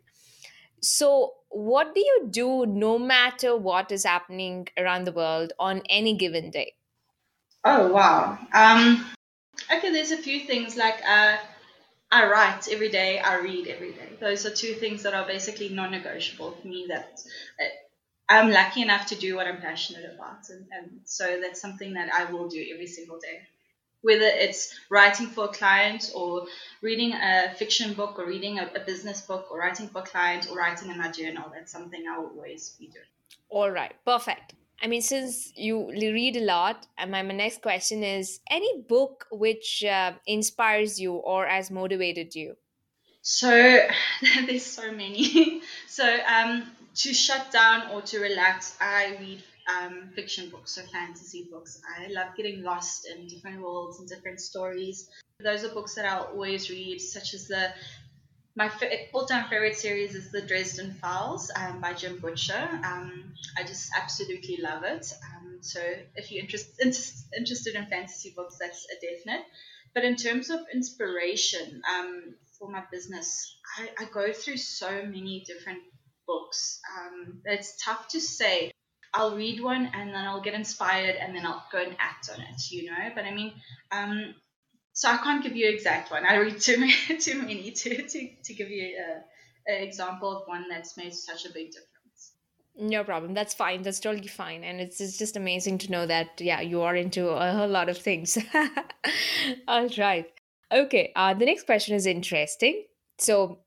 So 0.83 1.35
what 1.49 1.95
do 1.95 2.01
you 2.01 2.29
do 2.31 2.67
no 2.67 2.99
matter 2.99 3.57
what 3.57 3.91
is 3.93 4.05
happening 4.05 4.69
around 4.79 5.05
the 5.05 5.13
world 5.13 5.53
on 5.59 5.83
any 5.89 6.17
given 6.17 6.51
day? 6.51 6.75
Oh 7.65 7.91
wow. 7.93 8.39
Um, 8.53 9.07
okay, 9.73 9.91
there's 9.91 10.11
a 10.11 10.19
few 10.19 10.41
things 10.41 10.77
like 10.77 11.01
uh, 11.09 11.37
I 12.13 12.29
write 12.29 12.69
every 12.71 12.91
day, 12.91 13.19
I 13.19 13.37
read 13.37 13.67
every 13.69 13.93
day. 13.93 14.11
Those 14.21 14.45
are 14.45 14.51
two 14.51 14.75
things 14.75 15.03
that 15.05 15.15
are 15.15 15.27
basically 15.27 15.71
non-negotiable 15.71 16.53
for 16.53 16.69
me. 16.69 16.87
That 16.89 17.23
uh, 17.61 17.65
I'm 18.29 18.51
lucky 18.51 18.83
enough 18.83 19.07
to 19.07 19.15
do 19.15 19.35
what 19.37 19.47
I'm 19.47 19.61
passionate 19.61 20.15
about, 20.15 20.49
and, 20.51 20.67
and 20.73 21.01
so 21.05 21.41
that's 21.41 21.61
something 21.61 21.95
that 21.95 22.13
I 22.13 22.31
will 22.31 22.49
do 22.49 22.65
every 22.73 22.87
single 22.87 23.19
day. 23.19 23.41
Whether 24.03 24.27
it's 24.27 24.79
writing 24.91 25.29
for 25.29 25.47
a 25.47 25.49
client 25.49 26.13
or 26.15 26.47
reading 26.83 27.15
a 27.15 27.55
fiction 27.55 27.95
book 27.95 28.19
or 28.19 28.27
reading 28.27 28.59
a, 28.59 28.71
a 28.77 28.81
business 28.81 29.23
book 29.23 29.47
or 29.51 29.59
writing 29.59 29.89
for 29.89 30.01
a 30.01 30.03
client 30.03 30.49
or 30.51 30.57
writing 30.59 30.91
in 30.91 30.99
my 30.99 31.11
journal, 31.11 31.51
that's 31.55 31.73
something 31.73 32.05
I 32.07 32.19
will 32.19 32.29
always 32.37 32.77
be 32.79 32.89
doing. 32.89 33.07
All 33.49 33.71
right, 33.71 33.95
perfect. 34.05 34.55
I 34.85 34.87
mean, 34.87 35.01
since 35.01 35.51
you 35.57 35.91
read 35.91 36.37
a 36.37 36.45
lot, 36.45 36.87
my, 37.09 37.23
my 37.23 37.33
next 37.33 37.63
question 37.63 38.05
is 38.05 38.41
any 38.51 38.83
book 38.83 39.25
which 39.31 39.83
uh, 39.83 40.13
inspires 40.27 41.01
you 41.01 41.15
or 41.15 41.47
has 41.47 41.71
motivated 41.71 42.35
you? 42.35 42.59
So 43.23 43.49
there's 44.47 44.67
so 44.67 44.93
many. 44.93 45.63
so 45.89 46.05
um, 46.29 46.71
to 46.97 47.15
shut 47.15 47.51
down 47.51 47.93
or 47.93 48.03
to 48.03 48.21
relax, 48.21 48.77
I 48.79 49.17
read 49.19 49.43
um, 49.75 50.11
fiction 50.15 50.51
books, 50.51 50.73
so 50.73 50.83
fantasy 50.93 51.49
books. 51.51 51.81
I 51.99 52.09
love 52.09 52.37
getting 52.37 52.63
lost 52.63 53.09
in 53.09 53.27
different 53.27 53.63
worlds 53.63 54.01
and 54.01 54.07
different 54.07 54.39
stories. 54.39 55.09
Those 55.43 55.65
are 55.65 55.73
books 55.73 55.95
that 55.95 56.05
I'll 56.05 56.25
always 56.25 56.69
read, 56.69 57.01
such 57.01 57.33
as 57.33 57.49
the 57.49 57.71
my 58.57 58.71
all-time 59.13 59.49
favorite 59.49 59.77
series 59.77 60.15
is 60.15 60.31
the 60.31 60.41
Dresden 60.41 60.95
Files 60.95 61.51
um, 61.57 61.81
by 61.81 61.93
Jim 61.93 62.19
Butcher. 62.21 62.69
Um, 62.85 63.33
I 63.59 63.65
just 63.65 63.91
absolutely 63.97 64.59
love 64.63 64.85
it. 64.85 65.13
Um, 65.35 65.59
so 65.61 65.81
if 66.15 66.31
you're 66.31 66.43
interest, 66.43 67.27
interested 67.37 67.75
in 67.75 67.87
fantasy 67.87 68.33
books, 68.37 68.57
that's 68.61 68.87
a 68.87 69.01
definite. 69.05 69.45
But 69.93 70.05
in 70.05 70.15
terms 70.15 70.51
of 70.51 70.61
inspiration 70.73 71.83
um, 71.93 72.35
for 72.59 72.71
my 72.71 72.85
business, 72.93 73.57
I, 73.77 74.05
I, 74.05 74.09
go 74.13 74.33
through 74.33 74.57
so 74.57 74.91
many 75.03 75.45
different 75.47 75.81
books. 76.27 76.81
Um, 76.97 77.41
it's 77.45 77.83
tough 77.85 78.09
to 78.09 78.21
say. 78.21 78.71
I'll 79.13 79.37
read 79.37 79.63
one 79.63 79.91
and 79.95 80.11
then 80.11 80.25
I'll 80.25 80.41
get 80.41 80.55
inspired 80.55 81.15
and 81.15 81.37
then 81.37 81.47
I'll 81.47 81.65
go 81.71 81.79
and 81.79 81.97
act 82.01 82.31
on 82.35 82.41
it, 82.41 82.71
you 82.71 82.91
know. 82.91 83.11
But 83.15 83.25
I 83.25 83.33
mean, 83.33 83.53
um, 83.93 84.35
so 84.95 85.11
I 85.11 85.17
can't 85.19 85.43
give 85.43 85.57
you 85.57 85.69
an 85.69 85.75
exact 85.75 86.11
one. 86.11 86.25
I 86.25 86.37
read 86.37 86.61
too 86.61 86.77
many, 86.79 86.95
too 87.19 87.41
many 87.41 87.71
to, 87.73 88.03
to, 88.09 88.29
to 88.45 88.55
give 88.55 88.71
you 88.71 88.97
an 89.67 89.83
example 89.83 90.35
of 90.37 90.49
one 90.49 90.67
that's 90.71 90.97
made 90.97 91.13
such 91.13 91.45
a 91.45 91.53
big 91.53 91.73
difference. 91.73 92.33
No 92.79 93.03
problem. 93.03 93.35
That's 93.35 93.55
fine. 93.55 93.83
That's 93.83 94.01
totally 94.01 94.29
fine. 94.29 94.63
And 94.63 94.81
it's, 94.81 95.01
it's 95.01 95.19
just 95.19 95.37
amazing 95.37 95.79
to 95.79 95.91
know 95.91 96.07
that, 96.07 96.41
yeah, 96.41 96.61
you 96.61 96.83
are 96.83 96.95
into 96.95 97.29
a 97.29 97.53
whole 97.53 97.69
lot 97.69 97.89
of 97.89 97.99
things. 97.99 98.39
All 99.69 99.89
right. 99.99 100.27
Okay. 100.73 101.13
Uh, 101.15 101.35
the 101.35 101.47
next 101.47 101.67
question 101.67 101.97
is 101.97 102.07
interesting. 102.07 102.85
So, 103.19 103.59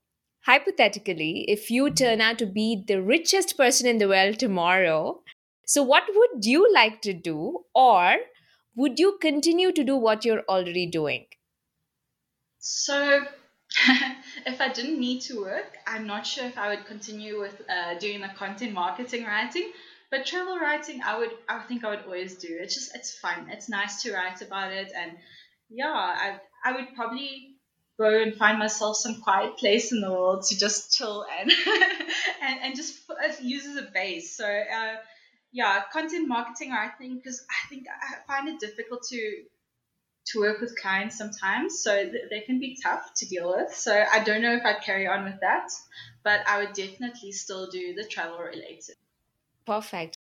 hypothetically, 0.44 1.44
if 1.48 1.70
you 1.70 1.90
turn 1.90 2.20
out 2.22 2.38
to 2.38 2.46
be 2.46 2.84
the 2.86 3.02
richest 3.02 3.56
person 3.56 3.86
in 3.86 3.98
the 3.98 4.08
world 4.08 4.38
tomorrow, 4.38 5.22
so 5.66 5.82
what 5.82 6.04
would 6.08 6.44
you 6.44 6.70
like 6.72 7.02
to 7.02 7.12
do? 7.12 7.64
Or 7.74 8.16
would 8.78 9.00
you 9.00 9.18
continue 9.20 9.72
to 9.72 9.82
do 9.82 9.96
what 9.96 10.24
you're 10.24 10.44
already 10.48 10.86
doing? 10.86 11.26
So, 12.60 13.24
if 14.46 14.60
I 14.60 14.68
didn't 14.72 15.00
need 15.00 15.22
to 15.22 15.40
work, 15.40 15.76
I'm 15.84 16.06
not 16.06 16.24
sure 16.24 16.44
if 16.44 16.56
I 16.56 16.68
would 16.68 16.86
continue 16.86 17.40
with 17.40 17.60
uh, 17.68 17.98
doing 17.98 18.20
the 18.20 18.28
content 18.28 18.72
marketing 18.72 19.24
writing. 19.24 19.72
But 20.12 20.26
travel 20.26 20.58
writing, 20.58 21.02
I 21.02 21.18
would, 21.18 21.32
I 21.48 21.58
think 21.64 21.84
I 21.84 21.90
would 21.90 22.04
always 22.04 22.36
do. 22.36 22.56
It's 22.60 22.74
just, 22.74 22.94
it's 22.94 23.18
fun. 23.18 23.48
It's 23.50 23.68
nice 23.68 24.02
to 24.02 24.14
write 24.14 24.42
about 24.42 24.72
it, 24.72 24.92
and 24.96 25.12
yeah, 25.68 25.92
I, 25.92 26.38
I 26.64 26.72
would 26.76 26.94
probably 26.94 27.56
go 27.98 28.22
and 28.22 28.36
find 28.36 28.60
myself 28.60 28.96
some 28.96 29.20
quiet 29.20 29.58
place 29.58 29.90
in 29.90 30.00
the 30.00 30.10
world 30.10 30.44
to 30.44 30.56
just 30.56 30.96
chill 30.96 31.26
and 31.38 31.50
and, 32.42 32.60
and 32.62 32.76
just 32.76 33.02
use 33.42 33.66
as 33.66 33.76
a 33.76 33.88
base. 33.92 34.36
So 34.36 34.46
uh, 34.46 34.94
yeah, 35.52 35.82
content 35.92 36.28
marketing, 36.28 36.72
I 36.72 36.88
think, 36.88 37.22
because 37.22 37.44
I 37.48 37.68
think 37.68 37.86
I 37.88 38.16
find 38.26 38.48
it 38.48 38.60
difficult 38.60 39.02
to 39.10 39.44
to 40.26 40.40
work 40.40 40.60
with 40.60 40.78
clients 40.78 41.16
sometimes, 41.16 41.80
so 41.80 41.94
th- 41.96 42.28
they 42.28 42.40
can 42.40 42.60
be 42.60 42.78
tough 42.82 43.14
to 43.16 43.26
deal 43.26 43.48
with. 43.56 43.74
So 43.74 44.04
I 44.12 44.22
don't 44.22 44.42
know 44.42 44.54
if 44.54 44.64
I'd 44.64 44.82
carry 44.82 45.06
on 45.06 45.24
with 45.24 45.40
that, 45.40 45.70
but 46.22 46.40
I 46.46 46.58
would 46.58 46.74
definitely 46.74 47.32
still 47.32 47.70
do 47.70 47.94
the 47.94 48.04
travel 48.04 48.38
related. 48.38 48.96
Perfect. 49.64 50.18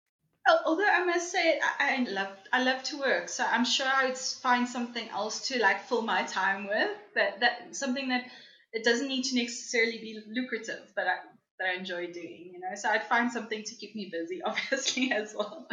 Although 0.65 0.89
I 0.89 1.05
must 1.05 1.31
say 1.31 1.59
I, 1.79 1.97
I 1.97 2.09
love 2.09 2.35
I 2.51 2.63
love 2.63 2.81
to 2.85 2.97
work, 2.99 3.29
so 3.29 3.45
I'm 3.45 3.63
sure 3.63 3.85
I 3.87 4.07
would 4.07 4.17
find 4.17 4.67
something 4.67 5.07
else 5.09 5.47
to 5.49 5.59
like 5.59 5.83
fill 5.83 6.01
my 6.01 6.23
time 6.23 6.67
with. 6.67 6.97
But 7.13 7.41
that 7.41 7.75
something 7.75 8.09
that 8.09 8.25
it 8.73 8.83
doesn't 8.83 9.07
need 9.07 9.23
to 9.25 9.35
necessarily 9.35 9.99
be 9.99 10.19
lucrative, 10.27 10.91
but 10.95 11.05
I, 11.05 11.17
that 11.61 11.69
I 11.69 11.79
enjoy 11.79 12.11
doing, 12.11 12.51
you 12.53 12.59
know. 12.59 12.75
So 12.75 12.89
I'd 12.89 13.03
find 13.03 13.31
something 13.31 13.63
to 13.63 13.75
keep 13.75 13.95
me 13.95 14.09
busy, 14.11 14.41
obviously, 14.45 15.11
as 15.11 15.33
well. 15.37 15.67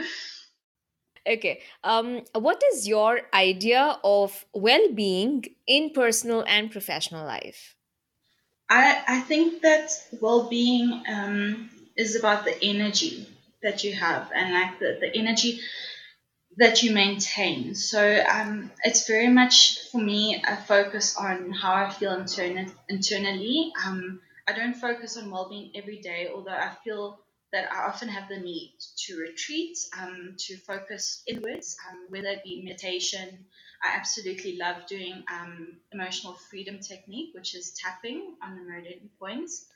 Okay. 1.26 1.60
Um, 1.84 2.22
what 2.34 2.62
is 2.72 2.88
your 2.88 3.20
idea 3.34 3.98
of 4.04 4.44
well 4.54 4.92
being 4.92 5.44
in 5.66 5.90
personal 5.90 6.44
and 6.46 6.70
professional 6.70 7.26
life? 7.26 7.74
I, 8.70 9.02
I 9.06 9.20
think 9.20 9.62
that 9.62 9.90
well 10.20 10.48
being 10.48 11.02
um, 11.08 11.70
is 11.96 12.16
about 12.16 12.44
the 12.44 12.62
energy 12.62 13.26
that 13.62 13.82
you 13.82 13.94
have 13.94 14.30
and 14.34 14.52
like 14.52 14.78
the, 14.78 14.98
the 15.00 15.14
energy 15.14 15.60
that 16.56 16.82
you 16.82 16.92
maintain. 16.92 17.74
So 17.74 18.22
um, 18.28 18.70
it's 18.84 19.06
very 19.06 19.28
much 19.28 19.78
for 19.90 20.00
me 20.00 20.42
a 20.46 20.56
focus 20.56 21.16
on 21.16 21.52
how 21.52 21.72
I 21.72 21.90
feel 21.90 22.16
interna- 22.16 22.72
internally. 22.88 23.72
Um, 23.84 24.20
I 24.48 24.52
don't 24.52 24.74
focus 24.74 25.18
on 25.18 25.30
well-being 25.30 25.72
every 25.74 25.98
day, 25.98 26.30
although 26.34 26.52
I 26.52 26.72
feel 26.82 27.20
that 27.52 27.70
I 27.70 27.86
often 27.86 28.08
have 28.08 28.28
the 28.30 28.38
need 28.38 28.76
to 29.06 29.18
retreat, 29.18 29.76
um, 30.00 30.36
to 30.38 30.56
focus 30.56 31.22
inwards, 31.26 31.76
um, 31.88 32.06
whether 32.08 32.28
it 32.28 32.44
be 32.44 32.62
meditation. 32.62 33.44
I 33.82 33.94
absolutely 33.94 34.56
love 34.56 34.86
doing 34.86 35.22
um, 35.30 35.76
emotional 35.92 36.32
freedom 36.50 36.78
technique, 36.80 37.34
which 37.34 37.54
is 37.54 37.72
tapping 37.72 38.36
on 38.42 38.56
the 38.56 38.62
meridian 38.62 39.10
points. 39.18 39.66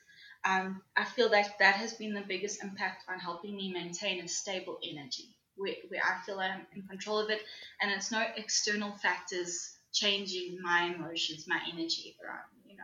Um, 0.43 0.81
I 0.97 1.05
feel 1.05 1.29
like 1.31 1.59
that 1.59 1.75
has 1.75 1.93
been 1.93 2.13
the 2.13 2.21
biggest 2.27 2.63
impact 2.63 3.05
on 3.07 3.19
helping 3.19 3.55
me 3.55 3.71
maintain 3.71 4.23
a 4.23 4.27
stable 4.27 4.79
energy 4.83 5.35
where, 5.55 5.75
where 5.89 6.01
I 6.03 6.19
feel 6.25 6.39
I'm 6.39 6.65
in 6.75 6.81
control 6.83 7.19
of 7.19 7.29
it 7.29 7.41
and 7.79 7.91
it's 7.91 8.11
no 8.11 8.25
external 8.35 8.91
factors 8.97 9.77
changing 9.93 10.57
my 10.61 10.93
emotions, 10.95 11.45
my 11.47 11.59
energy 11.71 12.15
around 12.25 12.41
you 12.73 12.77
know. 12.77 12.83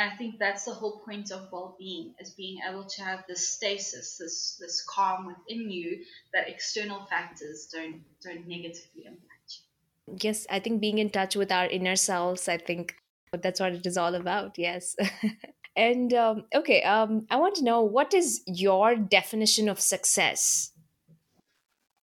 And 0.00 0.10
I 0.10 0.16
think 0.16 0.38
that's 0.38 0.64
the 0.64 0.72
whole 0.72 1.00
point 1.00 1.30
of 1.30 1.52
well-being 1.52 2.14
is 2.18 2.30
being 2.30 2.60
able 2.66 2.84
to 2.84 3.02
have 3.02 3.24
this 3.28 3.46
stasis, 3.46 4.16
this 4.16 4.56
this 4.58 4.82
calm 4.88 5.26
within 5.26 5.70
you 5.70 6.04
that 6.32 6.48
external 6.48 7.04
factors 7.04 7.68
don't 7.70 8.00
don't 8.24 8.48
negatively 8.48 9.04
impact 9.04 9.58
you. 10.06 10.16
Yes, 10.22 10.46
I 10.48 10.58
think 10.58 10.80
being 10.80 10.96
in 10.96 11.10
touch 11.10 11.36
with 11.36 11.52
our 11.52 11.66
inner 11.66 11.96
selves, 11.96 12.48
I 12.48 12.56
think 12.56 12.94
that's 13.30 13.60
what 13.60 13.74
it 13.74 13.84
is 13.84 13.98
all 13.98 14.14
about. 14.14 14.56
Yes. 14.56 14.96
and 15.76 16.14
um, 16.14 16.44
okay, 16.54 16.82
um, 16.82 17.26
I 17.30 17.36
want 17.36 17.56
to 17.56 17.64
know 17.64 17.82
what 17.82 18.14
is 18.14 18.40
your 18.46 18.96
definition 18.96 19.68
of 19.68 19.78
success? 19.80 20.72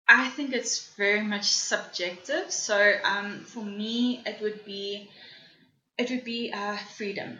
I 0.09 0.29
think 0.29 0.51
it's 0.51 0.89
very 0.97 1.21
much 1.21 1.45
subjective. 1.45 2.51
So 2.51 2.93
um, 3.03 3.41
for 3.41 3.63
me, 3.63 4.23
it 4.25 4.41
would 4.41 4.65
be 4.65 5.11
it 5.99 6.09
would 6.09 6.23
be 6.23 6.51
uh, 6.51 6.77
freedom, 6.97 7.37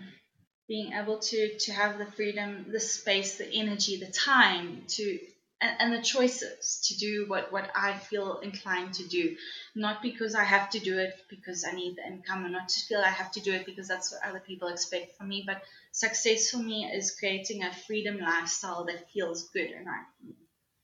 being 0.68 0.94
able 0.94 1.20
to 1.20 1.58
to 1.60 1.74
have 1.74 1.98
the 1.98 2.06
freedom, 2.06 2.66
the 2.72 2.80
space, 2.80 3.38
the 3.38 3.50
energy, 3.54 3.98
the 3.98 4.12
time 4.12 4.84
to 4.88 5.20
and, 5.62 5.76
and 5.80 5.94
the 5.94 6.02
choices 6.02 6.82
to 6.88 6.98
do 6.98 7.26
what 7.28 7.52
what 7.52 7.70
I 7.76 7.94
feel 7.94 8.40
inclined 8.40 8.94
to 8.96 9.08
do, 9.08 9.36
not 9.76 10.02
because 10.02 10.36
I 10.36 10.44
have 10.44 10.70
to 10.72 10.80
do 10.80 10.98
it 10.98 11.14
because 11.30 11.66
I 11.66 11.72
need 11.76 11.98
the 11.98 12.06
income, 12.06 12.46
or 12.46 12.50
not 12.50 12.70
to 12.70 12.80
feel 12.86 13.00
I 13.00 13.10
have 13.10 13.32
to 13.34 13.42
do 13.42 13.54
it 13.54 13.66
because 13.66 13.88
that's 13.88 14.12
what 14.12 14.28
other 14.28 14.40
people 14.40 14.68
expect 14.68 15.18
from 15.18 15.30
me. 15.30 15.44
But 15.46 15.62
success 15.92 16.50
for 16.52 16.58
me 16.58 16.86
is 16.86 17.16
creating 17.18 17.64
a 17.64 17.74
freedom 17.74 18.20
lifestyle 18.20 18.86
that 18.86 19.10
feels 19.12 19.50
good 19.50 19.72
and 19.72 19.88
right. 19.88 20.06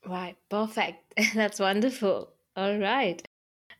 Right, 0.05 0.37
perfect. 0.49 1.13
That's 1.35 1.59
wonderful. 1.59 2.31
All 2.55 2.77
right. 2.77 3.21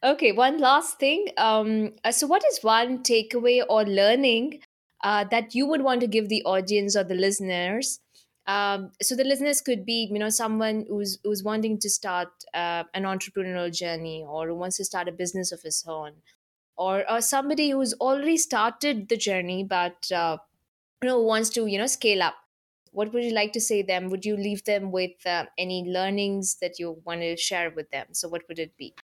Okay, 0.03 0.31
one 0.31 0.59
last 0.59 0.99
thing. 0.99 1.27
Um, 1.37 1.93
uh, 2.03 2.11
so, 2.11 2.27
what 2.27 2.43
is 2.51 2.59
one 2.61 3.03
takeaway 3.03 3.63
or 3.67 3.83
learning 3.83 4.61
uh, 5.03 5.23
that 5.31 5.55
you 5.55 5.65
would 5.67 5.81
want 5.81 6.01
to 6.01 6.07
give 6.07 6.29
the 6.29 6.43
audience 6.43 6.95
or 6.95 7.03
the 7.03 7.15
listeners? 7.15 7.99
Um, 8.47 8.91
so, 9.01 9.15
the 9.15 9.23
listeners 9.23 9.61
could 9.61 9.85
be, 9.85 10.09
you 10.11 10.17
know, 10.19 10.29
someone 10.29 10.85
who's 10.89 11.19
who's 11.23 11.43
wanting 11.43 11.77
to 11.79 11.89
start 11.89 12.29
uh, 12.53 12.83
an 12.93 13.03
entrepreneurial 13.03 13.73
journey 13.73 14.25
or 14.27 14.47
who 14.47 14.55
wants 14.55 14.77
to 14.77 14.85
start 14.85 15.07
a 15.07 15.11
business 15.11 15.51
of 15.51 15.61
his 15.61 15.83
own, 15.87 16.13
or 16.77 17.09
or 17.11 17.21
somebody 17.21 17.71
who's 17.71 17.93
already 17.95 18.37
started 18.37 19.09
the 19.09 19.17
journey 19.17 19.63
but 19.63 20.11
uh, 20.11 20.37
you 21.01 21.09
know 21.09 21.21
wants 21.21 21.49
to 21.51 21.65
you 21.67 21.77
know 21.77 21.87
scale 21.87 22.23
up. 22.23 22.35
What 22.91 23.13
would 23.13 23.23
you 23.23 23.33
like 23.33 23.53
to 23.53 23.61
say 23.61 23.83
them? 23.83 24.09
Would 24.09 24.25
you 24.25 24.35
leave 24.35 24.63
them 24.65 24.91
with 24.91 25.25
uh, 25.25 25.45
any 25.57 25.83
learnings 25.87 26.57
that 26.61 26.79
you 26.79 27.01
want 27.05 27.21
to 27.21 27.37
share 27.37 27.69
with 27.69 27.91
them? 27.91 28.07
So 28.13 28.27
what 28.29 28.43
would 28.49 28.57
it 28.59 28.75
be 28.77 28.95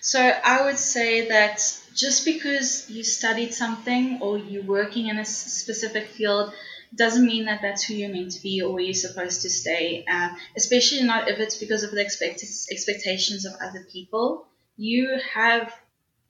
so 0.00 0.20
i 0.20 0.64
would 0.64 0.78
say 0.78 1.28
that 1.28 1.60
just 1.94 2.24
because 2.24 2.88
you 2.90 3.02
studied 3.02 3.52
something 3.52 4.18
or 4.20 4.38
you're 4.38 4.62
working 4.62 5.08
in 5.08 5.18
a 5.18 5.24
specific 5.24 6.08
field 6.08 6.52
doesn't 6.94 7.26
mean 7.26 7.44
that 7.44 7.60
that's 7.60 7.82
who 7.84 7.94
you're 7.94 8.08
meant 8.08 8.30
to 8.32 8.42
be 8.42 8.62
or 8.62 8.72
where 8.72 8.82
you're 8.82 8.94
supposed 8.94 9.42
to 9.42 9.50
stay 9.50 10.04
uh, 10.10 10.30
especially 10.56 11.02
not 11.02 11.28
if 11.28 11.38
it's 11.38 11.58
because 11.58 11.82
of 11.82 11.90
the 11.90 12.00
expect- 12.00 12.44
expectations 12.70 13.44
of 13.44 13.52
other 13.60 13.86
people 13.92 14.46
you 14.76 15.18
have 15.32 15.74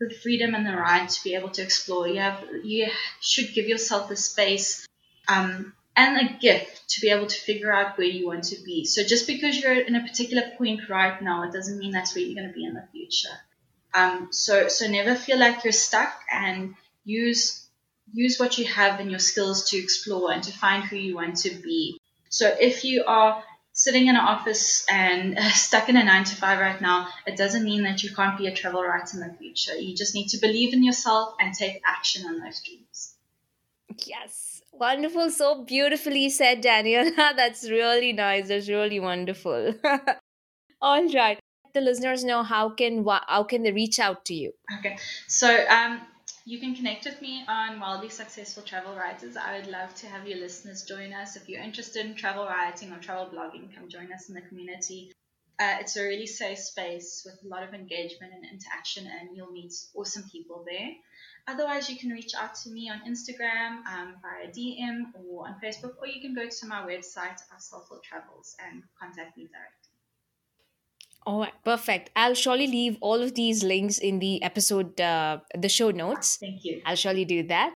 the 0.00 0.10
freedom 0.10 0.54
and 0.54 0.66
the 0.66 0.76
right 0.76 1.08
to 1.08 1.22
be 1.22 1.34
able 1.34 1.50
to 1.50 1.62
explore 1.62 2.08
you 2.08 2.20
have 2.20 2.42
you 2.64 2.88
should 3.20 3.52
give 3.54 3.66
yourself 3.66 4.08
the 4.08 4.16
space 4.16 4.86
um, 5.28 5.72
and 5.98 6.16
a 6.16 6.38
gift 6.38 6.88
to 6.90 7.00
be 7.00 7.10
able 7.10 7.26
to 7.26 7.40
figure 7.40 7.72
out 7.72 7.98
where 7.98 8.06
you 8.06 8.28
want 8.28 8.44
to 8.44 8.62
be. 8.64 8.84
So 8.84 9.02
just 9.02 9.26
because 9.26 9.58
you're 9.58 9.80
in 9.80 9.96
a 9.96 10.00
particular 10.00 10.44
point 10.56 10.88
right 10.88 11.20
now, 11.20 11.42
it 11.42 11.52
doesn't 11.52 11.78
mean 11.78 11.90
that's 11.90 12.14
where 12.14 12.24
you're 12.24 12.36
going 12.36 12.48
to 12.48 12.54
be 12.54 12.64
in 12.64 12.74
the 12.74 12.86
future. 12.92 13.36
Um, 13.98 14.28
so 14.30 14.68
so 14.68 14.86
never 14.86 15.14
feel 15.14 15.38
like 15.38 15.64
you're 15.64 15.72
stuck 15.72 16.14
and 16.32 16.74
use 17.04 17.66
use 18.12 18.38
what 18.38 18.58
you 18.58 18.64
have 18.66 19.00
and 19.00 19.10
your 19.10 19.18
skills 19.18 19.70
to 19.70 19.76
explore 19.76 20.32
and 20.32 20.42
to 20.44 20.52
find 20.52 20.84
who 20.84 20.96
you 20.96 21.16
want 21.16 21.36
to 21.38 21.50
be. 21.50 22.00
So 22.30 22.54
if 22.60 22.84
you 22.84 23.04
are 23.06 23.42
sitting 23.72 24.08
in 24.08 24.16
an 24.16 24.24
office 24.34 24.86
and 24.90 25.38
stuck 25.52 25.88
in 25.88 25.96
a 25.96 26.04
nine 26.04 26.24
to 26.24 26.36
five 26.36 26.58
right 26.58 26.80
now, 26.80 27.08
it 27.26 27.36
doesn't 27.36 27.64
mean 27.64 27.82
that 27.82 28.02
you 28.02 28.14
can't 28.14 28.38
be 28.38 28.46
a 28.46 28.54
travel 28.54 28.82
writer 28.82 29.22
in 29.22 29.28
the 29.28 29.34
future. 29.38 29.76
You 29.76 29.94
just 29.94 30.14
need 30.14 30.28
to 30.28 30.38
believe 30.38 30.72
in 30.72 30.84
yourself 30.84 31.34
and 31.40 31.54
take 31.54 31.82
action 31.84 32.26
on 32.26 32.40
those 32.40 32.62
dreams. 32.62 33.14
Yes, 34.06 34.48
Wonderful. 34.78 35.30
So 35.30 35.64
beautifully 35.64 36.30
said, 36.30 36.62
Daniela. 36.62 37.14
That's 37.16 37.68
really 37.68 38.12
nice. 38.12 38.48
That's 38.48 38.68
really 38.68 39.00
wonderful. 39.00 39.74
All 40.80 41.12
right. 41.12 41.40
The 41.78 41.84
listeners 41.84 42.24
know 42.24 42.42
how 42.42 42.70
can 42.70 43.06
how 43.06 43.44
can 43.44 43.62
they 43.62 43.70
reach 43.70 44.00
out 44.00 44.24
to 44.24 44.34
you? 44.34 44.52
Okay. 44.78 44.98
So 45.28 45.48
um 45.68 46.00
you 46.44 46.58
can 46.58 46.74
connect 46.74 47.04
with 47.04 47.22
me 47.22 47.44
on 47.46 47.78
Wildly 47.78 48.08
Successful 48.08 48.64
Travel 48.64 48.96
Writers. 48.96 49.36
I 49.36 49.56
would 49.56 49.68
love 49.68 49.94
to 49.96 50.08
have 50.08 50.26
your 50.26 50.38
listeners 50.38 50.82
join 50.82 51.12
us. 51.12 51.36
If 51.36 51.48
you're 51.48 51.62
interested 51.62 52.04
in 52.04 52.16
travel 52.16 52.46
writing 52.46 52.90
or 52.90 52.98
travel 52.98 53.26
blogging, 53.32 53.72
come 53.72 53.88
join 53.88 54.12
us 54.12 54.28
in 54.28 54.34
the 54.34 54.40
community. 54.40 55.12
Uh, 55.60 55.76
it's 55.78 55.96
a 55.96 56.02
really 56.02 56.26
safe 56.26 56.58
space 56.58 57.22
with 57.24 57.38
a 57.44 57.48
lot 57.48 57.62
of 57.62 57.74
engagement 57.74 58.32
and 58.34 58.44
interaction, 58.44 59.06
and 59.06 59.36
you'll 59.36 59.52
meet 59.52 59.72
awesome 59.94 60.24
people 60.32 60.64
there. 60.66 60.90
Otherwise, 61.46 61.88
you 61.88 61.96
can 61.96 62.10
reach 62.10 62.34
out 62.34 62.56
to 62.56 62.70
me 62.70 62.90
on 62.90 62.98
Instagram 63.06 63.86
um, 63.86 64.16
via 64.20 64.50
DM 64.50 65.12
or 65.14 65.46
on 65.46 65.54
Facebook, 65.62 65.94
or 66.00 66.08
you 66.08 66.20
can 66.20 66.34
go 66.34 66.48
to 66.48 66.66
my 66.66 66.82
website, 66.82 67.38
Our 67.52 67.60
Soulful 67.60 68.00
Travels, 68.02 68.56
and 68.66 68.82
contact 68.98 69.36
me 69.36 69.44
directly. 69.44 69.77
All 71.28 71.40
right, 71.40 71.52
perfect. 71.62 72.08
I'll 72.16 72.32
surely 72.32 72.66
leave 72.66 72.96
all 73.02 73.20
of 73.20 73.34
these 73.34 73.62
links 73.62 73.98
in 73.98 74.18
the 74.18 74.42
episode, 74.42 74.98
uh, 74.98 75.40
the 75.54 75.68
show 75.68 75.90
notes. 75.90 76.38
Thank 76.38 76.64
you. 76.64 76.80
I'll 76.86 76.96
surely 76.96 77.26
do 77.26 77.42
that. 77.48 77.74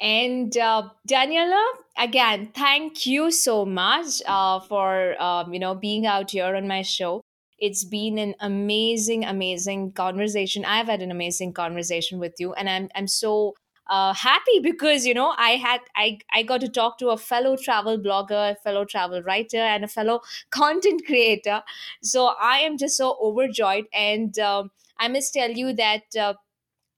And 0.00 0.56
uh, 0.56 0.90
Daniela, 1.08 1.60
again, 1.98 2.52
thank 2.54 3.04
you 3.04 3.32
so 3.32 3.64
much 3.64 4.22
uh, 4.26 4.60
for 4.60 5.20
um, 5.20 5.52
you 5.52 5.58
know 5.58 5.74
being 5.74 6.06
out 6.06 6.30
here 6.30 6.54
on 6.54 6.68
my 6.68 6.82
show. 6.82 7.20
It's 7.58 7.82
been 7.82 8.16
an 8.16 8.36
amazing, 8.38 9.24
amazing 9.24 9.90
conversation. 9.94 10.64
I've 10.64 10.86
had 10.86 11.02
an 11.02 11.10
amazing 11.10 11.52
conversation 11.52 12.20
with 12.20 12.34
you, 12.38 12.52
and 12.52 12.70
I'm 12.70 12.90
I'm 12.94 13.08
so 13.08 13.54
uh, 13.88 14.14
happy 14.14 14.58
because 14.60 15.06
you 15.06 15.14
know 15.14 15.34
I 15.36 15.50
had 15.52 15.80
I 15.96 16.18
I 16.32 16.42
got 16.42 16.60
to 16.62 16.68
talk 16.68 16.98
to 16.98 17.10
a 17.10 17.16
fellow 17.18 17.56
travel 17.56 17.98
blogger, 17.98 18.52
a 18.52 18.56
fellow 18.56 18.84
travel 18.84 19.22
writer, 19.22 19.58
and 19.58 19.84
a 19.84 19.88
fellow 19.88 20.20
content 20.50 21.04
creator. 21.06 21.62
So 22.02 22.26
I 22.40 22.58
am 22.58 22.78
just 22.78 22.96
so 22.96 23.16
overjoyed, 23.20 23.86
and 23.92 24.38
um, 24.38 24.70
I 24.98 25.08
must 25.08 25.32
tell 25.34 25.50
you 25.50 25.72
that. 25.74 26.02
Uh, 26.18 26.34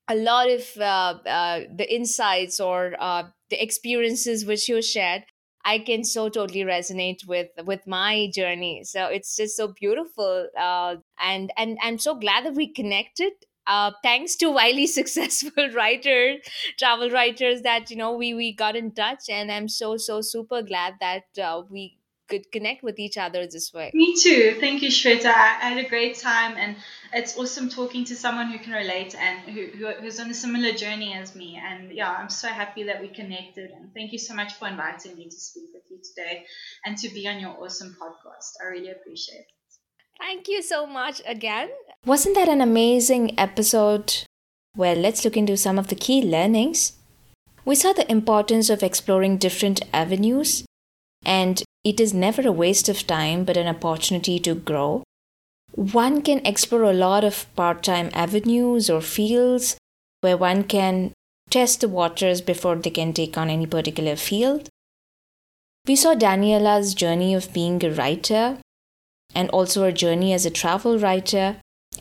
a 0.07 0.15
lot 0.15 0.49
of 0.49 0.65
uh, 0.77 1.19
uh, 1.25 1.61
the 1.75 1.93
insights 1.93 2.59
or 2.59 2.95
uh, 2.99 3.23
the 3.49 3.61
experiences 3.61 4.45
which 4.45 4.69
you 4.69 4.81
shared 4.81 5.23
I 5.65 5.79
can 5.79 6.05
so 6.05 6.29
totally 6.29 6.61
resonate 6.61 7.27
with 7.27 7.49
with 7.65 7.85
my 7.85 8.31
journey. 8.33 8.85
So 8.85 9.07
it's 9.07 9.35
just 9.35 9.57
so 9.57 9.67
beautiful, 9.73 10.47
uh, 10.57 10.95
and 11.19 11.51
and 11.57 11.77
I'm 11.81 11.97
so 11.99 12.15
glad 12.15 12.45
that 12.45 12.53
we 12.53 12.71
connected. 12.71 13.33
Uh, 13.67 13.91
thanks 14.01 14.35
to 14.37 14.49
wildly 14.49 14.87
successful 14.99 15.69
writers, 15.75 16.39
travel 16.77 17.09
writers, 17.09 17.61
that 17.61 17.91
you 17.91 17.97
know 17.97 18.13
we 18.13 18.33
we 18.33 18.53
got 18.53 18.75
in 18.75 18.91
touch, 18.91 19.29
and 19.29 19.51
I'm 19.51 19.67
so 19.67 19.97
so 19.97 20.21
super 20.21 20.61
glad 20.61 20.95
that 20.99 21.25
uh, 21.41 21.63
we 21.69 21.97
could 22.27 22.51
connect 22.51 22.83
with 22.83 22.99
each 22.99 23.17
other 23.17 23.47
this 23.47 23.73
way. 23.73 23.91
Me 23.93 24.15
too. 24.15 24.57
Thank 24.59 24.81
you, 24.81 24.89
Shweta. 24.89 25.27
I 25.27 25.69
had 25.69 25.77
a 25.77 25.87
great 25.87 26.17
time, 26.17 26.55
and 26.57 26.75
it's 27.13 27.37
awesome 27.37 27.69
talking 27.69 28.05
to 28.05 28.15
someone 28.15 28.51
who 28.51 28.59
can 28.59 28.73
relate 28.73 29.15
and 29.15 29.39
who, 29.39 29.65
who, 29.77 29.87
who's 30.01 30.19
on 30.19 30.29
a 30.29 30.33
similar 30.33 30.73
journey 30.73 31.13
as 31.13 31.35
me. 31.35 31.61
And 31.61 31.91
yeah, 31.91 32.11
I'm 32.11 32.29
so 32.29 32.47
happy 32.49 32.83
that 32.83 33.01
we 33.01 33.07
connected. 33.07 33.71
And 33.71 33.93
thank 33.93 34.11
you 34.11 34.19
so 34.19 34.33
much 34.33 34.53
for 34.53 34.67
inviting 34.67 35.15
me 35.15 35.25
to 35.25 35.39
speak 35.39 35.69
with 35.73 35.83
you 35.89 35.99
today 36.03 36.45
and 36.85 36.97
to 36.97 37.09
be 37.09 37.27
on 37.27 37.39
your 37.39 37.51
awesome 37.63 37.95
podcast. 37.99 38.53
I 38.61 38.67
really 38.67 38.91
appreciate 38.91 39.39
it. 39.39 39.56
Thank 40.19 40.47
you 40.47 40.61
so 40.61 40.85
much 40.85 41.21
again. 41.25 41.69
Wasn't 42.05 42.35
that 42.35 42.49
an 42.49 42.61
amazing 42.61 43.37
episode? 43.39 44.23
Well, 44.75 44.95
let's 44.95 45.23
look 45.23 45.37
into 45.37 45.57
some 45.57 45.79
of 45.79 45.87
the 45.87 45.95
key 45.95 46.21
learnings. 46.21 46.93
We 47.65 47.75
saw 47.75 47.93
the 47.93 48.09
importance 48.09 48.69
of 48.69 48.83
exploring 48.83 49.37
different 49.37 49.81
avenues 49.93 50.65
and 51.25 51.63
it 51.83 51.99
is 51.99 52.13
never 52.13 52.47
a 52.47 52.51
waste 52.51 52.89
of 52.89 53.05
time 53.07 53.43
but 53.43 53.57
an 53.57 53.67
opportunity 53.67 54.39
to 54.39 54.55
grow. 54.55 55.03
one 55.75 56.21
can 56.27 56.39
explore 56.45 56.83
a 56.83 56.93
lot 56.93 57.23
of 57.23 57.45
part 57.55 57.83
time 57.83 58.09
avenues 58.13 58.89
or 58.89 59.01
fields 59.01 59.77
where 60.21 60.37
one 60.37 60.63
can 60.63 61.11
test 61.55 61.81
the 61.81 61.87
waters 61.87 62.41
before 62.41 62.75
they 62.75 62.89
can 62.89 63.11
take 63.13 63.37
on 63.37 63.49
any 63.49 63.67
particular 63.67 64.15
field. 64.15 64.69
We 65.87 65.95
saw 65.95 66.15
Daniela's 66.15 66.93
journey 66.93 67.33
of 67.33 67.53
being 67.53 67.83
a 67.83 67.91
writer 67.91 68.57
and 69.37 69.49
also 69.51 69.83
her 69.83 69.91
journey 69.91 70.33
as 70.33 70.45
a 70.45 70.57
travel 70.61 70.99
writer, 70.99 71.47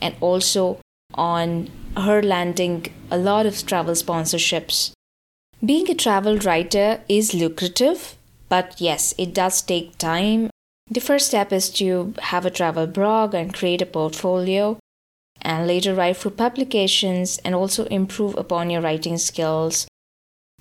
and 0.01 0.17
also 0.21 0.81
on 1.15 1.71
her 1.97 2.21
landing 2.23 2.87
a 3.11 3.19
lot 3.19 3.47
of 3.47 3.65
travel 3.65 3.95
sponsorships. 3.95 4.93
Being 5.65 5.89
a 5.91 5.95
travel 5.95 6.39
writer 6.39 7.03
is 7.09 7.35
lucrative, 7.35 8.17
but 8.49 8.81
yes, 8.81 9.15
it 9.17 9.35
does 9.35 9.63
take 9.63 9.99
time 9.99 10.51
the 10.89 11.01
first 11.01 11.27
step 11.27 11.53
is 11.53 11.69
to 11.71 12.15
have 12.31 12.47
a 12.47 12.51
travel 12.51 12.87
blog 12.87 13.35
and 13.35 13.53
create 13.53 13.83
a 13.83 13.87
portfolio, 13.87 14.79
and 15.43 15.67
later 15.67 15.95
write 15.95 16.17
for 16.17 16.31
publications 16.31 17.39
and 17.39 17.57
also 17.57 17.87
improve 17.87 18.37
upon 18.37 18.71
your 18.71 18.81
writing 18.81 19.19
skills. 19.19 19.89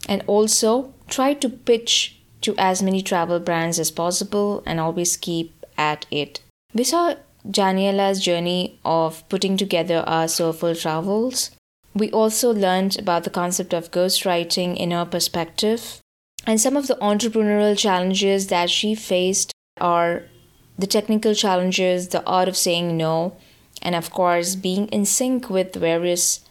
And 0.09 0.23
also 0.25 0.93
try 1.07 1.35
to 1.35 1.49
pitch 1.49 2.19
to 2.41 2.55
as 2.57 2.81
many 2.81 3.01
travel 3.01 3.39
brands 3.39 3.79
as 3.79 3.91
possible 3.91 4.63
and 4.65 4.79
always 4.79 5.15
keep 5.15 5.65
at 5.77 6.07
it. 6.09 6.41
We 6.75 6.83
saw 6.83 7.15
Daniela's 7.49 8.21
journey 8.21 8.79
of 8.85 9.27
putting 9.29 9.57
together 9.57 10.03
our 10.05 10.27
soulful 10.27 10.75
travels. 10.75 11.49
We 11.95 12.11
also 12.11 12.53
learned 12.53 12.99
about 12.99 13.23
the 13.23 13.29
concept 13.29 13.73
of 13.73 13.89
ghostwriting 13.89 14.75
in 14.75 14.91
her 14.91 15.05
perspective 15.05 16.01
and 16.45 16.61
some 16.61 16.77
of 16.77 16.87
the 16.87 16.95
entrepreneurial 16.95 17.77
challenges 17.77 18.47
that 18.47 18.69
she 18.69 18.93
faced 18.93 19.51
are 19.81 20.23
the 20.77 20.87
technical 20.87 21.33
challenges, 21.33 22.09
the 22.09 22.23
art 22.25 22.47
of 22.47 22.57
saying 22.57 22.95
no, 22.95 23.35
and 23.81 23.95
of 23.95 24.11
course, 24.11 24.55
being 24.55 24.87
in 24.89 25.05
sync 25.05 25.49
with 25.49 25.75
various 25.75 26.41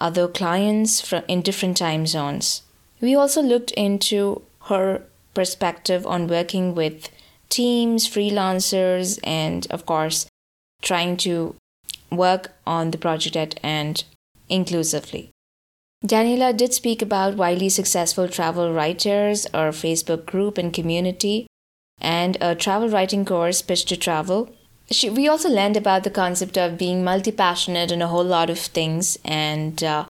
other 0.00 0.26
clients 0.26 1.00
from 1.00 1.22
in 1.28 1.42
different 1.42 1.76
time 1.76 2.06
zones. 2.06 2.62
We 3.00 3.14
also 3.14 3.42
looked 3.42 3.70
into 3.72 4.42
her 4.62 5.02
perspective 5.34 6.06
on 6.06 6.26
working 6.26 6.74
with 6.74 7.08
teams, 7.48 8.08
freelancers, 8.08 9.18
and 9.24 9.66
of 9.70 9.86
course, 9.86 10.26
trying 10.82 11.16
to 11.18 11.54
work 12.10 12.52
on 12.66 12.90
the 12.90 12.98
project 12.98 13.36
at 13.36 13.58
end 13.62 14.04
inclusively. 14.48 15.30
Daniela 16.04 16.54
did 16.54 16.74
speak 16.74 17.00
about 17.00 17.36
wildly 17.36 17.70
successful 17.70 18.28
travel 18.28 18.72
writers, 18.72 19.46
our 19.54 19.70
Facebook 19.70 20.26
group 20.26 20.58
and 20.58 20.72
community, 20.72 21.46
and 22.00 22.36
a 22.40 22.54
travel 22.54 22.90
writing 22.90 23.24
course, 23.24 23.62
Pitch 23.62 23.86
to 23.86 23.96
Travel. 23.96 24.54
She, 24.90 25.08
we 25.08 25.26
also 25.26 25.48
learned 25.48 25.78
about 25.78 26.04
the 26.04 26.10
concept 26.10 26.58
of 26.58 26.76
being 26.76 27.02
multi 27.02 27.32
passionate 27.32 27.90
in 27.90 28.02
a 28.02 28.08
whole 28.08 28.24
lot 28.24 28.50
of 28.50 28.58
things 28.58 29.16
and 29.24 29.82
uh, 29.82 30.04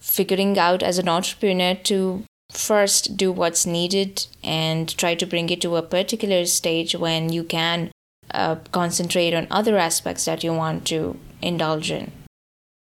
figuring 0.00 0.58
out 0.58 0.82
as 0.82 0.98
an 0.98 1.08
entrepreneur 1.08 1.74
to 1.84 2.24
first 2.56 3.16
do 3.16 3.30
what's 3.32 3.66
needed 3.66 4.26
and 4.42 4.96
try 4.96 5.14
to 5.14 5.26
bring 5.26 5.50
it 5.50 5.60
to 5.60 5.76
a 5.76 5.82
particular 5.82 6.44
stage 6.46 6.94
when 6.94 7.32
you 7.32 7.44
can 7.44 7.90
uh, 8.32 8.56
concentrate 8.72 9.34
on 9.34 9.46
other 9.50 9.76
aspects 9.76 10.24
that 10.24 10.42
you 10.42 10.52
want 10.52 10.86
to 10.86 11.18
indulge 11.42 11.90
in. 11.90 12.12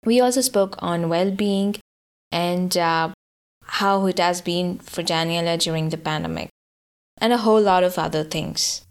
We 0.06 0.20
also 0.20 0.42
spoke 0.42 0.76
on 0.80 1.10
well 1.10 1.32
being 1.32 1.76
and 2.32 2.76
uh, 2.78 3.10
how 3.66 4.06
it 4.06 4.20
has 4.20 4.42
been 4.42 4.80
for 4.80 5.04
Daniela 5.04 5.60
during 5.60 5.90
the 5.90 5.98
pandemic 5.98 6.50
and 7.20 7.32
a 7.32 7.38
whole 7.38 7.62
lot 7.62 7.84
of 7.84 7.98
other 7.98 8.24
things. 8.24 8.82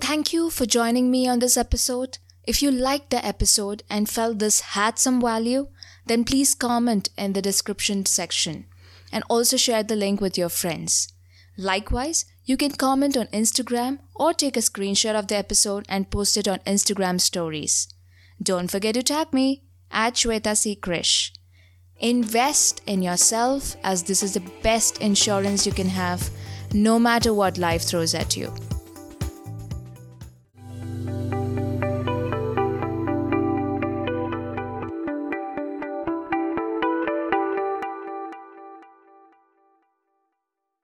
Thank 0.00 0.32
you 0.32 0.50
for 0.50 0.66
joining 0.66 1.10
me 1.10 1.26
on 1.28 1.40
this 1.40 1.56
episode. 1.56 2.18
If 2.46 2.62
you 2.62 2.70
liked 2.70 3.10
the 3.10 3.24
episode 3.24 3.82
and 3.90 4.08
felt 4.08 4.38
this 4.38 4.60
had 4.60 4.98
some 4.98 5.20
value, 5.20 5.68
then 6.06 6.24
please 6.24 6.54
comment 6.54 7.08
in 7.16 7.32
the 7.32 7.42
description 7.42 8.04
section 8.06 8.66
and 9.12 9.24
also 9.28 9.56
share 9.56 9.82
the 9.82 9.96
link 9.96 10.20
with 10.20 10.36
your 10.36 10.48
friends. 10.48 11.12
Likewise, 11.56 12.24
you 12.44 12.56
can 12.56 12.72
comment 12.72 13.16
on 13.16 13.26
Instagram 13.28 14.00
or 14.14 14.32
take 14.34 14.56
a 14.56 14.60
screenshot 14.60 15.14
of 15.14 15.28
the 15.28 15.36
episode 15.36 15.86
and 15.88 16.10
post 16.10 16.36
it 16.36 16.48
on 16.48 16.58
Instagram 16.60 17.20
stories. 17.20 17.88
Don't 18.42 18.70
forget 18.70 18.94
to 18.94 19.02
tag 19.02 19.32
me 19.32 19.62
at 19.90 20.14
Shweta 20.14 20.56
C. 20.56 20.76
Krish. 20.76 21.30
Invest 22.00 22.82
in 22.86 23.02
yourself 23.02 23.76
as 23.84 24.02
this 24.02 24.22
is 24.22 24.34
the 24.34 24.50
best 24.62 25.00
insurance 25.00 25.64
you 25.64 25.72
can 25.72 25.88
have 25.88 26.30
no 26.72 26.98
matter 26.98 27.32
what 27.32 27.56
life 27.56 27.82
throws 27.82 28.14
at 28.14 28.36
you. 28.36 28.52